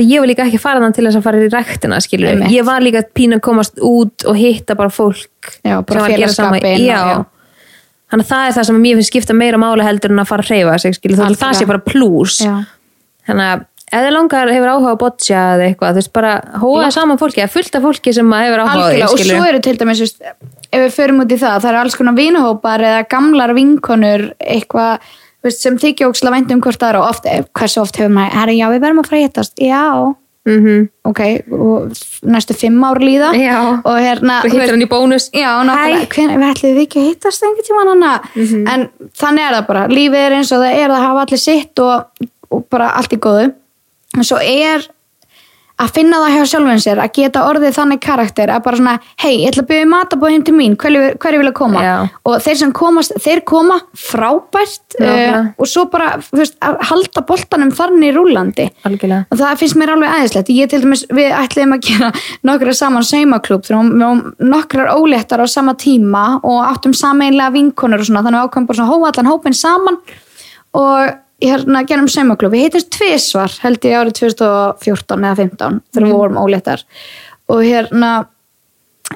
því 0.00 0.08
ég 0.10 0.24
var 0.24 0.30
líka 0.32 0.48
ekki 0.48 0.58
faraðan 0.58 0.96
til 0.96 1.06
þess 1.06 1.20
að 1.20 1.26
fara 1.28 1.44
í 1.44 1.52
ræktina 1.52 2.00
Einmitt. 2.02 2.50
ég 2.50 2.66
var 2.66 2.82
líka 2.82 3.04
pínu 3.06 3.38
að 3.38 3.44
komast 3.46 3.78
út 3.78 4.26
og 4.26 4.34
hitta 4.40 4.74
bara 4.74 4.90
fólk 4.90 5.54
Já, 5.62 5.78
bara 5.86 6.28
sem 6.34 7.26
þannig 8.10 8.26
að 8.26 8.32
það 8.32 8.48
er 8.48 8.56
það 8.56 8.68
sem 8.68 8.82
mér 8.82 8.98
finnst 9.00 9.12
skipta 9.12 9.36
meira 9.36 9.60
máli 9.60 9.86
heldur 9.86 10.14
en 10.14 10.22
að 10.22 10.28
fara 10.30 10.44
að 10.44 10.52
hreyfa 10.52 10.76
sig 10.82 10.98
það 11.02 11.58
sé 11.58 11.66
bara 11.68 11.82
plús. 11.82 12.40
Þannig 13.26 13.48
að 13.52 13.64
ef 13.86 14.02
þið 14.02 14.12
langar 14.16 14.50
hefur 14.50 14.72
áhuga 14.72 14.92
að 14.94 14.98
botja 15.02 15.42
eða 15.54 15.66
eitthvað, 15.68 15.92
þú 15.94 16.00
veist 16.00 16.12
bara 16.16 16.32
hóa 16.62 16.88
saman 16.94 17.20
fólki, 17.20 17.42
eða 17.42 17.52
fullt 17.54 17.78
af 17.78 17.84
fólki 17.86 18.14
sem 18.16 18.32
hefur 18.34 18.62
áhuga 18.64 18.74
á 18.74 18.90
því, 18.90 19.02
og 19.06 19.22
svo 19.22 19.44
eru 19.46 19.60
til 19.62 19.76
dæmis 19.78 20.02
veist, 20.02 20.26
ef 20.66 20.82
við 20.82 20.96
förum 20.96 21.22
út 21.22 21.34
í 21.34 21.38
það, 21.38 21.60
það 21.62 21.70
eru 21.70 21.80
alls 21.84 21.98
konar 21.98 22.16
vinahópar 22.18 22.82
eða 22.82 23.06
gamlar 23.14 23.54
vinkonur 23.54 24.26
eitthvað 24.42 25.06
veist, 25.46 25.62
sem 25.62 25.78
þykja 25.78 26.10
óksla 26.10 26.34
vænt 26.34 26.54
um 26.54 26.62
hvort 26.66 26.82
aðra 26.82 27.04
og 27.04 27.12
oft, 27.12 27.30
eh, 27.30 27.44
hversu 27.54 27.82
oft 27.84 28.00
hefur 28.00 28.10
maður 28.18 28.38
herri, 28.40 28.58
já, 28.58 28.66
við 28.74 28.82
verðum 28.88 29.04
að 29.04 29.22
hittast, 29.22 29.54
já 29.62 29.86
mm 30.46 30.88
ok, 31.06 31.20
og 31.52 31.90
næstu 32.22 32.54
fimm 32.54 32.82
ár 32.86 32.98
líða. 33.02 33.30
Já. 33.34 33.58
og 33.84 33.98
hérna 33.98 34.40
Svo 34.42 34.50
hittir 34.50 34.70
hann 34.70 34.82
í 34.82 34.88
bónus. 34.90 35.28
Já, 35.34 35.50
hven, 36.14 36.30
við 36.38 36.48
ætlum 36.50 36.74
við 36.76 36.82
ekki 36.86 37.00
að 37.02 37.08
hittast 37.10 37.42
einhvern 37.42 37.66
tímann 37.68 37.88
hana 37.94 38.20
Mhm. 38.34 38.68
en 38.68 38.88
þannig 39.18 39.46
er 39.48 39.54
það 39.54 39.66
bara, 39.66 39.86
lífið 39.88 40.14
er 40.26 40.32
eins 40.38 40.52
og 40.52 40.62
það 40.62 40.74
er 40.82 40.88
það 40.90 41.06
hafa 41.06 41.24
allir 41.26 41.38
sitt 41.38 41.78
og, 41.78 42.28
og 42.50 42.68
bara 42.70 42.90
allt 42.96 43.12
í 43.12 43.18
góðu. 43.18 43.52
En 44.16 44.22
svo 44.24 44.38
er 44.40 44.86
að 45.82 45.92
finna 45.92 46.20
það 46.22 46.34
hjá 46.34 46.44
sjálfum 46.52 46.80
sér 46.80 47.00
að 47.02 47.12
geta 47.18 47.42
orðið 47.50 47.74
þannig 47.76 48.00
karakter 48.04 48.52
að 48.52 48.62
bara 48.64 48.80
svona, 48.80 48.94
hei, 49.20 49.32
ég 49.42 49.50
ætla 49.50 49.64
að 49.64 49.70
byrja 49.72 49.88
matabóð 49.90 50.32
heim 50.32 50.44
til 50.46 50.54
mín, 50.56 50.76
hverju, 50.80 51.02
hverju 51.20 51.40
vilja 51.42 51.54
koma? 51.56 51.82
Já. 51.84 51.94
og 52.24 52.38
þeir 52.46 52.60
sem 52.62 52.72
komast, 52.76 53.16
þeir 53.22 53.42
koma 53.48 53.76
frábært 53.92 54.96
Nákvæmlega. 54.96 55.42
uh, 55.42 55.50
og 55.60 55.70
svo 55.70 55.84
bara, 55.92 56.14
veist, 56.32 56.56
halda 56.62 57.24
boltanum 57.28 57.74
þannig 57.76 58.16
rúlandi 58.16 58.68
algjörlega. 58.88 59.26
Og 59.30 59.40
það 59.42 59.60
finnst 59.60 59.80
mér 59.80 59.92
alveg 59.96 60.14
aðeinslegt 60.14 60.54
ég 60.54 60.72
til 60.72 60.80
dæmis, 60.84 61.04
við 61.12 61.34
ætliðum 61.36 61.76
að 61.76 61.84
gera 61.90 62.10
nokkra 62.48 62.76
saman 62.76 63.06
varum 64.00 64.24
nokkrar 64.40 64.94
óléttar 64.96 65.44
á 65.44 65.46
sama 65.50 65.76
tíma 65.76 66.40
og 66.42 66.64
áttum 66.64 66.94
sameinlega 66.96 67.52
vinkonur 67.52 68.00
og 68.00 68.08
svona 68.08 68.24
þannig 68.24 68.40
við 68.40 68.48
ákvæmum 68.48 68.68
bara 68.70 68.80
svona 68.80 68.92
hóa 68.92 69.12
allan 69.12 69.30
hópin 69.30 69.56
saman. 69.56 70.00
Og 70.76 71.14
hérna 71.42 71.84
gerum 71.88 72.08
saumaklúb 72.08 72.54
við 72.54 72.66
heitumst 72.66 72.92
tvisvar 72.96 73.52
held 73.62 73.84
ég 73.84 73.98
árið 73.98 74.18
2014 74.22 75.26
eða 75.28 75.38
15 75.42 75.80
þegar 75.92 76.08
við 76.08 76.16
vorum 76.16 76.40
óléttar. 76.40 76.84
Og 77.52 77.62
hérna 77.62 78.12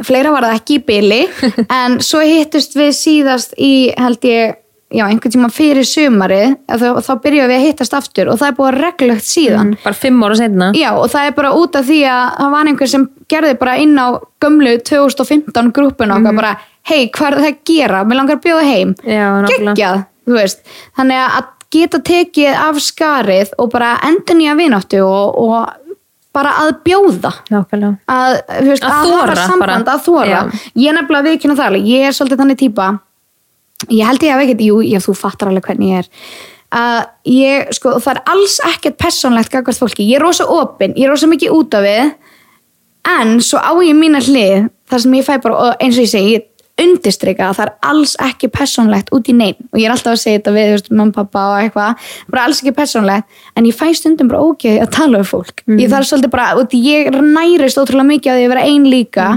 fleira 0.07 0.33
var 0.35 0.47
það 0.47 0.59
ekki 0.61 0.79
í 0.79 0.83
byli 0.87 1.21
en 1.81 2.01
svo 2.05 2.23
hittust 2.25 2.77
við 2.79 2.93
síðast 2.99 3.57
í 3.59 3.91
held 3.99 4.27
ég 4.29 4.59
já, 4.91 5.05
einhvern 5.07 5.33
tíma 5.33 5.51
fyrir 5.55 5.87
sumarið 5.87 6.57
þá, 6.67 6.87
þá 7.07 7.13
byrjuðum 7.25 7.51
við 7.53 7.57
að 7.57 7.65
hittast 7.69 7.97
aftur 7.97 8.31
og 8.33 8.41
það 8.41 8.51
er 8.51 8.57
búið 8.59 8.79
reglulegt 8.79 9.27
síðan. 9.27 9.73
Bara 9.85 9.99
fimm 9.99 10.25
ára 10.27 10.39
setna 10.41 10.71
Já, 10.77 10.91
og 10.99 11.07
það 11.13 11.31
er 11.31 11.37
bara 11.39 11.53
út 11.57 11.79
af 11.79 11.87
því 11.89 12.01
að 12.11 12.25
það 12.37 12.53
var 12.57 12.73
einhver 12.73 12.93
sem 12.95 13.07
gerði 13.31 13.55
bara 13.63 13.79
inn 13.81 13.95
á 13.97 14.07
gömlu 14.43 14.75
2015 14.91 15.73
grúpun 15.77 16.15
okkar 16.17 16.37
bara, 16.37 16.53
hei, 16.91 17.07
hvað 17.15 17.31
er 17.31 17.41
það 17.41 17.49
að 17.53 17.65
gera? 17.71 18.05
Mér 18.05 18.21
langar 18.21 18.41
að 18.41 18.45
bjóða 18.49 18.67
heim. 18.67 18.95
Geggjað, 19.07 20.05
þú 20.27 20.39
veist. 20.39 20.63
Þannig 20.99 21.25
að 21.25 21.51
geta 21.71 22.01
tekið 22.03 22.57
af 22.59 22.81
skarið 22.83 23.53
og 23.59 23.71
bara 23.73 23.95
endur 24.09 24.39
nýja 24.39 24.57
vináttu 24.59 25.03
og, 25.07 25.39
og 25.39 25.95
bara 26.35 26.53
að 26.65 26.73
bjóða. 26.87 27.33
nákvæmlega 27.51 27.93
Að, 28.07 28.37
veist, 28.67 28.85
Að 28.87 28.91
að, 28.91 29.13
hafa 29.15 29.37
samband, 29.37 29.61
bara. 29.65 29.79
að 29.95 30.05
þóra. 30.07 30.27
Já. 30.31 30.41
Ég 30.79 30.91
er 30.93 30.99
nefnilega 30.99 31.27
viðkynna 31.31 31.57
það. 31.59 31.79
Ég 31.91 32.07
er 32.07 32.17
svolítið 32.17 32.43
þannig 32.45 32.61
típa, 32.61 32.89
ég 33.89 34.07
held 34.07 34.23
ég 34.27 34.35
hef 34.35 34.45
ekkert, 34.45 34.65
jú, 34.69 34.81
já, 34.87 34.99
þú 35.03 35.15
fattar 35.19 35.51
alveg 35.51 35.67
hvernig 35.71 35.91
ég 35.95 36.03
er 36.05 36.11
að 36.71 36.99
ég, 37.27 37.71
sko, 37.75 37.97
það 37.99 38.13
er 38.13 38.21
alls 38.31 38.59
ekkert 38.69 38.99
persónlegt 39.01 39.51
gagvart 39.51 39.81
fólki, 39.81 40.07
ég 40.07 40.21
er 40.21 40.23
rosa 40.23 40.47
opinn 40.47 40.95
ég 40.95 41.09
er 41.09 41.11
rosa 41.11 41.27
mikið 41.27 41.55
út 41.57 41.75
af 41.75 41.83
við 41.83 42.13
en 43.11 43.33
svo 43.43 43.59
á 43.59 43.73
ég 43.83 43.97
mína 43.99 44.21
hlið 44.23 44.69
þar 44.91 45.03
sem 45.03 45.17
ég 45.19 45.27
fæ 45.27 45.33
bara, 45.43 45.73
eins 45.83 45.99
og 45.99 46.05
ég 46.07 46.13
segi 46.13 46.37
ég 46.37 46.47
undirstrika 46.81 47.49
að 47.51 47.57
það 47.59 47.67
er 47.67 47.73
alls 47.91 48.15
ekki 48.25 48.51
persónlegt 48.55 49.13
út 49.17 49.29
í 49.31 49.35
neinn. 49.37 49.69
Og 49.73 49.81
ég 49.81 49.89
er 49.89 49.95
alltaf 49.95 50.15
að 50.15 50.23
segja 50.23 50.41
þetta 50.41 50.55
við 50.57 50.69
þú 50.69 50.77
veist, 50.77 50.91
mamma, 50.93 51.15
pappa 51.17 51.45
og 51.51 51.57
eitthvað, 51.65 52.11
bara 52.33 52.45
alls 52.49 52.63
ekki 52.63 52.75
persónlegt. 52.77 53.41
En 53.57 53.69
ég 53.69 53.77
fæ 53.77 53.87
stundum 53.99 54.31
bara 54.33 54.43
ógeði 54.45 54.83
að 54.85 54.93
tala 54.97 55.23
við 55.23 55.31
fólk. 55.33 55.65
Ég 55.77 55.93
þarf 55.93 56.11
svolítið 56.11 56.35
bara, 56.35 56.49
og 56.57 56.77
ég 56.77 57.11
nærist 57.21 57.81
ótrúlega 57.81 58.11
mikið 58.15 58.39
því 58.39 58.47
að 58.47 58.55
vera 58.55 58.67
ein 58.71 58.89
líka. 58.89 59.29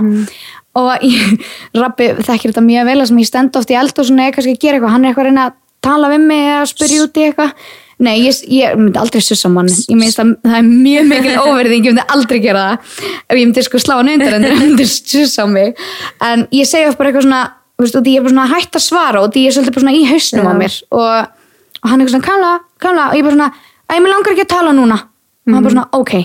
Og 0.80 1.06
ég, 1.06 1.50
Rappi 1.84 2.14
þekkir 2.22 2.54
þetta 2.54 2.66
mjög 2.66 2.90
vel 2.90 3.00
að 3.02 3.10
sem 3.12 3.22
ég 3.24 3.30
stend 3.30 3.60
oft 3.60 3.74
í 3.74 3.78
eld 3.78 3.94
og 3.98 4.10
svona 4.10 4.28
er 4.30 4.38
kannski 4.38 4.58
gera 4.58 4.80
eitthvað, 4.80 4.96
hann 4.96 5.06
er 5.06 5.12
eitthvað 5.12 5.26
að 5.26 5.32
reyna 5.32 5.48
að 5.50 5.60
tala 5.84 6.10
við 6.14 6.28
mig 6.30 6.46
eða 6.48 6.68
spyrja 6.72 7.04
út 7.04 7.20
í 7.20 7.26
eitthvað 7.28 7.58
Nei, 8.04 8.16
ég, 8.26 8.39
ég 8.51 8.78
myndi 8.80 8.99
aldrei 8.99 9.24
sussa 9.24 9.49
mann. 9.51 9.70
Ég 9.88 9.97
minnst 9.99 10.20
að 10.20 10.34
það 10.43 10.58
er 10.60 10.68
mjög 10.68 11.10
mikil 11.12 11.36
óverðing 11.39 11.88
ég 11.88 11.93
myndi 11.93 12.06
aldrei 12.16 12.39
gera 12.43 12.64
það. 12.66 12.93
Ef 13.30 13.38
ég 13.38 13.43
myndi 13.45 13.66
sko 13.68 13.82
slá 13.82 13.95
hann 13.99 14.12
undir 14.14 14.38
en 14.38 14.47
það 14.49 14.60
myndi 14.60 14.88
sussa 14.89 15.47
mig. 15.49 15.80
En 16.24 16.45
ég 16.56 16.70
segja 16.70 16.91
oft 16.91 16.99
bara 16.99 17.14
eitthvað 17.14 17.28
svona 17.30 17.41
þú 17.74 17.86
veist, 17.86 17.97
og 17.97 18.06
því 18.06 18.14
ég 18.16 18.22
er 18.22 18.28
bara 18.28 18.36
svona 18.36 18.49
hætt 18.54 18.78
að 18.80 18.86
svara 18.88 19.24
og 19.24 19.34
því 19.34 19.45
ég 19.45 19.51
er 19.51 19.58
svolítið 19.58 19.78
bara 19.78 19.86
svona 19.86 19.97
í 19.97 20.06
hausnum 20.12 20.51
á 20.51 20.54
mér. 20.60 20.78
Og, 20.93 21.41
og 21.80 21.89
hann 21.89 21.97
er 21.97 22.06
eitthvað 22.06 22.16
svona, 22.18 22.30
kamla, 22.30 22.54
kamla 22.84 23.10
og 23.10 23.20
ég 23.20 23.28
bara 23.28 23.38
svona, 23.38 23.51
að 23.88 23.99
ég 23.99 24.06
mig 24.06 24.14
langar 24.16 24.36
ekki 24.36 24.47
að 24.47 24.56
tala 24.58 24.76
núna. 24.78 24.99
Og 25.47 25.56
hann 25.56 25.68
bara 25.68 25.78
svona, 25.78 25.89
ok 25.99 26.16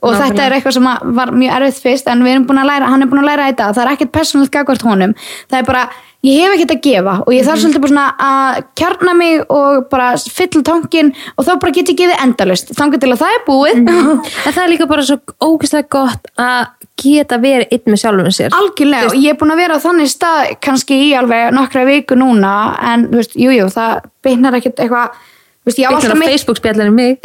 og 0.00 0.12
Nákvæmlega. 0.12 0.28
þetta 0.28 0.44
er 0.44 0.54
eitthvað 0.56 0.76
sem 0.76 0.86
var 1.18 1.32
mjög 1.34 1.56
erfið 1.56 1.80
fyrst 1.86 2.06
en 2.08 2.22
við 2.24 2.34
erum 2.34 2.46
búin 2.48 2.62
að 2.62 2.70
læra, 2.70 2.92
hann 2.92 3.02
er 3.02 3.10
búin 3.10 3.24
að 3.24 3.30
læra 3.32 3.48
þetta 3.50 3.72
það 3.74 3.82
er 3.84 3.92
ekkert 3.96 4.12
persónalt 4.14 4.52
gagvart 4.54 4.86
honum. 4.86 5.14
Það 5.50 5.58
er 5.58 5.66
bara, 5.66 5.82
ég 6.26 6.38
hef 6.40 6.54
ekkert 6.54 6.74
að 6.76 6.82
gefa 6.86 7.14
og 7.24 7.32
ég 7.34 7.46
þarf 7.48 7.62
svolítið 7.64 7.84
bara 7.86 8.04
að 8.26 8.60
kjarna 8.80 9.14
mig 9.18 9.42
og 9.48 9.88
bara 9.90 10.10
fylla 10.38 10.62
tankin 10.70 11.10
og 11.34 11.48
þá 11.48 11.52
bara 11.64 11.74
get 11.76 11.92
ég 11.92 11.98
gefið 12.00 12.22
endalust 12.24 12.72
þangar 12.78 13.02
til 13.02 13.10
að 13.10 13.24
það 13.24 13.34
er 13.36 13.42
búið. 13.48 13.80
En 14.46 14.54
það 14.54 14.62
er 14.62 14.70
líka 14.72 14.88
bara 14.90 15.06
svo 15.06 15.18
ógeðslega 15.42 15.90
gott 15.92 16.30
að 16.40 16.70
geta 17.00 17.40
verið 17.40 17.74
einn 17.74 17.90
með 17.92 18.02
sjálfum 18.02 18.34
sér. 18.36 18.54
Algjörlega 18.56 19.10
og 19.10 19.18
ég 19.18 19.34
er 19.34 19.40
búin 19.40 19.54
að 19.54 19.62
vera 19.64 19.80
á 19.80 19.84
þannig 19.84 20.12
stað 20.12 20.54
kannski 20.64 21.02
í 21.08 21.10
alveg 21.16 21.50
nokkra 21.56 21.84
viku 21.88 22.18
núna 22.18 22.54
en 22.92 23.08
þú 23.10 23.20
veist, 23.20 23.36
jújú, 23.36 23.58
jú, 23.62 23.68
það 23.72 24.08
beinar 24.24 24.56
ekkert 24.58 24.82
eitthvað 24.84 25.20
þú 25.60 25.68
veist, 25.68 25.78
ég 25.82 25.86
á 25.86 25.90
alltaf 25.92 26.16
mitt 26.18 26.30
Facebook 26.32 26.56
spjallinu 26.60 26.92
mig 26.96 27.18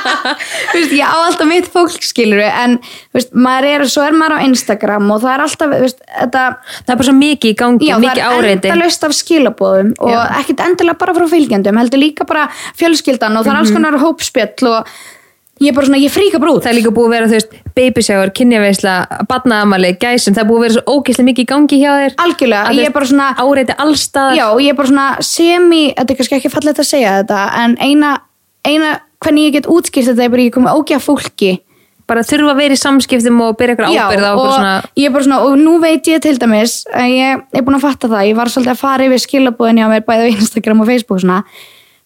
Þú 0.00 0.78
veist, 0.78 0.92
ég 0.96 1.04
á 1.04 1.14
alltaf 1.26 1.46
mitt 1.48 1.68
fólk 1.70 2.02
skilur 2.04 2.40
en 2.46 2.78
þú 2.82 3.18
veist, 3.18 3.32
maður 3.46 3.68
er, 3.70 3.84
svo 3.92 4.04
er 4.06 4.16
maður 4.16 4.40
á 4.40 4.44
Instagram 4.48 5.10
og 5.14 5.20
það 5.22 5.32
er 5.34 5.44
alltaf, 5.44 5.74
þetta 6.20 6.42
það 6.64 6.92
er 6.94 7.00
bara 7.00 7.08
svo 7.10 7.16
mikið 7.20 7.52
í 7.52 7.56
gangi, 7.62 7.88
Já, 7.90 7.94
það 7.94 8.04
mikið 8.06 8.22
er 8.24 8.34
áreiti 8.40 8.70
endalaust 8.72 9.06
af 9.08 9.16
skilabóðum 9.20 9.92
og 10.00 10.12
Já. 10.14 10.20
ekkert 10.40 10.64
endilega 10.66 11.00
bara 11.04 11.16
frá 11.18 11.26
fylgjendum 11.34 11.80
heldur 11.82 12.02
líka 12.02 12.26
bara 12.28 12.48
fjölskyldan 12.80 13.38
og 13.38 13.46
það 13.46 13.52
er 13.52 13.56
Mhm. 13.56 13.62
alls 13.64 13.74
konar 13.76 14.00
hópspjöll 14.04 14.70
og 14.74 14.94
ég 15.60 15.70
er 15.70 15.76
bara 15.76 15.88
svona, 15.90 16.00
ég 16.00 16.12
fríka 16.14 16.40
brúð 16.40 16.62
það 16.64 16.70
er 16.72 16.78
líka 16.78 16.94
búið 16.96 17.08
að 17.10 17.14
vera, 17.16 17.28
þú 17.30 17.36
veist, 17.36 17.58
babyshower, 17.76 18.32
kynjaveisla 18.38 18.94
badnaamali, 19.28 19.92
gæsum, 20.00 20.34
það 20.36 20.42
er 20.44 20.48
búið 20.48 20.60
að 20.60 20.64
vera 20.66 20.76
svo 20.78 20.96
ógeðslega 20.96 21.28
mikið 21.28 21.44
í 21.44 21.50
gangi 21.50 21.80
hjá 21.82 21.90
þér. 22.00 22.16
Algjörlega, 22.24 22.74
ég 22.78 22.88
er 22.88 22.94
bara 22.96 23.10
svona 23.10 23.28
áreiti 23.44 23.76
allstaðar 23.84 24.38
já, 24.38 24.46
ég 24.64 24.72
er 24.72 24.78
bara 24.78 24.92
svona 24.92 25.08
semi, 25.20 25.82
þetta 25.98 26.14
er 26.14 26.20
kannski 26.20 26.38
ekki 26.40 26.52
fallegt 26.54 26.80
að 26.80 26.88
segja 26.90 27.16
þetta 27.20 27.42
en 27.60 27.76
eina 27.80 28.14
eina, 28.66 28.94
hvernig 29.24 29.50
ég 29.50 29.58
get 29.58 29.68
útskýrt 29.70 30.12
þetta 30.12 30.24
er 30.24 30.32
bara 30.32 30.46
ég 30.46 30.54
komið 30.54 30.78
ógja 30.80 31.00
fólki. 31.02 31.58
Bara 32.10 32.24
þurfa 32.26 32.54
að 32.54 32.58
vera 32.58 32.74
í 32.74 32.80
samskiptum 32.80 33.36
og 33.44 33.52
byrja 33.60 33.76
eitthvað 33.76 33.92
ábyrð 33.94 34.24
á 34.26 34.32
og 34.32 34.48
svona 34.50 34.72
ég 34.98 35.04
er 35.06 35.12
bara 35.14 35.26
svona, 35.28 35.42
og 35.46 35.52
nú 35.60 35.76
veit 35.82 36.08
ég 36.10 36.22
til 36.24 36.32
dæmis 36.42 36.80
ég 36.90 37.44
er 37.54 37.62
búin 37.62 37.78
að 37.78 37.84
fatta 37.84 38.10
það, 38.10 38.24
ég 38.32 38.40
var 38.40 38.50
svolítið 38.50 38.72
að 38.72 38.80
fara 38.80 39.06
yfir 39.06 39.22
skilabúðinni 39.22 39.84
á 39.86 39.92
mér 39.92 40.02
bæði 40.08 40.26
á 40.26 40.34
Instagram 40.34 40.82
og 40.82 40.90
Facebook 40.90 41.22
svona, 41.22 41.44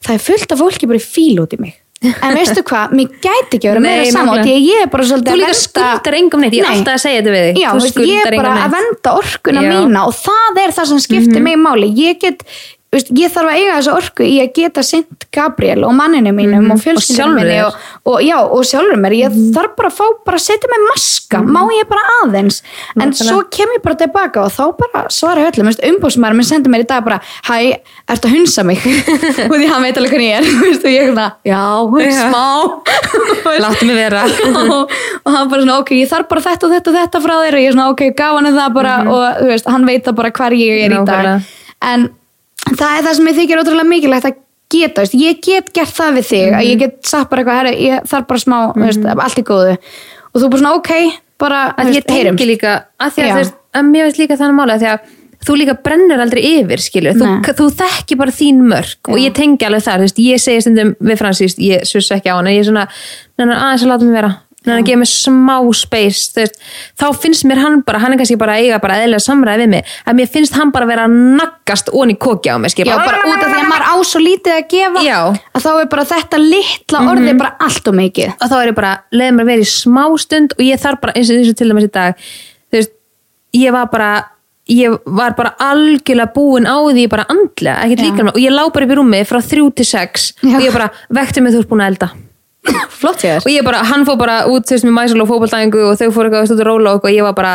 það 0.05 0.18
er 0.18 0.26
fullt 0.26 0.52
af 0.52 0.61
fólki 0.61 0.90
bara 0.90 1.00
í 1.00 1.07
fíl 1.07 1.40
út 1.40 1.57
í 1.57 1.61
mig 1.62 1.78
en 2.05 2.34
veistu 2.36 2.62
hvað, 2.68 2.92
mér 2.98 3.09
gæti 3.24 3.59
ekki 3.59 3.68
að 3.68 3.72
vera 3.72 3.82
meira 3.84 4.05
saman 4.12 4.42
því 4.44 4.55
að 4.55 4.66
ég 4.68 4.82
er 4.84 4.90
bara 4.92 5.07
svolítið 5.11 5.30
þú 5.30 5.34
að 5.34 5.40
líka 5.40 5.50
vernda- 5.50 5.62
skuldar 5.64 6.16
engum 6.20 6.44
neitt, 6.44 6.55
ég 6.59 6.64
er 6.64 6.70
alltaf 6.74 6.94
að 6.94 7.02
segja 7.05 7.22
þetta 7.22 7.34
við 7.34 7.61
Já, 7.62 7.68
þú 7.74 8.07
ég 8.11 8.26
er 8.26 8.36
bara 8.38 8.55
að 8.64 8.74
venda 8.76 9.14
orkuna. 9.20 9.61
Mhm. 9.64 9.72
mína 9.74 10.07
og 10.09 10.14
það 10.14 10.62
er 10.64 10.70
það 10.78 10.86
sem 10.92 10.98
skiptir 11.07 11.42
mig 11.42 11.57
máli. 11.59 11.88
Ég 11.94 12.20
get, 12.20 12.42
veist, 12.95 13.11
ég 13.18 13.32
þarf 13.34 13.51
að 13.51 13.59
eiga 13.61 13.74
þessu 13.78 13.92
orku 13.95 14.24
í 14.26 14.36
að 14.42 14.53
geta 14.57 14.82
sint 14.86 15.26
Gabriel 15.34 15.84
og 15.88 15.92
manninu 15.99 16.32
mínum 16.36 16.70
og 16.72 16.78
fjölskyldinu 16.80 16.95
Mhm. 16.95 17.18
sjálfri 17.18 17.45
minni 17.45 17.59
og, 17.64 17.74
og, 18.07 18.18
já, 18.22 18.36
og 18.40 18.62
sjálfur 18.64 18.99
mér. 19.03 19.14
Ég 19.18 19.36
þarf 19.55 19.74
bara 19.76 19.88
að 19.90 19.97
fá, 19.99 20.05
bara 20.26 20.38
að 20.38 20.45
setja 20.47 20.70
mig 20.72 20.82
maska. 20.88 21.38
Má 21.45 21.61
ég 21.74 21.88
bara 21.90 22.05
aðeins? 22.22 22.62
En 22.97 23.11
Nákvæmlega. 23.11 23.28
svo 23.28 23.42
kem 23.51 23.68
ég 23.76 23.82
bara 23.82 23.95
tilbaka 24.01 24.45
og 24.45 24.53
þá 24.53 24.64
bara 24.78 25.05
svara 25.11 25.45
ég 25.45 25.53
öllum, 25.53 25.70
umbúsmaður 25.90 26.34
minn 26.38 26.49
sendir 26.49 26.70
mér 26.72 26.84
í 26.84 26.88
dag 26.88 27.05
bara, 27.05 27.20
hæ, 27.45 27.78
ertu 28.09 28.28
að 28.28 28.34
hunsa 28.38 28.64
mig? 28.64 28.78
Og 29.51 29.57
því 29.59 29.68
hann 29.68 29.82
veit 29.82 29.97
alveg 29.99 30.11
hvernig 30.14 30.30
ég 30.30 30.38
er. 30.38 30.45
Veist, 30.64 30.84
og 30.84 30.90
ég 30.90 31.03
er 31.03 31.12
svona, 31.12 31.28
já, 31.45 31.62
smá. 32.14 32.45
Láttu 33.64 33.86
mig 33.86 33.97
vera. 33.97 34.24
Og, 34.24 34.90
og 35.24 35.32
hann 35.32 35.49
bara 35.51 35.62
svona, 35.62 35.78
ok, 35.82 35.90
ég 35.99 36.09
þarf 36.11 36.28
bara 36.30 36.40
þetta 36.45 36.68
og 36.68 36.74
þetta 36.76 36.90
og 36.92 36.99
þetta 37.01 37.22
frá 37.24 37.34
þér. 37.45 37.55
Og 37.59 37.62
ég 37.64 37.68
er 37.68 37.76
svona, 37.76 37.88
ok, 37.95 38.03
gaf 38.16 38.38
hann 38.38 38.51
það 38.55 38.74
bara 38.74 38.95
og 39.05 39.24
þú 39.42 39.49
veist, 39.53 39.66
hann 39.74 39.86
veit 39.88 40.05
það 40.07 40.14
bara 40.20 40.30
hvar 40.30 40.53
ég 40.59 40.84
er 40.86 40.90
í 40.90 40.95
Mhm. 40.95 41.07
Dag 41.07 41.42
en 41.82 42.09
það 42.73 42.91
er 42.99 43.05
það 43.07 43.15
sem 43.19 43.29
ég 43.31 43.39
þykir 43.41 43.62
ótrúlega 43.62 43.89
mikilvægt 43.91 44.29
að 44.31 44.39
geta, 44.75 45.03
veist, 45.05 45.15
ég 45.21 45.41
get 45.45 45.73
gert 45.77 45.95
það 45.95 46.17
við 46.19 46.29
þig 46.31 46.47
Mhm. 46.51 46.59
að 46.61 46.69
ég 46.71 46.79
get 46.79 46.95
sagt 47.07 47.31
bara 47.31 47.43
eitthvað, 47.43 47.59
herri, 47.61 47.75
ég 47.89 48.07
þarf 48.11 48.27
bara 48.31 48.41
smá 48.45 48.57
þú 48.75 48.87
veist, 48.87 49.05
allt 49.25 49.39
í 49.39 49.45
góðu. 49.45 49.77
Og 50.35 50.41
þú 50.43 50.49
bara 50.51 50.61
svona, 50.62 50.75
ok, 50.75 50.91
bara, 51.39 51.61
að 51.79 51.93
ég 51.95 52.07
tengi 52.09 52.47
líka 52.49 52.73
að 53.01 53.12
því 53.15 53.23
að, 53.29 53.35
veist, 53.39 53.55
að 53.75 53.85
mér 53.91 54.05
veist 54.09 54.19
líka 54.19 54.37
þannig 54.41 54.59
máli 54.59 54.73
að 54.75 54.81
því 54.83 54.89
að 54.95 54.99
þú 55.45 55.57
líka 55.61 55.75
brennur 55.85 56.21
aldrei 56.25 56.43
yfir 56.62 56.81
skilur, 56.81 57.12
þú, 57.21 57.27
þú 57.59 57.67
þekki 57.77 58.17
bara 58.17 58.31
þín 58.33 58.62
mörg 58.65 59.11
og 59.12 59.19
ég 59.21 59.35
tengi 59.37 59.67
alveg 59.67 59.83
þar, 59.85 59.99
þú 60.01 60.07
veist, 60.09 60.19
ég 60.25 60.41
segi 60.41 60.61
stundum 60.65 60.95
við 61.05 61.19
Fransís, 61.21 61.57
ég 61.61 61.85
suss 61.85 62.11
ekki 62.17 62.33
á 62.33 62.39
hana 62.41 62.51
ég 62.51 62.65
er 62.65 62.71
svona, 62.71 62.89
neina 63.39 63.59
aðeins 63.61 63.85
að 63.85 63.91
láta 63.93 64.05
mig 64.09 64.15
vera 64.17 64.31
neina 64.65 64.81
að 64.81 64.89
gefa 64.89 65.01
mig 65.03 65.11
smá 65.11 65.57
space 65.77 66.35
veist, 66.39 66.59
þá 67.01 67.07
finnst 67.21 67.47
mér 67.49 67.61
hann 67.62 67.81
bara, 67.87 68.01
hann 68.03 68.15
er 68.15 68.21
kannski 68.21 68.39
bara 68.41 68.57
eiga 68.61 68.81
bara 68.83 68.99
eðlega 69.05 69.25
samræði 69.25 69.65
við 69.65 69.73
mig 69.75 69.95
að 70.05 70.19
mér 70.21 70.31
finnst 70.35 70.59
hann 70.59 70.73
bara 70.75 70.89
vera 70.89 71.07
naggast 71.11 71.91
onni 71.93 72.17
kóki 72.17 72.53
á 72.53 72.57
mig, 72.59 72.75
Já, 72.75 72.97
bara 72.97 73.23
út 73.29 73.41
af 73.41 73.49
því 73.51 73.61
að 73.61 73.71
maður 73.71 73.87
á 73.93 73.95
svo 74.09 74.23
lítið 74.25 74.57
að 74.57 74.69
gefa 74.73 75.05
Já. 75.05 75.21
að 75.55 75.67
þá 75.67 75.71
er 75.75 75.89
bara 75.95 76.09
þetta 76.15 76.43
litla 76.43 77.05
orði 77.12 77.39
bara 77.39 77.55
allt 77.65 77.89
og 77.91 77.99
mikið. 77.99 78.37
Og 78.39 78.53
þá 78.53 78.57
er 78.61 78.71
ég 78.71 78.79
bara, 78.79 78.93
leiði 79.15 79.37
mér 79.39 79.51
vera 79.53 79.65
í 79.65 79.71
smá 79.71 80.05
stund 80.21 80.57
og 80.59 80.65
ég 80.65 80.81
þarf 80.81 81.03
bara, 81.05 81.17
eins 81.19 81.31
og 81.33 81.41
eins 81.41 81.53
og 81.53 81.59
til 81.61 81.71
dæmis 81.71 81.89
í 81.89 81.93
dag 81.95 82.15
þú 82.25 82.81
veist, 82.81 82.95
ég 83.55 83.75
var 83.75 83.91
bara 83.93 84.12
ég 84.71 84.95
var 85.05 85.35
bara 85.37 85.55
algjörlega 85.61 86.33
búin 86.33 86.65
á 86.65 86.77
því 86.81 87.09
bara 87.12 87.27
andlega, 87.29 87.83
ekkert 87.85 88.05
líka 88.05 88.29
og 88.33 88.41
ég 88.41 88.55
lá 88.55 88.65
bara 88.73 88.87
upp 88.87 88.95
í 88.95 88.97
rúmi 88.97 89.21
frá 89.29 89.41
þrjú 89.45 89.71
til 89.77 89.89
sex 89.89 90.31
Já. 90.41 90.57
og 90.57 90.62
ég 90.65 90.73
bara, 90.73 90.89
vekti 91.12 91.45
mig 91.45 91.53
þú 91.53 91.65
ert 91.65 91.73
búin 91.73 91.85
að 91.85 91.93
elda 91.93 92.09
Flott 93.01 93.25
ég 93.27 93.41
og 93.43 93.51
ég 93.53 93.65
bara, 93.67 93.83
hann 93.91 94.07
fór 94.09 94.21
bara 94.21 94.45
út 94.51 94.71
veist, 94.71 94.87
með 94.87 94.97
mæsul 94.99 95.25
og 95.25 95.33
fótboltæðingu 95.33 95.83
og 95.91 95.99
þau 96.01 96.07
fór 96.15 96.31
eitthvað 96.31 96.55
út 96.55 96.62
að 96.62 96.69
róla 96.71 96.95
og 96.99 97.11
ég 97.12 97.27
var 97.27 97.35
bara, 97.37 97.53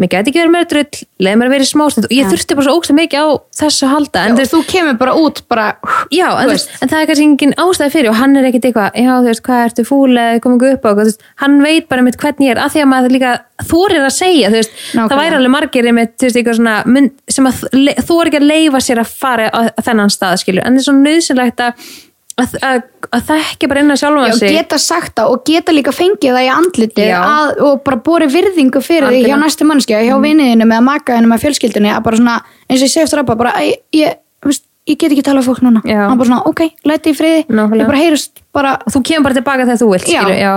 mér 0.00 0.10
gæti 0.10 0.32
ekki 0.32 0.40
verið 0.42 0.52
meira 0.52 0.68
drull 0.70 1.02
leiði 1.22 1.38
mér 1.38 1.48
að 1.48 1.54
vera 1.54 1.64
í 1.64 1.68
smá 1.70 1.84
stund. 1.92 2.08
Og 2.08 2.14
ég 2.16 2.30
þurfti 2.32 2.56
bara 2.58 2.66
svo 2.66 2.74
ógst 2.80 2.94
mikið 2.98 3.24
á 3.24 3.26
þessu 3.60 3.86
að 3.86 3.92
halda. 3.94 4.24
En 4.24 4.34
þú 4.34 4.42
veist, 4.42 4.54
þú 4.54 4.60
kemur 4.72 4.96
bara 5.00 5.14
út 5.20 5.42
bara 5.52 5.66
Já, 6.12 6.26
en, 6.32 6.50
veist, 6.50 6.72
en 6.82 6.90
það 6.90 7.00
er 7.00 7.08
kannski 7.10 7.26
engin 7.28 7.54
ástæði 7.62 7.94
fyrir 7.94 8.10
og 8.10 8.18
hann 8.18 8.34
er 8.40 8.48
ekkit 8.50 8.68
eitthvað, 8.68 8.98
já 8.98 9.10
þú 9.12 9.28
veist, 9.30 9.44
hvað 9.46 9.64
ertu 9.68 9.84
fúl 9.88 10.10
eða 10.12 10.40
komið 10.44 10.66
upp 10.72 10.88
á, 10.88 10.90
veist, 10.98 11.26
hann 11.44 11.58
veit 11.62 11.86
bara 11.92 12.04
mitt 12.06 12.18
hvernig 12.20 12.50
ég 12.50 12.56
er, 12.56 12.62
að 12.64 12.74
því 12.74 12.82
að 12.84 12.90
maður 12.90 13.14
líka 13.14 13.34
þorir 13.70 14.08
að 14.08 14.16
segja, 14.18 14.50
veist, 14.52 14.74
það 14.92 15.20
væri 15.22 15.38
alveg 15.38 15.54
margir 15.54 15.88
einmitt, 15.90 16.16
veist, 16.26 16.50
svona, 16.58 16.76
sem 17.30 17.48
að 17.50 17.62
þor 18.10 18.32
ekki 18.32 18.42
að 18.42 18.48
leifa 18.50 18.82
sér 18.82 19.04
að 19.04 19.14
fara 19.22 19.46
á, 19.54 19.60
þennan 19.78 20.12
stað, 20.12 20.40
skilju, 20.42 20.64
en 20.64 20.74
það 20.74 20.82
er 20.82 20.88
svo 20.88 20.96
nöðsynlegt 20.98 21.64
að 21.64 21.88
að, 22.40 22.56
að, 22.66 22.80
að 23.14 23.24
þekki 23.28 23.70
bara 23.70 23.84
inn 23.84 23.94
að 23.94 24.00
sjálfa 24.02 24.26
Já, 24.26 24.34
sig 24.40 24.54
geta 24.56 24.80
sagt 24.82 25.14
það 25.18 25.32
og 25.32 25.46
geta 25.46 25.74
líka 25.74 25.94
fengið 25.94 26.36
það 26.36 26.46
í 26.46 26.52
andlitið 26.54 27.08
Já. 27.10 27.16
að, 27.22 27.54
og 27.68 27.80
bara 27.86 28.02
bori 28.08 28.28
virðingu 28.32 28.82
fyrir 28.84 29.10
því 29.12 29.24
hjá 29.28 29.38
næstu 29.40 29.68
mannskja, 29.68 30.02
hjá 30.04 30.14
mm. 30.16 30.28
viniðinu 30.28 30.68
með 30.70 30.86
makaðinu 30.90 31.30
með 31.30 31.44
fjölskyldunni 31.46 31.94
að 31.94 32.04
bara 32.08 32.20
svona, 32.20 32.38
eins 32.68 32.80
og 32.80 32.86
ég 32.88 32.94
segi 32.94 33.04
eftir 33.06 33.22
að 33.22 33.34
bara, 33.38 33.52
ég, 33.62 33.84
ég, 33.94 34.16
veist, 34.44 34.66
ég 34.90 34.98
get 35.00 35.14
ekki 35.14 35.24
tala 35.24 35.40
við 35.40 35.50
fólk 35.52 35.62
núna 35.64 35.84
Já. 35.86 36.00
hann 36.08 36.18
bara 36.20 36.30
svona, 36.32 36.42
ok, 36.50 36.64
læti 36.90 37.14
í 37.14 37.16
friði 37.16 37.44
Nákvæmlega. 37.46 37.84
ég 37.84 37.92
bara 37.92 38.02
heyrust 38.02 38.42
bara 38.54 38.74
þú 38.90 39.04
kemur 39.08 39.28
bara 39.28 39.38
tilbaka 39.38 39.68
þegar 39.68 39.80
þú 39.80 39.92
vilt 39.92 40.10
Já. 40.10 40.18
skilur, 40.18 40.34
já. 40.40 40.52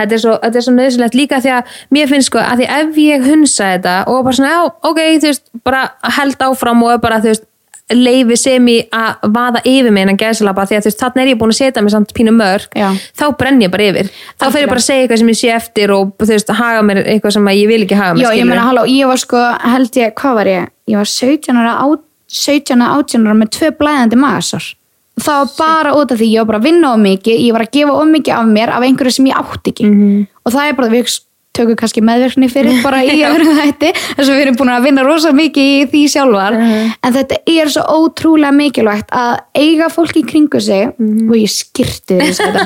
Þetta, 0.00 0.16
er 0.16 0.24
svo, 0.24 0.34
svo 0.64 0.74
nöðsynlegt 0.74 1.18
líka 1.18 1.42
því 1.44 1.52
að 1.58 1.76
mér 1.94 2.10
finnst 2.10 2.32
sko 2.32 2.40
að 2.42 2.62
því 2.62 2.72
ef 2.78 2.98
ég 3.04 3.28
hunsa 3.28 3.70
þetta 3.76 3.94
og 4.10 4.24
bara 4.26 4.40
svona, 4.40 4.56
já, 4.56 4.64
ok, 4.90 5.04
þú 5.04 5.30
veist 5.30 5.46
bara 5.68 5.84
held 6.18 6.44
áfram 6.48 6.82
og 6.88 7.04
bara, 7.04 7.20
þú 7.22 7.32
veist 7.34 7.46
leifi 7.94 8.36
sem 8.36 8.66
í 8.68 8.76
að 8.92 9.28
vaða 9.34 9.62
yfir 9.64 9.90
mig 9.94 10.02
innan 10.04 10.18
gæðsalapa 10.20 10.66
því 10.68 10.76
að 10.78 10.88
þannig 11.00 11.22
er 11.22 11.30
ég 11.32 11.38
búin 11.40 11.52
að 11.54 11.58
setja 11.60 11.82
mig 11.82 11.92
samt 11.94 12.12
pínu 12.16 12.32
mörg, 12.36 12.66
Já. 12.76 12.88
þá 13.16 13.24
brenn 13.38 13.62
ég 13.62 13.70
bara 13.72 13.86
yfir. 13.88 14.10
Þá 14.38 14.44
fer 14.52 14.60
ég 14.64 14.68
bara 14.68 14.82
að 14.82 14.86
segja 14.88 15.02
eitthvað 15.06 15.18
sem 15.22 15.28
ég 15.32 15.38
sé 15.40 15.52
eftir 15.56 15.90
og 15.96 16.12
þú 16.18 16.28
veist, 16.34 16.50
haga 16.58 16.82
mér 16.82 17.00
eitthvað 17.04 17.32
sem 17.38 17.48
að 17.48 17.60
ég 17.62 17.68
vil 17.72 17.82
ekki 17.86 17.96
haga 18.00 18.14
mér 18.18 18.24
já, 18.26 18.32
ég 18.38 18.46
meina, 18.50 18.66
halló, 18.68 18.84
ég 18.86 19.06
var 19.08 19.16
sko 19.22 19.44
held 19.64 19.90
ég, 20.02 20.12
hvað 20.20 20.34
var 20.40 20.46
ég, 20.52 20.68
ég 20.92 20.96
var 21.00 21.04
17 21.14 21.56
ára 21.56 21.76
á- 21.80 22.02
17 22.28 22.76
ára, 22.82 22.98
18 23.00 23.26
ára 23.26 23.34
með 23.40 23.48
tvö 23.56 23.70
blæðandi 23.80 24.16
magasár. 24.20 24.74
Það 25.18 25.38
var 25.38 25.48
bara 25.58 25.94
út 25.98 26.12
af 26.12 26.18
því 26.20 26.28
ég 26.30 26.38
var 26.44 26.46
bara 26.52 26.58
að 26.60 26.66
vinna 26.68 26.92
of 26.94 27.00
mikið 27.02 27.40
ég 27.42 27.52
var 27.52 27.62
að 27.64 27.72
gefa 27.74 27.94
of 27.98 28.06
mikið 28.06 28.34
af 28.36 28.44
mér 28.46 28.68
af 28.70 28.84
einhverju 28.86 29.12
sem 29.16 29.26
ég 29.26 29.34
átti 29.40 29.72
ekki. 29.72 29.84
Mhm. 29.88 30.26
og 30.46 30.52
það 30.52 30.68
er 30.68 30.72
bara, 30.78 30.88
við 30.88 31.18
tökum 31.58 31.76
kannski 31.82 32.02
meðverkni 32.06 32.48
fyrir 32.52 32.78
bara 32.86 33.02
í 33.04 33.18
öðru 33.26 33.56
þætti 33.58 33.90
þess 33.98 34.24
að 34.28 34.32
við 34.34 34.42
erum 34.46 34.58
búin 34.60 34.72
að 34.74 34.86
vinna 34.88 35.04
rosa 35.06 35.32
mikið 35.36 35.72
í 35.74 35.86
því 35.92 36.04
sjálfar 36.14 36.56
Mhm. 36.58 36.92
en 37.02 37.16
þetta 37.18 37.40
er 37.58 37.72
svo 37.74 37.84
ótrúlega 37.98 38.54
mikilvægt 38.56 39.10
að 39.12 39.34
eiga 39.58 39.90
fólk 39.92 40.16
í 40.16 40.24
kringu 40.30 40.60
sig 40.60 40.94
Mhm. 40.98 41.28
og 41.30 41.36
ég 41.36 41.50
skyrti 41.52 42.18
þess 42.22 42.40
að 42.48 42.62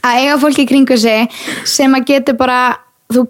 að 0.00 0.20
eiga 0.22 0.36
fólk 0.40 0.58
í 0.62 0.66
kringu 0.70 0.96
sig 0.96 1.28
sem 1.68 1.92
að 1.94 2.06
getur 2.08 2.36
bara 2.38 2.76
þú, 3.12 3.26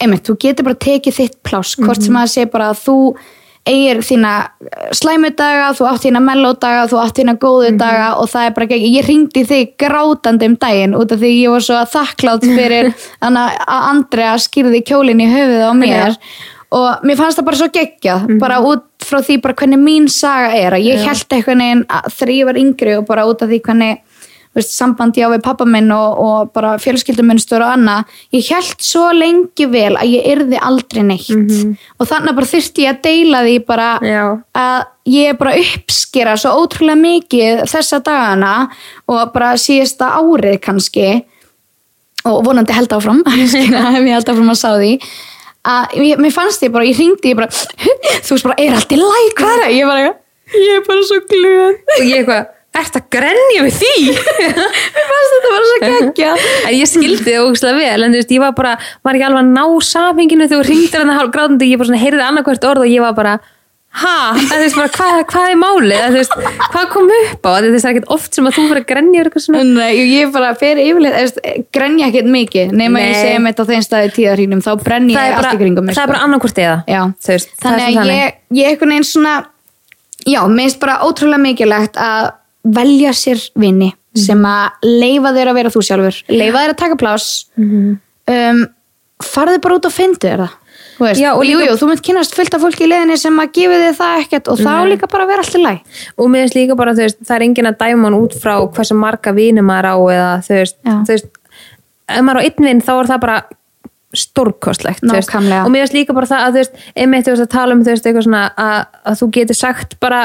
einmitt, 0.00 0.24
þú 0.26 0.34
getur 0.40 0.64
bara 0.64 0.74
tekið 0.74 1.14
þitt 1.20 1.36
pláss 1.46 1.76
hvort 1.78 2.02
sem 2.02 2.16
að 2.16 2.30
sé 2.32 2.46
bara 2.50 2.70
að 2.72 2.80
þú 2.86 2.96
eigir 3.68 4.02
þína 4.04 4.32
slæmudaga 4.96 5.70
þú 5.78 5.88
átt 5.90 6.04
þína 6.06 6.22
mellódaga, 6.24 6.86
þú 6.90 7.00
átt 7.02 7.20
þína 7.20 7.36
góðu 7.42 7.72
daga 7.80 8.10
og 8.18 8.30
það 8.32 8.48
er 8.48 8.54
bara 8.56 8.68
ekki, 8.68 8.92
ég 8.96 9.08
ringdi 9.08 9.44
þig 9.48 9.72
grátandi 9.80 10.50
um 10.50 10.58
daginn 10.60 10.98
út 10.98 11.14
af 11.14 11.22
því 11.22 11.32
ég 11.36 11.54
var 11.54 11.66
svo 11.68 11.80
þakklátt 11.94 12.46
fyrir 12.48 12.92
að 13.28 13.40
Andrea 13.78 14.36
skýrði 14.42 14.84
kjólinn 14.88 15.24
í 15.24 15.32
höfuð 15.32 15.66
á 15.68 15.72
mér 15.78 16.18
og 16.74 17.06
mér 17.06 17.16
fannst 17.16 17.40
það 17.40 17.46
bara 17.48 17.60
svo 17.62 17.70
geggjað 17.72 18.26
bara 18.42 18.58
út 18.60 18.84
frá 19.08 19.22
því 19.24 19.38
bara 19.44 19.56
hvernig 19.56 19.80
mín 19.80 20.08
saga 20.12 20.50
er 20.58 20.76
að 20.76 20.84
ég 20.84 21.00
held 21.06 21.32
eitthvað 21.32 21.60
neginn 21.62 21.86
þegar 22.12 22.34
ég 22.34 22.48
var 22.50 22.60
yngri 22.60 22.96
og 22.98 23.06
bara 23.08 23.24
út 23.28 23.44
af 23.44 23.48
því 23.48 23.60
hvernig 23.64 24.02
veist, 24.58 24.74
sambandi 24.76 25.24
á 25.24 25.28
við 25.32 25.42
pappa 25.44 25.66
minn 25.68 25.90
og, 25.94 26.18
og 26.18 26.50
bara 26.56 26.74
fjölskyldumunnstur 26.82 27.62
og 27.64 27.72
annað 27.76 28.18
ég 28.36 28.50
held 28.52 28.84
svo 28.84 29.06
lengi 29.16 29.68
vel 29.70 29.94
að 29.96 30.12
ég 30.16 30.28
yrði 30.34 30.60
aldrei 30.70 31.02
neitt. 31.06 31.32
Og 31.98 32.10
þannig 32.10 32.36
bara 32.38 32.50
þurfti 32.52 32.84
ég 32.86 32.94
að 32.94 33.02
deila 33.06 33.42
því 33.46 33.56
bara 33.68 33.88
Já. 34.04 34.22
að 34.58 34.78
ég 35.08 35.38
bara 35.40 35.56
uppskera 35.62 36.36
svo 36.40 36.52
ótrúlega 36.60 37.00
mikið 37.00 37.64
þessa 37.70 38.02
dagana 38.04 38.52
og 39.08 39.32
bara 39.34 39.54
síðasta 39.60 40.12
árið 40.18 40.60
kannski. 40.66 41.08
Og 42.28 42.42
vonandi 42.44 42.74
held 42.76 42.92
áfram 42.92 43.22
ég 43.30 44.12
held 44.12 44.28
áfram 44.28 44.52
að 44.52 44.60
sá 44.60 44.70
því. 44.76 44.94
Að 45.68 45.98
mér 46.22 46.32
fannst 46.32 46.62
ég 46.64 46.72
bara, 46.72 46.86
ég 46.86 46.96
ringdi 46.96 47.32
ég 47.32 47.38
bara, 47.38 47.48
þú 48.24 48.36
veist 48.36 48.46
bara, 48.46 48.58
er 48.62 48.76
allt 48.76 48.94
í 48.94 49.00
læk 49.00 49.34
hvað 49.38 49.54
er 49.54 49.64
það? 49.64 49.74
Ég 49.76 49.90
bara, 49.90 50.14
ég 50.54 50.78
er 50.78 50.86
bara 50.86 51.08
svo 51.08 51.18
glöð. 51.28 51.82
Og 51.98 52.06
ég 52.06 52.22
eitthvað, 52.22 52.46
ert 52.84 52.98
að 53.00 53.06
grenja 53.14 53.66
við 53.66 53.76
því? 53.82 53.92
Mér 54.94 55.12
fannst 55.12 55.34
þetta 55.34 55.52
bara 55.52 55.68
svo 55.68 55.78
geggja 55.84 56.32
en 56.38 56.74
ég 56.76 56.90
skildi 56.90 57.28
það 57.28 57.44
ógustlega 57.44 57.78
vel 57.82 58.06
en 58.06 58.16
þú 58.16 58.22
veist, 58.22 58.34
ég 58.38 58.42
var 58.44 58.56
bara, 58.56 58.74
var 59.06 59.18
ekki 59.18 59.28
alveg 59.28 59.44
að 59.44 59.54
ná 59.54 59.86
samhenginu 59.92 60.48
þegar 60.48 60.66
þú 60.66 60.72
ringdir 60.72 61.04
hann 61.04 61.14
að 61.14 61.22
hálf 61.22 61.36
grátandi 61.36 61.70
ég 61.70 61.80
bara 61.80 61.92
svona 61.92 62.02
heyrði 62.02 62.26
annarkvært 62.26 62.68
orð 62.68 62.84
og 62.84 62.92
ég 62.92 63.04
var 63.04 63.16
bara 63.18 63.38
ha, 63.98 64.14
þú 64.36 64.58
veist 64.60 64.76
bara, 64.78 64.90
hvað, 64.94 65.20
hvað 65.32 65.50
er 65.50 65.58
málið? 65.58 66.02
Þú 66.04 66.18
veist, 66.18 66.34
hvað 66.74 66.88
kom 66.92 67.12
upp 67.14 67.46
á? 67.48 67.52
Þú 67.56 67.70
veist, 67.72 67.82
það 67.82 67.88
er 67.88 67.94
ekkert 67.94 68.12
oft 68.14 68.36
sem 68.36 68.48
að 68.48 68.56
þú 68.58 68.64
fyrir 68.68 68.82
að 68.82 68.88
grenja 68.92 69.18
yfir 69.18 69.30
eitthvað 69.30 69.44
svona. 69.46 69.62
Nei, 69.64 70.00
ég 70.12 70.32
bara 70.34 70.50
fer 70.60 70.80
yfirleitt 70.82 71.38
grenja 71.74 72.10
ekkert 72.10 72.30
mikið. 72.34 72.74
Nema 72.78 73.02
ég 73.02 73.14
Nei. 73.14 73.20
segja 73.24 73.42
mitt 73.42 73.62
á 73.62 73.64
þeim 73.72 73.86
staði 73.86 74.12
tíðarhínum 74.18 74.62
þá 74.64 74.70
brenn 74.84 75.08
ég 75.14 75.38
allt 75.40 75.50
í 75.50 75.62
kringum 75.64 75.88
mig 75.88 75.96
það 75.96 76.04
er 76.04 76.10
sko. 76.10 76.14
bara 76.14 76.26
annarkvært 76.28 76.60
eða 76.62 76.76
Já. 76.84 77.00
Þú 77.24 77.32
veist, 77.34 77.54
það 77.56 77.64
þannig 77.64 77.86
er 77.88 77.96
svo 77.96 78.04
að 78.04 78.12
ég, 78.12 78.36
ég 78.60 78.70
einhvern 78.72 78.94
veginn 78.94 79.08
svona 79.08 79.34
já, 80.28 80.40
mér 80.46 80.68
finnst 80.68 80.80
bara 80.84 81.00
ótrúlega 81.08 81.42
mikilvægt 81.48 81.98
að 82.02 82.30
velja 82.74 83.10
sér 83.16 83.40
vini 83.56 83.92
Mhm. 83.92 84.22
sem 84.24 84.42
að 84.42 84.70
leifa 84.82 85.30
þér 85.36 85.48
að 85.50 85.54
vera 85.54 85.70
þú 85.70 85.82
sjálfur 85.84 86.16
leifa 86.28 86.58
þér 86.64 86.70
að 86.72 86.76
taka 86.80 86.96
pláss 86.96 87.44
Mhm. 87.56 87.98
um, 88.28 88.66
farðu 89.22 89.60
bara 89.60 89.76
út 89.78 89.86
og 89.86 89.92
fyndu 89.92 90.18
þér 90.28 90.46
það 90.46 90.56
Já, 91.14 91.30
og 91.32 91.38
og 91.38 91.44
jú, 91.46 91.58
líka- 91.60 91.70
jú, 91.70 91.76
þú 91.78 91.86
mynd 91.88 92.02
kynast 92.02 92.34
fullt 92.34 92.54
af 92.54 92.60
fólki 92.60 92.82
í 92.82 92.88
leðinni 92.90 93.16
sem 93.18 93.36
að 93.38 93.52
gefi 93.54 93.76
þig 93.78 93.96
það 94.00 94.22
ekkert 94.24 94.48
og 94.50 94.58
þá 94.58 94.72
líka 94.90 95.06
bara 95.12 95.26
vera 95.26 95.42
allt 95.44 95.54
í 95.54 95.62
læg 95.62 95.78
og 96.18 96.26
mér 96.28 96.42
finnst 96.42 96.56
líka 96.58 96.76
bara, 96.76 96.92
þú 96.92 97.02
veist, 97.04 97.18
það 97.22 97.36
er 97.36 97.44
enginn 97.46 97.68
að 97.70 97.76
dæma 97.78 98.02
hann 98.08 98.18
út 98.18 98.34
frá 98.34 98.54
hversu 98.74 98.96
marga 98.98 99.32
vini 99.32 99.60
maður 99.62 99.86
á 99.86 99.94
eða 100.10 100.32
þú 100.42 100.52
veist, 100.58 100.76
veist 101.06 101.26
ef 102.08 102.20
maður 102.26 102.40
á 102.40 102.46
einn 102.48 102.64
vin 102.66 102.80
þá 102.82 102.90
er 102.98 103.06
það 103.12 103.20
bara 103.20 103.42
stórkostlegt. 104.14 105.02
Nákvæmlega. 105.04 105.64
og 105.64 105.70
mér 105.70 105.84
finnst 105.86 105.94
líka 105.94 106.14
bara 106.16 106.26
það 106.26 106.42
að 106.46 106.50
þú 106.50 106.60
veist, 106.62 106.72
einmitt 106.96 107.24
þú 107.26 107.32
veist 107.34 107.44
að 107.44 107.50
tala 107.52 107.74
um 107.74 107.82
þú 107.84 107.92
veist, 107.92 108.06
eitthvað 108.08 108.24
svona 108.26 108.42
að, 108.56 108.86
að 109.06 109.18
þú 109.20 109.30
getur 109.36 109.58
sagt 109.58 110.00
bara, 110.00 110.20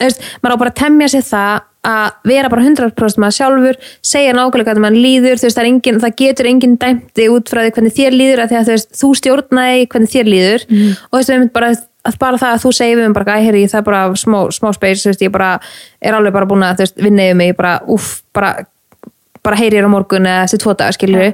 þú 0.00 0.04
veist, 0.08 0.20
maður 0.42 0.54
á 0.54 0.60
bara 0.62 0.70
að 0.72 0.80
temja 0.82 1.08
sér 1.14 1.24
það 1.28 1.60
að 1.88 2.30
vera 2.30 2.52
bara 2.52 2.64
100% 2.66 3.22
maður 3.22 3.36
sjálfur, 3.38 3.80
segja 4.04 4.36
nákvæmlega 4.36 4.70
hvað 4.70 4.82
mann 4.84 4.98
líður, 5.00 5.40
þú 5.40 5.48
veist, 5.48 5.58
það, 5.58 5.70
engin, 5.72 6.00
það 6.04 6.16
getur 6.22 6.50
enginn 6.52 6.78
dæmti 6.80 7.28
út 7.32 7.52
frá 7.52 7.62
því 7.64 7.74
hvernig 7.76 7.98
þér 7.98 8.16
líður 8.16 8.42
að 8.44 8.50
því 8.52 8.58
að 8.58 8.66
þú 8.66 8.74
veist, 8.76 8.90
þú 9.00 9.12
stjórnaði 9.22 9.86
hvernig 9.92 10.14
þér 10.14 10.32
líður. 10.32 10.66
Mm. 10.68 10.96
og 11.08 11.14
þú 11.14 11.22
veist, 11.22 11.36
einmitt 11.36 11.54
bara 11.56 11.70
að 12.08 12.18
bara 12.20 12.40
það 12.40 12.54
að 12.54 12.62
þú 12.62 12.70
segir 12.72 12.96
við 12.96 13.08
mig 13.08 13.16
bara, 13.18 13.36
æ, 13.36 13.44
heyri, 13.44 13.62
það 13.68 13.80
er 13.80 13.86
bara 13.88 14.02
smá, 14.16 14.38
smá 14.54 14.68
space, 14.72 15.02
þú 15.02 15.12
veist, 15.12 15.24
ég 15.26 15.32
bara 15.34 15.48
er 16.00 16.16
alveg 16.16 16.36
bara 16.36 16.48
búin 16.48 16.64
að, 16.64 16.84
vinna 16.96 17.26
yfir 17.28 17.40
mig, 17.40 17.56
bara, 17.58 17.78
úff, 17.90 18.20
bara 18.36 18.54
bara 19.48 19.58
heyri 19.58 19.78
ég 19.78 19.88
á 19.88 19.90
morgun 19.90 20.28
eða 20.28 20.44
þessi 20.46 20.60
tvo 20.62 20.74
dagar 20.76 20.96
skilur 20.96 21.32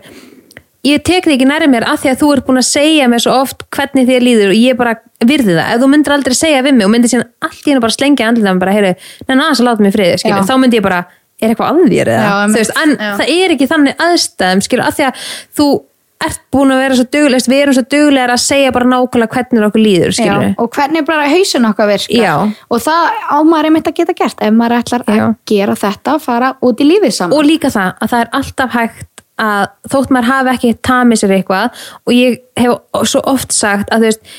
ég 0.84 1.04
tek 1.06 1.24
þig 1.24 1.38
ekki 1.38 1.48
næri 1.48 1.68
mér 1.72 1.86
af 1.88 2.02
því 2.02 2.12
að 2.12 2.20
þú 2.20 2.30
ert 2.34 2.46
búin 2.48 2.60
að 2.60 2.68
segja 2.68 3.08
mér 3.10 3.24
svo 3.24 3.36
oft 3.40 3.64
hvernig 3.74 4.08
þér 4.10 4.26
líður 4.26 4.52
og 4.52 4.60
ég 4.60 4.78
bara 4.80 4.98
virði 5.30 5.56
það. 5.56 5.72
Ef 5.74 5.82
þú 5.82 5.90
myndir 5.94 6.16
aldrei 6.16 6.36
segja 6.38 6.62
við 6.64 6.76
mig 6.78 6.86
og 6.86 6.92
myndir 6.94 7.12
síðan 7.12 7.30
allt 7.46 7.64
í 7.64 7.72
hennu 7.72 7.84
bara 7.84 7.96
slengja 7.96 8.28
andlið 8.30 8.60
bara 8.62 8.76
heyri, 8.76 8.92
neina 9.28 9.48
aðeins 9.48 9.62
að 9.62 9.68
láta 9.70 9.86
mig 9.86 9.96
friði 9.96 10.20
skilur, 10.22 10.46
þá 10.48 10.54
myndi 10.62 10.80
ég 10.80 10.84
bara, 10.84 11.00
er 11.40 11.54
eitthvað 11.54 11.72
að 11.72 12.04
Já, 12.04 12.30
þú 12.44 12.60
veist, 12.60 12.76
en 12.84 12.94
já. 12.94 13.10
það 13.18 13.34
er 13.34 13.56
ekki 13.56 13.68
þannig 13.72 14.06
aðstæðum 14.06 14.64
skilur, 14.68 14.86
af 14.86 14.96
því 14.98 15.08
að 15.08 15.26
þú 15.58 15.68
ert 16.24 16.40
búin 16.54 16.72
að 16.72 16.80
vera 16.80 16.96
svo 16.98 17.06
duglegst, 17.12 17.48
við 17.50 17.62
erum 17.62 17.76
svo 17.76 17.84
duglegar 17.90 18.32
að 18.32 18.42
segja 18.44 18.74
bara 18.74 18.88
nákvæmlega 18.88 19.34
hvernig 19.34 19.66
okkur 19.66 19.82
líður 19.82 20.14
skilur, 20.16 20.46
Já, 20.46 20.54
og 20.62 20.70
hvernig 20.76 21.06
bara 21.08 21.26
hausin 21.28 21.68
okkar 21.68 21.90
virkar. 21.90 22.22
Já. 22.22 22.34
og 22.70 22.84
það 22.84 23.18
á 23.28 23.38
maður 23.44 23.68
einmitt 23.68 23.90
að 23.90 23.98
geta 23.98 24.16
gert 24.20 24.44
ef 24.46 24.54
maður 24.54 24.76
ætlar 24.78 25.04
að 25.10 25.24
gera 25.50 25.76
þetta 25.82 26.14
fara 26.22 26.54
út 26.64 26.80
í 26.80 26.88
lífið 26.88 27.16
saman. 27.18 27.36
Og 27.36 27.48
líka 27.48 27.72
það 27.74 27.90
að 27.98 28.14
það 28.14 28.24
er 28.24 28.32
alltaf 28.40 28.78
hægt 28.78 29.24
að 29.44 29.68
þótt 29.90 30.14
maður 30.14 30.30
hafi 30.30 30.52
ekki 30.54 30.72
tamið 30.86 31.20
sér 31.20 31.36
eitthvað 31.38 31.86
og 32.06 32.14
ég 32.14 32.36
hef 32.60 33.08
svo 33.10 33.22
oft 33.34 33.54
sagt 33.54 33.90
að 33.90 34.04
þú 34.04 34.10
veist 34.12 34.36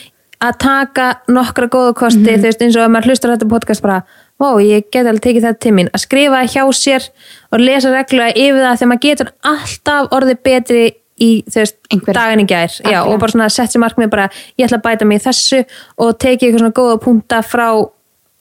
að 0.51 0.57
taka 0.63 1.07
nokkra 1.29 1.67
góða 1.69 1.93
kosti 1.95 2.19
Mhm. 2.31 2.39
þú 2.41 2.47
veist 2.49 2.61
eins 2.61 2.75
og 2.75 2.83
að 2.85 2.91
maður 2.95 3.09
hlustar 3.09 3.31
þetta 3.35 3.49
podcast 3.49 3.81
bara 3.81 4.03
ó, 4.41 4.47
ég 4.61 4.83
get 4.91 5.05
alveg 5.07 5.21
tekið 5.21 5.41
þetta 5.47 5.59
til 5.59 5.71
mín 5.73 5.89
að 5.93 6.03
skrifa 6.05 6.43
hjá 6.43 6.63
sér 6.73 7.09
og 7.51 7.59
lesa 7.59 7.89
reglulega 7.91 8.35
yfir 8.35 8.61
það 8.65 8.77
þegar 8.79 8.91
maður 8.91 9.05
getur 9.07 9.31
alltaf 9.43 10.09
orðið 10.11 10.39
betri 10.43 10.83
í 11.21 11.43
þú 11.47 11.55
veist, 11.61 11.75
Einhverju. 11.91 12.13
daginn 12.13 12.43
í 12.43 12.47
gær 12.49 12.71
já, 12.91 12.99
og 13.07 13.19
bara 13.19 13.31
svona 13.31 13.49
sett 13.49 13.69
sér 13.71 13.79
markmið 13.79 14.09
bara 14.11 14.29
ég 14.59 14.65
ætla 14.67 14.77
að 14.81 14.83
bæta 14.83 15.05
mig 15.07 15.21
í 15.21 15.25
þessu 15.29 15.65
og 15.97 16.17
tekið 16.19 16.49
eitthvað 16.49 16.59
svona 16.59 16.73
góða 16.75 17.01
punta 17.01 17.41
frá 17.41 17.69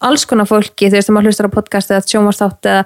alls 0.02 0.24
konar 0.26 0.44
fólki, 0.46 0.88
þú 0.90 0.96
veist, 0.98 1.06
þegar 1.08 1.14
maður 1.14 1.28
hlustar 1.30 1.46
á 1.46 1.54
podcast 1.54 1.90
eða 1.90 2.02
sjónvarsþátt 2.10 2.66
eða 2.66 2.84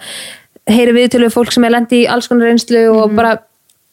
heyri 0.68 0.92
viðtölu 0.92 1.24
við 1.30 1.32
fólk 1.32 1.50
sem 1.52 1.64
er 1.64 1.70
lendi 1.72 2.02
í 2.04 2.08
alls 2.08 2.28
konar 2.28 2.46
reynslu 2.50 2.84
Mhm. 2.92 2.96
og 3.00 3.16
bara 3.16 3.38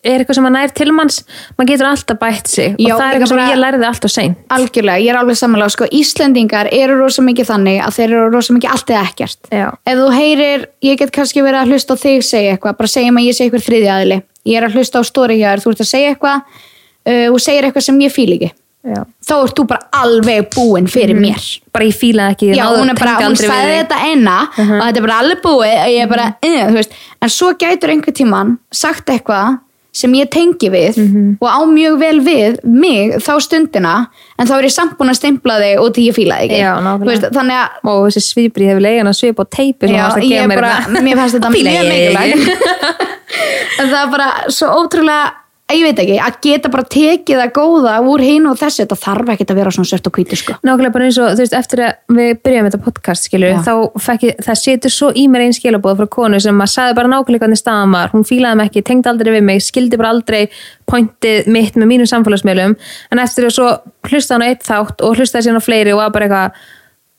er 0.05 0.23
eitthvað 0.23 0.39
sem 0.39 0.47
maður 0.47 0.57
nær 0.59 0.75
til 0.77 0.89
manns 0.95 1.21
maður 1.57 1.71
getur 1.73 1.89
alltaf 1.91 2.21
bætt 2.21 2.51
sig 2.51 2.75
Já, 2.79 2.93
og 2.93 3.01
það 3.01 3.05
er 3.07 3.17
eitthvað 3.17 3.33
sem 3.33 3.43
ég 3.45 3.61
lærði 3.61 3.89
alltaf 3.89 4.13
sein 4.13 4.35
algjörlega, 4.55 5.03
ég 5.03 5.13
er 5.13 5.19
alveg 5.19 5.39
samanlega 5.39 5.73
sko, 5.75 5.87
Íslendingar 5.95 6.69
eru 6.73 6.97
rosa 6.99 7.23
mikið 7.25 7.49
þannig 7.49 7.81
að 7.85 7.97
þeir 7.97 8.07
eru 8.09 8.27
rosa 8.33 8.55
mikið 8.55 8.75
allt 8.75 8.93
eða 8.93 9.05
ekkert. 9.09 9.49
Já. 9.51 9.67
ef 9.85 10.01
þú 10.01 10.11
heyrir, 10.15 10.67
ég 10.85 10.99
get 10.99 11.13
kannski 11.15 11.43
verið 11.45 11.61
að 11.61 11.73
hlusta 11.73 11.97
á 11.97 12.03
þig 12.03 12.27
segja 12.27 12.55
eitthvað, 12.55 12.77
bara 12.81 12.93
segjum 12.95 13.21
að 13.21 13.27
ég 13.29 13.37
segi 13.37 13.49
eitthvað 13.49 13.65
þriði 13.69 13.89
aðili. 13.95 14.19
Ég 14.45 14.59
er 14.59 14.67
að 14.67 14.77
hlusta 14.77 15.01
á 15.01 15.03
stóri 15.07 15.39
hjá 15.39 15.49
þér, 15.51 15.63
þú 15.63 15.73
ert 15.73 15.83
að 15.85 15.91
segja 15.91 16.13
eitthvað 16.13 16.37
uh, 16.45 17.27
og 17.31 17.41
segir 17.41 17.67
eitthvað 17.67 17.89
sem 17.89 18.05
ég 18.05 18.15
fíl 18.15 18.29
ekki. 18.37 18.53
Já. 18.85 18.99
þá 19.25 19.31
ert 19.39 19.57
þú 19.57 19.63
bara 19.65 19.87
alveg 19.97 20.49
búinn 20.53 20.85
fyrir 20.85 21.17
mér. 21.17 21.41
Bara 21.73 21.87
ég 21.87 21.95
fílaði 21.97 22.35
ekki 22.35 22.49
Já, 22.53 22.67
hún 22.69 22.91
bara, 22.93 23.15
hún 23.23 23.37
sagði 23.39 23.79
þetta 23.79 24.01
eina 24.11 24.35
og 24.45 24.59
þetta 24.69 24.99
er 25.01 25.05
bara 25.07 25.15
alveg 25.23 25.41
búið 25.41 26.03
bara, 26.11 26.27
uh, 26.45 26.77
en 27.25 27.33
svo 27.33 27.49
gætur 27.57 27.95
einhver 27.95 28.13
tíman 28.13 28.59
sagt 28.69 29.09
eitthvað 29.09 29.57
sem 29.95 30.11
ég 30.17 30.27
tengi 30.33 30.67
við 30.73 30.97
Mhm. 30.99 31.37
og 31.39 31.47
á 31.47 31.59
mjög 31.71 31.93
vel 32.01 32.19
við 32.25 32.57
mig 32.67 33.13
þá 33.23 33.31
stundina 33.45 33.93
en 34.37 34.47
þá 34.47 34.53
er 34.57 34.67
ég 34.67 34.73
samt 34.75 34.97
búin 34.99 35.09
að 35.13 35.19
stimpla 35.21 35.55
þig 35.61 35.79
og 35.79 35.93
því 35.95 36.07
ég 36.09 36.15
fíla 36.17 36.39
þig 36.41 36.51
ekki. 36.51 36.59
Já, 36.59 36.97
veist, 37.05 37.29
þannig 37.31 37.55
að 37.61 37.89
og 37.93 38.01
þessi 38.09 38.23
svipri 38.27 38.67
hefur 38.67 38.83
leiðan 38.83 39.07
að 39.11 39.17
svipa 39.21 39.45
á 39.45 39.47
teipi 39.55 39.87
Já, 39.87 40.09
ég 40.19 40.47
bara, 40.51 40.73
mér 40.99 41.15
fannst 41.21 41.39
þetta 41.39 41.51
mjög 41.55 41.87
mikilvægt. 41.89 43.11
En 43.79 43.89
það 43.89 44.01
er 44.05 44.11
bara 44.11 44.27
svo 44.53 44.67
ótrúlega 44.83 45.31
ég 45.73 45.81
veit 45.81 45.97
ekki, 45.97 46.15
að 46.21 46.35
geta 46.45 46.69
bara 46.69 46.85
tekið 46.93 47.39
það 47.41 47.53
góða 47.55 47.93
úr 48.05 48.21
hinn 48.21 48.43
og 48.45 48.57
þessu, 48.59 48.83
þetta 48.83 48.97
þarf 49.01 49.31
ekki 49.33 49.47
að 49.49 49.57
vera 49.57 49.71
svona 49.73 49.89
sört 49.89 50.09
og 50.09 50.13
hvítu 50.19 50.37
sko. 50.37 50.57
Nákvæmlega 50.61 50.93
bara 50.93 51.07
eins 51.07 51.17
og, 51.17 51.31
þú 51.33 51.41
veist, 51.41 51.55
eftir 51.57 51.81
að 51.87 52.17
við 52.19 52.29
byrjum 52.45 52.67
þetta 52.69 52.81
podcast, 52.85 53.25
skilur, 53.25 53.53
Já. 53.55 53.57
þá 53.65 54.03
fekk 54.05 54.27
ég, 54.27 54.37
það 54.45 54.59
setur 54.61 54.93
svo 54.93 55.09
í 55.09 55.25
mér 55.31 55.47
einn 55.47 55.57
skilabóð 55.57 56.03
frá 56.03 56.11
konu 56.17 56.41
sem 56.45 56.61
að 56.61 56.71
sagði 56.75 56.97
bara 57.01 57.11
nákvæmlega 57.15 57.45
hvernig 57.47 57.61
staðan 57.63 57.97
var, 57.97 58.13
hún 58.13 58.27
fílaði 58.29 58.61
mig 58.61 58.69
ekki, 58.69 58.85
tengdi 58.91 59.09
aldrei 59.09 59.33
við 59.33 59.45
mig, 59.49 59.65
skildi 59.65 60.01
bara 60.01 60.13
aldrei 60.13 60.41
pointið 60.85 61.49
mitt 61.49 61.81
með 61.81 61.91
mínum 61.95 62.11
samfélagsmiðlum, 62.13 62.77
en 63.09 63.25
eftir 63.25 63.49
að 63.49 63.57
svo 63.57 63.71
hlustaði 64.05 64.37
hann 64.37 64.45
á 64.45 64.49
eitt 64.53 64.65
þátt 64.69 65.01
og 65.01 65.17
hlustaði 65.17 65.47
síðan 65.47 65.65
á 65.65 65.65
fleiri 65.65 65.97
og 65.97 66.03
var 66.03 66.13
bara 66.13 66.29
eitthvað, 66.29 66.65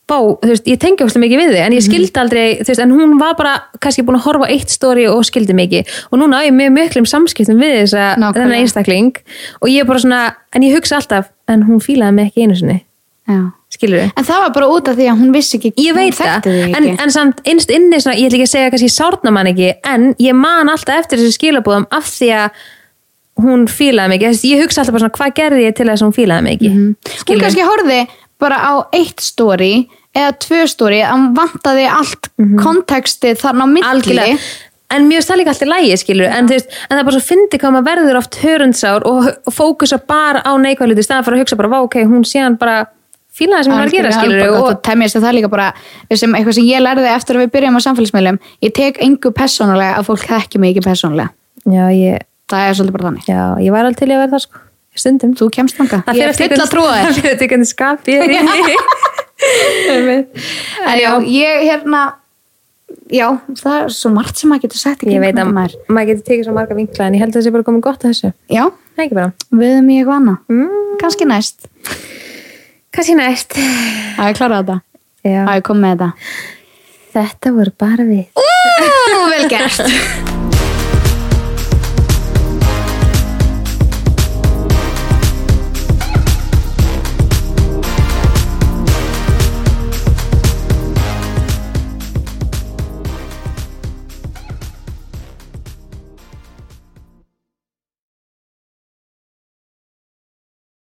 bá, 0.06 0.16
þú 0.22 0.50
veist, 0.52 0.66
ég 0.70 0.78
tengi 0.82 1.02
óslega 1.02 1.24
mikið 1.24 1.40
við 1.42 1.52
þig, 1.52 1.62
en 1.66 1.76
ég 1.76 1.84
skildi 1.84 2.20
aldrei, 2.22 2.44
þú 2.60 2.70
veist, 2.70 2.82
en 2.84 2.94
hún 2.94 3.14
var 3.18 3.34
bara 3.38 3.54
kannski 3.82 4.04
búin 4.06 4.20
að 4.20 4.26
horfa 4.28 4.50
eitt 4.54 4.70
stóri 4.70 5.06
og 5.10 5.24
skildi 5.26 5.56
mikið. 5.58 5.94
Og 6.12 6.20
núna 6.22 6.42
á 6.42 6.46
ég 6.46 6.54
mjög 6.54 6.74
miklum 6.76 7.08
samskiptum 7.10 7.58
við 7.58 7.80
þessa, 7.82 8.12
Nákvæmlega. 8.14 8.38
þennan 8.38 8.60
einstakling. 8.60 9.22
Og 9.60 9.70
ég 9.72 9.82
er 9.82 9.88
bara 9.90 10.04
svona, 10.04 10.20
en 10.54 10.66
ég 10.66 10.78
hugsa 10.78 11.00
alltaf, 11.00 11.32
en 11.50 11.66
hún 11.66 11.82
fílaði 11.82 12.18
mig 12.20 12.30
ekki 12.30 12.46
einu 12.46 12.58
sinni. 12.60 12.80
Já. 13.26 13.40
skilur 13.74 13.98
við 13.98 14.10
En 14.14 14.26
það 14.26 14.42
var 14.44 14.50
bara 14.54 14.66
út 14.70 14.88
af 14.88 14.94
því 14.94 15.06
að 15.10 15.16
hún 15.18 15.32
vissi 15.34 15.58
ekki 15.58 15.72
ég 15.82 15.96
veit 15.96 16.14
hún 16.14 16.28
það, 16.44 16.44
en, 16.78 16.84
en 17.02 17.10
samt 17.10 17.40
innst 17.50 17.72
inni 17.74 17.98
svona, 17.98 18.14
ég 18.20 18.28
ætla 18.30 18.38
ekki 18.38 18.46
að 18.46 18.52
segja 18.52 18.70
kannski 18.70 18.90
sárna 18.94 19.32
mann 19.34 19.50
ekki 19.50 19.72
en 19.82 20.12
ég 20.22 20.36
man 20.38 20.70
alltaf 20.70 21.02
eftir 21.02 21.18
þessu 21.18 21.34
skilabúðum 21.34 21.88
af 21.90 22.06
því 22.06 22.28
að 22.38 22.60
hún 23.42 23.66
fílaði 23.68 24.12
mig 24.14 24.22
ég 24.22 24.62
hugsa 24.62 24.84
alltaf 24.84 24.94
bara 24.94 25.02
svona 25.02 25.16
hvað 25.18 25.34
gerði 25.40 25.66
ég 25.66 25.74
til 25.74 25.88
þess 25.90 26.04
að 26.04 26.06
hún 26.06 26.16
fílaði 26.20 26.46
mig 26.46 26.56
ekki? 26.56 26.70
Hún 26.76 27.18
skilur 27.24 27.42
kannski 27.42 27.66
horfði 27.66 27.98
bara 28.42 28.58
á 28.60 28.72
eitt 28.96 29.22
story 29.24 29.86
eða 30.16 30.32
tvö 30.42 30.62
story 30.70 31.02
að 31.04 31.12
hún 31.14 31.28
vantaði 31.36 31.84
allt 31.90 32.30
kontekstið 32.62 33.38
þarna 33.42 33.68
á 33.68 33.68
milli. 33.68 33.90
Algjörlega. 33.90 34.40
En 34.94 35.08
mér 35.08 35.18
finnst 35.18 35.30
það 35.32 35.40
líka 35.40 35.52
alltaf 35.52 35.70
lægi 35.72 35.94
skilur 35.98 36.28
en, 36.30 36.46
veist, 36.46 36.68
en 36.86 36.92
það 36.92 37.00
er 37.00 37.06
bara 37.08 37.16
svo 37.16 37.26
fyndi 37.26 37.58
hvað 37.58 37.72
maður 37.74 37.86
verður 37.88 38.18
oft 38.20 38.36
hörundsár 38.38 39.06
og, 39.10 39.24
fókusa 39.50 39.98
bara 39.98 40.44
á 40.46 40.52
neikvæðluti 40.62 41.02
í 41.02 41.06
staðan 41.06 41.26
fyrir 41.26 41.40
að 41.40 41.42
hugsa 41.42 41.58
bara, 41.58 41.80
ok, 41.82 41.96
hún 42.06 42.22
síðan 42.28 42.58
bara 42.60 42.76
fílaði 43.36 43.66
sem 43.66 43.74
hún 43.74 43.80
var 43.82 43.90
að 43.90 43.96
gera 43.96 44.12
skilur 44.14 44.44
og, 44.46 44.58
og 44.60 44.78
temja 44.86 45.08
sér 45.10 45.24
það 45.24 45.36
líka 45.40 45.50
bara 45.56 45.66
sem 46.14 46.38
eitthvað 46.38 46.58
sem 46.60 46.68
ég 46.70 46.84
lærði 46.84 47.10
eftir 47.10 47.40
að 47.40 47.44
við 47.44 47.52
byrjum 47.56 47.80
á 47.82 47.86
samfélagsmiðlum 47.88 48.38
ég 48.62 48.76
tek 48.78 49.02
engu 49.08 49.34
persónulega 49.34 49.98
að 49.98 50.06
fólk 50.12 50.28
þekki 50.30 50.62
mig 50.62 50.76
ekki 50.76 50.86
persónulega. 50.86 51.34
Já, 51.66 51.82
ég, 51.90 52.22
það 52.46 52.68
er 52.68 52.78
svolítið 52.78 52.96
bara 53.00 53.08
þannig. 53.10 53.26
Já, 53.26 53.42
ég 53.66 53.74
var 53.74 53.88
alveg 53.88 53.98
til 53.98 54.12
í 54.12 54.14
að 54.14 54.22
vera 54.22 54.34
það 54.36 54.46
sko 54.46 54.65
stundum. 55.02 55.32
Þú 55.38 55.48
kemst 55.56 55.76
þanga, 55.78 56.02
Það 56.06 56.20
full 56.40 56.62
að 56.66 56.70
trúa 56.74 56.92
þér 56.92 57.06
Það 57.06 57.16
fyrir 57.20 57.32
eftir 57.34 57.50
hvernig 57.52 57.70
skap 57.72 58.08
ég 58.12 58.22
er 58.22 58.36
inni 58.36 58.76
en 60.86 60.98
já, 60.98 61.10
ég 61.28 61.66
hérna 61.66 62.00
já, 63.12 63.26
það 63.60 63.76
er 63.82 63.92
svo 63.94 64.10
margt 64.14 64.40
sem 64.40 64.50
maður 64.50 64.66
getur 64.66 65.06
í 65.06 65.14
Ég 65.14 65.22
veit 65.22 65.38
að 65.38 65.52
maður. 65.52 65.76
maður 65.92 66.08
getur 66.12 66.26
tekið 66.30 66.48
svo 66.48 66.54
marga 66.56 66.78
vinkla 66.78 67.06
en 67.06 67.16
ég 67.18 67.22
held 67.22 67.32
að 67.34 67.38
það 67.40 67.46
sé 67.46 67.52
bara 67.56 67.66
komið 67.68 67.84
gott 67.86 68.04
að 68.06 68.12
þessu. 68.14 68.32
Já, 68.50 68.64
Það 68.96 69.04
ekki 69.04 69.16
bara. 69.18 69.32
Við 69.52 69.70
erum 69.74 69.88
í 69.92 69.96
eitthvað 70.00 70.18
annað. 70.22 70.38
Mm, 70.48 70.84
kannski 71.02 71.28
næst, 71.28 71.68
Kanski 72.96 73.14
næst. 73.18 73.56
Að 74.16 74.30
ég 74.30 74.38
klára 74.38 74.62
þetta? 74.62 74.76
Að 75.26 75.58
ég 75.58 75.64
kom 75.68 75.82
með 75.84 75.98
þetta? 75.98 76.08
Þetta 77.16 77.52
voru 77.58 77.72
bara 77.84 78.06
við. 78.08 78.24
Ú, 78.40 78.46
vel 79.34 79.44
gert 79.52 79.80